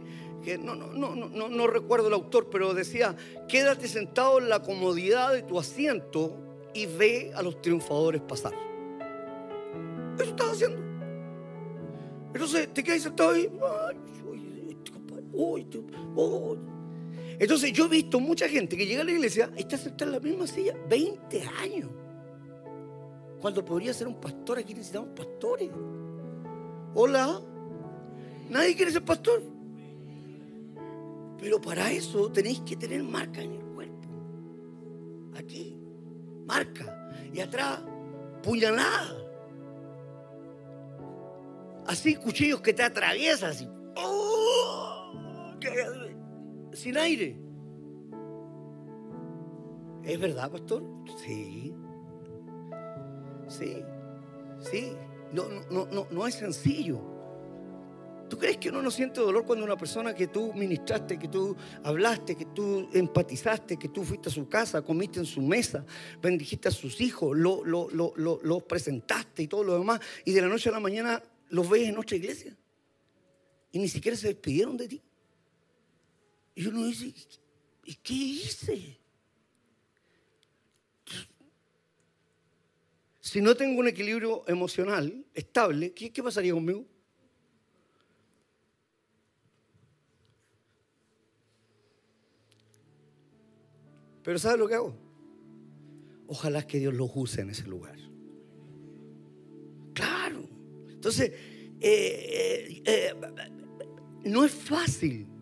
no, 0.60 1.66
recuerdo 1.66 2.10
el 2.10 2.14
autor, 2.14 2.48
pero 2.52 2.76
decía: 2.76 3.16
quédate 3.48 3.88
sentado 3.88 4.38
en 4.38 4.48
la 4.48 4.62
comodidad 4.62 5.34
de 5.34 5.42
tu 5.42 5.58
asiento 5.58 6.38
y 6.76 6.86
ve 6.86 7.32
a 7.34 7.42
los 7.42 7.64
triunfadores 7.64 8.22
pasar. 8.22 8.54
Eso 10.20 10.30
estaba 10.30 10.52
haciendo. 10.52 10.78
Entonces 12.32 12.72
te 12.72 12.84
quedas 12.84 13.02
sentado 13.02 13.34
ahí. 15.38 15.68
Entonces 17.40 17.72
yo 17.72 17.86
he 17.86 17.90
visto 17.90 18.20
mucha 18.20 18.50
gente 18.50 18.76
que 18.76 18.86
llega 18.86 19.02
a 19.02 19.06
la 19.06 19.12
iglesia 19.12 19.52
y 19.56 19.62
está 19.62 19.78
sentada 19.78 20.12
en 20.12 20.18
la 20.18 20.20
misma 20.20 20.48
silla 20.48 20.76
20 20.90 21.42
años. 21.62 21.90
Cuando 23.40 23.64
podría 23.64 23.94
ser 23.94 24.08
un 24.08 24.20
pastor, 24.20 24.58
aquí 24.58 24.74
necesitamos 24.74 25.10
pastores. 25.16 25.70
Hola. 26.96 27.40
Nadie 28.50 28.76
quiere 28.76 28.92
ser 28.92 29.04
pastor. 29.04 29.44
Pero 31.40 31.62
para 31.62 31.92
eso 31.92 32.32
tenéis 32.32 32.62
que 32.62 32.76
tener 32.76 33.04
marca 33.04 33.42
en 33.42 33.54
el 33.54 33.64
cuerpo. 33.64 34.08
Aquí, 35.38 35.78
marca. 36.46 37.12
Y 37.32 37.40
atrás, 37.40 37.80
puñalada. 38.42 39.16
Así, 41.86 42.16
cuchillos 42.16 42.62
que 42.62 42.74
te 42.74 42.84
atraviesan. 42.84 43.52
Así. 43.52 43.70
¡Oh! 43.96 44.97
Sin 46.74 46.98
aire. 46.98 47.38
¿Es 50.04 50.20
verdad, 50.20 50.52
pastor? 50.52 50.84
Sí. 51.26 51.74
Sí. 53.48 53.84
Sí. 54.60 54.94
No, 55.34 55.50
no, 55.70 55.86
no, 55.88 56.08
no 56.10 56.28
es 56.28 56.36
sencillo. 56.36 57.18
¿Tú 58.30 58.38
crees 58.38 58.58
que 58.58 58.70
uno 58.70 58.82
no 58.82 58.92
siente 58.92 59.22
dolor 59.22 59.46
cuando 59.46 59.64
una 59.64 59.78
persona 59.78 60.14
que 60.14 60.28
tú 60.28 60.54
ministraste, 60.54 61.18
que 61.18 61.30
tú 61.30 61.56
hablaste, 61.84 62.36
que 62.36 62.46
tú 62.46 62.90
empatizaste, 62.94 63.78
que 63.78 63.88
tú 63.88 64.04
fuiste 64.04 64.28
a 64.28 64.32
su 64.32 64.50
casa, 64.50 64.82
comiste 64.82 65.20
en 65.20 65.26
su 65.26 65.42
mesa, 65.42 65.86
bendijiste 66.22 66.68
a 66.68 66.72
sus 66.72 67.00
hijos, 67.00 67.38
los 67.38 67.66
lo, 67.66 67.90
lo, 68.16 68.60
presentaste 68.68 69.44
y 69.44 69.48
todo 69.48 69.64
lo 69.64 69.78
demás, 69.80 70.02
y 70.26 70.34
de 70.34 70.42
la 70.42 70.48
noche 70.48 70.70
a 70.70 70.74
la 70.74 70.82
mañana 70.82 71.24
los 71.50 71.70
ves 71.70 71.88
en 71.88 71.98
otra 71.98 72.18
iglesia? 72.18 72.58
Y 73.72 73.80
ni 73.80 73.88
siquiera 73.88 74.18
se 74.18 74.28
despidieron 74.28 74.76
de 74.76 74.88
ti. 74.90 75.02
Y 76.58 76.66
uno 76.66 76.88
dice, 76.88 77.14
¿y 77.86 77.94
qué 77.94 78.14
hice? 78.16 78.98
Si 83.20 83.42
no 83.42 83.54
tengo 83.56 83.80
un 83.80 83.88
equilibrio 83.88 84.44
emocional 84.48 85.24
estable, 85.36 85.94
¿qué, 85.94 86.24
pasaría 86.24 86.54
conmigo? 86.54 86.84
Pero 94.24 94.40
¿sabes 94.40 94.58
lo 94.58 94.68
que 94.68 94.74
hago? 94.74 94.96
Ojalá 96.26 96.66
que 96.66 96.80
Dios 96.80 96.96
los 96.96 97.12
use 97.14 97.42
en 97.42 97.52
ese 97.52 97.68
lugar. 97.68 98.00
Claro. 99.94 100.50
Entonces, 100.90 101.34
eh, 101.80 102.82
eh, 102.84 102.84
eh, 102.84 103.14
no 104.24 104.44
es 104.44 104.52
fácil. 104.56 105.37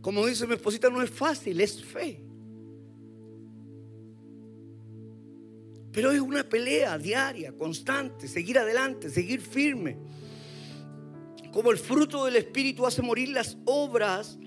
Como 0.00 0.26
dice 0.26 0.46
mi 0.46 0.54
esposita, 0.54 0.88
no 0.88 1.02
es 1.02 1.10
fácil, 1.10 1.60
es 1.60 1.84
fe. 1.84 2.22
Pero 5.92 6.12
es 6.12 6.20
una 6.20 6.48
pelea 6.48 6.96
diaria, 6.98 7.52
constante, 7.52 8.28
seguir 8.28 8.58
adelante, 8.58 9.10
seguir 9.10 9.40
firme. 9.40 9.98
Como 11.52 11.72
el 11.72 11.78
fruto 11.78 12.24
del 12.24 12.36
Espíritu 12.36 12.86
hace 12.86 13.02
morir 13.02 13.30
las 13.30 13.58
obras, 13.64 14.38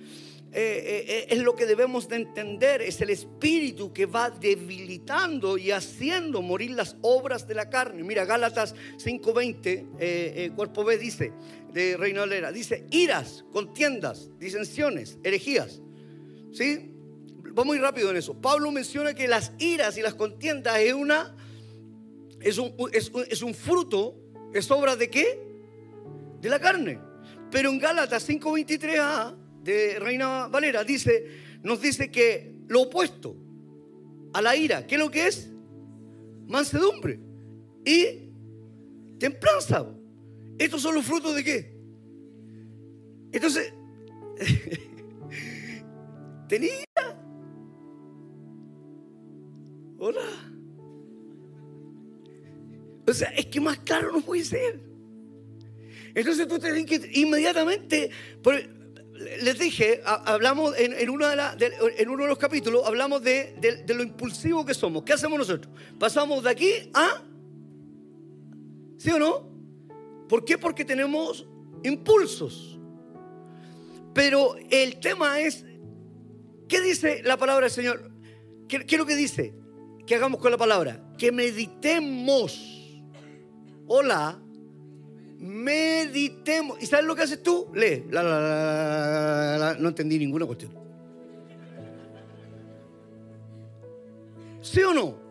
eh, 0.56 0.84
eh, 0.86 1.06
eh, 1.08 1.26
es 1.30 1.40
lo 1.40 1.56
que 1.56 1.66
debemos 1.66 2.08
de 2.08 2.18
entender. 2.18 2.82
Es 2.82 3.02
el 3.02 3.10
Espíritu 3.10 3.92
que 3.92 4.06
va 4.06 4.30
debilitando 4.30 5.58
y 5.58 5.72
haciendo 5.72 6.44
morir 6.44 6.72
las 6.72 6.96
obras 7.02 7.48
de 7.48 7.56
la 7.56 7.70
carne. 7.70 8.04
Mira, 8.04 8.26
Gálatas 8.26 8.76
5.20, 9.04 10.54
cuerpo 10.56 10.84
B 10.84 11.00
dice, 11.00 11.34
de 11.72 11.98
Valera, 11.98 12.52
dice, 12.52 12.86
iras, 12.92 13.44
contiendas, 13.52 14.30
disensiones, 14.40 15.18
herejías. 15.24 15.82
¿Sí? 16.52 16.92
vamos 17.56 17.76
muy 17.76 17.78
rápido 17.78 18.10
en 18.10 18.18
eso. 18.18 18.40
Pablo 18.40 18.72
menciona 18.72 19.14
que 19.14 19.28
las 19.28 19.54
iras 19.60 19.98
y 19.98 20.02
las 20.02 20.16
contiendas 20.16 20.80
es 20.80 20.94
una 20.94 21.36
es 22.42 22.58
un, 22.58 22.74
es, 22.92 23.42
un 23.42 23.54
fruto, 23.54 24.16
es 24.54 24.70
obra 24.70 24.96
de 24.96 25.10
qué? 25.10 25.40
De 26.42 26.50
la 26.50 26.60
carne. 26.60 27.00
Pero 27.50 27.70
en 27.70 27.80
Gálatas 27.80 28.28
5:23a 28.28 29.43
de 29.64 30.00
Reina 30.00 30.48
Valera 30.48 30.84
dice, 30.84 31.28
nos 31.64 31.82
dice 31.82 32.12
que 32.12 32.54
lo 32.68 32.82
opuesto 32.82 33.36
a 34.34 34.42
la 34.42 34.56
ira, 34.56 34.86
¿qué 34.86 34.96
es 34.96 35.02
lo 35.02 35.10
que 35.10 35.28
es? 35.28 35.50
Mansedumbre 36.48 37.20
y 37.86 38.30
templanza. 39.20 39.88
Estos 40.58 40.82
son 40.82 40.96
los 40.96 41.06
frutos 41.06 41.36
de 41.36 41.44
qué? 41.44 41.74
Entonces, 43.32 43.74
tenía 46.48 46.84
Hola. 50.06 50.20
O 53.08 53.14
sea, 53.14 53.30
es 53.30 53.46
que 53.46 53.62
más 53.62 53.80
claro 53.80 54.12
no 54.12 54.20
puede 54.20 54.44
ser. 54.44 54.82
Entonces 56.14 56.46
tú 56.46 56.60
tienes 56.60 56.86
que 56.86 57.10
inmediatamente, 57.14 58.10
les 59.42 59.58
dije, 59.60 60.02
hablamos 60.06 60.76
en, 60.78 61.10
uno 61.10 61.28
de 61.28 62.28
los 62.28 62.38
capítulos, 62.38 62.84
hablamos 62.86 63.24
de, 63.24 63.84
lo 63.88 64.04
impulsivo 64.04 64.66
que 64.66 64.74
somos. 64.74 65.04
¿Qué 65.04 65.14
hacemos 65.14 65.38
nosotros? 65.38 65.74
Pasamos 66.00 66.44
de 66.44 66.50
aquí 66.50 66.72
a... 66.94 67.22
¿Sí 68.98 69.10
o 69.12 69.20
no? 69.20 69.50
¿Por 70.30 70.46
qué? 70.46 70.58
Porque 70.58 70.86
tenemos 70.86 71.46
impulsos. 71.84 72.80
Pero 74.14 74.56
el 74.70 75.00
tema 75.00 75.40
es, 75.40 75.66
¿qué 76.68 76.82
dice 76.82 77.22
la 77.24 77.38
palabra 77.38 77.66
del 77.66 77.72
Señor? 77.72 78.12
¿Qué, 78.68 78.86
qué 78.86 78.96
es 78.96 79.00
lo 79.00 79.06
que 79.06 79.16
dice? 79.16 79.54
¿Qué 80.06 80.16
hagamos 80.16 80.40
con 80.40 80.52
la 80.52 80.58
palabra? 80.58 81.04
Que 81.18 81.32
meditemos. 81.32 83.02
Hola. 83.88 84.43
Meditemos. 85.44 86.82
¿Y 86.82 86.86
sabes 86.86 87.06
lo 87.06 87.16
que 87.16 87.24
haces 87.24 87.44
tú? 87.44 87.68
Lee. 87.76 88.06
No 89.80 89.90
entendí 89.90 90.18
ninguna 90.18 90.46
cuestión. 90.46 90.72
¿Sí 94.62 94.82
o 94.82 94.94
no? 94.94 95.22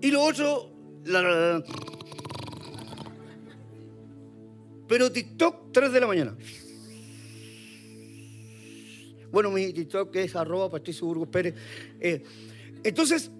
Y 0.00 0.10
lo 0.10 0.22
otro, 0.22 0.70
pero 4.88 5.12
TikTok 5.12 5.72
3 5.72 5.92
de 5.92 6.00
la 6.00 6.06
mañana. 6.06 6.36
Bueno, 9.30 9.50
mi 9.50 9.72
TikTok 9.72 10.14
es 10.16 10.34
arroba 10.36 10.70
Patricio 10.70 11.06
Burgos 11.06 11.28
Pérez. 11.28 11.54
Eh, 12.00 12.22
entonces, 12.82 13.30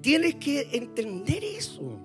tienes 0.00 0.36
que 0.36 0.68
entender 0.72 1.44
eso. 1.44 2.00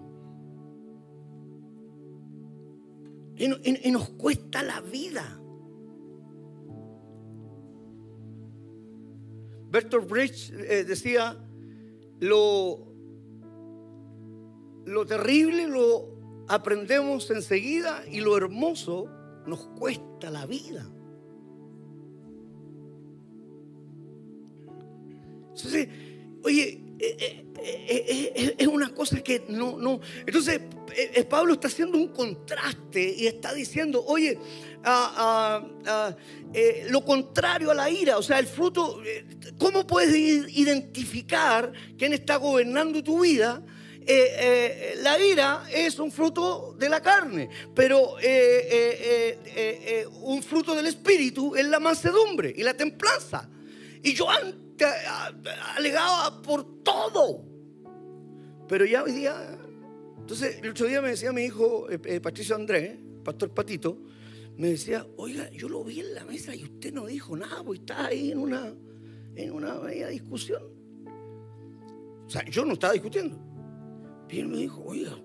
Y, 3.42 3.92
nos 3.92 4.10
cuesta 4.10 4.62
la 4.62 4.82
vida. 4.82 5.42
Bertolt 9.72 10.08
Brecht 10.08 10.52
eh, 10.52 10.84
decía, 10.84 11.36
lo, 12.20 12.94
lo 14.86 15.06
terrible 15.08 15.68
lo 15.68 16.46
aprendemos 16.50 17.32
enseguida 17.32 18.04
y 18.08 18.20
lo 18.20 18.38
hermoso 18.38 19.10
nos 19.48 19.66
cuesta 19.70 20.30
la 20.30 20.46
vida. 20.46 20.88
Entonces, 25.56 25.88
oye, 26.44 26.84
eh, 27.00 27.18
eh, 27.20 27.51
es 27.64 28.68
una 28.68 28.94
cosa 28.94 29.22
que 29.22 29.44
no, 29.50 29.78
no. 29.78 30.00
Entonces, 30.26 30.62
Pablo 31.30 31.54
está 31.54 31.68
haciendo 31.68 31.98
un 31.98 32.10
contraste 32.10 33.16
y 33.18 33.28
está 33.28 33.54
diciendo, 33.54 34.04
oye, 34.06 34.38
ah, 34.84 35.14
ah, 35.18 35.68
ah, 35.88 36.16
lo 36.90 37.04
contrario 37.06 37.72
a 37.72 37.74
la 37.74 37.90
ira, 37.90 38.18
o 38.18 38.24
sea, 38.24 38.40
el 38.40 38.48
fruto, 38.48 39.02
¿cómo 39.58 39.86
puedes 39.86 40.16
identificar 40.16 41.72
quién 41.98 42.14
está 42.14 42.38
gobernando 42.38 43.04
tu 43.04 43.22
vida? 43.22 43.64
la 45.04 45.20
ira 45.20 45.64
es 45.72 46.00
un 46.00 46.12
fruto 46.12 46.76
de 46.78 46.90
la 46.90 47.02
carne, 47.02 47.50
pero 47.76 48.16
un 50.24 50.42
fruto 50.42 50.74
del 50.74 50.88
espíritu 50.88 51.56
es 51.56 51.68
la 51.68 51.80
mansedumbre 51.80 52.52
y 52.58 52.64
la 52.64 52.74
templanza. 52.74 53.48
Y 54.02 54.14
yo 54.14 54.28
antes 54.28 54.88
alegaba 55.76 56.42
por 56.42 56.82
todo. 56.84 57.51
Pero 58.72 58.86
ya 58.86 59.04
hoy 59.04 59.12
día, 59.12 59.36
entonces 60.18 60.60
el 60.64 60.70
otro 60.70 60.88
día 60.88 61.02
me 61.02 61.10
decía 61.10 61.34
mi 61.34 61.42
hijo, 61.42 61.92
eh, 61.92 62.00
eh, 62.06 62.22
Patricio 62.22 62.56
Andrés, 62.56 62.98
Pastor 63.22 63.50
Patito, 63.54 63.98
me 64.56 64.70
decía, 64.70 65.06
oiga, 65.18 65.52
yo 65.52 65.68
lo 65.68 65.84
vi 65.84 66.00
en 66.00 66.16
la 66.16 66.24
mesa 66.24 66.56
y 66.56 66.64
usted 66.64 66.94
no 66.94 67.06
dijo 67.06 67.36
nada, 67.36 67.62
pues 67.66 67.82
está 67.82 68.06
ahí 68.06 68.32
en 68.32 68.38
una, 68.38 68.74
en 69.36 69.52
una 69.52 69.74
media 69.82 70.08
discusión. 70.08 70.64
O 72.26 72.30
sea, 72.30 72.46
yo 72.46 72.64
no 72.64 72.72
estaba 72.72 72.94
discutiendo. 72.94 73.38
Y 74.30 74.40
él 74.40 74.48
me 74.48 74.60
dijo, 74.60 74.82
oiga, 74.86 75.18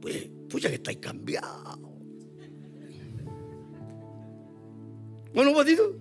pues, 0.00 0.28
pucha 0.48 0.68
que 0.68 0.76
estáis 0.76 0.98
cambiados. 0.98 1.80
Bueno, 5.34 5.52
Patito, 5.52 5.96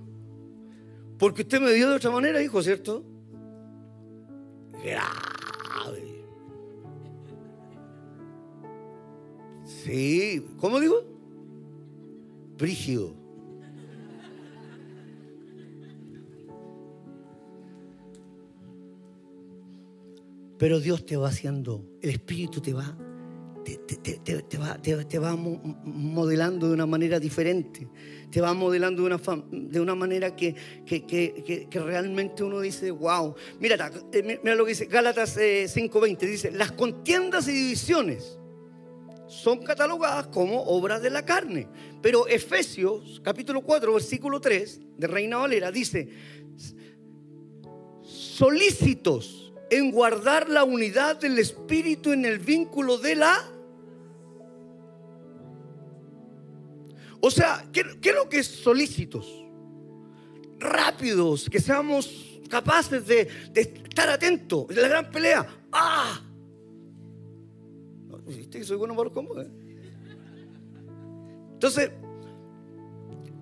porque 1.17 1.41
usted 1.41 1.59
me 1.59 1.73
dio 1.73 1.89
de 1.89 1.95
otra 1.95 2.11
manera, 2.11 2.43
hijo, 2.43 2.61
¿cierto? 2.61 3.14
Sí, 9.63 10.45
¿cómo 10.59 10.79
digo? 10.79 11.03
Brígido. 12.57 13.13
Pero 20.57 20.79
Dios 20.79 21.05
te 21.05 21.17
va 21.17 21.27
haciendo, 21.27 21.83
el 22.01 22.11
Espíritu 22.11 22.61
te 22.61 22.73
va 22.73 22.97
te, 23.65 24.57
va, 24.57 24.77
te, 24.81 25.19
va, 25.19 25.35
modelando 25.35 26.67
de 26.67 26.73
una 26.73 26.85
manera 26.85 27.19
diferente, 27.19 27.87
te 28.29 28.39
va 28.39 28.53
modelando 28.53 29.03
de 29.03 29.07
una, 29.07 29.21
de 29.51 29.79
una 29.79 29.95
manera 29.95 30.35
que, 30.35 30.55
que, 30.85 31.67
realmente 31.73 32.43
uno 32.43 32.59
dice, 32.59 32.91
wow. 32.91 33.35
Mira, 33.59 33.91
eh, 34.11 34.39
mira 34.43 34.55
lo 34.55 34.65
que 34.65 34.69
dice 34.69 34.85
Gálatas 34.85 35.37
5:20, 35.37 36.23
eh, 36.23 36.27
dice, 36.27 36.51
las 36.51 36.71
contiendas 36.73 37.47
y 37.47 37.53
divisiones 37.53 38.37
son 39.27 39.63
catalogadas 39.63 40.27
como 40.27 40.61
obras 40.63 41.01
de 41.01 41.09
la 41.09 41.25
carne. 41.25 41.67
Pero 42.01 42.27
Efesios 42.27 43.19
capítulo 43.23 43.61
4, 43.61 43.93
versículo 43.93 44.39
3 44.39 44.81
de 44.97 45.07
Reina 45.07 45.37
Valera 45.37 45.71
dice, 45.71 46.09
solícitos 48.03 49.53
en 49.71 49.91
guardar 49.91 50.49
la 50.49 50.63
unidad 50.63 51.19
del 51.19 51.39
Espíritu 51.39 52.11
en 52.11 52.25
el 52.25 52.37
vínculo 52.37 52.99
de 52.99 53.15
la 53.15 53.54
O 57.25 57.31
sea, 57.31 57.67
¿qué, 57.73 57.79
es 57.81 58.15
lo 58.15 58.29
que 58.29 58.37
es 58.37 58.45
solícitos? 58.45 59.43
Rápidos, 60.59 61.49
que 61.49 61.59
seamos 61.59 62.39
capaces 62.47 63.07
de, 63.07 63.27
estar 63.55 64.07
atentos. 64.11 64.67
La 64.69 64.87
gran 64.87 65.09
pelea. 65.09 65.47
¡Ah! 65.71 66.21
¿Viste 68.27 68.59
que 68.59 68.63
soy 68.63 68.77
bueno 68.77 68.95
para 68.95 69.09
los 69.09 69.43
eh? 69.43 69.49
Entonces, 71.53 71.89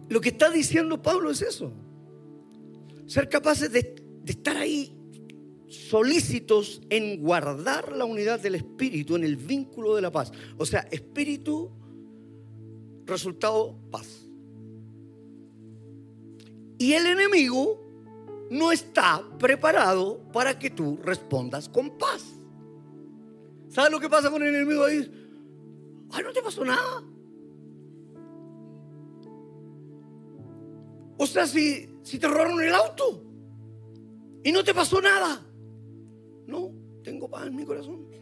lo 0.08 0.22
que 0.22 0.30
está 0.30 0.50
diciendo 0.50 1.02
Pablo 1.02 1.30
es 1.30 1.42
eso. 1.42 1.74
Ser 3.06 3.28
capaces 3.28 3.70
de, 3.70 4.02
de 4.24 4.32
estar 4.32 4.56
ahí 4.56 4.96
solícitos 5.68 6.82
en 6.90 7.22
guardar 7.22 7.92
la 7.92 8.06
unidad 8.06 8.40
del 8.40 8.56
espíritu, 8.56 9.18
en 9.18 9.26
el 9.26 9.36
vínculo 9.36 9.94
de 9.94 10.04
la 10.04 10.10
paz. 10.10 10.32
O 10.58 10.66
sea, 10.66 10.88
espíritu 10.90 11.83
Resultado, 13.06 13.76
paz. 13.92 14.28
Y 16.78 16.94
el 16.94 17.06
enemigo 17.06 17.80
no 18.50 18.72
está 18.72 19.24
preparado 19.40 20.20
para 20.32 20.58
que 20.58 20.70
tú 20.70 21.00
respondas 21.02 21.70
con 21.70 21.98
paz. 21.98 22.24
¿Sabes 23.70 23.92
lo 23.92 24.00
que 24.00 24.10
pasa 24.10 24.30
con 24.30 24.44
el 24.44 24.54
enemigo 24.54 24.84
ahí? 24.84 25.12
Ay, 26.12 26.24
no 26.24 26.32
te 26.32 26.42
pasó 26.42 26.64
nada. 26.64 27.04
O 31.18 31.26
sea, 31.26 31.48
si, 31.48 31.90
si 32.04 32.20
te 32.20 32.28
robaron 32.28 32.62
el 32.62 32.74
auto 32.74 33.24
y 34.44 34.52
no 34.52 34.64
te 34.64 34.74
pasó 34.74 35.02
nada. 35.02 35.44
No, 36.46 36.72
tengo 37.04 37.30
paz 37.30 37.48
en 37.48 37.56
mi 37.56 37.66
corazón. 37.66 38.13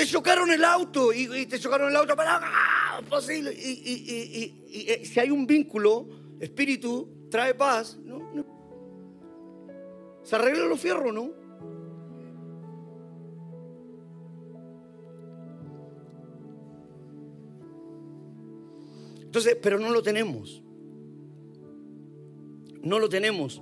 Te 0.00 0.06
chocaron 0.06 0.50
el 0.50 0.64
auto 0.64 1.12
y, 1.12 1.44
te 1.44 1.58
chocaron 1.58 1.90
el 1.90 1.96
auto 1.96 2.16
para 2.16 2.40
¡ah! 2.42 3.02
posible. 3.06 3.52
Y, 3.52 4.64
eh, 4.88 5.04
si 5.04 5.20
hay 5.20 5.30
un 5.30 5.46
vínculo, 5.46 6.08
espíritu 6.40 7.28
trae 7.30 7.52
paz, 7.52 7.98
¿no? 7.98 8.46
Se 10.22 10.36
arreglan 10.36 10.70
los 10.70 10.80
fierros, 10.80 11.12
¿no? 11.12 11.32
Entonces, 19.20 19.58
pero 19.60 19.78
no 19.78 19.90
lo 19.90 20.02
tenemos. 20.02 20.62
No 22.82 22.98
lo 22.98 23.10
tenemos. 23.10 23.60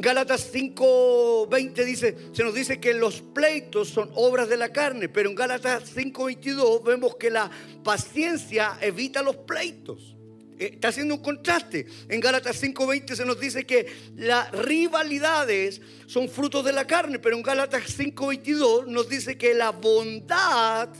Gálatas 0.00 0.52
5:20 0.52 1.84
dice, 1.84 2.16
se 2.32 2.44
nos 2.44 2.54
dice 2.54 2.78
que 2.78 2.94
los 2.94 3.20
pleitos 3.20 3.88
son 3.88 4.10
obras 4.14 4.48
de 4.48 4.56
la 4.56 4.72
carne, 4.72 5.08
pero 5.08 5.28
en 5.28 5.34
Gálatas 5.34 5.90
5:22 5.92 6.84
vemos 6.84 7.16
que 7.16 7.30
la 7.30 7.50
paciencia 7.82 8.78
evita 8.80 9.22
los 9.22 9.36
pleitos. 9.38 10.14
Eh, 10.56 10.70
está 10.74 10.88
haciendo 10.88 11.16
un 11.16 11.22
contraste. 11.22 11.86
En 12.08 12.20
Gálatas 12.20 12.62
5:20 12.62 13.16
se 13.16 13.24
nos 13.24 13.40
dice 13.40 13.64
que 13.66 13.86
las 14.14 14.52
rivalidades 14.52 15.80
son 16.06 16.28
frutos 16.28 16.64
de 16.64 16.72
la 16.72 16.86
carne, 16.86 17.18
pero 17.18 17.36
en 17.36 17.42
Gálatas 17.42 17.82
5:22 17.96 18.86
nos 18.86 19.08
dice 19.08 19.36
que 19.36 19.52
la 19.52 19.70
bondad 19.70 20.90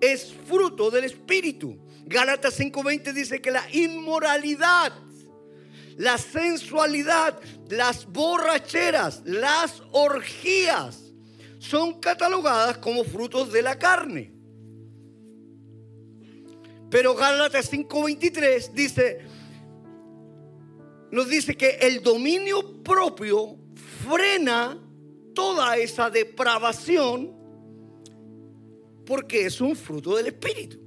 es 0.00 0.34
fruto 0.48 0.90
del 0.90 1.04
espíritu. 1.04 1.78
Gálatas 2.06 2.58
5:20 2.58 3.12
dice 3.12 3.40
que 3.40 3.52
la 3.52 3.64
inmoralidad 3.72 4.92
la 6.00 6.16
sensualidad, 6.16 7.38
las 7.68 8.10
borracheras, 8.10 9.20
las 9.26 9.82
orgías 9.92 11.12
son 11.58 12.00
catalogadas 12.00 12.78
como 12.78 13.04
frutos 13.04 13.52
de 13.52 13.60
la 13.60 13.78
carne. 13.78 14.32
Pero 16.88 17.14
Gálatas 17.14 17.70
5:23 17.70 18.72
dice, 18.72 19.20
nos 21.10 21.28
dice 21.28 21.54
que 21.54 21.68
el 21.82 22.02
dominio 22.02 22.82
propio 22.82 23.58
frena 24.02 24.82
toda 25.34 25.76
esa 25.76 26.08
depravación 26.08 27.36
porque 29.04 29.44
es 29.44 29.60
un 29.60 29.76
fruto 29.76 30.16
del 30.16 30.28
Espíritu. 30.28 30.78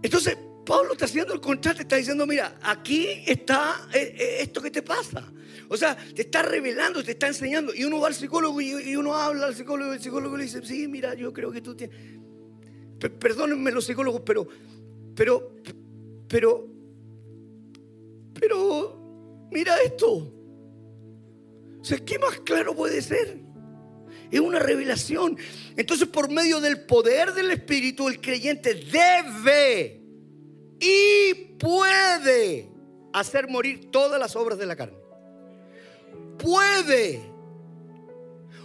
Entonces, 0.00 0.36
Pablo 0.64 0.92
está 0.92 1.04
haciendo 1.04 1.34
el 1.34 1.40
contraste, 1.40 1.82
está 1.82 1.96
diciendo, 1.96 2.26
mira, 2.26 2.58
aquí 2.62 3.22
está 3.26 3.88
eh, 3.92 4.14
eh, 4.18 4.36
esto 4.40 4.62
que 4.62 4.70
te 4.70 4.82
pasa. 4.82 5.30
O 5.68 5.76
sea, 5.76 5.96
te 5.96 6.22
está 6.22 6.42
revelando, 6.42 7.02
te 7.02 7.12
está 7.12 7.26
enseñando. 7.26 7.74
Y 7.74 7.84
uno 7.84 8.00
va 8.00 8.08
al 8.08 8.14
psicólogo 8.14 8.60
y, 8.60 8.96
uno 8.96 9.14
habla 9.14 9.46
al 9.46 9.54
psicólogo 9.54 9.92
y 9.92 9.96
el 9.96 10.02
psicólogo 10.02 10.36
le 10.36 10.44
dice, 10.44 10.64
sí, 10.64 10.88
mira, 10.88 11.14
yo 11.14 11.32
creo 11.32 11.50
que 11.50 11.60
tú 11.60 11.74
tienes... 11.74 11.96
Perdónenme 13.18 13.70
los 13.70 13.84
psicólogos, 13.84 14.22
pero, 14.24 14.46
pero, 15.14 15.56
pero, 16.28 16.66
pero, 18.38 19.48
mira 19.50 19.76
esto. 19.82 20.32
O 21.80 21.84
sea, 21.84 21.98
¿qué 21.98 22.18
más 22.18 22.40
claro 22.40 22.74
puede 22.74 23.02
ser? 23.02 23.40
Es 24.30 24.40
una 24.40 24.58
revelación. 24.58 25.36
Entonces, 25.76 26.08
por 26.08 26.30
medio 26.30 26.60
del 26.60 26.80
poder 26.86 27.34
del 27.34 27.50
Espíritu, 27.50 28.08
el 28.08 28.20
creyente 28.22 28.74
debe 28.74 30.03
y 30.80 31.34
puede 31.58 32.68
hacer 33.12 33.48
morir 33.48 33.90
todas 33.90 34.18
las 34.18 34.34
obras 34.36 34.58
de 34.58 34.66
la 34.66 34.76
carne. 34.76 34.98
Puede. 36.38 37.22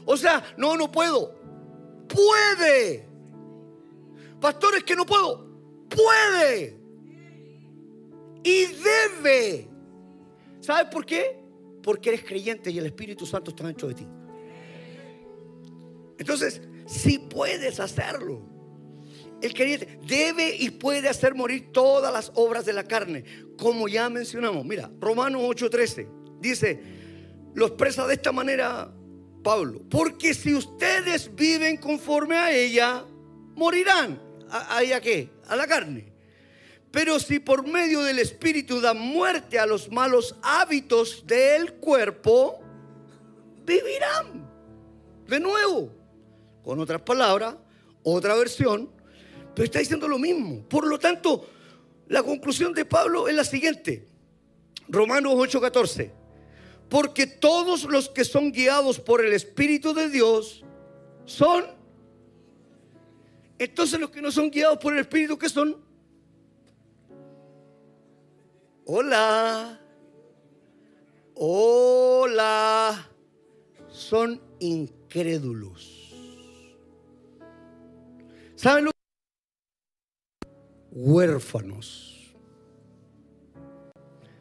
O 0.06 0.18
sea, 0.18 0.44
no, 0.58 0.76
no 0.76 0.92
puedo. 0.92 1.36
Puede. 2.08 3.08
Pastores 4.42 4.84
que 4.84 4.96
no 4.96 5.06
puedo. 5.06 5.48
Puede. 5.88 6.80
Y 8.44 8.66
debe. 8.66 9.68
¿Sabes 10.62 10.88
por 10.92 11.06
qué? 11.06 11.40
Porque 11.84 12.10
eres 12.10 12.24
creyente 12.24 12.72
y 12.72 12.80
el 12.80 12.88
Espíritu 12.88 13.26
Santo 13.26 13.52
está 13.52 13.66
dentro 13.66 13.88
de 13.88 13.94
ti. 13.94 14.08
Entonces, 16.18 16.62
si 16.86 17.20
puedes 17.20 17.80
hacerlo. 17.80 18.49
El 19.42 19.54
creyente 19.54 20.00
debe 20.06 20.56
y 20.56 20.70
puede 20.70 21.08
hacer 21.08 21.34
morir 21.36 21.72
todas 21.72 22.12
las 22.12 22.32
obras 22.36 22.66
de 22.66 22.74
la 22.74 22.84
carne, 22.84 23.24
como 23.58 23.88
ya 23.88 24.10
mencionamos. 24.10 24.66
Mira, 24.66 24.92
Romanos 25.00 25.42
8:13 25.42 26.08
dice, 26.40 26.82
lo 27.54 27.68
expresa 27.68 28.06
de 28.06 28.16
esta 28.16 28.32
manera 28.32 28.92
Pablo, 29.44 29.82
porque 29.90 30.34
si 30.34 30.54
ustedes 30.54 31.34
viven 31.34 31.78
conforme 31.78 32.38
a 32.38 32.52
ella, 32.52 33.06
morirán. 33.56 34.22
¿A, 34.52 34.82
ella 34.82 35.00
qué? 35.00 35.30
A 35.48 35.56
la 35.56 35.68
carne. 35.68 36.12
Pero 36.92 37.20
si 37.20 37.40
por 37.40 37.68
medio 37.68 38.02
del 38.02 38.20
Espíritu 38.20 38.82
dan 38.82 39.00
muerte 39.00 39.60
a 39.60 39.66
los 39.66 39.92
malos 39.92 40.36
hábitos 40.42 41.26
del 41.28 41.74
cuerpo, 41.76 42.60
vivirán. 43.64 44.50
De 45.28 45.40
nuevo, 45.40 45.92
con 46.64 46.80
otras 46.80 47.02
palabras, 47.02 47.56
otra 48.02 48.36
versión, 48.36 48.90
pero 49.60 49.66
está 49.66 49.80
diciendo 49.80 50.08
lo 50.08 50.18
mismo. 50.18 50.62
Por 50.70 50.88
lo 50.88 50.98
tanto, 50.98 51.50
la 52.08 52.24
conclusión 52.24 52.74
de 52.74 52.86
Pablo 52.86 53.28
es 53.28 53.36
la 53.36 53.44
siguiente. 53.44 54.08
Romanos 54.88 55.34
8:14. 55.34 56.14
Porque 56.88 57.28
todos 57.28 57.84
los 57.84 58.08
que 58.08 58.24
son 58.24 58.54
guiados 58.54 59.02
por 59.02 59.20
el 59.20 59.34
Espíritu 59.34 59.94
de 59.94 60.08
Dios 60.08 60.64
son... 61.26 61.66
Entonces 63.58 64.00
los 64.00 64.12
que 64.12 64.22
no 64.22 64.32
son 64.32 64.50
guiados 64.50 64.78
por 64.78 64.94
el 64.94 65.00
Espíritu, 65.00 65.38
¿qué 65.38 65.50
son? 65.50 65.76
Hola. 68.86 69.82
Hola. 71.36 73.10
Son 73.90 74.42
incrédulos. 74.60 76.14
¿Saben 78.56 78.86
lo 78.86 78.92
Huérfanos. 81.02 82.36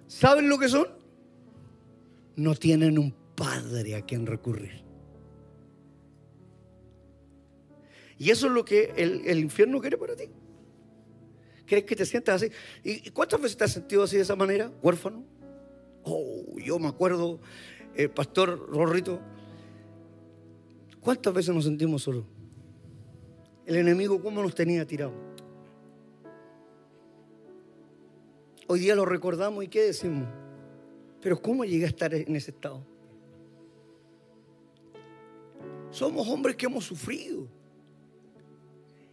¿Saben 0.09 0.49
lo 0.49 0.59
que 0.59 0.69
son? 0.69 0.89
No 2.35 2.57
tienen 2.57 2.99
un 2.99 3.15
padre 3.37 3.95
a 3.95 4.03
quien 4.03 4.27
recurrir. 4.27 4.83
Y 8.19 8.31
eso 8.31 8.49
es 8.49 8.53
lo 8.53 8.65
que 8.65 8.93
el, 8.97 9.39
infierno 9.39 9.81
quiere 9.81 9.97
para 9.97 10.17
ti. 10.17 10.25
¿Crees 11.65 11.85
que 11.85 11.95
te 11.95 12.05
sientas 12.05 12.43
así? 12.43 12.53
¿Y 12.83 13.09
cuántas 13.11 13.41
veces 13.41 13.57
te 13.57 13.63
has 13.63 13.71
sentido 13.71 14.03
así 14.03 14.17
de 14.17 14.23
esa 14.23 14.35
manera? 14.35 14.73
¿Huérfano? 14.83 15.25
Oh, 16.03 16.59
yo 16.59 16.81
me 16.81 16.89
acuerdo, 16.89 17.39
eh, 17.95 18.09
Pastor 18.09 18.69
Rorrito, 18.69 19.21
¿cuántas 20.99 21.33
veces 21.33 21.55
nos 21.55 21.63
sentimos 21.63 22.03
solos? 22.03 22.25
El 23.65 23.77
enemigo, 23.77 24.21
¿cómo 24.21 24.43
nos 24.43 24.57
tenía 24.57 24.85
tirado? 24.85 25.28
Hoy 28.71 28.81
día 28.81 28.95
lo 28.95 29.07
recordamos 29.07 29.65
y 29.65 29.69
¿qué 29.69 29.85
decimos? 29.85 30.29
Pero 31.23 31.41
¿cómo 31.41 31.65
llegué 31.65 31.87
a 31.87 31.89
estar 31.89 32.13
en 32.13 32.37
ese 32.37 32.51
estado? 32.51 32.85
Somos 35.91 36.29
hombres 36.29 36.55
que 36.55 36.67
hemos 36.67 36.85
sufrido. 36.85 37.49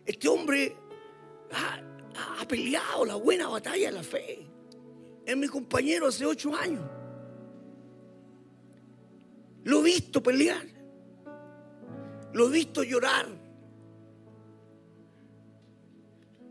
Este 0.05 0.27
hombre 0.27 0.75
ha, 1.53 2.41
ha, 2.41 2.45
peleado 2.45 3.05
la 3.05 3.15
buena 3.15 3.47
batalla 3.47 3.87
de 3.87 3.91
la 3.93 4.03
fe. 4.03 4.45
Es 5.25 5.37
mi 5.37 5.47
compañero 5.47 6.07
hace 6.07 6.25
ocho 6.25 6.53
años. 6.53 6.83
Lo 9.63 9.79
he 9.79 9.83
visto 9.83 10.21
pelear. 10.21 10.65
Lo 12.33 12.49
he 12.49 12.51
visto 12.51 12.83
llorar. 12.83 13.27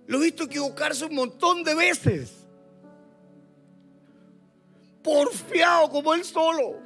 Lo 0.06 0.18
he 0.18 0.24
visto 0.24 0.44
equivocarse 0.44 1.04
un 1.04 1.14
montón 1.16 1.62
de 1.62 1.74
veces. 1.74 2.43
Porfiado 5.04 5.88
como 5.90 6.14
él 6.14 6.24
solo. 6.24 6.78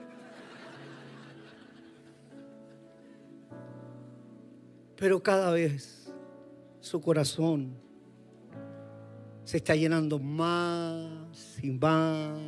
Pero 4.97 5.23
cada 5.23 5.53
vez 5.53 6.13
su 6.81 7.01
corazón 7.01 7.73
se 9.45 9.59
está 9.59 9.77
llenando 9.77 10.19
más 10.19 11.59
y 11.63 11.71
más 11.71 12.41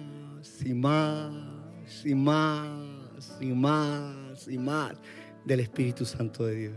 y 0.64 0.74
más 0.74 2.04
y 2.04 2.14
más 2.14 3.38
y 3.40 3.46
más 3.46 4.48
y 4.48 4.58
más 4.58 4.96
del 5.44 5.60
Espíritu 5.60 6.04
Santo 6.04 6.44
de 6.44 6.54
Dios. 6.56 6.74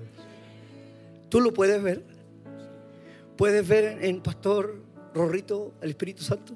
¿Tú 1.29 1.41
lo 1.41 1.51
puedes 1.51 1.81
ver? 1.81 2.03
¿Puedes 3.35 3.67
ver 3.67 4.05
en 4.05 4.21
Pastor 4.21 4.83
Rorrito 5.15 5.73
el 5.81 5.89
Espíritu 5.89 6.21
Santo? 6.23 6.55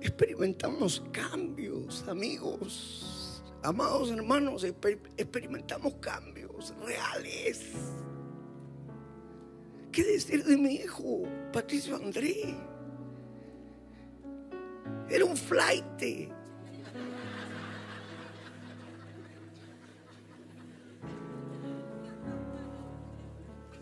Experimentamos 0.00 1.02
cambios, 1.10 2.06
amigos, 2.06 3.42
amados 3.62 4.10
hermanos, 4.10 4.64
experimentamos 5.16 5.94
cambios 6.00 6.74
reales. 6.84 7.72
¿Qué 9.90 10.04
decir 10.04 10.44
de 10.44 10.56
mi 10.56 10.74
hijo, 10.74 11.22
Patricio 11.52 11.96
André? 11.96 12.54
Era 15.08 15.24
un 15.24 15.36
flight. 15.36 16.37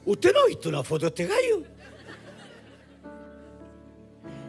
¿Usted 0.07 0.33
no 0.33 0.41
ha 0.41 0.47
visto 0.47 0.69
una 0.69 0.85
foto 0.85 1.01
de 1.01 1.09
este 1.09 1.27
gallo? 1.27 1.65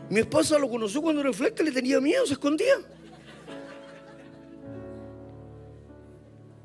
Mi 0.10 0.20
esposa 0.20 0.58
lo 0.60 0.70
conoció 0.70 1.01
cuando 1.01 1.20
era 1.20 1.34
flight, 1.34 1.60
le 1.60 1.72
tenía 1.72 1.99
miedo, 1.99 2.26
se 2.28 2.34
escondía. 2.34 2.76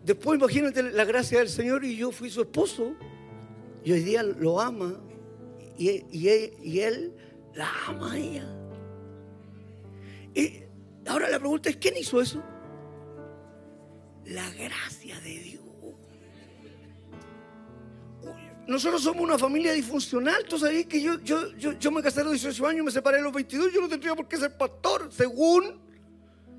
Después 0.05 0.38
imagínate 0.38 0.82
la 0.82 1.05
gracia 1.05 1.38
del 1.38 1.49
Señor 1.49 1.84
y 1.84 1.97
yo 1.97 2.12
fui 2.12 2.28
su 2.28 2.43
esposo. 2.43 2.95
Y 3.82 3.93
hoy 3.93 4.01
día 4.01 4.22
lo 4.22 4.61
ama 4.61 5.01
y, 5.78 6.28
él, 6.28 7.14
la 7.55 7.70
ama 7.88 8.12
a 8.12 8.18
ella. 8.18 8.47
Y 10.34 10.64
ahora 11.07 11.30
la 11.30 11.38
pregunta 11.38 11.70
es, 11.70 11.76
¿quién 11.78 11.97
hizo 11.97 12.20
eso? 12.20 12.43
La 14.26 14.49
gracia 14.51 15.18
de 15.20 15.38
Dios. 15.38 15.62
Nosotros 18.67 19.03
somos 19.03 19.23
una 19.23 19.39
familia 19.39 19.73
disfuncional. 19.73 20.45
Tú 20.45 20.59
sabes 20.59 20.87
que 20.87 21.03
yo, 21.03 21.19
yo, 21.21 21.53
yo, 21.57 21.73
yo 21.73 21.91
me 21.91 22.03
casé 22.03 22.21
a 22.21 22.25
los 22.25 22.33
18 22.35 22.67
años, 22.67 22.85
me 22.85 22.91
separé 22.91 23.19
a 23.19 23.23
los 23.23 23.33
22. 23.33 23.73
Yo 23.73 23.81
no 23.81 23.89
tendría 23.89 24.15
por 24.15 24.29
qué 24.29 24.37
ser 24.37 24.57
pastor 24.57 25.09
según 25.13 25.81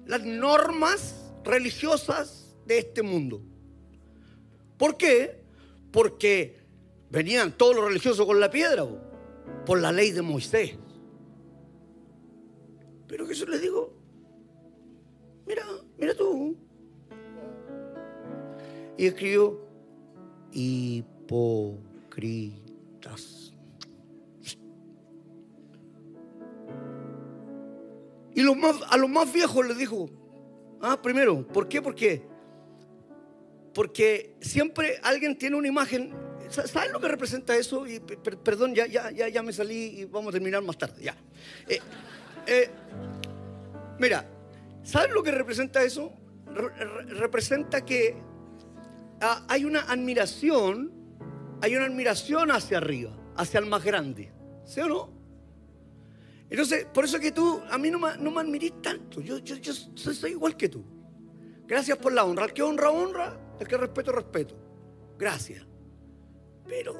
las 0.06 0.24
normas 0.24 1.32
religiosas 1.44 2.56
de 2.66 2.80
este 2.80 3.02
mundo. 3.02 3.42
¿Por 4.78 4.98
qué? 4.98 5.44
Porque 5.92 6.60
venían 7.10 7.58
todos 7.58 7.76
los 7.76 7.86
religiosos 7.86 8.26
con 8.26 8.40
la 8.40 8.50
piedra, 8.50 8.86
por 9.66 9.80
la 9.80 9.92
ley 9.92 10.12
de 10.12 10.22
Moisés. 10.22 10.76
Pero 13.08 13.28
Jesús 13.28 13.48
les 13.48 13.62
digo, 13.62 13.94
mira, 15.46 15.64
mira 15.98 16.16
tú. 16.16 16.58
Y 18.98 19.06
escribió, 19.06 19.60
hipócritas. 22.18 23.54
Y 28.36 28.42
los 28.42 28.58
más, 28.58 28.76
a 28.90 28.98
los 28.98 29.10
más 29.10 29.32
viejos 29.32 29.66
les 29.68 29.78
dijo, 29.78 30.10
ah, 30.82 31.00
primero, 31.02 31.48
¿por 31.48 31.68
qué? 31.68 31.82
Porque, 31.82 32.24
porque 33.74 34.36
siempre 34.42 35.00
alguien 35.04 35.38
tiene 35.38 35.56
una 35.56 35.68
imagen. 35.68 36.14
¿Sabes 36.50 36.92
lo 36.92 37.00
que 37.00 37.08
representa 37.08 37.56
eso? 37.56 37.86
Perdón, 38.44 38.76
ya, 38.76 38.86
ya, 38.88 39.12
ya, 39.12 39.44
me 39.44 39.54
salí 39.54 40.00
y 40.00 40.06
vamos 40.06 40.30
a 40.30 40.34
terminar 40.34 40.62
más 40.64 40.78
tarde. 40.78 41.04
Ya. 41.04 41.16
Eh, 41.68 41.80
eh, 42.48 42.70
mira, 44.00 44.28
¿sabes 44.84 45.12
lo 45.12 45.24
que 45.24 45.32
representa 45.32 45.84
eso? 45.84 46.12
representa 47.08 47.84
que 47.84 48.16
ah, 49.22 49.44
hay 49.48 49.66
una 49.66 49.82
admiración, 49.82 51.03
hay 51.64 51.78
una 51.78 51.86
admiración 51.86 52.52
hacia 52.52 52.78
arriba, 52.78 53.16
hacia 53.38 53.62
el 53.62 53.68
más 53.68 53.82
grande. 53.82 54.30
¿Sí 54.66 54.82
o 54.82 54.88
no? 54.90 55.10
Entonces, 56.50 56.86
por 56.94 57.06
eso 57.06 57.18
que 57.22 57.32
tú, 57.32 57.62
a 57.72 57.78
mí 57.78 57.90
no 57.90 58.00
me, 58.00 58.18
no 58.18 58.32
me 58.32 58.42
admirís 58.42 58.82
tanto. 58.82 59.22
Yo, 59.22 59.38
yo, 59.38 59.56
yo 59.56 59.72
soy, 59.74 60.32
igual 60.32 60.58
que 60.58 60.68
tú. 60.68 60.84
Gracias 61.66 61.98
por 61.98 62.12
la 62.12 62.26
honra. 62.26 62.44
El 62.44 62.54
que 62.54 62.62
honra, 62.62 62.90
honra. 62.90 63.40
El 63.62 63.66
que 63.66 63.78
respeto, 63.78 64.12
respeto. 64.12 64.58
Gracias. 65.18 65.66
Pero 66.68 67.00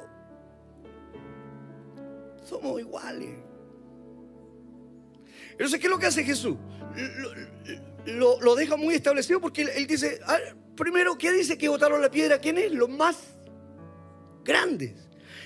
somos 2.42 2.80
iguales. 2.80 3.40
Entonces, 5.50 5.78
¿qué 5.78 5.86
es 5.88 5.90
lo 5.90 5.98
que 5.98 6.06
hace 6.06 6.24
Jesús? 6.24 6.56
Lo, 8.06 8.54
deja 8.54 8.78
muy 8.78 8.94
establecido 8.94 9.42
porque 9.42 9.60
él, 9.60 9.86
dice, 9.86 10.20
ah, 10.26 10.38
primero, 10.74 11.18
¿qué 11.18 11.32
dice 11.32 11.58
que 11.58 11.68
botaron 11.68 12.00
la 12.00 12.10
piedra? 12.10 12.38
¿Quién 12.38 12.56
es? 12.56 12.72
Los 12.72 12.88
más 12.88 13.33
grandes. 14.44 14.92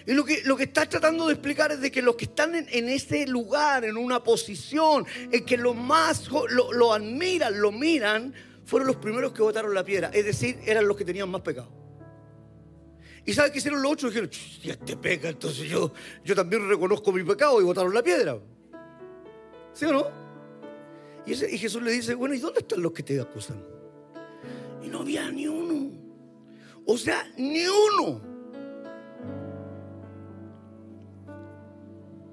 Y 0.08 0.14
lo 0.14 0.24
que, 0.24 0.42
lo 0.44 0.56
que 0.56 0.64
está 0.64 0.88
tratando 0.88 1.26
de 1.26 1.34
explicar 1.34 1.70
es 1.70 1.80
de 1.82 1.90
que 1.90 2.00
los 2.00 2.16
que 2.16 2.24
están 2.24 2.54
en, 2.54 2.88
ese 2.88 3.26
lugar, 3.26 3.84
en 3.84 3.98
una 3.98 4.24
posición, 4.24 5.04
en 5.30 5.44
que 5.44 5.58
los 5.58 5.76
más 5.76 6.30
lo, 6.30 6.94
admiran, 6.94 7.60
lo 7.60 7.72
miran, 7.72 8.32
fueron 8.64 8.86
los 8.86 8.96
primeros 8.96 9.32
que 9.32 9.42
botaron 9.42 9.74
la 9.74 9.84
piedra. 9.84 10.10
Es 10.14 10.24
decir, 10.24 10.60
eran 10.64 10.88
los 10.88 10.96
que 10.96 11.04
tenían 11.04 11.28
más 11.28 11.42
pecado. 11.42 11.70
¿Y 13.26 13.34
saben 13.34 13.52
qué 13.52 13.58
hicieron 13.58 13.82
los 13.82 13.92
otros? 13.92 14.12
Dijeron, 14.12 14.32
si 14.32 14.70
este 14.70 14.96
peca, 14.96 15.28
entonces 15.28 15.68
yo, 15.68 15.92
yo 16.24 16.34
también 16.34 16.66
reconozco 16.66 17.12
mi 17.12 17.22
pecado 17.22 17.60
y 17.60 17.64
botaron 17.64 17.92
la 17.92 18.02
piedra. 18.02 18.38
¿Sí 19.74 19.84
o 19.84 19.92
no? 19.92 20.06
Y 21.26 21.34
Jesús 21.34 21.82
le 21.82 21.90
dice, 21.90 22.14
bueno, 22.14 22.34
¿y 22.34 22.38
dónde 22.38 22.60
están 22.60 22.80
los 22.80 22.92
que 22.92 23.02
te 23.02 23.20
acusan? 23.20 23.62
Y 24.82 24.88
no 24.88 25.00
había 25.00 25.30
ni 25.30 25.46
uno. 25.46 25.92
O 26.86 26.96
sea, 26.96 27.30
ni 27.36 27.66
uno. 27.66 28.27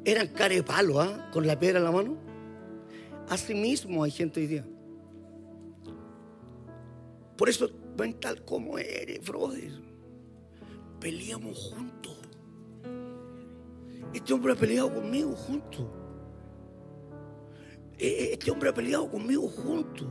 Eran 0.06 0.28
carepalo, 0.28 1.01
¿ah? 1.01 1.30
Con 1.34 1.45
la 1.45 1.60
piedra 1.60 1.80
en 1.80 1.86
la 1.86 1.91
mano. 1.91 2.18
Así 3.28 3.56
mismo 3.56 4.03
hay 4.03 4.12
gente 4.12 4.39
hoy 4.39 4.47
día. 4.47 4.66
Por 7.36 7.49
eso 7.49 7.70
ven 7.97 8.14
tal 8.20 8.45
como 8.45 8.78
eres, 8.78 9.26
brother. 9.26 9.72
Peleamos 10.99 11.74
juntos. 11.74 12.18
Este 14.14 14.32
hombre 14.32 14.53
ha 14.53 14.56
peleado 14.56 14.93
conmigo 14.93 15.32
juntos. 15.36 15.88
E, 17.97 18.08
e, 18.08 18.34
este 18.34 18.51
hombre 18.51 18.70
ha 18.70 18.74
peleado 18.74 19.10
conmigo 19.10 19.49
juntos. 19.49 20.08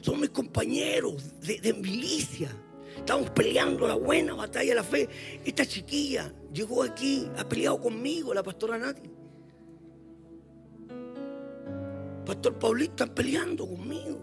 Son 0.00 0.20
mis 0.20 0.30
compañeros 0.30 1.40
de 1.40 1.72
milicia. 1.72 2.50
Estamos 2.96 3.30
peleando 3.30 3.86
la 3.86 3.94
buena 3.94 4.34
batalla 4.34 4.70
de 4.70 4.74
la 4.74 4.84
fe. 4.84 5.08
Esta 5.44 5.64
chiquilla 5.64 6.32
llegó 6.52 6.82
aquí, 6.82 7.30
ha 7.36 7.48
peleado 7.48 7.80
conmigo, 7.80 8.34
la 8.34 8.42
pastora 8.42 8.78
Nati. 8.78 9.10
Pastor 12.24 12.58
Paulito, 12.58 12.92
están 12.92 13.14
peleando 13.14 13.66
conmigo. 13.66 14.20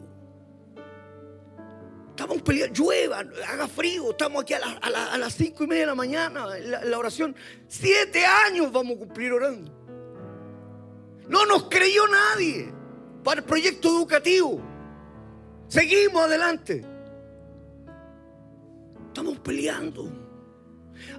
Estamos 2.09 2.41
peleando, 2.41 2.73
llueva, 2.73 3.19
haga 3.47 3.67
frío, 3.67 4.11
estamos 4.11 4.41
aquí 4.41 4.53
a, 4.53 5.17
las 5.17 5.33
cinco 5.33 5.65
y 5.65 5.67
media 5.67 5.81
de 5.81 5.87
la 5.87 5.95
mañana, 5.95 6.47
la, 6.57 6.83
la 6.83 6.97
oración. 6.97 7.35
Siete 7.67 8.25
años 8.25 8.71
vamos 8.71 8.95
a 8.95 8.99
cumplir 8.99 9.33
orando. 9.33 9.71
No 11.27 11.45
nos 11.45 11.63
creyó 11.65 12.07
nadie 12.07 12.73
para 13.23 13.41
el 13.41 13.45
proyecto 13.45 13.89
educativo. 13.89 14.61
Seguimos 15.67 16.23
adelante. 16.23 16.96
Peleando. 19.47 20.11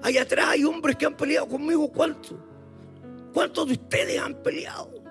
Allá 0.02 0.20
atrás 0.20 0.48
hay 0.50 0.62
hombres 0.62 0.96
que 0.96 1.06
han 1.06 1.16
peleado 1.16 1.48
conmigo. 1.48 1.90
¿Cuántos? 1.90 2.34
¿Cuántos 3.32 3.66
de 3.68 3.72
ustedes 3.72 4.20
han 4.20 4.42
peleado? 4.42 5.02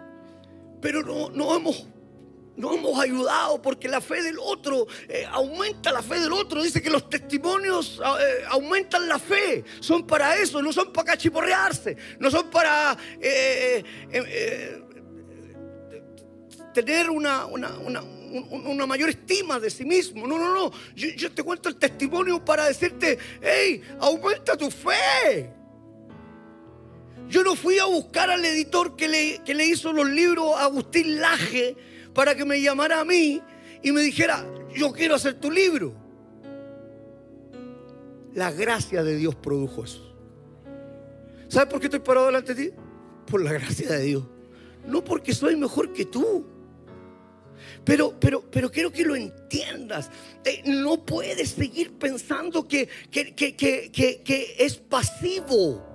Pero 0.79 1.01
no, 1.01 1.31
no 1.31 1.55
hemos 1.55 1.87
no 2.55 2.73
hemos 2.73 2.99
ayudado 2.99 3.59
porque 3.59 3.87
la 3.87 4.01
fe 4.01 4.21
del 4.21 4.37
otro 4.39 4.85
eh, 5.07 5.25
aumenta 5.31 5.91
la 5.91 6.03
fe 6.03 6.19
del 6.19 6.31
otro. 6.31 6.61
Dice 6.61 6.79
que 6.79 6.91
los 6.91 7.09
testimonios 7.09 7.99
eh, 7.99 8.43
aumentan 8.49 9.07
la 9.07 9.17
fe. 9.17 9.63
Son 9.79 10.05
para 10.05 10.37
eso, 10.37 10.61
no 10.61 10.71
son 10.71 10.93
para 10.93 11.13
cachiporrearse, 11.13 11.97
no 12.19 12.29
son 12.29 12.51
para 12.51 12.95
eh, 13.19 13.83
tener 16.71 17.09
una, 17.09 17.47
una, 17.47 17.77
una 17.79 18.16
mayor 18.87 19.09
estima 19.09 19.59
de 19.59 19.69
sí 19.69 19.85
mismo. 19.85 20.27
No, 20.27 20.37
no, 20.37 20.53
no. 20.53 20.71
Yo, 20.95 21.31
te 21.31 21.43
cuento 21.43 21.69
el 21.69 21.75
testimonio 21.75 22.43
para 22.43 22.65
decirte, 22.65 23.17
hey, 23.41 23.81
aumenta 23.99 24.57
tu 24.57 24.71
fe. 24.71 25.53
Yo 27.29 27.43
no 27.43 27.55
fui 27.55 27.77
a 27.77 27.85
buscar 27.85 28.29
al 28.29 28.43
editor 28.45 28.95
que 28.95 29.07
le, 29.07 29.39
que 29.43 29.53
le 29.53 29.65
hizo 29.65 29.91
los 29.91 30.07
libros 30.07 30.55
a 30.55 30.63
Agustín 30.63 31.19
Laje 31.19 31.75
para 32.13 32.35
que 32.35 32.45
me 32.45 32.61
llamara 32.61 33.01
a 33.01 33.05
mí 33.05 33.41
y 33.83 33.91
me 33.91 34.01
dijera, 34.01 34.45
yo 34.73 34.91
quiero 34.93 35.15
hacer 35.15 35.35
tu 35.35 35.51
libro. 35.51 35.93
La 38.33 38.51
gracia 38.51 39.03
de 39.03 39.15
Dios 39.15 39.35
produjo 39.35 39.83
eso. 39.83 40.15
¿Sabes 41.47 41.69
por 41.69 41.79
qué 41.79 41.87
estoy 41.87 41.99
parado 41.99 42.27
delante 42.27 42.53
de 42.53 42.69
ti? 42.69 42.75
Por 43.29 43.41
la 43.43 43.51
gracia 43.53 43.89
de 43.89 44.03
Dios. 44.03 44.23
No 44.85 45.03
porque 45.03 45.33
soy 45.33 45.55
mejor 45.55 45.91
que 45.91 46.05
tú. 46.05 46.45
Pero, 47.83 48.19
pero, 48.19 48.41
pero 48.49 48.71
quiero 48.71 48.91
que 48.91 49.03
lo 49.03 49.15
entiendas. 49.15 50.09
Eh, 50.43 50.63
no 50.65 51.03
puedes 51.03 51.49
seguir 51.51 51.97
pensando 51.97 52.67
que, 52.67 52.87
que, 53.11 54.55
es 54.57 54.75
pasivo. 54.75 55.85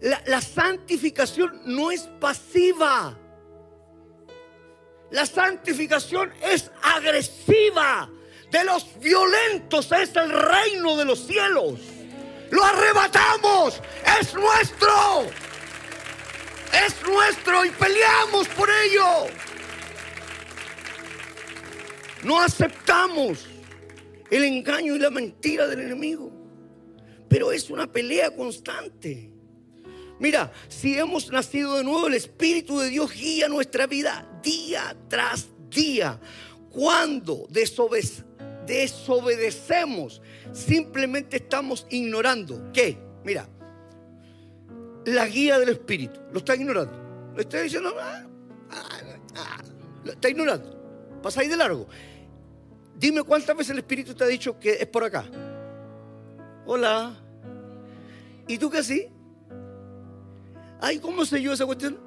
La, 0.00 0.22
la 0.26 0.40
santificación 0.40 1.62
no 1.64 1.90
es 1.90 2.02
pasiva. 2.20 3.18
La 5.10 5.26
santificación 5.26 6.32
es 6.42 6.70
agresiva. 6.82 8.10
De 8.50 8.64
los 8.64 8.86
violentos 9.00 9.90
es 9.92 10.14
el 10.16 10.30
reino 10.30 10.96
de 10.96 11.04
los 11.04 11.26
cielos. 11.26 11.80
Lo 12.50 12.64
arrebatamos. 12.64 13.80
Es 14.20 14.34
nuestro. 14.34 15.26
Es 16.84 16.96
nuestro 17.06 17.64
y 17.64 17.70
peleamos 17.70 18.48
por 18.48 18.68
ello. 18.68 19.28
No 22.22 22.40
aceptamos 22.40 23.46
el 24.30 24.44
engaño 24.44 24.96
y 24.96 24.98
la 24.98 25.10
mentira 25.10 25.68
del 25.68 25.80
enemigo. 25.80 26.32
Pero 27.28 27.52
es 27.52 27.70
una 27.70 27.90
pelea 27.90 28.34
constante. 28.34 29.30
Mira, 30.18 30.50
si 30.68 30.98
hemos 30.98 31.30
nacido 31.30 31.76
de 31.76 31.84
nuevo, 31.84 32.08
el 32.08 32.14
Espíritu 32.14 32.78
de 32.78 32.88
Dios 32.88 33.12
guía 33.12 33.48
nuestra 33.48 33.86
vida 33.86 34.40
día 34.42 34.96
tras 35.08 35.48
día. 35.70 36.18
Cuando 36.70 37.46
desobedecemos, 37.48 40.20
simplemente 40.52 41.36
estamos 41.36 41.86
ignorando. 41.90 42.72
¿Qué? 42.72 42.98
Mira, 43.24 43.48
la 45.06 45.26
guía 45.26 45.58
del 45.58 45.70
Espíritu. 45.70 46.20
Lo 46.32 46.38
está 46.38 46.54
ignorando. 46.54 46.92
Lo 47.34 47.40
está 47.40 47.62
diciendo, 47.62 47.94
ah, 47.98 48.26
ah, 48.70 48.88
ah, 49.36 49.62
lo 50.04 50.12
está 50.12 50.28
ignorando. 50.28 50.76
Ahí 51.36 51.48
de 51.48 51.56
largo. 51.56 51.88
Dime 52.96 53.22
cuántas 53.24 53.56
veces 53.56 53.72
el 53.72 53.78
Espíritu 53.78 54.14
te 54.14 54.24
ha 54.24 54.26
dicho 54.28 54.58
que 54.60 54.74
es 54.74 54.86
por 54.86 55.02
acá. 55.02 55.24
Hola. 56.66 57.14
¿Y 58.46 58.58
tú 58.58 58.70
qué 58.70 58.78
así? 58.78 59.08
Ay, 60.80 60.98
¿cómo 60.98 61.24
sé 61.24 61.42
yo 61.42 61.52
esa 61.52 61.66
cuestión? 61.66 61.98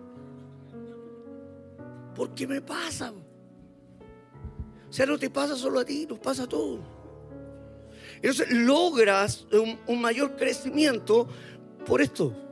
¿Por 2.16 2.34
qué 2.34 2.48
me 2.48 2.62
pasa? 2.62 3.12
O 3.12 4.94
sea, 4.94 5.06
no 5.06 5.18
te 5.18 5.30
pasa 5.30 5.56
solo 5.56 5.80
a 5.80 5.86
ti, 5.86 6.06
nos 6.10 6.20
pasa 6.20 6.44
a 6.44 6.48
todos. 6.48 6.80
Entonces 8.16 8.52
logras 8.52 9.46
un 9.88 10.02
mayor 10.02 10.36
crecimiento 10.36 11.28
por 11.86 12.02
esto. 12.02 12.49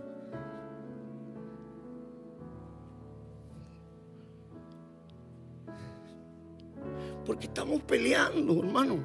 Porque 7.28 7.48
estamos 7.48 7.82
peleando, 7.82 8.58
hermano. 8.64 9.04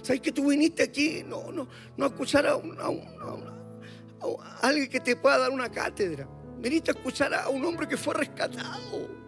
¿Sabes 0.00 0.22
que 0.22 0.32
tú 0.32 0.48
viniste 0.48 0.82
aquí? 0.82 1.22
No, 1.22 1.52
no, 1.52 1.68
no 1.98 2.04
a 2.06 2.08
escuchar 2.08 2.46
a, 2.46 2.58
alguien 4.62 4.88
que 4.88 5.00
te 5.00 5.16
pueda 5.16 5.36
dar 5.36 5.50
una 5.50 5.70
cátedra. 5.70 6.26
Viniste 6.58 6.92
a 6.92 6.94
escuchar 6.94 7.34
a 7.34 7.50
un 7.50 7.62
hombre 7.62 7.86
que 7.86 7.98
fue 7.98 8.14
rescatado. 8.14 9.26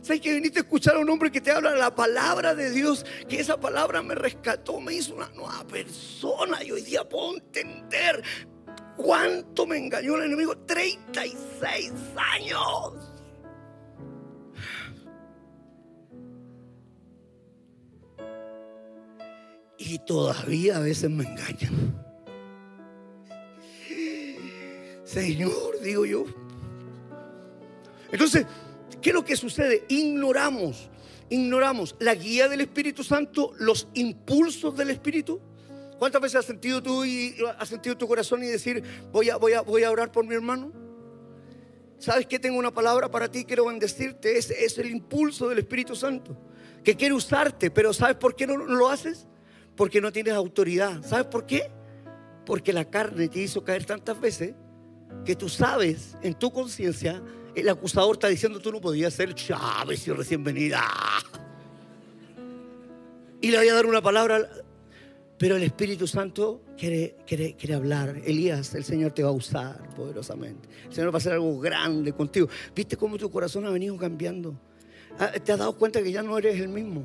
¿Sabes 0.00 0.20
que 0.20 0.34
viniste 0.34 0.60
a 0.60 0.62
escuchar 0.62 0.94
a 0.94 1.00
un 1.00 1.10
hombre 1.10 1.32
que 1.32 1.40
te 1.40 1.50
habla 1.50 1.74
la 1.74 1.92
palabra 1.92 2.54
de 2.54 2.70
Dios? 2.70 3.04
Que 3.28 3.40
esa 3.40 3.58
palabra 3.58 4.00
me 4.02 4.14
rescató, 4.14 4.80
me 4.80 4.94
hizo 4.94 5.14
una 5.14 5.30
nueva 5.30 5.64
persona. 5.66 6.62
Y 6.62 6.70
hoy 6.70 6.82
día 6.82 7.08
puedo 7.08 7.34
entender 7.34 8.22
cuánto 8.96 9.66
me 9.66 9.76
engañó 9.78 10.14
el 10.16 10.26
enemigo. 10.26 10.56
36 10.58 11.92
años. 12.16 13.13
Y 19.86 19.98
todavía 19.98 20.78
a 20.78 20.80
veces 20.80 21.10
me 21.10 21.24
engañan. 21.24 22.02
Señor, 25.04 25.80
digo 25.82 26.06
yo. 26.06 26.24
Entonces, 28.10 28.46
¿qué 29.02 29.10
es 29.10 29.14
lo 29.14 29.24
que 29.24 29.36
sucede? 29.36 29.84
Ignoramos, 29.88 30.88
ignoramos 31.28 31.96
la 31.98 32.14
guía 32.14 32.48
del 32.48 32.62
Espíritu 32.62 33.04
Santo, 33.04 33.52
los 33.58 33.88
impulsos 33.94 34.74
del 34.76 34.90
Espíritu. 34.90 35.40
¿Cuántas 35.98 36.22
veces 36.22 36.36
has 36.36 36.46
sentido 36.46 36.82
tú 36.82 37.04
y 37.04 37.36
has 37.58 37.68
sentido 37.68 37.96
tu 37.96 38.08
corazón 38.08 38.42
y 38.42 38.46
decir, 38.46 38.82
voy 39.12 39.28
a, 39.28 39.36
voy 39.36 39.52
a, 39.52 39.60
voy 39.60 39.84
a 39.84 39.90
orar 39.90 40.10
por 40.10 40.26
mi 40.26 40.34
hermano? 40.34 40.72
¿Sabes 41.98 42.26
que 42.26 42.38
tengo 42.38 42.58
una 42.58 42.72
palabra 42.72 43.10
para 43.10 43.30
ti? 43.30 43.44
Quiero 43.44 43.66
bendecirte. 43.66 44.38
Ese 44.38 44.64
es 44.64 44.78
el 44.78 44.90
impulso 44.90 45.48
del 45.48 45.58
Espíritu 45.58 45.94
Santo 45.94 46.36
que 46.82 46.96
quiere 46.96 47.14
usarte, 47.14 47.70
pero 47.70 47.92
¿sabes 47.92 48.16
por 48.16 48.34
qué 48.36 48.46
no 48.46 48.56
lo 48.56 48.88
haces? 48.88 49.26
Porque 49.76 50.00
no 50.00 50.12
tienes 50.12 50.34
autoridad. 50.34 51.02
¿Sabes 51.02 51.26
por 51.26 51.46
qué? 51.46 51.70
Porque 52.46 52.72
la 52.72 52.84
carne 52.84 53.28
te 53.28 53.40
hizo 53.40 53.64
caer 53.64 53.84
tantas 53.84 54.20
veces 54.20 54.54
que 55.24 55.34
tú 55.34 55.48
sabes 55.48 56.16
en 56.22 56.34
tu 56.34 56.50
conciencia, 56.50 57.22
el 57.54 57.68
acusador 57.68 58.16
está 58.16 58.28
diciendo 58.28 58.60
tú 58.60 58.72
no 58.72 58.80
podías 58.80 59.14
ser 59.14 59.34
Chávez 59.34 60.06
y 60.06 60.12
recién 60.12 60.42
venida. 60.42 60.84
Y 63.40 63.50
le 63.50 63.58
voy 63.58 63.68
a 63.68 63.74
dar 63.74 63.86
una 63.86 64.02
palabra, 64.02 64.48
pero 65.38 65.56
el 65.56 65.62
Espíritu 65.62 66.06
Santo 66.06 66.62
quiere, 66.76 67.16
quiere, 67.26 67.54
quiere 67.54 67.74
hablar. 67.74 68.20
Elías, 68.24 68.74
el 68.74 68.84
Señor 68.84 69.12
te 69.12 69.22
va 69.22 69.30
a 69.30 69.32
usar 69.32 69.88
poderosamente. 69.94 70.68
El 70.86 70.94
Señor 70.94 71.10
va 71.10 71.14
a 71.14 71.18
hacer 71.18 71.34
algo 71.34 71.58
grande 71.60 72.12
contigo. 72.12 72.48
¿Viste 72.74 72.96
cómo 72.96 73.18
tu 73.18 73.30
corazón 73.30 73.66
ha 73.66 73.70
venido 73.70 73.96
cambiando? 73.96 74.58
Ah, 75.18 75.32
¿Te 75.32 75.52
has 75.52 75.58
dado 75.58 75.76
cuenta 75.76 76.02
que 76.02 76.10
ya 76.10 76.22
no 76.22 76.36
eres 76.38 76.60
el 76.60 76.68
mismo? 76.68 77.04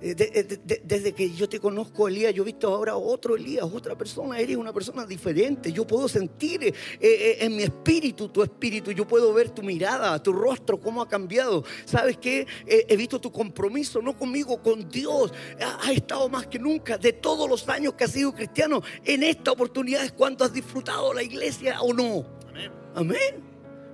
Eh, 0.00 0.14
eh, 0.18 0.80
desde 0.84 1.12
que 1.12 1.30
yo 1.32 1.48
te 1.48 1.58
conozco, 1.58 2.08
Elías, 2.08 2.34
yo 2.34 2.42
he 2.42 2.46
visto 2.46 2.68
ahora 2.68 2.96
otro 2.96 3.36
Elías, 3.36 3.64
otra 3.64 3.96
persona. 3.96 4.38
Eres 4.38 4.56
una 4.56 4.72
persona 4.72 5.06
diferente. 5.06 5.72
Yo 5.72 5.86
puedo 5.86 6.08
sentir 6.08 6.74
eh, 7.00 7.38
en 7.40 7.56
mi 7.56 7.62
espíritu 7.62 8.28
tu 8.28 8.42
espíritu. 8.42 8.90
Yo 8.90 9.06
puedo 9.06 9.32
ver 9.32 9.50
tu 9.50 9.62
mirada, 9.62 10.22
tu 10.22 10.32
rostro, 10.32 10.78
cómo 10.78 11.00
ha 11.00 11.08
cambiado. 11.08 11.64
¿Sabes 11.84 12.18
qué? 12.18 12.46
he 12.66 12.96
visto 12.96 13.20
tu 13.20 13.30
compromiso, 13.30 14.02
no 14.02 14.16
conmigo, 14.16 14.62
con 14.62 14.88
Dios. 14.88 15.32
Ha, 15.60 15.92
estado 15.92 16.28
más 16.28 16.46
que 16.46 16.58
nunca. 16.58 16.98
De 16.98 17.12
todos 17.12 17.48
los 17.48 17.68
años 17.68 17.94
que 17.94 18.04
has 18.04 18.10
sido 18.10 18.34
cristiano, 18.34 18.82
en 19.04 19.22
esta 19.22 19.52
oportunidad 19.52 20.04
es 20.04 20.12
cuando 20.12 20.44
has 20.44 20.52
disfrutado 20.52 21.14
la 21.14 21.22
iglesia 21.22 21.80
o 21.80 21.92
no. 21.92 22.26
Amén. 22.48 22.72
Amén. 22.94 23.44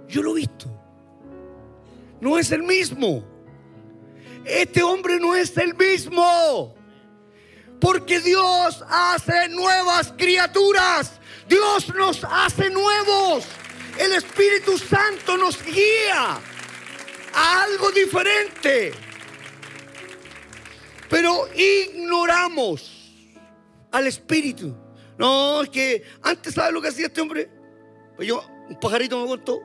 Yo 0.08 0.22
lo 0.22 0.32
he 0.32 0.40
visto. 0.40 0.66
No 2.20 2.38
es 2.38 2.50
el 2.52 2.62
mismo 2.62 3.24
este 4.44 4.82
hombre 4.82 5.18
no 5.18 5.34
es 5.34 5.56
el 5.56 5.74
mismo. 5.74 6.74
Porque 7.80 8.20
Dios 8.20 8.84
hace 8.88 9.48
nuevas 9.48 10.12
criaturas. 10.16 11.20
Dios 11.48 11.92
nos 11.94 12.24
hace 12.24 12.70
nuevos. 12.70 13.44
El 13.98 14.12
Espíritu 14.12 14.78
Santo 14.78 15.36
nos 15.36 15.62
guía 15.64 16.38
a 17.34 17.62
algo 17.62 17.90
diferente. 17.90 18.92
Pero 21.08 21.48
ignoramos 21.54 22.90
al 23.90 24.06
Espíritu. 24.06 24.76
No, 25.18 25.62
es 25.62 25.68
que 25.70 26.02
antes, 26.22 26.54
¿sabes 26.54 26.72
lo 26.72 26.80
que 26.80 26.88
hacía 26.88 27.06
este 27.06 27.20
hombre? 27.20 27.50
Pues 28.16 28.28
yo, 28.28 28.44
un 28.68 28.78
pajarito 28.78 29.20
me 29.20 29.26
contó. 29.26 29.60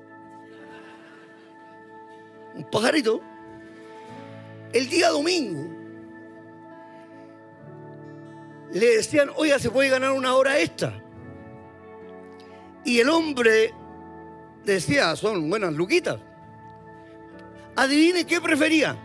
Un 2.55 2.69
pajarito 2.71 3.21
el 4.73 4.89
día 4.89 5.09
domingo 5.09 5.75
le 8.71 8.97
decían, 8.97 9.29
oiga, 9.35 9.57
se 9.57 9.69
puede 9.69 9.89
ganar 9.89 10.11
una 10.11 10.35
hora 10.35 10.59
extra. 10.59 11.01
Y 12.83 12.99
el 12.99 13.09
hombre 13.09 13.73
decía, 14.65 15.15
son 15.15 15.49
buenas 15.49 15.73
luquitas. 15.73 16.17
Adivine 17.75 18.25
qué 18.25 18.41
prefería. 18.41 18.97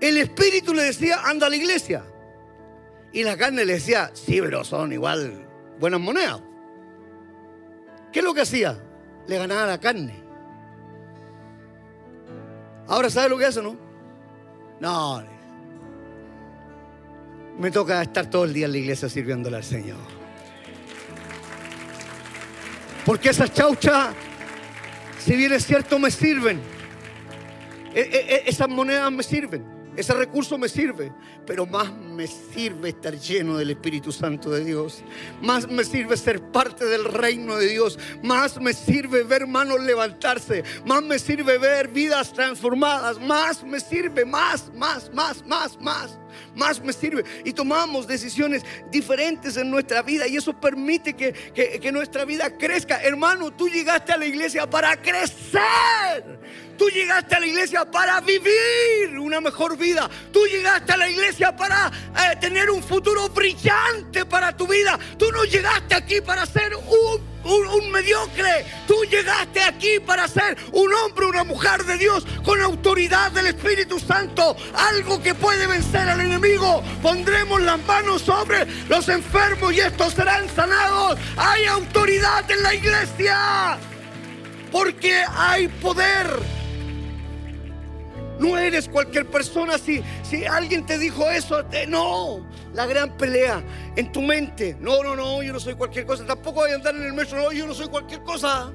El 0.00 0.16
espíritu 0.16 0.72
le 0.72 0.84
decía, 0.84 1.18
anda 1.24 1.46
a 1.46 1.50
la 1.50 1.56
iglesia. 1.56 2.04
Y 3.12 3.24
la 3.24 3.36
carne 3.36 3.64
le 3.64 3.74
decía, 3.74 4.10
sí, 4.14 4.40
pero 4.40 4.62
son 4.62 4.92
igual 4.92 5.46
buenas 5.80 6.00
monedas. 6.00 6.40
¿Qué 8.12 8.20
es 8.20 8.24
lo 8.24 8.34
que 8.34 8.42
hacía? 8.42 8.78
Le 9.26 9.36
ganaba 9.36 9.66
la 9.66 9.80
carne. 9.80 10.22
Ahora, 12.86 13.10
¿sabe 13.10 13.30
lo 13.30 13.38
que 13.38 13.46
hace, 13.46 13.62
no? 13.62 13.89
No, 14.80 15.22
me 17.58 17.70
toca 17.70 18.00
estar 18.00 18.26
todo 18.26 18.44
el 18.44 18.54
día 18.54 18.64
en 18.66 18.72
la 18.72 18.78
iglesia 18.78 19.08
sirviéndole 19.08 19.58
al 19.58 19.64
Señor. 19.64 19.98
Porque 23.04 23.30
esas 23.30 23.52
chauchas, 23.52 24.14
si 25.18 25.36
bien 25.36 25.52
es 25.52 25.66
cierto, 25.66 25.98
me 25.98 26.10
sirven. 26.10 26.60
E, 27.94 28.00
e, 28.00 28.34
e, 28.34 28.42
esas 28.46 28.68
monedas 28.68 29.12
me 29.12 29.22
sirven. 29.22 29.79
Ese 30.00 30.14
recurso 30.14 30.56
me 30.56 30.70
sirve, 30.70 31.12
pero 31.46 31.66
más 31.66 31.92
me 31.92 32.26
sirve 32.26 32.88
estar 32.88 33.14
lleno 33.18 33.58
del 33.58 33.68
Espíritu 33.68 34.10
Santo 34.10 34.48
de 34.48 34.64
Dios. 34.64 35.04
Más 35.42 35.68
me 35.68 35.84
sirve 35.84 36.16
ser 36.16 36.40
parte 36.40 36.86
del 36.86 37.04
reino 37.04 37.56
de 37.56 37.68
Dios. 37.68 37.98
Más 38.22 38.58
me 38.58 38.72
sirve 38.72 39.24
ver 39.24 39.46
manos 39.46 39.78
levantarse. 39.78 40.64
Más 40.86 41.02
me 41.02 41.18
sirve 41.18 41.58
ver 41.58 41.88
vidas 41.88 42.32
transformadas. 42.32 43.20
Más 43.20 43.62
me 43.62 43.78
sirve, 43.78 44.24
más, 44.24 44.72
más, 44.74 45.12
más, 45.12 45.44
más, 45.44 45.78
más. 45.78 46.18
Más 46.54 46.82
me 46.82 46.94
sirve. 46.94 47.22
Y 47.44 47.52
tomamos 47.52 48.06
decisiones 48.06 48.64
diferentes 48.90 49.58
en 49.58 49.70
nuestra 49.70 50.00
vida 50.00 50.26
y 50.26 50.36
eso 50.38 50.58
permite 50.58 51.12
que, 51.12 51.34
que 51.54 51.92
nuestra 51.92 52.24
vida 52.24 52.56
crezca. 52.56 53.02
Hermano, 53.02 53.50
tú 53.50 53.68
llegaste 53.68 54.12
a 54.12 54.16
la 54.16 54.24
iglesia 54.24 54.68
para 54.68 54.96
crecer. 54.96 56.40
Tú 56.80 56.88
llegaste 56.88 57.34
a 57.34 57.40
la 57.40 57.46
iglesia 57.46 57.84
para 57.84 58.22
vivir 58.22 59.18
una 59.18 59.38
mejor 59.38 59.76
vida. 59.76 60.08
Tú 60.32 60.46
llegaste 60.46 60.92
a 60.92 60.96
la 60.96 61.10
iglesia 61.10 61.54
para 61.54 61.88
eh, 61.88 62.36
tener 62.40 62.70
un 62.70 62.82
futuro 62.82 63.28
brillante 63.28 64.24
para 64.24 64.56
tu 64.56 64.66
vida. 64.66 64.98
Tú 65.18 65.30
no 65.30 65.44
llegaste 65.44 65.94
aquí 65.94 66.22
para 66.22 66.46
ser 66.46 66.74
un, 66.74 67.20
un, 67.44 67.90
mediocre. 67.90 68.64
Tú 68.86 68.94
llegaste 69.10 69.62
aquí 69.62 70.00
para 70.00 70.26
ser 70.26 70.56
un 70.72 70.90
hombre, 70.94 71.26
una 71.26 71.44
mujer 71.44 71.84
de 71.84 71.98
Dios 71.98 72.24
con 72.42 72.58
autoridad 72.62 73.30
del 73.32 73.48
Espíritu 73.48 74.00
Santo. 74.00 74.56
Algo 74.74 75.22
que 75.22 75.34
puede 75.34 75.66
vencer 75.66 76.08
al 76.08 76.22
enemigo. 76.22 76.82
Pondremos 77.02 77.60
las 77.60 77.78
manos 77.84 78.22
sobre 78.22 78.66
los 78.88 79.06
enfermos 79.10 79.74
y 79.74 79.80
estos 79.80 80.14
serán 80.14 80.48
sanados. 80.56 81.18
Hay 81.36 81.66
autoridad 81.66 82.50
en 82.50 82.62
la 82.62 82.74
iglesia. 82.74 83.78
Porque 84.72 85.22
hay 85.28 85.68
poder. 85.68 86.59
No 88.40 88.56
eres 88.56 88.88
cualquier 88.88 89.26
persona. 89.26 89.76
Si, 89.76 90.02
si 90.22 90.46
alguien 90.46 90.86
te 90.86 90.98
dijo 90.98 91.28
eso, 91.28 91.62
no. 91.88 92.46
La 92.72 92.86
gran 92.86 93.14
pelea 93.16 93.62
en 93.96 94.10
tu 94.10 94.22
mente. 94.22 94.76
No, 94.80 95.02
no, 95.02 95.14
no, 95.14 95.42
yo 95.42 95.52
no 95.52 95.60
soy 95.60 95.74
cualquier 95.74 96.06
cosa. 96.06 96.24
Tampoco 96.24 96.60
voy 96.60 96.70
a 96.70 96.76
andar 96.76 96.94
en 96.96 97.02
el 97.02 97.12
metro. 97.12 97.36
No, 97.36 97.52
yo 97.52 97.66
no 97.66 97.74
soy 97.74 97.88
cualquier 97.88 98.22
cosa. 98.22 98.72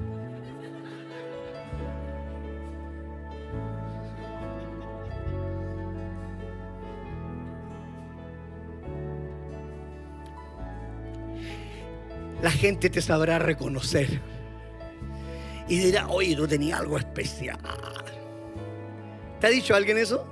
La 12.40 12.50
gente 12.52 12.88
te 12.88 13.02
sabrá 13.02 13.40
reconocer. 13.40 14.20
Y 15.68 15.78
dirá, 15.78 16.06
oye, 16.06 16.36
tú 16.36 16.46
tenías 16.46 16.78
algo 16.78 16.98
especial. 16.98 17.58
¿Te 19.40 19.46
ha 19.46 19.50
dicho 19.50 19.74
alguien 19.74 19.98
eso? 19.98 20.26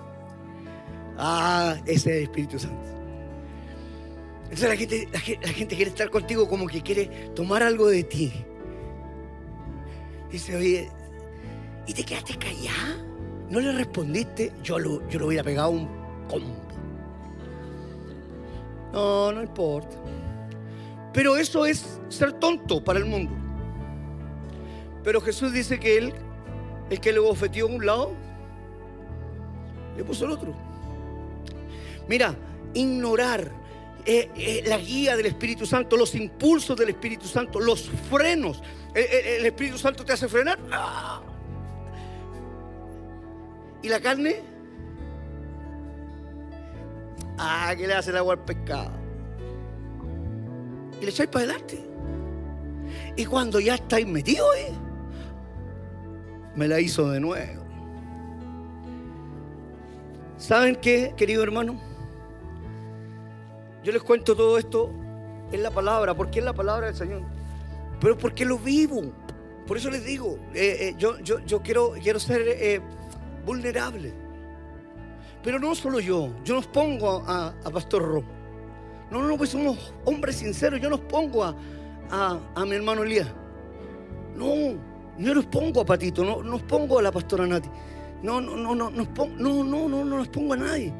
Ah, 1.17 1.77
ese 1.87 1.95
es 1.95 2.07
el 2.07 2.23
Espíritu 2.25 2.59
Santo. 2.59 2.95
Entonces 4.45 4.69
la 4.69 4.77
gente, 4.77 5.09
la, 5.13 5.49
gente 5.49 5.77
quiere 5.77 5.91
estar 5.91 6.11
contigo 6.11 6.49
como 6.49 6.67
que 6.67 6.81
quiere 6.81 7.07
tomar 7.35 7.63
algo 7.63 7.89
de 7.89 8.05
ti. 8.05 8.33
Dice, 10.31 10.57
oye, 10.57 10.91
¿y 11.87 11.93
te 11.93 12.05
quedaste 12.05 12.37
callada? 12.37 13.05
¿No 13.51 13.61
le 13.61 13.73
respondiste? 13.73 14.53
Yo 14.63 14.79
lo, 14.79 15.09
yo 15.09 15.19
lo 15.19 15.27
hubiera 15.27 15.45
pegado 15.45 15.71
un 15.71 15.89
combo. 16.29 16.57
No, 18.93 19.33
no 19.33 19.43
importa. 19.43 19.97
Pero 21.13 21.37
eso 21.37 21.67
es 21.67 22.01
ser 22.09 22.33
tonto 22.35 22.83
para 22.83 22.99
el 22.99 23.05
mundo. 23.05 23.33
Pero 25.03 25.21
Jesús 25.21 25.53
dice 25.53 25.79
que 25.79 25.99
él, 25.99 26.15
el 26.91 27.01
que 27.01 27.13
le 27.13 27.19
bofeteó 27.19 27.67
a 27.67 27.71
un 27.71 27.85
lado, 27.85 28.13
le 29.97 30.05
puso 30.05 30.25
el 30.25 30.33
otro. 30.33 30.55
Mira, 32.09 32.35
ignorar 32.75 33.51
eh, 34.07 34.31
eh, 34.37 34.63
la 34.67 34.77
guía 34.77 35.17
del 35.17 35.27
Espíritu 35.27 35.65
Santo, 35.65 35.97
los 35.97 36.15
impulsos 36.15 36.77
del 36.77 36.91
Espíritu 36.91 37.27
Santo, 37.27 37.59
los 37.59 37.89
frenos. 38.11 38.63
Eh, 38.95 39.39
el 39.41 39.47
Espíritu 39.47 39.79
Santo 39.79 40.05
te 40.05 40.13
hace 40.13 40.29
frenar. 40.29 40.59
¿Y 43.83 43.89
la 43.89 44.01
carne? 44.01 44.43
Ah, 47.39 47.75
¿qué 47.77 47.87
le 47.87 47.95
hace 47.95 48.11
el 48.11 48.19
agua 48.19 48.35
al 48.35 48.45
pescado? 48.45 48.93
Y 51.01 51.05
le 51.05 51.11
echáis 51.11 51.29
para 51.31 51.45
adelante. 51.45 51.85
Y 53.17 53.25
cuando 53.25 53.59
ya 53.61 53.75
estáis 53.75 54.07
metidos, 54.07 54.55
me 56.55 56.69
la 56.69 56.81
hizo 56.81 57.11
de 57.11 57.21
nuevo. 57.21 57.64
¿Saben 60.45 60.77
qué, 60.77 61.15
querido 61.17 61.43
hermano? 61.43 61.81
Yo 63.83 63.93
les 63.93 64.03
cuento 64.03 64.37
todo 64.37 64.59
esto 64.59 64.91
en 65.51 65.63
la 65.63 65.71
palabra, 65.71 66.15
porque 66.15 66.41
es 66.41 66.45
la 66.45 66.53
palabra 66.53 66.89
del 66.89 66.95
Señor. 66.95 67.23
Pero 67.99 68.19
porque 68.19 68.45
lo 68.45 68.59
vivo. 68.59 69.05
Por 69.67 69.79
eso 69.79 69.89
les 69.89 70.05
digo, 70.05 70.39
eh, 70.53 70.77
eh, 70.81 70.95
yo, 70.99 71.19
yo, 71.21 71.63
quiero, 71.63 71.93
quiero 71.93 72.21
ser 72.21 72.43
eh, 72.47 72.83
vulnerable. 73.47 74.13
Pero 75.43 75.59
no 75.59 75.75
solo 75.75 75.99
yo, 75.99 76.29
yo 76.45 76.57
nos 76.57 76.67
pongo 76.67 77.25
a, 77.27 77.55
Pastor 77.73 78.03
Ro. 78.03 78.23
No, 79.11 79.23
no, 79.23 79.39
pues 79.39 79.49
somos 79.49 79.95
hombres 80.05 80.37
sinceros. 80.37 80.79
Yo 80.79 80.91
nos 80.91 81.01
pongo 81.01 81.43
a, 81.43 81.57
a, 82.11 82.65
mi 82.67 82.75
hermano 82.75 83.03
Elías. 83.03 83.29
No, 84.37 84.75
no 85.17 85.35
nos 85.35 85.47
pongo 85.47 85.81
a 85.81 85.87
Patito, 85.87 86.23
no 86.23 86.43
nos 86.43 86.63
pongo 86.65 86.99
a 86.99 87.03
la 87.03 87.11
pastora 87.11 87.47
Nati. 87.47 87.71
No, 88.25 88.41
no, 88.41 88.57
no, 88.57 88.75
no, 88.75 88.91
no, 88.91 89.07
no, 89.37 89.65
no, 89.65 89.89
no, 89.89 89.89
no 89.89 90.17
nos 90.17 90.29
pongo 90.29 90.55
a 90.55 90.57
nadie. 90.57 90.95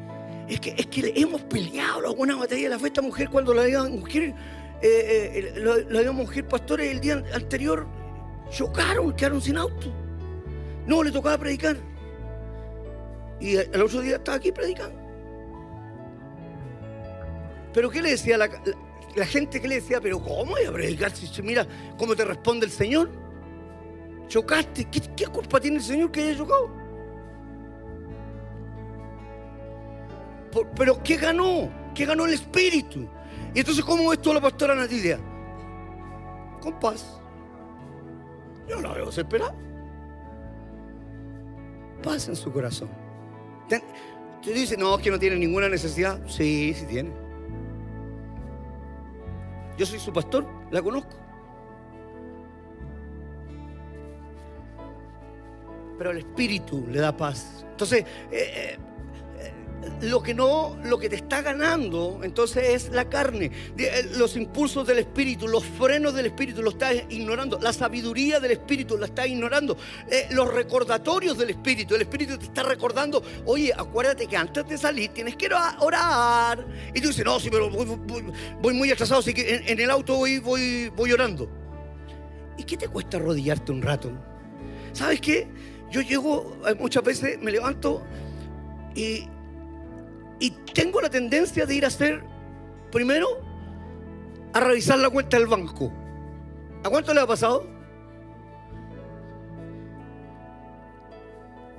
Es 0.47 0.59
que, 0.59 0.75
es 0.77 0.85
que 0.85 1.11
hemos 1.15 1.41
peleado 1.41 2.07
alguna 2.07 2.35
batalla 2.35 2.61
de 2.61 2.69
la 2.69 2.77
fe. 2.77 2.85
Esta 2.85 3.01
mujer, 3.01 3.31
cuando 3.31 3.51
la 3.51 3.63
dio 3.63 3.83
mujer, 3.89 4.35
eh, 4.83 5.83
la, 5.89 6.11
mujer 6.11 6.47
pastores 6.47 6.91
el 6.91 6.99
día 6.99 7.23
anterior, 7.33 7.87
chocaron, 8.51 9.11
quedaron 9.15 9.41
sin 9.41 9.57
auto. 9.57 9.91
No, 10.85 11.01
le 11.01 11.11
tocaba 11.11 11.39
predicar. 11.39 11.77
Y 13.39 13.55
el 13.55 13.81
otro 13.81 14.01
día 14.01 14.17
estaba 14.17 14.37
aquí 14.37 14.51
predicando. 14.51 15.01
Pero 17.73 17.89
¿qué 17.89 18.03
le 18.03 18.11
decía 18.11 18.37
la, 18.37 18.51
la, 19.15 19.25
gente? 19.25 19.59
¿Qué 19.59 19.67
le 19.67 19.75
decía? 19.75 19.99
Pero 19.99 20.19
¿cómo 20.19 20.51
voy 20.51 20.63
a 20.63 20.71
predicar 20.71 21.09
si 21.09 21.41
mira 21.41 21.65
cómo 21.97 22.15
te 22.15 22.23
responde 22.23 22.67
el 22.67 22.71
Señor? 22.71 23.09
Chocaste. 24.27 24.85
¿Qué, 24.91 25.01
qué 25.17 25.25
culpa 25.25 25.59
tiene 25.59 25.77
el 25.77 25.83
Señor 25.83 26.11
que 26.11 26.21
haya 26.21 26.37
chocado? 26.37 26.84
Pero 30.75 31.01
¿qué 31.03 31.17
ganó? 31.17 31.69
¿Qué 31.93 32.05
ganó 32.05 32.25
el 32.25 32.33
Espíritu? 32.33 33.07
Y 33.53 33.59
entonces, 33.59 33.83
¿cómo 33.83 34.09
ves 34.09 34.21
tú 34.21 34.31
a 34.31 34.35
la 34.35 34.41
pastora 34.41 34.75
Natilia? 34.75 35.19
Con 36.61 36.79
paz. 36.79 37.19
Yo 38.67 38.81
la 38.81 38.93
veo 38.93 39.07
desesperada. 39.07 39.55
Paz 42.03 42.27
en 42.27 42.35
su 42.35 42.51
corazón. 42.51 42.89
Tú 44.41 44.51
dices, 44.51 44.77
no, 44.77 44.97
que 44.97 45.09
no 45.09 45.17
tiene 45.17 45.37
ninguna 45.37 45.69
necesidad. 45.69 46.19
Sí, 46.27 46.73
sí 46.75 46.85
tiene. 46.85 47.11
Yo 49.77 49.85
soy 49.85 49.99
su 49.99 50.13
pastor, 50.13 50.45
la 50.71 50.81
conozco. 50.81 51.17
Pero 55.97 56.11
el 56.11 56.19
Espíritu 56.19 56.85
le 56.89 56.99
da 56.99 57.15
paz. 57.15 57.65
Entonces, 57.71 58.01
eh, 58.01 58.05
eh, 58.31 58.77
lo 60.01 60.21
que 60.21 60.33
no, 60.33 60.77
lo 60.83 60.97
que 60.97 61.09
te 61.09 61.15
está 61.15 61.41
ganando, 61.41 62.19
entonces 62.23 62.69
es 62.69 62.89
la 62.89 63.09
carne, 63.09 63.51
eh, 63.77 64.09
los 64.17 64.35
impulsos 64.35 64.85
del 64.87 64.99
espíritu, 64.99 65.47
los 65.47 65.65
frenos 65.65 66.13
del 66.13 66.27
espíritu, 66.27 66.61
lo 66.61 66.71
estás 66.71 66.95
ignorando, 67.09 67.59
la 67.61 67.73
sabiduría 67.73 68.39
del 68.39 68.51
espíritu, 68.51 68.97
la 68.97 69.07
estás 69.07 69.27
ignorando, 69.27 69.77
eh, 70.09 70.27
los 70.31 70.53
recordatorios 70.53 71.37
del 71.37 71.51
espíritu, 71.51 71.95
el 71.95 72.01
espíritu 72.01 72.37
te 72.37 72.45
está 72.45 72.63
recordando, 72.63 73.23
oye, 73.45 73.71
acuérdate 73.75 74.27
que 74.27 74.37
antes 74.37 74.67
de 74.67 74.77
salir 74.77 75.09
tienes 75.09 75.35
que 75.35 75.47
orar. 75.79 76.65
Y 76.93 77.01
tú 77.01 77.09
dices, 77.09 77.25
no, 77.25 77.39
sí, 77.39 77.49
pero 77.49 77.69
voy, 77.69 78.73
muy 78.73 78.91
atrasado, 78.91 79.19
así 79.19 79.33
que 79.33 79.63
en, 79.65 79.79
el 79.79 79.91
auto 79.91 80.15
voy, 80.15 80.39
voy, 80.39 80.89
voy 80.89 81.11
orando. 81.11 81.49
¿Y 82.57 82.63
qué 82.63 82.77
te 82.77 82.87
cuesta 82.87 83.17
arrodillarte 83.17 83.71
un 83.71 83.81
rato? 83.81 84.11
¿Sabes 84.93 85.19
qué? 85.19 85.47
Yo 85.91 86.01
llego, 86.01 86.57
eh, 86.67 86.75
muchas 86.75 87.03
veces 87.03 87.39
me 87.41 87.51
levanto 87.51 88.01
y, 88.95 89.27
y 90.39 90.51
tengo 90.73 91.01
la 91.01 91.09
tendencia 91.09 91.65
de 91.65 91.75
ir 91.75 91.85
a 91.85 91.87
hacer, 91.87 92.23
primero, 92.91 93.27
a 94.53 94.59
revisar 94.59 94.99
la 94.99 95.09
cuenta 95.09 95.37
del 95.37 95.47
banco. 95.47 95.91
¿A 96.83 96.89
cuánto 96.89 97.13
le 97.13 97.21
ha 97.21 97.27
pasado? 97.27 97.67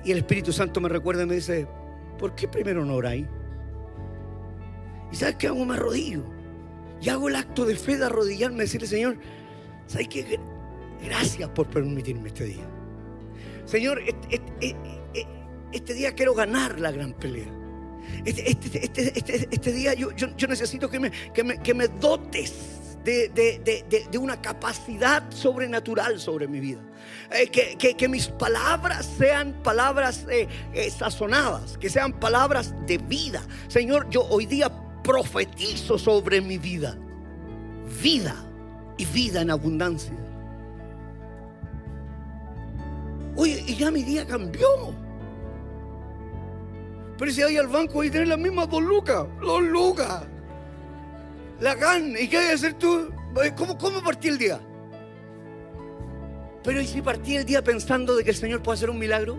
Y 0.05 0.12
el 0.12 0.19
Espíritu 0.19 0.53
Santo 0.53 0.81
me 0.81 0.89
recuerda 0.89 1.24
y 1.24 1.27
me 1.27 1.35
dice, 1.35 1.66
¿por 2.19 2.35
qué 2.35 2.49
primero 2.49 2.85
no 2.85 2.95
oráis? 2.95 3.27
¿Y 5.12 5.16
sabes 5.16 5.37
qué 5.37 5.49
hago? 5.49 5.65
Me 5.65 5.74
arrodillo. 5.74 6.23
Y 7.01 7.09
hago 7.09 7.28
el 7.28 7.37
acto 7.37 7.65
de 7.65 7.77
fe 7.77 7.97
de 7.97 8.07
arrodillarme 8.07 8.59
y 8.59 8.61
decirle, 8.61 8.87
Señor, 8.87 9.19
¿sabes 9.87 10.09
qué? 10.09 10.41
Gracias 11.05 11.49
por 11.51 11.69
permitirme 11.69 12.28
este 12.28 12.45
día. 12.45 12.65
Señor, 13.65 14.01
este, 14.01 14.41
este, 14.61 14.77
este 15.73 15.95
día 15.95 16.12
quiero 16.12 16.35
ganar 16.35 16.81
la 16.81 16.91
gran 16.91 17.12
pelea. 17.12 17.56
Este, 18.24 18.51
este, 18.51 19.19
este, 19.19 19.49
este 19.51 19.73
día 19.73 19.95
yo, 19.95 20.11
necesito 20.49 20.89
que 20.89 21.01
me, 21.01 21.11
que 21.33 21.74
me, 21.74 21.89
dotes 21.89 22.77
de, 23.05 24.19
una 24.19 24.41
capacidad 24.41 25.23
sobrenatural 25.31 26.19
sobre 26.19 26.49
mi 26.49 26.61
vida. 26.61 26.81
Eh, 27.31 27.49
que, 27.49 28.09
mis 28.09 28.28
palabras 28.28 29.09
sean 29.19 29.53
palabras 29.62 30.27
eh, 30.28 30.49
eh, 30.73 30.91
sazonadas, 30.91 31.78
que 31.78 31.89
sean 31.89 32.12
palabras 32.12 32.74
de 32.87 32.99
vida. 32.99 33.43
Señor, 33.69 34.09
yo 34.11 34.23
hoy 34.28 34.47
día 34.47 34.70
profetizo 35.03 35.99
sobre 35.99 36.41
mi 36.41 36.59
vida. 36.59 36.97
Vida 38.03 38.35
y 38.97 39.05
vida 39.05 39.43
en 39.43 39.51
abundancia. 39.51 40.12
Oye, 43.37 43.62
y 43.66 43.77
ya 43.77 43.91
mi 43.91 44.03
día 44.03 44.27
cambió. 44.27 45.06
Pero 47.19 47.31
si 47.33 47.43
hay 47.43 47.57
al 47.57 47.69
banco 47.69 48.05
y 48.05 48.11
tener 48.11 48.29
las 48.29 48.39
mismas 48.39 48.69
dos 48.69 48.83
lucas, 48.83 49.27
dos 49.41 49.63
lucas. 49.63 50.25
La 51.61 51.77
carne. 51.77 52.21
¿Y 52.21 52.29
qué 52.29 52.39
hay 52.39 52.47
que 52.49 52.53
hacer 52.53 52.75
tú? 52.75 53.11
¿Cómo, 53.57 53.79
¿Cómo 53.79 54.03
partí 54.03 54.29
el 54.29 54.39
día? 54.39 54.61
Pero 56.63 56.81
¿y 56.81 56.87
si 56.87 57.01
partí 57.01 57.37
el 57.37 57.45
día 57.45 57.63
pensando 57.63 58.17
de 58.17 58.25
que 58.25 58.31
el 58.31 58.37
Señor 58.37 58.63
puede 58.63 58.77
hacer 58.77 58.91
un 58.91 58.99
milagro? 58.99 59.39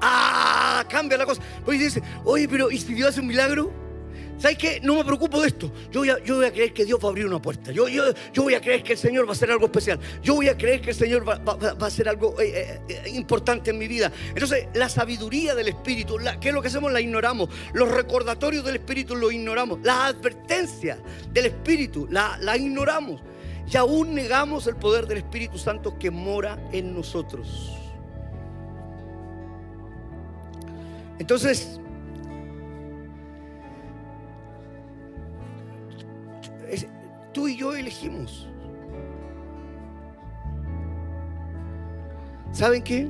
Ah, 0.00 0.84
cambia 0.88 1.16
la 1.18 1.26
cosa. 1.26 1.42
Pues 1.64 1.78
dice, 1.78 2.02
oye, 2.24 2.48
pero 2.48 2.70
¿y 2.70 2.78
si 2.78 2.94
Dios 2.94 3.10
hace 3.10 3.20
un 3.20 3.28
milagro? 3.28 3.81
¿Sabes 4.38 4.58
qué? 4.58 4.80
No 4.82 4.96
me 4.96 5.04
preocupo 5.04 5.40
de 5.40 5.48
esto. 5.48 5.72
Yo 5.90 6.00
voy, 6.00 6.10
a, 6.10 6.52
creer 6.52 6.72
que 6.72 6.84
Dios 6.84 6.98
va 7.02 7.08
a 7.08 7.10
abrir 7.10 7.26
una 7.26 7.40
puerta. 7.40 7.70
Yo, 7.70 7.84
voy 8.36 8.54
a 8.54 8.60
creer 8.60 8.82
que 8.82 8.92
el 8.92 8.98
Señor 8.98 9.24
va 9.24 9.30
a 9.30 9.32
hacer 9.32 9.50
algo 9.50 9.66
especial. 9.66 10.00
Yo 10.22 10.34
voy 10.34 10.48
a 10.48 10.56
creer 10.56 10.80
que 10.80 10.90
el 10.90 10.96
Señor 10.96 11.28
va, 11.28 11.40
a 11.44 11.86
hacer 11.86 12.08
algo 12.08 12.40
eh, 12.40 12.50
eh, 12.54 12.80
eh, 12.88 13.10
importante 13.10 13.70
en 13.70 13.78
mi 13.78 13.86
vida. 13.86 14.10
Entonces, 14.28 14.66
la 14.74 14.88
sabiduría 14.88 15.54
del 15.54 15.68
Espíritu, 15.68 16.16
¿qué 16.40 16.48
es 16.48 16.54
lo 16.54 16.60
que 16.60 16.68
hacemos? 16.68 16.92
La 16.92 17.00
ignoramos. 17.00 17.50
Los 17.72 17.90
recordatorios 17.90 18.64
del 18.64 18.76
Espíritu 18.76 19.14
los 19.14 19.32
ignoramos. 19.32 19.80
Las 19.82 20.14
advertencias 20.14 20.98
del 21.32 21.46
Espíritu 21.46 22.08
la, 22.10 22.36
la 22.40 22.56
ignoramos. 22.56 23.20
Y 23.72 23.76
aún 23.76 24.14
negamos 24.14 24.66
el 24.66 24.76
poder 24.76 25.06
del 25.06 25.18
Espíritu 25.18 25.56
Santo 25.56 25.98
que 25.98 26.10
mora 26.10 26.58
en 26.72 26.94
nosotros. 26.94 27.78
Entonces, 31.18 31.78
Tú 37.32 37.48
y 37.48 37.56
yo 37.56 37.74
elegimos. 37.74 38.48
¿Saben 42.52 42.82
qué? 42.82 43.08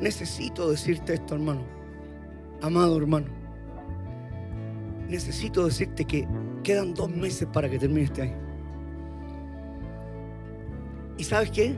Necesito 0.00 0.70
decirte 0.70 1.14
esto, 1.14 1.34
hermano. 1.34 1.62
Amado 2.62 2.96
hermano, 2.96 3.26
necesito 5.08 5.64
decirte 5.64 6.04
que 6.04 6.26
quedan 6.62 6.94
dos 6.94 7.10
meses 7.10 7.48
para 7.52 7.68
que 7.68 7.78
termine 7.78 8.02
este 8.04 8.22
año. 8.22 8.36
¿Y 11.18 11.24
sabes 11.24 11.50
qué? 11.50 11.76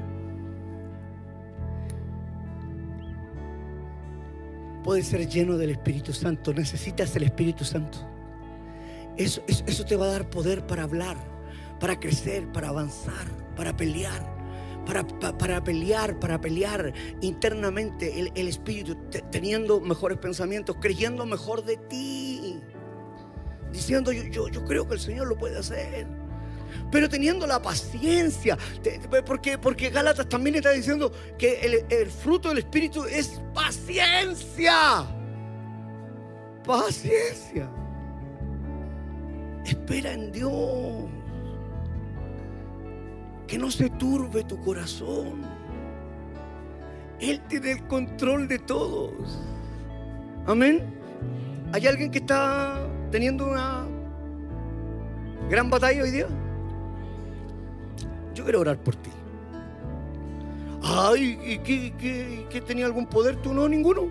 Puedes 4.83 5.07
ser 5.07 5.29
lleno 5.29 5.57
del 5.57 5.71
Espíritu 5.71 6.13
Santo. 6.13 6.53
Necesitas 6.53 7.15
el 7.17 7.25
Espíritu 7.25 7.65
Santo. 7.65 7.99
Eso, 9.19 9.43
eso, 9.47 9.85
te 9.85 9.97
va 9.97 10.07
a 10.07 10.13
dar 10.13 10.31
poder 10.31 10.67
para 10.67 10.85
hablar, 10.85 11.17
para 11.81 11.99
crecer, 11.99 12.51
para 12.53 12.69
avanzar, 12.69 13.27
para 13.57 13.77
pelear 13.77 14.39
para, 14.87 15.07
para, 15.07 15.63
pelear, 15.63 16.19
para 16.19 16.41
pelear 16.41 16.95
internamente 17.21 18.19
el, 18.19 18.33
el 18.35 18.49
Espíritu, 18.49 18.97
teniendo 19.31 19.81
mejores 19.81 20.17
pensamientos, 20.17 20.77
creyendo 20.81 21.27
mejor 21.27 21.63
de 21.63 21.77
ti, 21.77 22.59
diciendo 23.71 24.13
yo, 24.13 24.23
yo, 24.25 24.49
yo 24.49 24.65
creo 24.65 24.89
que 24.89 24.95
el 24.95 25.01
Señor 25.01 25.27
lo 25.27 25.37
puede 25.37 25.59
hacer. 25.59 26.07
Pero 26.91 27.09
teniendo 27.09 27.47
la 27.47 27.61
paciencia, 27.61 28.57
porque, 29.27 29.59
porque 29.59 29.91
Gálatas 29.91 30.27
también 30.29 30.57
está 30.57 30.71
diciendo 30.71 31.13
que 31.37 31.61
el, 31.61 31.85
el 31.91 32.11
fruto 32.11 32.49
del 32.49 32.59
Espíritu 32.59 33.05
es 33.05 33.41
paciencia. 33.53 35.07
Paciencia. 36.65 37.71
Espera 39.65 40.13
en 40.13 40.33
Dios 40.33 40.53
que 43.47 43.59
no 43.59 43.71
se 43.71 43.89
turbe 43.91 44.45
tu 44.45 44.61
corazón. 44.61 45.43
Él 47.19 47.41
tiene 47.49 47.73
el 47.73 47.87
control 47.87 48.47
de 48.47 48.59
todos. 48.59 49.41
Amén. 50.47 50.83
¿Hay 51.73 51.87
alguien 51.87 52.11
que 52.11 52.19
está 52.19 52.87
teniendo 53.11 53.49
una 53.49 53.87
gran 55.51 55.69
batalla 55.69 56.03
hoy 56.03 56.11
día? 56.11 56.27
Yo 58.35 58.45
quiero 58.45 58.61
orar 58.61 58.79
por 58.79 58.95
ti. 58.97 59.11
Ay, 60.83 61.39
¿y 61.43 61.59
qué, 61.59 62.63
tenía 62.67 62.87
algún 62.87 63.07
poder 63.07 63.37
tú? 63.37 63.53
No, 63.53 63.69
ninguno. 63.69 64.11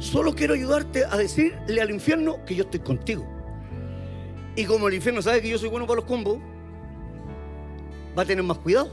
Solo 0.00 0.34
quiero 0.34 0.54
ayudarte 0.54 1.04
a 1.04 1.16
decirle 1.18 1.80
al 1.80 1.90
infierno 1.90 2.42
que 2.46 2.54
yo 2.54 2.64
estoy 2.64 2.80
contigo. 2.80 3.26
Y 4.56 4.64
como 4.64 4.88
el 4.88 4.94
infierno 4.94 5.20
sabe 5.20 5.42
que 5.42 5.50
yo 5.50 5.58
soy 5.58 5.68
bueno 5.68 5.86
para 5.86 5.96
los 5.96 6.06
combos, 6.06 6.38
va 8.18 8.22
a 8.22 8.24
tener 8.24 8.42
más 8.42 8.58
cuidado. 8.58 8.90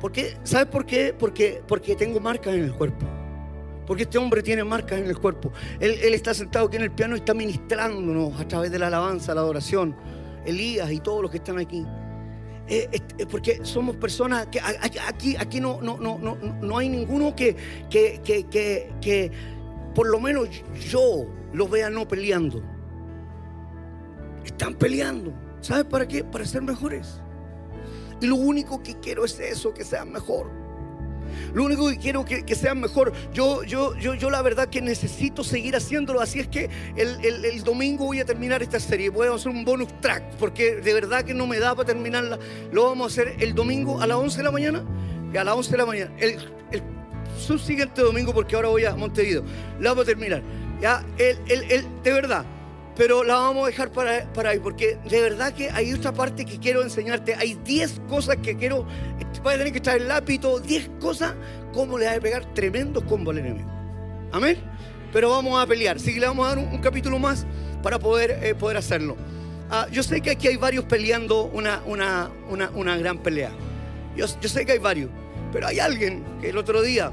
Porque, 0.00 0.36
¿Sabes 0.44 0.68
por 0.68 0.86
qué? 0.86 1.12
Porque, 1.18 1.62
porque 1.66 1.96
tengo 1.96 2.20
marcas 2.20 2.54
en 2.54 2.62
el 2.62 2.72
cuerpo. 2.72 3.04
Porque 3.88 4.04
este 4.04 4.18
hombre 4.18 4.40
tiene 4.40 4.62
marcas 4.62 5.00
en 5.00 5.06
el 5.06 5.18
cuerpo. 5.18 5.52
Él, 5.80 6.14
está 6.14 6.32
sentado 6.32 6.66
aquí 6.66 6.76
en 6.76 6.84
el 6.84 6.92
piano 6.92 7.16
y 7.16 7.18
está 7.18 7.34
ministrándonos 7.34 8.40
a 8.40 8.46
través 8.46 8.70
de 8.70 8.78
la 8.78 8.86
alabanza, 8.86 9.34
la 9.34 9.40
adoración. 9.40 9.96
Elías 10.46 10.92
y 10.92 11.00
todos 11.00 11.22
los 11.22 11.30
que 11.32 11.38
están 11.38 11.58
aquí. 11.58 11.84
Eh, 12.72 12.88
porque 13.28 13.64
somos 13.64 13.96
personas 13.96 14.46
que 14.46 14.60
aquí, 14.60 15.34
aquí 15.36 15.60
no, 15.60 15.80
no, 15.82 15.98
no, 15.98 16.18
no, 16.18 16.36
no 16.36 16.78
hay 16.78 16.88
ninguno 16.88 17.34
que, 17.34 17.56
que, 17.90 18.20
que, 18.22 18.92
que 19.00 19.32
por 19.92 20.06
lo 20.06 20.20
menos 20.20 20.48
yo 20.88 21.26
los 21.52 21.68
vea 21.68 21.90
no 21.90 22.06
peleando. 22.06 22.62
Están 24.44 24.74
peleando. 24.74 25.32
¿Sabes 25.60 25.84
para 25.84 26.06
qué? 26.06 26.22
Para 26.22 26.44
ser 26.44 26.62
mejores. 26.62 27.20
Y 28.20 28.26
lo 28.26 28.36
único 28.36 28.80
que 28.82 28.94
quiero 29.00 29.24
es 29.24 29.40
eso, 29.40 29.74
que 29.74 29.84
sean 29.84 30.12
mejor. 30.12 30.59
Lo 31.52 31.64
único 31.64 31.88
que 31.88 31.98
quiero 31.98 32.24
que, 32.24 32.44
que 32.44 32.54
sean 32.54 32.80
mejor. 32.80 33.12
Yo, 33.32 33.62
yo, 33.64 33.94
yo, 33.96 34.14
yo 34.14 34.30
la 34.30 34.42
verdad 34.42 34.68
que 34.68 34.80
necesito 34.80 35.44
seguir 35.44 35.76
haciéndolo. 35.76 36.20
Así 36.20 36.40
es 36.40 36.48
que 36.48 36.70
el, 36.96 37.62
domingo 37.64 38.06
voy 38.06 38.20
a 38.20 38.24
terminar 38.24 38.62
esta 38.62 38.80
serie. 38.80 39.08
Voy 39.10 39.28
a 39.28 39.34
hacer 39.34 39.50
un 39.50 39.64
bonus 39.64 39.88
track. 40.00 40.22
Porque 40.38 40.76
de 40.76 40.94
verdad 40.94 41.24
que 41.24 41.34
no 41.34 41.46
me 41.46 41.58
da 41.58 41.74
para 41.74 41.86
terminarla. 41.86 42.38
Lo 42.72 42.84
vamos 42.84 43.04
a 43.04 43.22
hacer 43.22 43.36
el 43.40 43.54
domingo 43.54 44.00
a 44.00 44.06
las 44.06 44.16
11 44.16 44.36
de 44.38 44.42
la 44.42 44.50
mañana. 44.50 44.84
Y 45.32 45.36
a 45.36 45.44
las 45.44 45.54
11 45.54 45.70
de 45.70 45.76
la 45.76 45.86
mañana. 45.86 46.12
El, 46.18 46.36
el 46.70 46.82
subsiguiente 47.38 48.02
domingo, 48.02 48.32
porque 48.32 48.56
ahora 48.56 48.68
voy 48.68 48.84
a 48.84 48.94
Montevideo. 48.94 49.42
La 49.78 49.90
vamos 49.90 50.04
a 50.04 50.06
terminar. 50.06 50.42
Ya, 50.80 51.04
el, 51.18 51.38
el, 51.48 51.84
de 52.02 52.12
verdad 52.12 52.44
pero 52.96 53.24
la 53.24 53.36
vamos 53.36 53.64
a 53.64 53.66
dejar 53.68 53.90
para, 53.92 54.30
para 54.32 54.50
ahí, 54.50 54.58
porque 54.58 54.98
de 55.08 55.20
verdad 55.20 55.52
que 55.52 55.70
hay 55.70 55.92
otra 55.92 56.12
parte 56.12 56.44
que 56.44 56.58
quiero 56.58 56.82
enseñarte. 56.82 57.34
Hay 57.34 57.54
10 57.54 58.02
cosas 58.08 58.36
que 58.36 58.56
quiero, 58.56 58.84
vas 59.42 59.54
a 59.54 59.58
tener 59.58 59.72
que 59.72 59.78
estar 59.78 59.96
el 59.96 60.08
lápito, 60.08 60.60
10 60.60 60.90
cosas, 61.00 61.34
cómo 61.72 61.98
le 61.98 62.06
vas 62.06 62.16
a 62.16 62.20
pegar 62.20 62.44
tremendos 62.54 63.04
combos 63.04 63.32
al 63.32 63.38
enemigo. 63.38 63.70
Amén. 64.32 64.58
Pero 65.12 65.30
vamos 65.30 65.62
a 65.62 65.66
pelear. 65.66 65.98
Sí, 65.98 66.18
le 66.18 66.26
vamos 66.26 66.46
a 66.46 66.54
dar 66.54 66.58
un, 66.58 66.78
capítulo 66.78 67.18
más 67.18 67.46
para 67.82 67.98
poder, 67.98 68.38
eh, 68.42 68.54
poder 68.54 68.76
hacerlo. 68.76 69.16
Ah, 69.70 69.86
yo 69.90 70.02
sé 70.02 70.20
que 70.20 70.30
aquí 70.30 70.48
hay 70.48 70.56
varios 70.56 70.84
peleando 70.84 71.44
una, 71.44 71.82
una, 71.86 72.30
una, 72.48 72.70
una 72.70 72.96
gran 72.96 73.18
pelea. 73.18 73.50
Yo, 74.16 74.26
yo 74.40 74.48
sé 74.48 74.66
que 74.66 74.72
hay 74.72 74.78
varios. 74.78 75.10
Pero 75.52 75.66
hay 75.66 75.80
alguien 75.80 76.24
que 76.40 76.50
el 76.50 76.58
otro 76.58 76.82
día, 76.82 77.10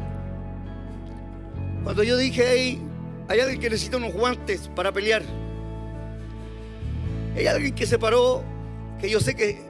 cuando 1.84 2.04
yo 2.04 2.18
dije, 2.18 2.44
hey, 2.46 2.82
hay 3.28 3.40
alguien 3.40 3.60
que 3.60 3.70
necesita 3.70 3.98
unos 3.98 4.14
guantes 4.14 4.70
para 4.76 4.92
pelear. 4.92 5.24
Hay 7.38 7.46
alguien 7.46 7.76
que 7.76 7.86
se 7.86 8.00
paró, 8.00 8.44
que 9.00 9.08
yo 9.08 9.20
sé 9.20 9.36
que 9.36 9.62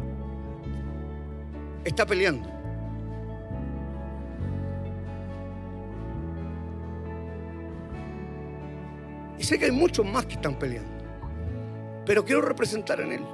está 1.83 2.05
peleando. 2.05 2.49
Y 9.37 9.43
sé 9.43 9.59
que 9.59 9.65
hay 9.65 9.71
muchos 9.71 10.05
más 10.05 10.25
que 10.25 10.35
están 10.35 10.57
peleando. 10.57 10.89
Pero 12.05 12.23
quiero 12.23 12.41
representar 12.41 13.01
en 13.01 13.11
él. 13.11 13.25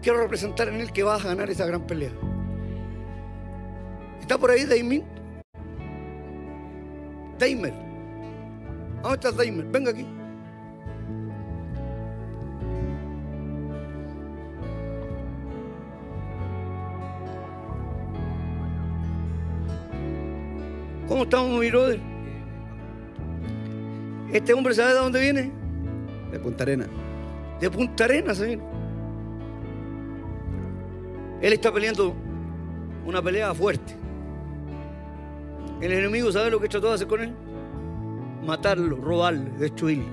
Quiero 0.00 0.20
representar 0.20 0.68
en 0.68 0.80
él 0.80 0.90
que 0.90 1.02
vas 1.02 1.22
a 1.22 1.28
ganar 1.28 1.50
esa 1.50 1.66
gran 1.66 1.86
pelea. 1.86 2.12
¿Está 4.22 4.38
por 4.38 4.50
ahí 4.50 4.64
Daimin? 4.64 5.04
Daimer. 7.38 7.74
¿Dónde 9.02 9.16
está 9.16 9.32
Daimer? 9.32 9.66
Venga 9.66 9.90
aquí. 9.90 10.15
¿Cómo 21.08 21.22
estamos, 21.22 21.60
mi 21.60 21.70
brother? 21.70 22.00
Este 24.32 24.52
hombre 24.52 24.74
sabe 24.74 24.92
de 24.92 24.98
dónde 24.98 25.20
viene. 25.20 25.52
De 26.32 26.38
Punta 26.40 26.64
Arena. 26.64 26.86
De 27.60 27.70
Punta 27.70 28.04
Arena, 28.04 28.34
señor. 28.34 28.60
Él 31.40 31.52
está 31.52 31.72
peleando 31.72 32.14
una 33.04 33.22
pelea 33.22 33.54
fuerte. 33.54 33.94
El 35.80 35.92
enemigo 35.92 36.32
sabe 36.32 36.50
lo 36.50 36.58
que 36.58 36.68
trató 36.68 36.88
de 36.88 36.94
hacer 36.94 37.06
con 37.06 37.20
él. 37.20 37.32
Matarlo, 38.44 38.96
robarle, 38.96 39.50
destruirlo. 39.58 40.06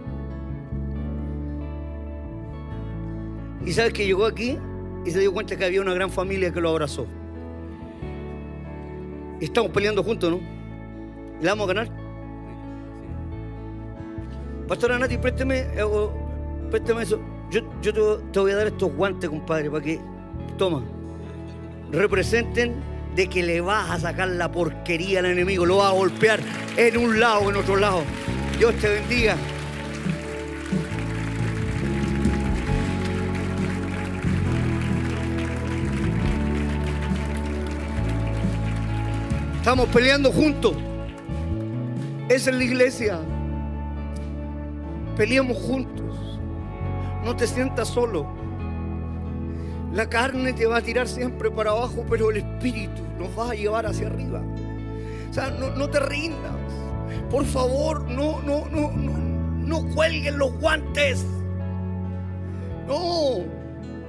Y 3.66 3.72
sabes 3.72 3.94
que 3.94 4.06
llegó 4.06 4.26
aquí 4.26 4.60
y 5.06 5.12
se 5.12 5.20
dio 5.20 5.34
cuenta 5.34 5.56
que 5.56 5.66
había 5.66 5.82
una 5.82 5.94
gran 5.94 6.12
familia 6.12 6.52
que 6.52 6.62
lo 6.62 6.70
abrazó. 6.70 7.08
Estamos 9.40 9.72
peleando 9.72 10.04
juntos, 10.04 10.30
¿no? 10.30 10.53
¿Le 11.42 11.50
vamos 11.50 11.70
a 11.70 11.74
ganar? 11.74 12.04
Pastora 14.68 14.98
Nati, 14.98 15.18
présteme, 15.18 15.60
eh, 15.60 16.10
présteme 16.72 17.04
eso. 17.04 17.20
Yo, 17.52 17.62
yo 17.82 17.94
te, 18.32 18.40
voy 18.40 18.52
a 18.52 18.56
dar 18.56 18.68
estos 18.68 18.92
guantes, 18.96 19.30
compadre, 19.30 19.70
para 19.70 19.84
que, 19.84 20.00
toma, 20.58 20.84
representen 21.92 22.76
de 23.16 23.28
que 23.28 23.44
le 23.44 23.62
vas 23.62 23.92
a 23.92 24.00
sacar 24.00 24.30
la 24.30 24.52
porquería 24.52 25.20
al 25.20 25.26
enemigo, 25.26 25.66
lo 25.66 25.78
vas 25.78 25.92
a 25.92 25.96
golpear 25.96 26.40
en 26.78 26.98
un 26.98 27.20
lado 27.20 27.42
o 27.42 27.50
en 27.52 27.58
otro 27.58 27.76
lado. 27.76 28.02
Dios 28.58 28.74
te 28.78 28.90
bendiga. 28.90 29.36
Estamos 39.58 39.88
peleando 39.90 40.32
juntos. 40.32 40.76
Esa 42.34 42.50
es 42.50 42.56
la 42.56 42.64
iglesia. 42.64 43.20
Peleamos 45.16 45.56
juntos. 45.56 46.40
No 47.24 47.36
te 47.36 47.46
sientas 47.46 47.90
solo. 47.90 48.26
La 49.94 50.10
carne 50.10 50.52
te 50.54 50.66
va 50.66 50.78
a 50.78 50.82
tirar 50.82 51.08
siempre 51.08 51.52
para 51.52 51.70
abajo, 51.70 52.04
pero 52.10 52.32
el 52.32 52.38
espíritu 52.38 53.04
nos 53.20 53.38
va 53.38 53.52
a 53.52 53.54
llevar 53.54 53.86
hacia 53.86 54.08
arriba. 54.08 54.42
O 55.30 55.32
sea, 55.32 55.52
no, 55.52 55.88
te 55.92 56.00
rindas. 56.00 56.56
Por 57.30 57.46
favor, 57.46 58.10
no, 58.10 58.42
no, 58.42 58.66
no, 58.66 58.92
no, 58.92 59.16
no 59.16 59.94
cuelguen 59.94 60.40
los 60.40 60.60
guantes. 60.60 61.24
No, 62.88 63.46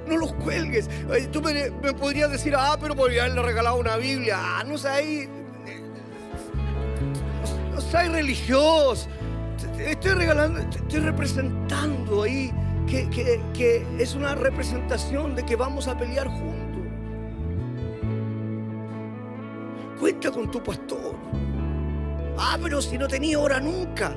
no 0.09 0.17
los 0.17 0.33
cuelgues. 0.33 0.89
Tú 1.31 1.43
me, 1.43 1.71
podrías 1.93 2.31
decir, 2.31 2.55
ah, 2.57 2.79
pero 2.81 2.97
podría 2.97 3.25
haberle 3.25 3.43
regalado 3.43 3.77
una 3.77 3.99
Biblia. 3.99 4.39
Ah, 4.41 4.65
no 4.67 4.79
sé, 4.79 4.89
ahí 4.89 5.29
seas 7.91 8.11
religioso. 8.11 9.09
Estoy 9.79 10.13
regalando, 10.13 10.61
estoy 10.61 11.01
representando 11.01 12.23
ahí 12.23 12.53
que, 12.87 13.09
que 13.55 13.87
es 13.99 14.15
una 14.15 14.35
representación 14.35 15.35
de 15.35 15.45
que 15.45 15.57
vamos 15.57 15.89
a 15.89 15.97
pelear 15.97 16.29
juntos. 16.29 16.83
Cuenta 19.99 20.31
con 20.31 20.51
tu 20.51 20.63
pastor. 20.63 21.15
Ah, 22.37 22.59
pero 22.63 22.83
si 22.83 22.99
no 22.99 23.07
tenía 23.09 23.39
hora 23.39 23.61
nunca. 23.61 24.17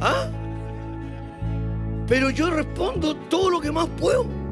¿Ah? 0.00 0.26
Pero 2.06 2.30
yo 2.30 2.50
respondo 2.50 3.16
todo 3.28 3.50
lo 3.50 3.60
que 3.60 3.72
más 3.72 3.88
puedo. 3.98 4.43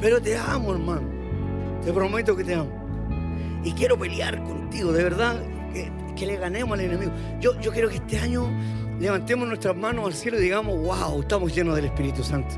Pero 0.00 0.20
te 0.20 0.36
amo, 0.36 0.72
hermano. 0.72 1.08
Te 1.84 1.92
prometo 1.92 2.36
que 2.36 2.44
te 2.44 2.54
amo. 2.54 2.70
Y 3.64 3.72
quiero 3.72 3.98
pelear 3.98 4.42
contigo, 4.44 4.92
de 4.92 5.02
verdad, 5.02 5.42
que, 6.16 6.26
le 6.26 6.36
ganemos 6.36 6.78
al 6.78 6.84
enemigo. 6.84 7.12
Yo, 7.40 7.58
yo 7.60 7.72
quiero 7.72 7.88
que 7.88 7.96
este 7.96 8.18
año 8.18 8.50
levantemos 9.00 9.46
nuestras 9.46 9.76
manos 9.76 10.06
al 10.06 10.14
cielo 10.14 10.38
y 10.38 10.42
digamos, 10.42 10.76
wow, 10.76 11.20
estamos 11.20 11.54
llenos 11.54 11.76
del 11.76 11.86
Espíritu 11.86 12.22
Santo. 12.22 12.56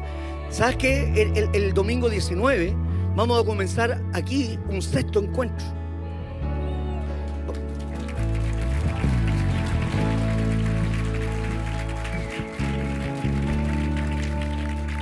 ¿Sabes 0.51 0.77
qué? 0.77 1.13
El, 1.15 1.49
el 1.55 1.75
domingo 1.75 2.09
19 2.09 2.75
vamos 3.15 3.41
a 3.41 3.45
comenzar 3.45 4.03
aquí 4.13 4.59
un 4.69 4.83
sexto 4.83 5.21
encuentro. 5.21 5.67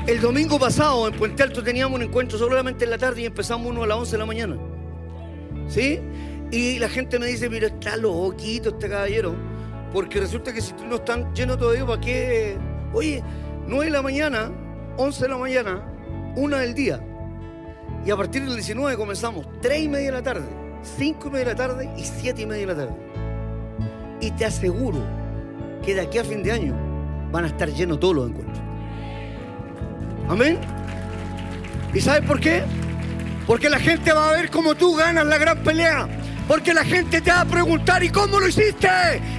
El 0.08 0.22
domingo 0.22 0.58
pasado 0.58 1.06
en 1.06 1.12
Puente 1.12 1.42
Alto 1.42 1.62
teníamos 1.62 1.96
un 1.96 2.02
encuentro 2.02 2.38
solamente 2.38 2.86
en 2.86 2.90
la 2.92 2.96
tarde 2.96 3.20
y 3.20 3.26
empezamos 3.26 3.66
uno 3.66 3.82
a 3.82 3.86
las 3.86 3.98
11 3.98 4.12
de 4.12 4.18
la 4.18 4.24
mañana. 4.24 4.56
¿Sí? 5.68 6.00
Y 6.50 6.78
la 6.78 6.88
gente 6.88 7.18
me 7.18 7.26
dice, 7.26 7.50
mira, 7.50 7.66
está 7.66 7.94
loquito 7.94 8.70
este 8.70 8.88
caballero. 8.88 9.36
Porque 9.92 10.18
resulta 10.18 10.50
que 10.54 10.62
si 10.62 10.72
tú 10.72 10.86
no 10.86 10.94
estás 10.96 11.26
lleno 11.34 11.58
todavía, 11.58 11.84
¿para 11.84 12.00
qué? 12.00 12.56
Oye, 12.94 13.22
9 13.66 13.84
de 13.84 13.90
la 13.90 14.00
mañana, 14.00 14.50
11 14.96 15.24
de 15.24 15.28
la 15.28 15.36
mañana, 15.36 16.32
1 16.36 16.56
del 16.56 16.72
día. 16.72 17.04
Y 18.06 18.10
a 18.10 18.16
partir 18.16 18.46
del 18.46 18.54
19 18.54 18.96
comenzamos 18.96 19.46
3 19.60 19.78
y 19.78 19.88
media 19.90 20.06
de 20.06 20.12
la 20.12 20.22
tarde, 20.22 20.46
5 20.96 21.28
y 21.28 21.30
media 21.30 21.44
de 21.44 21.50
la 21.50 21.56
tarde 21.56 21.90
y 21.98 22.04
7 22.04 22.40
y 22.40 22.46
media 22.46 22.66
de 22.66 22.74
la 22.74 22.86
tarde. 22.86 22.96
Y 24.22 24.30
te 24.30 24.46
aseguro 24.46 25.00
que 25.84 25.94
de 25.94 26.00
aquí 26.00 26.16
a 26.16 26.24
fin 26.24 26.42
de 26.42 26.52
año 26.52 26.74
van 27.30 27.44
a 27.44 27.48
estar 27.48 27.68
llenos 27.68 28.00
todos 28.00 28.16
los 28.16 28.30
encuentros. 28.30 28.67
Amén. 30.28 30.58
¿Y 31.94 32.00
sabes 32.00 32.22
por 32.22 32.40
qué? 32.40 32.62
Porque 33.46 33.70
la 33.70 33.78
gente 33.78 34.12
va 34.12 34.28
a 34.28 34.32
ver 34.32 34.50
cómo 34.50 34.74
tú 34.74 34.94
ganas 34.94 35.26
la 35.26 35.38
gran 35.38 35.58
pelea. 35.62 36.06
Porque 36.48 36.72
la 36.72 36.82
gente 36.82 37.20
te 37.20 37.30
va 37.30 37.42
a 37.42 37.44
preguntar, 37.44 38.02
¿y 38.02 38.08
cómo 38.08 38.40
lo 38.40 38.48
hiciste? 38.48 38.88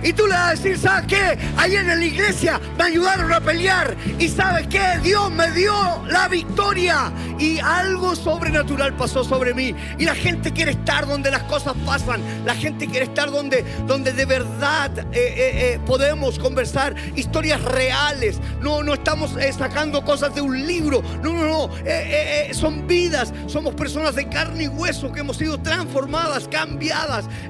Y 0.03 0.13
tú 0.13 0.27
le 0.27 0.33
vas 0.33 0.49
a 0.49 0.51
decir, 0.51 0.77
¿sabes 0.77 1.07
qué? 1.07 1.39
Ahí 1.57 1.75
en 1.75 1.87
la 1.87 2.05
iglesia 2.05 2.61
me 2.77 2.83
ayudaron 2.83 3.33
a 3.33 3.41
pelear. 3.41 3.97
¿Y 4.19 4.27
sabes 4.27 4.67
qué? 4.67 4.99
Dios 5.01 5.31
me 5.31 5.49
dio 5.51 5.73
la 6.05 6.27
victoria. 6.27 7.11
Y 7.39 7.57
algo 7.57 8.15
sobrenatural 8.15 8.93
pasó 8.93 9.23
sobre 9.23 9.55
mí. 9.55 9.73
Y 9.97 10.05
la 10.05 10.13
gente 10.13 10.53
quiere 10.53 10.71
estar 10.71 11.07
donde 11.07 11.31
las 11.31 11.41
cosas 11.43 11.73
pasan. 11.83 12.21
La 12.45 12.53
gente 12.53 12.85
quiere 12.85 13.05
estar 13.05 13.31
donde, 13.31 13.65
donde 13.87 14.13
de 14.13 14.25
verdad 14.25 14.91
eh, 14.99 15.05
eh, 15.11 15.73
eh, 15.73 15.79
podemos 15.87 16.37
conversar 16.37 16.93
historias 17.15 17.59
reales. 17.63 18.39
No, 18.61 18.83
no 18.83 18.93
estamos 18.93 19.31
sacando 19.57 20.05
cosas 20.05 20.35
de 20.35 20.41
un 20.41 20.67
libro. 20.67 21.01
No, 21.23 21.33
no, 21.33 21.45
no. 21.45 22.53
son 22.53 22.85
vidas. 22.87 23.33
Somos 23.47 23.73
personas 23.73 24.13
de 24.13 24.29
carne 24.29 24.65
y 24.65 24.67
hueso 24.67 25.11
que 25.11 25.21
hemos 25.21 25.37
sido 25.37 25.57
transformadas, 25.59 26.47
cambiadas 26.47 26.98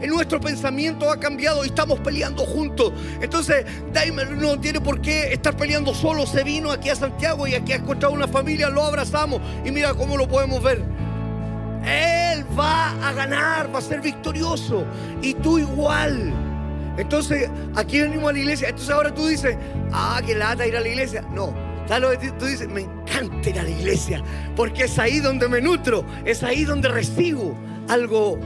en 0.01 0.09
nuestro 0.09 0.39
pensamiento 0.39 1.11
ha 1.11 1.19
cambiado 1.19 1.63
y 1.63 1.67
estamos 1.67 1.99
peleando 1.99 2.45
juntos. 2.45 2.93
Entonces, 3.21 3.65
Daimler 3.93 4.31
no 4.31 4.59
tiene 4.59 4.81
por 4.81 5.01
qué 5.01 5.33
estar 5.33 5.55
peleando 5.55 5.93
solo. 5.93 6.25
Se 6.25 6.43
vino 6.43 6.71
aquí 6.71 6.89
a 6.89 6.95
Santiago 6.95 7.47
y 7.47 7.55
aquí 7.55 7.73
ha 7.73 7.77
encontrado 7.77 8.13
una 8.13 8.27
familia, 8.27 8.69
lo 8.69 8.83
abrazamos 8.83 9.41
y 9.65 9.71
mira 9.71 9.93
cómo 9.93 10.17
lo 10.17 10.27
podemos 10.27 10.61
ver. 10.61 10.83
Él 11.85 12.45
va 12.57 12.91
a 13.07 13.13
ganar, 13.13 13.73
va 13.73 13.79
a 13.79 13.81
ser 13.81 14.01
victorioso 14.01 14.85
y 15.21 15.33
tú 15.35 15.59
igual. 15.59 16.33
Entonces, 16.97 17.49
aquí 17.75 18.01
venimos 18.01 18.29
a 18.29 18.33
la 18.33 18.39
iglesia. 18.39 18.69
Entonces 18.69 18.93
ahora 18.93 19.13
tú 19.13 19.27
dices, 19.27 19.57
ah, 19.91 20.21
que 20.25 20.35
lata 20.35 20.67
ir 20.67 20.75
a 20.75 20.81
la 20.81 20.87
iglesia. 20.87 21.23
No, 21.33 21.53
tú 22.37 22.45
dices, 22.45 22.67
me 22.67 22.81
encanta 22.81 23.49
ir 23.49 23.59
a 23.59 23.63
la 23.63 23.69
iglesia, 23.69 24.21
porque 24.55 24.83
es 24.83 24.99
ahí 24.99 25.19
donde 25.19 25.47
me 25.47 25.59
nutro, 25.59 26.05
es 26.23 26.43
ahí 26.43 26.63
donde 26.63 26.87
recibo 26.87 27.55
algo 27.87 28.37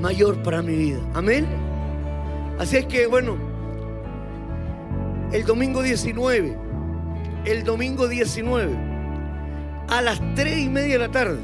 mayor 0.00 0.42
para 0.42 0.62
mi 0.62 0.76
vida. 0.76 0.98
Amén. 1.14 1.46
Así 2.58 2.76
es 2.76 2.86
que, 2.86 3.06
bueno, 3.06 3.36
el 5.32 5.44
domingo 5.44 5.82
19, 5.82 6.56
el 7.44 7.64
domingo 7.64 8.08
19, 8.08 8.76
a 9.88 10.02
las 10.02 10.20
3 10.34 10.58
y 10.58 10.68
media 10.68 10.94
de 10.94 10.98
la 10.98 11.10
tarde, 11.10 11.38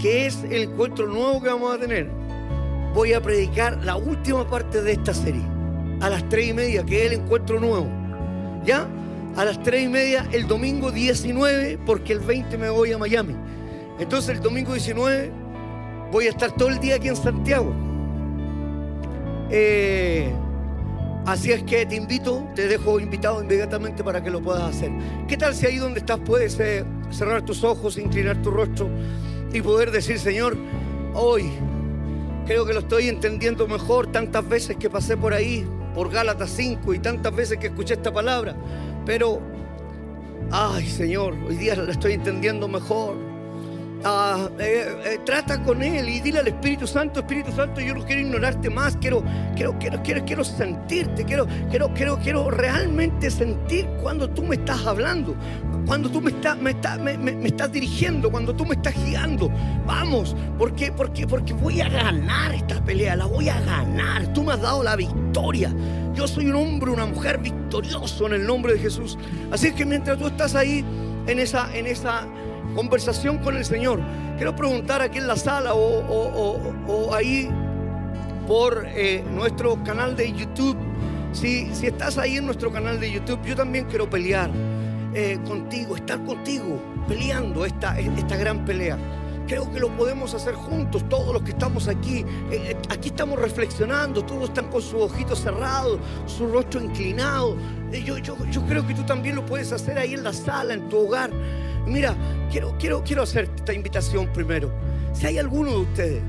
que 0.00 0.26
es 0.26 0.44
el 0.44 0.62
encuentro 0.62 1.06
nuevo 1.06 1.42
que 1.42 1.48
vamos 1.48 1.74
a 1.74 1.78
tener, 1.78 2.10
voy 2.94 3.12
a 3.12 3.20
predicar 3.20 3.82
la 3.84 3.96
última 3.96 4.48
parte 4.48 4.82
de 4.82 4.92
esta 4.92 5.14
serie. 5.14 5.42
A 6.00 6.10
las 6.10 6.28
3 6.28 6.48
y 6.48 6.52
media, 6.52 6.84
que 6.84 7.06
es 7.06 7.12
el 7.12 7.20
encuentro 7.20 7.58
nuevo. 7.58 7.88
¿Ya? 8.64 8.86
A 9.36 9.44
las 9.44 9.62
3 9.62 9.84
y 9.84 9.88
media, 9.88 10.26
el 10.32 10.46
domingo 10.46 10.90
19, 10.90 11.78
porque 11.86 12.12
el 12.12 12.20
20 12.20 12.58
me 12.58 12.70
voy 12.70 12.92
a 12.92 12.98
Miami. 12.98 13.34
Entonces 13.98 14.36
el 14.36 14.42
domingo 14.42 14.72
19 14.72 15.30
voy 16.10 16.26
a 16.26 16.30
estar 16.30 16.52
todo 16.52 16.68
el 16.68 16.78
día 16.78 16.96
aquí 16.96 17.08
en 17.08 17.16
Santiago. 17.16 17.72
Eh, 19.50 20.32
así 21.26 21.52
es 21.52 21.62
que 21.62 21.86
te 21.86 21.96
invito, 21.96 22.46
te 22.54 22.68
dejo 22.68 22.98
invitado 23.00 23.42
inmediatamente 23.42 24.02
para 24.02 24.22
que 24.22 24.30
lo 24.30 24.40
puedas 24.40 24.62
hacer. 24.62 24.90
¿Qué 25.28 25.36
tal 25.36 25.54
si 25.54 25.66
ahí 25.66 25.76
donde 25.76 26.00
estás 26.00 26.18
puedes 26.20 26.58
eh, 26.60 26.84
cerrar 27.10 27.42
tus 27.42 27.64
ojos, 27.64 27.98
inclinar 27.98 28.40
tu 28.42 28.50
rostro 28.50 28.88
y 29.52 29.60
poder 29.60 29.90
decir, 29.90 30.18
Señor, 30.18 30.56
hoy 31.14 31.50
creo 32.46 32.64
que 32.64 32.72
lo 32.72 32.80
estoy 32.80 33.08
entendiendo 33.08 33.66
mejor 33.66 34.10
tantas 34.12 34.48
veces 34.48 34.76
que 34.76 34.88
pasé 34.88 35.16
por 35.16 35.32
ahí, 35.32 35.66
por 35.94 36.10
Gálatas 36.10 36.50
5 36.50 36.94
y 36.94 36.98
tantas 36.98 37.34
veces 37.34 37.58
que 37.58 37.68
escuché 37.68 37.94
esta 37.94 38.12
palabra, 38.12 38.54
pero, 39.04 39.40
ay 40.50 40.86
Señor, 40.86 41.34
hoy 41.48 41.56
día 41.56 41.74
la 41.76 41.90
estoy 41.90 42.12
entendiendo 42.12 42.68
mejor. 42.68 43.25
Ah, 44.08 44.48
eh, 44.60 44.86
eh, 45.04 45.18
trata 45.26 45.60
con 45.64 45.82
Él 45.82 46.08
y 46.08 46.20
dile 46.20 46.38
al 46.38 46.46
Espíritu 46.46 46.86
Santo, 46.86 47.18
Espíritu 47.18 47.50
Santo, 47.50 47.80
yo 47.80 47.92
no 47.92 48.04
quiero 48.04 48.20
ignorarte 48.20 48.70
más, 48.70 48.96
quiero, 48.98 49.24
quiero, 49.56 49.76
quiero, 49.80 50.00
quiero, 50.04 50.24
quiero 50.24 50.44
sentirte, 50.44 51.24
quiero, 51.24 51.48
quiero, 51.70 51.92
quiero, 51.92 52.16
quiero 52.20 52.48
realmente 52.48 53.28
sentir 53.32 53.84
cuando 54.00 54.30
tú 54.30 54.44
me 54.44 54.54
estás 54.54 54.86
hablando, 54.86 55.34
cuando 55.88 56.08
tú 56.08 56.20
me, 56.20 56.30
estás 56.30 56.56
me, 56.56 56.72
me, 57.18 57.48
estás 57.48 57.72
dirigiendo, 57.72 58.30
cuando 58.30 58.54
tú 58.54 58.64
me 58.64 58.76
estás 58.76 58.94
guiando. 58.94 59.50
Vamos, 59.84 60.36
porque, 60.56 60.92
porque, 60.92 61.26
porque 61.26 61.52
voy 61.54 61.80
a 61.80 61.88
ganar 61.88 62.54
esta 62.54 62.80
pelea, 62.84 63.16
la 63.16 63.24
voy 63.26 63.48
a 63.48 63.60
ganar. 63.60 64.32
Tú 64.32 64.44
me 64.44 64.52
has 64.52 64.60
dado 64.60 64.84
la 64.84 64.94
victoria. 64.94 65.74
Yo 66.14 66.28
soy 66.28 66.46
un 66.46 66.54
hombre, 66.54 66.92
una 66.92 67.06
mujer 67.06 67.38
victorioso 67.38 68.28
en 68.28 68.34
el 68.34 68.46
nombre 68.46 68.74
de 68.74 68.78
Jesús. 68.78 69.18
Así 69.50 69.66
es 69.66 69.72
que 69.74 69.84
mientras 69.84 70.16
tú 70.16 70.28
estás 70.28 70.54
ahí 70.54 70.84
en 71.26 71.40
esa, 71.40 71.76
en 71.76 71.88
esa 71.88 72.28
conversación 72.76 73.38
con 73.38 73.56
el 73.56 73.64
Señor. 73.64 74.00
Quiero 74.36 74.54
preguntar 74.54 75.00
aquí 75.00 75.18
en 75.18 75.26
la 75.26 75.36
sala 75.36 75.72
o, 75.74 77.14
ahí 77.14 77.48
por 78.46 78.86
eh, 78.86 79.24
nuestro 79.32 79.82
canal 79.82 80.14
de 80.14 80.32
YouTube. 80.32 80.76
Si, 81.32 81.74
si 81.74 81.86
estás 81.86 82.18
ahí 82.18 82.36
en 82.36 82.46
nuestro 82.46 82.70
canal 82.70 83.00
de 83.00 83.10
YouTube, 83.10 83.40
yo 83.44 83.56
también 83.56 83.86
quiero 83.86 84.08
pelear 84.08 84.50
eh, 85.14 85.38
contigo, 85.46 85.96
estar 85.96 86.22
contigo, 86.24 86.78
peleando 87.08 87.64
esta, 87.64 87.98
esta 87.98 88.36
gran 88.36 88.64
pelea. 88.64 88.98
Creo 89.46 89.70
que 89.70 89.78
lo 89.78 89.88
podemos 89.96 90.34
hacer 90.34 90.54
juntos, 90.54 91.08
todos 91.08 91.32
los 91.32 91.42
que 91.42 91.52
estamos 91.52 91.88
aquí. 91.88 92.24
Eh, 92.50 92.76
aquí 92.90 93.08
estamos 93.08 93.38
reflexionando, 93.38 94.22
todos 94.24 94.50
están 94.50 94.68
con 94.68 94.82
sus 94.82 95.00
ojitos 95.00 95.40
cerrados, 95.40 95.98
su 96.26 96.46
rostro 96.48 96.80
inclinado. 96.82 97.56
yo, 98.04 98.18
yo, 98.18 98.36
yo 98.50 98.62
creo 98.66 98.86
que 98.86 98.94
tú 98.94 99.04
también 99.04 99.36
lo 99.36 99.46
puedes 99.46 99.72
hacer 99.72 99.98
ahí 99.98 100.14
en 100.14 100.24
la 100.24 100.32
sala, 100.32 100.74
en 100.74 100.88
tu 100.88 100.98
hogar. 100.98 101.30
Mira, 101.86 102.16
quiero, 102.50 102.76
quiero, 102.78 103.02
quiero 103.04 103.22
hacer 103.22 103.48
esta 103.54 103.72
invitación 103.72 104.28
primero. 104.32 104.72
Si 105.12 105.26
hay 105.26 105.38
alguno 105.38 105.70
de 105.70 105.76
ustedes, 105.78 106.22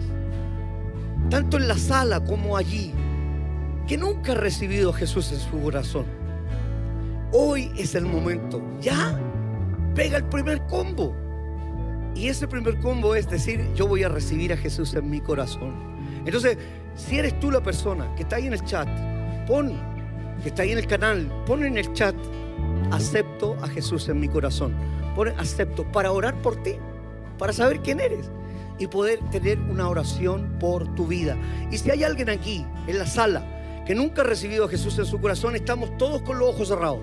tanto 1.29 1.57
en 1.57 1.67
la 1.67 1.77
sala 1.77 2.23
como 2.23 2.55
allí, 2.55 2.93
que 3.88 3.97
nunca 3.97 4.34
ha 4.34 4.35
recibido 4.35 4.91
a 4.91 4.93
Jesús 4.93 5.31
en 5.31 5.39
su 5.39 5.59
corazón, 5.59 6.05
hoy 7.31 7.71
es 7.75 7.95
el 7.95 8.05
momento. 8.05 8.61
Ya 8.79 9.19
pega 9.95 10.17
el 10.17 10.25
primer 10.25 10.61
combo. 10.67 11.15
Y 12.13 12.27
ese 12.27 12.47
primer 12.47 12.79
combo 12.79 13.15
es 13.15 13.29
decir, 13.29 13.67
yo 13.75 13.88
voy 13.88 14.03
a 14.03 14.09
recibir 14.09 14.53
a 14.53 14.57
Jesús 14.57 14.93
en 14.93 15.09
mi 15.09 15.21
corazón. 15.21 15.73
Entonces, 16.25 16.57
si 16.95 17.17
eres 17.17 17.39
tú 17.39 17.51
la 17.51 17.61
persona 17.61 18.13
que 18.15 18.23
está 18.23 18.35
ahí 18.35 18.47
en 18.47 18.53
el 18.53 18.63
chat, 18.63 18.88
pon, 19.47 19.73
que 20.41 20.49
está 20.49 20.63
ahí 20.63 20.71
en 20.71 20.77
el 20.77 20.88
canal, 20.88 21.31
pon 21.45 21.63
en 21.63 21.77
el 21.77 21.91
chat, 21.93 22.15
acepto 22.91 23.55
a 23.61 23.67
Jesús 23.67 24.07
en 24.09 24.19
mi 24.19 24.27
corazón 24.27 24.73
acepto 25.38 25.84
para 25.91 26.11
orar 26.11 26.35
por 26.41 26.61
ti. 26.64 26.76
para 27.38 27.53
saber 27.53 27.81
quién 27.81 27.99
eres 27.99 28.31
y 28.80 28.88
poder 28.88 29.19
tener 29.31 29.60
una 29.60 29.89
oración 29.89 30.57
por 30.60 30.94
tu 30.95 31.07
vida. 31.07 31.38
Y 31.72 31.77
si 31.77 31.91
hay 31.91 32.03
alguien 32.03 32.30
aquí 32.30 32.65
en 32.88 32.98
la 32.98 33.06
sala 33.06 33.84
que 33.85 33.95
nunca 33.95 34.22
ha 34.22 34.26
recibido 34.26 34.65
a 34.65 34.69
Jesús 34.69 34.98
en 34.99 35.06
su 35.06 35.19
corazón, 35.19 35.56
estamos 35.56 35.95
todos 35.98 36.22
con 36.22 36.39
los 36.39 36.49
ojos 36.49 36.68
cerrados 36.68 36.99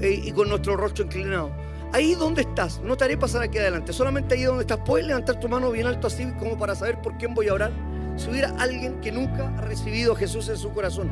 eh, 0.00 0.22
y 0.24 0.32
con 0.32 0.48
nuestro 0.48 0.76
rostro 0.76 1.04
inclinado. 1.04 1.50
Ahí 1.92 2.14
donde 2.14 2.42
estás, 2.42 2.80
no 2.82 2.96
te 2.96 3.04
haré 3.04 3.16
pasar 3.16 3.42
aquí 3.42 3.58
adelante, 3.58 3.92
solamente 3.92 4.34
ahí 4.34 4.42
donde 4.42 4.62
estás, 4.62 4.78
puedes 4.84 5.06
levantar 5.06 5.40
tu 5.40 5.48
mano 5.48 5.70
bien 5.70 5.86
alto 5.86 6.06
así 6.06 6.30
como 6.38 6.58
para 6.58 6.74
saber 6.74 7.00
por 7.00 7.16
quién 7.16 7.34
voy 7.34 7.48
a 7.48 7.54
orar. 7.54 7.72
Si 8.16 8.28
hubiera 8.28 8.50
alguien 8.58 9.00
que 9.00 9.12
nunca 9.12 9.54
ha 9.56 9.60
recibido 9.62 10.12
a 10.12 10.16
Jesús 10.16 10.48
en 10.48 10.56
su 10.56 10.70
corazón, 10.72 11.08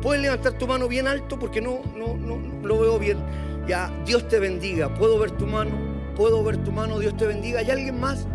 puedes 0.00 0.22
levantar 0.22 0.52
tu 0.54 0.66
mano 0.66 0.88
bien 0.88 1.08
alto 1.08 1.38
porque 1.38 1.60
no, 1.60 1.80
no, 1.94 2.16
no, 2.16 2.36
no 2.38 2.66
lo 2.66 2.78
veo 2.78 2.98
bien. 2.98 3.18
Ya, 3.66 3.90
Dios 4.04 4.28
te 4.28 4.38
bendiga. 4.38 4.92
Puedo 4.92 5.18
ver 5.18 5.30
tu 5.32 5.46
mano, 5.46 5.70
puedo 6.16 6.42
ver 6.44 6.58
tu 6.58 6.72
mano, 6.72 6.98
Dios 6.98 7.16
te 7.16 7.26
bendiga. 7.26 7.60
¿Hay 7.60 7.70
alguien 7.70 7.98
más? 7.98 8.26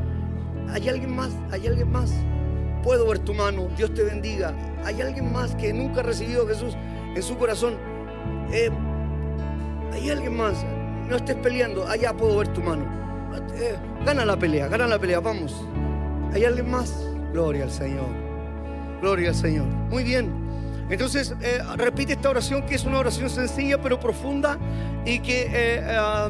¿Hay 0.70 0.88
alguien 0.90 1.16
más? 1.16 1.32
¿Hay 1.52 1.68
alguien 1.68 1.92
más? 1.92 2.12
Puedo 2.84 3.08
ver 3.08 3.20
tu 3.20 3.34
mano, 3.34 3.68
Dios 3.78 3.94
te 3.94 4.04
bendiga. 4.04 4.54
¿Hay 4.84 5.02
alguien 5.02 5.32
más 5.32 5.56
que 5.56 5.74
nunca 5.74 6.00
ha 6.00 6.04
recibido 6.04 6.44
a 6.44 6.48
Jesús 6.48 6.76
en 7.16 7.22
su 7.22 7.38
corazón? 7.38 7.76
Eh, 8.52 8.70
¿Hay 9.94 10.10
alguien 10.10 10.36
más? 10.36 10.66
No 11.08 11.16
estés 11.16 11.36
peleando, 11.38 11.88
allá 11.88 12.16
puedo 12.16 12.38
ver 12.38 12.48
tu 12.50 12.62
mano. 12.62 12.86
Eh, 13.56 13.76
gana 14.06 14.26
la 14.26 14.38
pelea, 14.38 14.68
gana 14.68 14.88
la 14.88 14.98
pelea, 14.98 15.20
vamos. 15.20 15.66
¿Hay 16.34 16.46
alguien 16.46 16.70
más? 16.70 17.06
Gloria 17.34 17.64
al 17.64 17.72
Señor. 17.72 18.08
Gloria 19.02 19.30
al 19.30 19.36
Señor. 19.36 19.66
Muy 19.90 20.04
bien. 20.04 20.49
Entonces, 20.90 21.34
eh, 21.42 21.62
repite 21.76 22.14
esta 22.14 22.30
oración 22.30 22.66
que 22.66 22.76
es 22.76 22.84
una 22.84 23.00
oración 23.00 23.30
sencilla 23.30 23.82
pero 23.82 24.00
profunda 24.00 24.58
y 25.06 25.20
que 25.20 25.84
ah, 25.90 26.30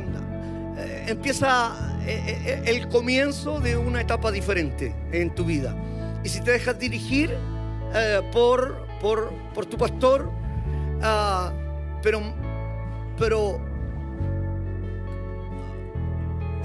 empieza 1.08 1.76
el 2.06 2.88
comienzo 2.88 3.60
de 3.60 3.78
una 3.78 4.02
etapa 4.02 4.32
diferente 4.32 4.96
en 5.12 5.34
tu 5.36 5.46
vida. 5.46 5.76
Y 6.24 6.30
si 6.30 6.42
te 6.42 6.52
dejas 6.52 6.80
dirigir 6.80 7.36
por, 8.32 8.86
por, 9.02 9.32
por, 9.54 9.66
tu 9.66 9.78
pastor, 9.78 10.32
ah, 11.02 11.52
pero, 12.02 12.22
pero 13.18 13.62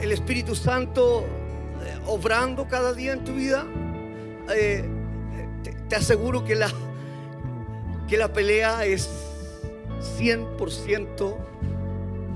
el 0.00 0.12
Espíritu 0.12 0.54
Santo 0.54 1.24
eh, 1.84 1.98
obrando 2.06 2.68
cada 2.68 2.92
día 2.92 3.12
en 3.12 3.24
tu 3.24 3.32
vida, 3.32 3.64
eh, 4.54 4.84
te, 5.88 5.96
aseguro 5.96 6.44
que 6.44 6.54
la, 6.54 6.68
que 8.14 8.18
la 8.18 8.32
pelea 8.32 8.84
es 8.84 9.10
100% 10.20 11.36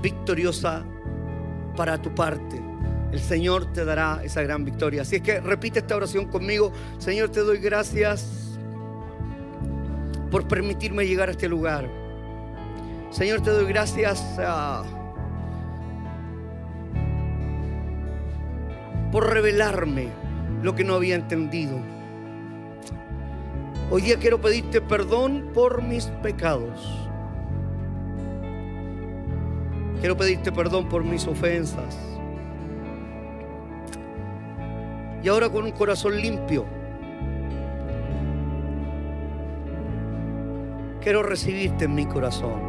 victoriosa 0.01 0.83
para 1.77 2.01
tu 2.01 2.13
parte. 2.13 2.61
El 3.13 3.21
Señor 3.21 3.71
te 3.71 3.85
dará 3.85 4.19
esa 4.21 4.41
gran 4.41 4.65
victoria. 4.65 5.03
Así 5.03 5.15
es 5.15 5.21
que 5.21 5.39
repite 5.39 5.79
esta 5.79 5.95
oración 5.95 6.25
conmigo. 6.25 6.73
Señor, 6.97 7.29
te 7.29 7.39
doy 7.39 7.59
gracias 7.59 8.57
por 10.29 10.49
permitirme 10.49 11.07
llegar 11.07 11.29
a 11.29 11.31
este 11.31 11.47
lugar. 11.47 11.89
Señor, 13.09 13.39
te 13.39 13.51
doy 13.51 13.65
gracias 13.65 14.21
a... 14.37 14.83
por 19.13 19.31
revelarme 19.31 20.09
lo 20.61 20.75
que 20.75 20.83
no 20.83 20.95
había 20.95 21.15
entendido. 21.15 21.98
Hoy 23.91 24.03
día 24.03 24.17
quiero 24.17 24.39
pedirte 24.39 24.81
perdón 24.81 25.49
por 25.51 25.81
mis 25.81 26.05
pecados. 26.21 27.09
Quiero 29.99 30.15
pedirte 30.15 30.51
perdón 30.51 30.87
por 30.87 31.03
mis 31.03 31.25
ofensas. 31.25 31.97
Y 35.23 35.27
ahora 35.27 35.49
con 35.49 35.65
un 35.65 35.71
corazón 35.71 36.21
limpio, 36.21 36.65
quiero 41.01 41.23
recibirte 41.23 41.85
en 41.85 41.95
mi 41.95 42.05
corazón 42.05 42.61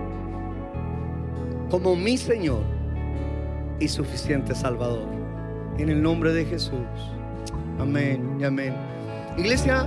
como 1.70 1.96
mi 1.96 2.16
Señor 2.16 2.62
y 3.78 3.88
suficiente 3.88 4.54
Salvador. 4.54 5.06
En 5.76 5.90
el 5.90 6.02
nombre 6.02 6.32
de 6.32 6.46
Jesús. 6.46 6.88
Amén 7.78 8.38
y 8.40 8.44
amén. 8.44 8.74
Iglesia, 9.36 9.86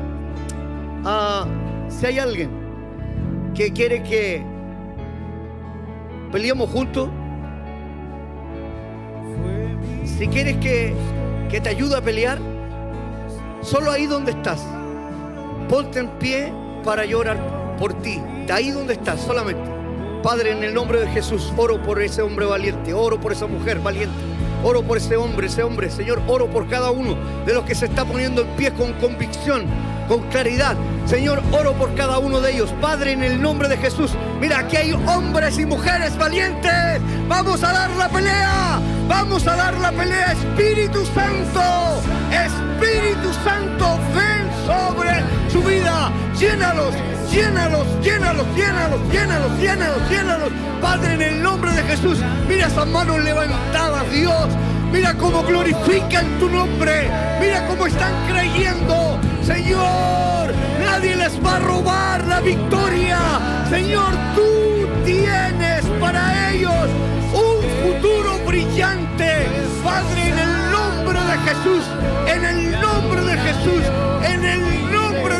ah, 1.03 1.45
si 1.89 2.05
hay 2.05 2.19
alguien 2.19 2.49
que 3.53 3.71
quiere 3.71 4.01
que 4.03 4.43
peleemos 6.31 6.69
juntos, 6.69 7.09
si 10.05 10.27
quieres 10.27 10.57
que, 10.57 10.93
que 11.49 11.61
te 11.61 11.69
ayude 11.69 11.97
a 11.97 12.01
pelear, 12.01 12.39
solo 13.61 13.91
ahí 13.91 14.05
donde 14.05 14.31
estás, 14.31 14.65
ponte 15.69 15.99
en 15.99 16.09
pie 16.19 16.51
para 16.83 17.05
llorar 17.05 17.75
por 17.77 17.93
ti, 18.01 18.21
de 18.47 18.53
ahí 18.53 18.71
donde 18.71 18.93
estás, 18.93 19.21
solamente. 19.21 19.61
Padre, 20.21 20.51
en 20.51 20.63
el 20.63 20.73
nombre 20.73 21.01
de 21.01 21.07
Jesús, 21.07 21.53
oro 21.57 21.81
por 21.81 22.01
ese 22.01 22.21
hombre 22.21 22.45
valiente, 22.45 22.93
oro 22.93 23.19
por 23.19 23.33
esa 23.33 23.45
mujer 23.45 23.79
valiente. 23.79 24.15
Oro 24.65 24.81
por 24.81 24.95
ese 24.95 25.17
hombre, 25.17 25.47
ese 25.47 25.61
hombre, 25.61 25.89
Señor. 25.89 26.21
Oro 26.25 26.47
por 26.47 26.69
cada 26.69 26.89
uno 26.91 27.17
de 27.45 27.53
los 27.53 27.65
que 27.65 27.75
se 27.75 27.85
está 27.85 28.05
poniendo 28.05 28.43
en 28.43 28.47
pie 28.55 28.71
con 28.71 28.93
convicción, 28.93 29.65
con 30.07 30.21
claridad. 30.29 30.75
Señor, 31.05 31.41
oro 31.51 31.73
por 31.73 31.93
cada 31.95 32.19
uno 32.19 32.39
de 32.39 32.53
ellos. 32.53 32.73
Padre, 32.81 33.13
en 33.13 33.23
el 33.23 33.41
nombre 33.41 33.67
de 33.67 33.77
Jesús. 33.77 34.11
Mira, 34.39 34.59
aquí 34.59 34.77
hay 34.77 34.93
hombres 34.93 35.57
y 35.59 35.65
mujeres 35.65 36.17
valientes. 36.17 37.01
Vamos 37.27 37.63
a 37.63 37.73
dar 37.73 37.89
la 37.91 38.09
pelea. 38.09 38.79
Vamos 39.07 39.45
a 39.47 39.55
dar 39.55 39.73
la 39.77 39.91
pelea. 39.91 40.33
Espíritu 40.33 41.05
Santo. 41.07 42.01
Espíritu 42.31 43.33
Santo, 43.43 43.99
ven 44.15 44.49
sobre 44.65 45.23
su 45.51 45.61
vida. 45.61 46.11
Llénalos 46.39 46.93
llénalos, 47.33 47.87
llénalos, 48.01 48.45
llénalos, 48.55 48.99
llénalos, 49.11 49.59
llénalos, 49.59 50.09
llénalos. 50.09 50.49
Padre, 50.81 51.13
en 51.13 51.21
el 51.21 51.41
nombre 51.41 51.71
de 51.71 51.83
Jesús, 51.83 52.19
mira 52.47 52.67
esas 52.67 52.87
manos 52.87 53.23
levantadas, 53.23 54.09
Dios. 54.11 54.47
Mira 54.93 55.15
cómo 55.15 55.41
glorifican 55.41 56.37
tu 56.39 56.47
nombre. 56.47 57.09
Mira 57.41 57.65
cómo 57.67 57.87
están 57.87 58.13
creyendo. 58.29 59.19
Señor, 59.41 60.53
nadie 60.79 61.15
les 61.15 61.43
va 61.43 61.55
a 61.55 61.59
robar 61.59 62.27
la 62.27 62.39
victoria. 62.41 63.17
Señor, 63.71 64.13
tú 64.35 64.87
tienes 65.03 65.83
para 65.99 66.51
ellos 66.51 66.87
un 67.33 67.57
futuro 67.81 68.37
brillante. 68.45 69.47
Padre, 69.83 70.29
en 70.29 70.37
el 70.37 70.71
nombre 70.71 71.19
de 71.19 71.37
Jesús, 71.39 71.83
en 72.27 72.45
el 72.45 72.79
nombre 72.79 73.21
de 73.23 73.37
Jesús, 73.39 73.83
en 74.23 74.45
el 74.45 74.91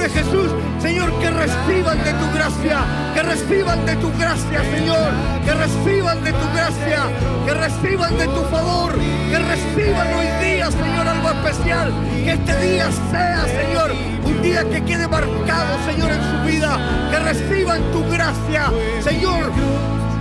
Jesús. 0.09 0.51
Señor, 0.80 1.17
que 1.19 1.30
reciban 1.30 2.03
de 2.03 2.11
tu 2.13 2.31
gracia, 2.34 2.80
que 3.13 3.23
reciban 3.23 3.85
de 3.85 3.95
tu 3.95 4.11
gracia, 4.17 4.61
Señor, 4.75 5.11
que 5.45 5.53
reciban 5.53 6.23
de 6.23 6.34
tu 6.34 6.51
gracia, 6.53 7.03
que 7.45 7.53
reciban 7.53 8.17
de 8.17 8.27
tu 8.27 8.43
favor, 8.51 8.93
que 8.93 9.39
reciban 9.39 10.07
hoy 10.13 10.27
día, 10.45 10.69
Señor, 10.69 11.07
algo 11.07 11.30
especial, 11.30 11.93
que 12.25 12.31
este 12.31 12.59
día 12.59 12.89
sea, 13.11 13.45
Señor, 13.45 13.91
un 14.25 14.41
día 14.41 14.69
que 14.69 14.84
quede 14.84 15.07
marcado, 15.07 15.77
Señor, 15.85 16.11
en 16.11 16.21
su 16.21 16.51
vida, 16.51 16.77
que 17.09 17.19
reciban 17.19 17.81
tu 17.93 18.03
gracia, 18.09 18.69
Señor. 19.01 19.51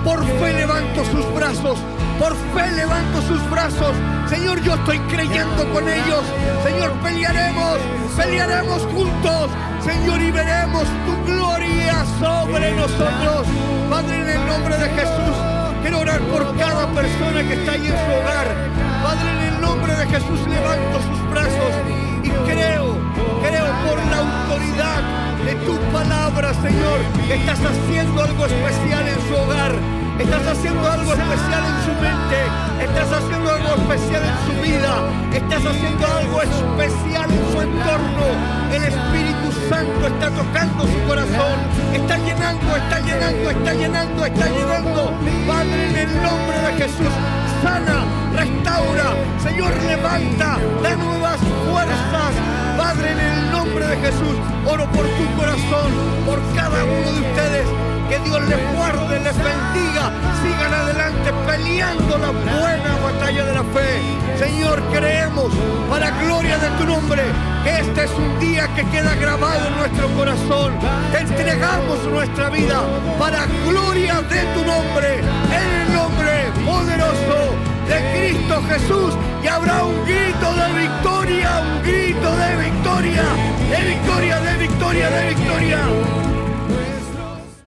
Por 0.04 0.24
fe 0.24 0.52
levanto 0.52 1.04
sus 1.06 1.34
brazos, 1.34 1.78
por 2.18 2.34
fe 2.54 2.72
levanto 2.72 3.22
sus 3.22 3.50
brazos. 3.50 3.94
Señor, 4.28 4.60
yo 4.62 4.74
estoy 4.74 4.98
creyendo 5.00 5.70
con 5.72 5.88
ellos. 5.88 6.24
Señor, 6.64 6.92
pelearemos, 7.02 7.78
pelearemos 8.16 8.82
juntos. 8.94 9.50
Señor, 9.84 10.20
y 10.22 10.30
veremos 10.30 10.84
tu 11.06 11.32
gloria 11.32 12.04
sobre 12.18 12.74
nosotros. 12.74 13.46
Padre, 13.90 14.20
en 14.20 14.28
el 14.28 14.46
nombre 14.46 14.76
de 14.78 14.88
Jesús, 14.90 15.36
quiero 15.82 16.00
orar 16.00 16.20
por 16.22 16.56
cada 16.56 16.86
persona 16.88 17.42
que 17.42 17.54
está 17.54 17.72
ahí 17.72 17.86
en 17.86 17.92
su 17.92 18.12
hogar. 18.20 18.46
Padre, 19.02 19.30
en 19.30 19.54
el 19.54 19.60
nombre 19.60 19.94
de 19.94 20.06
Jesús, 20.06 20.40
levanto 20.48 21.00
sus 21.02 21.30
brazos 21.30 21.72
y 22.22 22.28
creo, 22.48 22.96
creo 23.42 23.66
por 23.86 23.98
la 24.06 24.18
autoridad 24.18 25.02
de 25.44 25.54
tu 25.66 25.76
palabra, 25.92 26.54
Señor, 26.54 27.00
estás 27.28 27.58
haciendo 27.64 28.22
algo 28.22 28.46
especial 28.46 29.08
en 29.08 29.28
su 29.28 29.34
hogar. 29.34 30.01
Estás 30.18 30.46
haciendo 30.46 30.90
algo 30.90 31.12
especial 31.14 31.64
en 31.64 31.78
su 31.84 31.92
mente. 32.00 32.38
Estás 32.84 33.12
haciendo 33.12 33.50
algo 33.50 33.74
especial 33.74 34.22
en 34.22 34.36
su 34.46 34.62
vida. 34.62 34.92
Estás 35.32 35.64
haciendo 35.64 36.06
algo 36.06 36.42
especial 36.42 37.30
en 37.30 37.52
su 37.52 37.60
entorno. 37.60 38.26
El 38.72 38.84
Espíritu 38.84 39.48
Santo 39.68 40.06
está 40.06 40.30
tocando 40.30 40.86
su 40.86 41.02
corazón. 41.08 41.56
Está 41.94 42.18
llenando, 42.18 42.76
está 42.76 43.00
llenando, 43.00 43.50
está 43.50 43.74
llenando, 43.74 44.24
está 44.26 44.46
llenando. 44.46 45.12
Padre, 45.46 45.88
en 45.88 45.96
el 45.96 46.22
nombre 46.22 46.58
de 46.58 46.72
Jesús, 46.82 47.12
sana, 47.62 48.04
restaura. 48.36 49.14
Señor, 49.42 49.72
levanta, 49.82 50.58
da 50.82 50.96
nuevas 50.96 51.40
fuerzas. 51.68 52.32
Padre, 52.76 53.12
en 53.12 53.18
el 53.18 53.50
nombre 53.50 53.86
de 53.86 53.96
Jesús, 53.96 54.36
oro 54.66 54.84
por 54.92 55.06
tu 55.06 55.36
corazón, 55.36 55.90
por 56.26 56.38
cada 56.54 56.84
uno 56.84 57.12
de 57.12 57.20
ustedes 57.20 57.91
que 58.08 58.18
Dios 58.20 58.40
les 58.48 58.72
guarde, 58.74 59.20
les 59.20 59.36
bendiga. 59.36 60.10
Sigan 60.42 60.74
adelante 60.74 61.32
peleando 61.46 62.18
la 62.18 62.30
buena 62.30 62.96
batalla 63.02 63.44
de 63.44 63.54
la 63.54 63.64
fe. 63.64 64.00
Señor, 64.38 64.82
creemos 64.92 65.52
para 65.88 66.10
gloria 66.22 66.58
de 66.58 66.68
tu 66.78 66.84
nombre 66.84 67.22
que 67.64 67.80
este 67.80 68.04
es 68.04 68.10
un 68.12 68.38
día 68.40 68.68
que 68.74 68.84
queda 68.86 69.14
grabado 69.14 69.66
en 69.68 69.76
nuestro 69.76 70.08
corazón. 70.16 70.72
Te 71.12 71.18
entregamos 71.20 72.02
nuestra 72.10 72.50
vida 72.50 72.82
para 73.18 73.46
gloria 73.68 74.20
de 74.22 74.42
tu 74.54 74.64
nombre, 74.64 75.18
en 75.18 75.80
el 75.82 75.94
nombre 75.94 76.50
poderoso 76.64 77.54
de 77.88 78.12
Cristo 78.12 78.62
Jesús. 78.68 79.14
Y 79.42 79.46
habrá 79.46 79.84
un 79.84 80.04
grito 80.04 80.54
de 80.54 80.80
victoria, 80.80 81.50
un 81.60 81.82
grito 81.82 82.36
de 82.36 82.56
victoria, 82.56 83.24
de 83.70 83.84
victoria, 83.88 84.40
de 84.40 84.58
victoria, 84.58 85.10
de 85.10 85.28
victoria. 85.28 86.31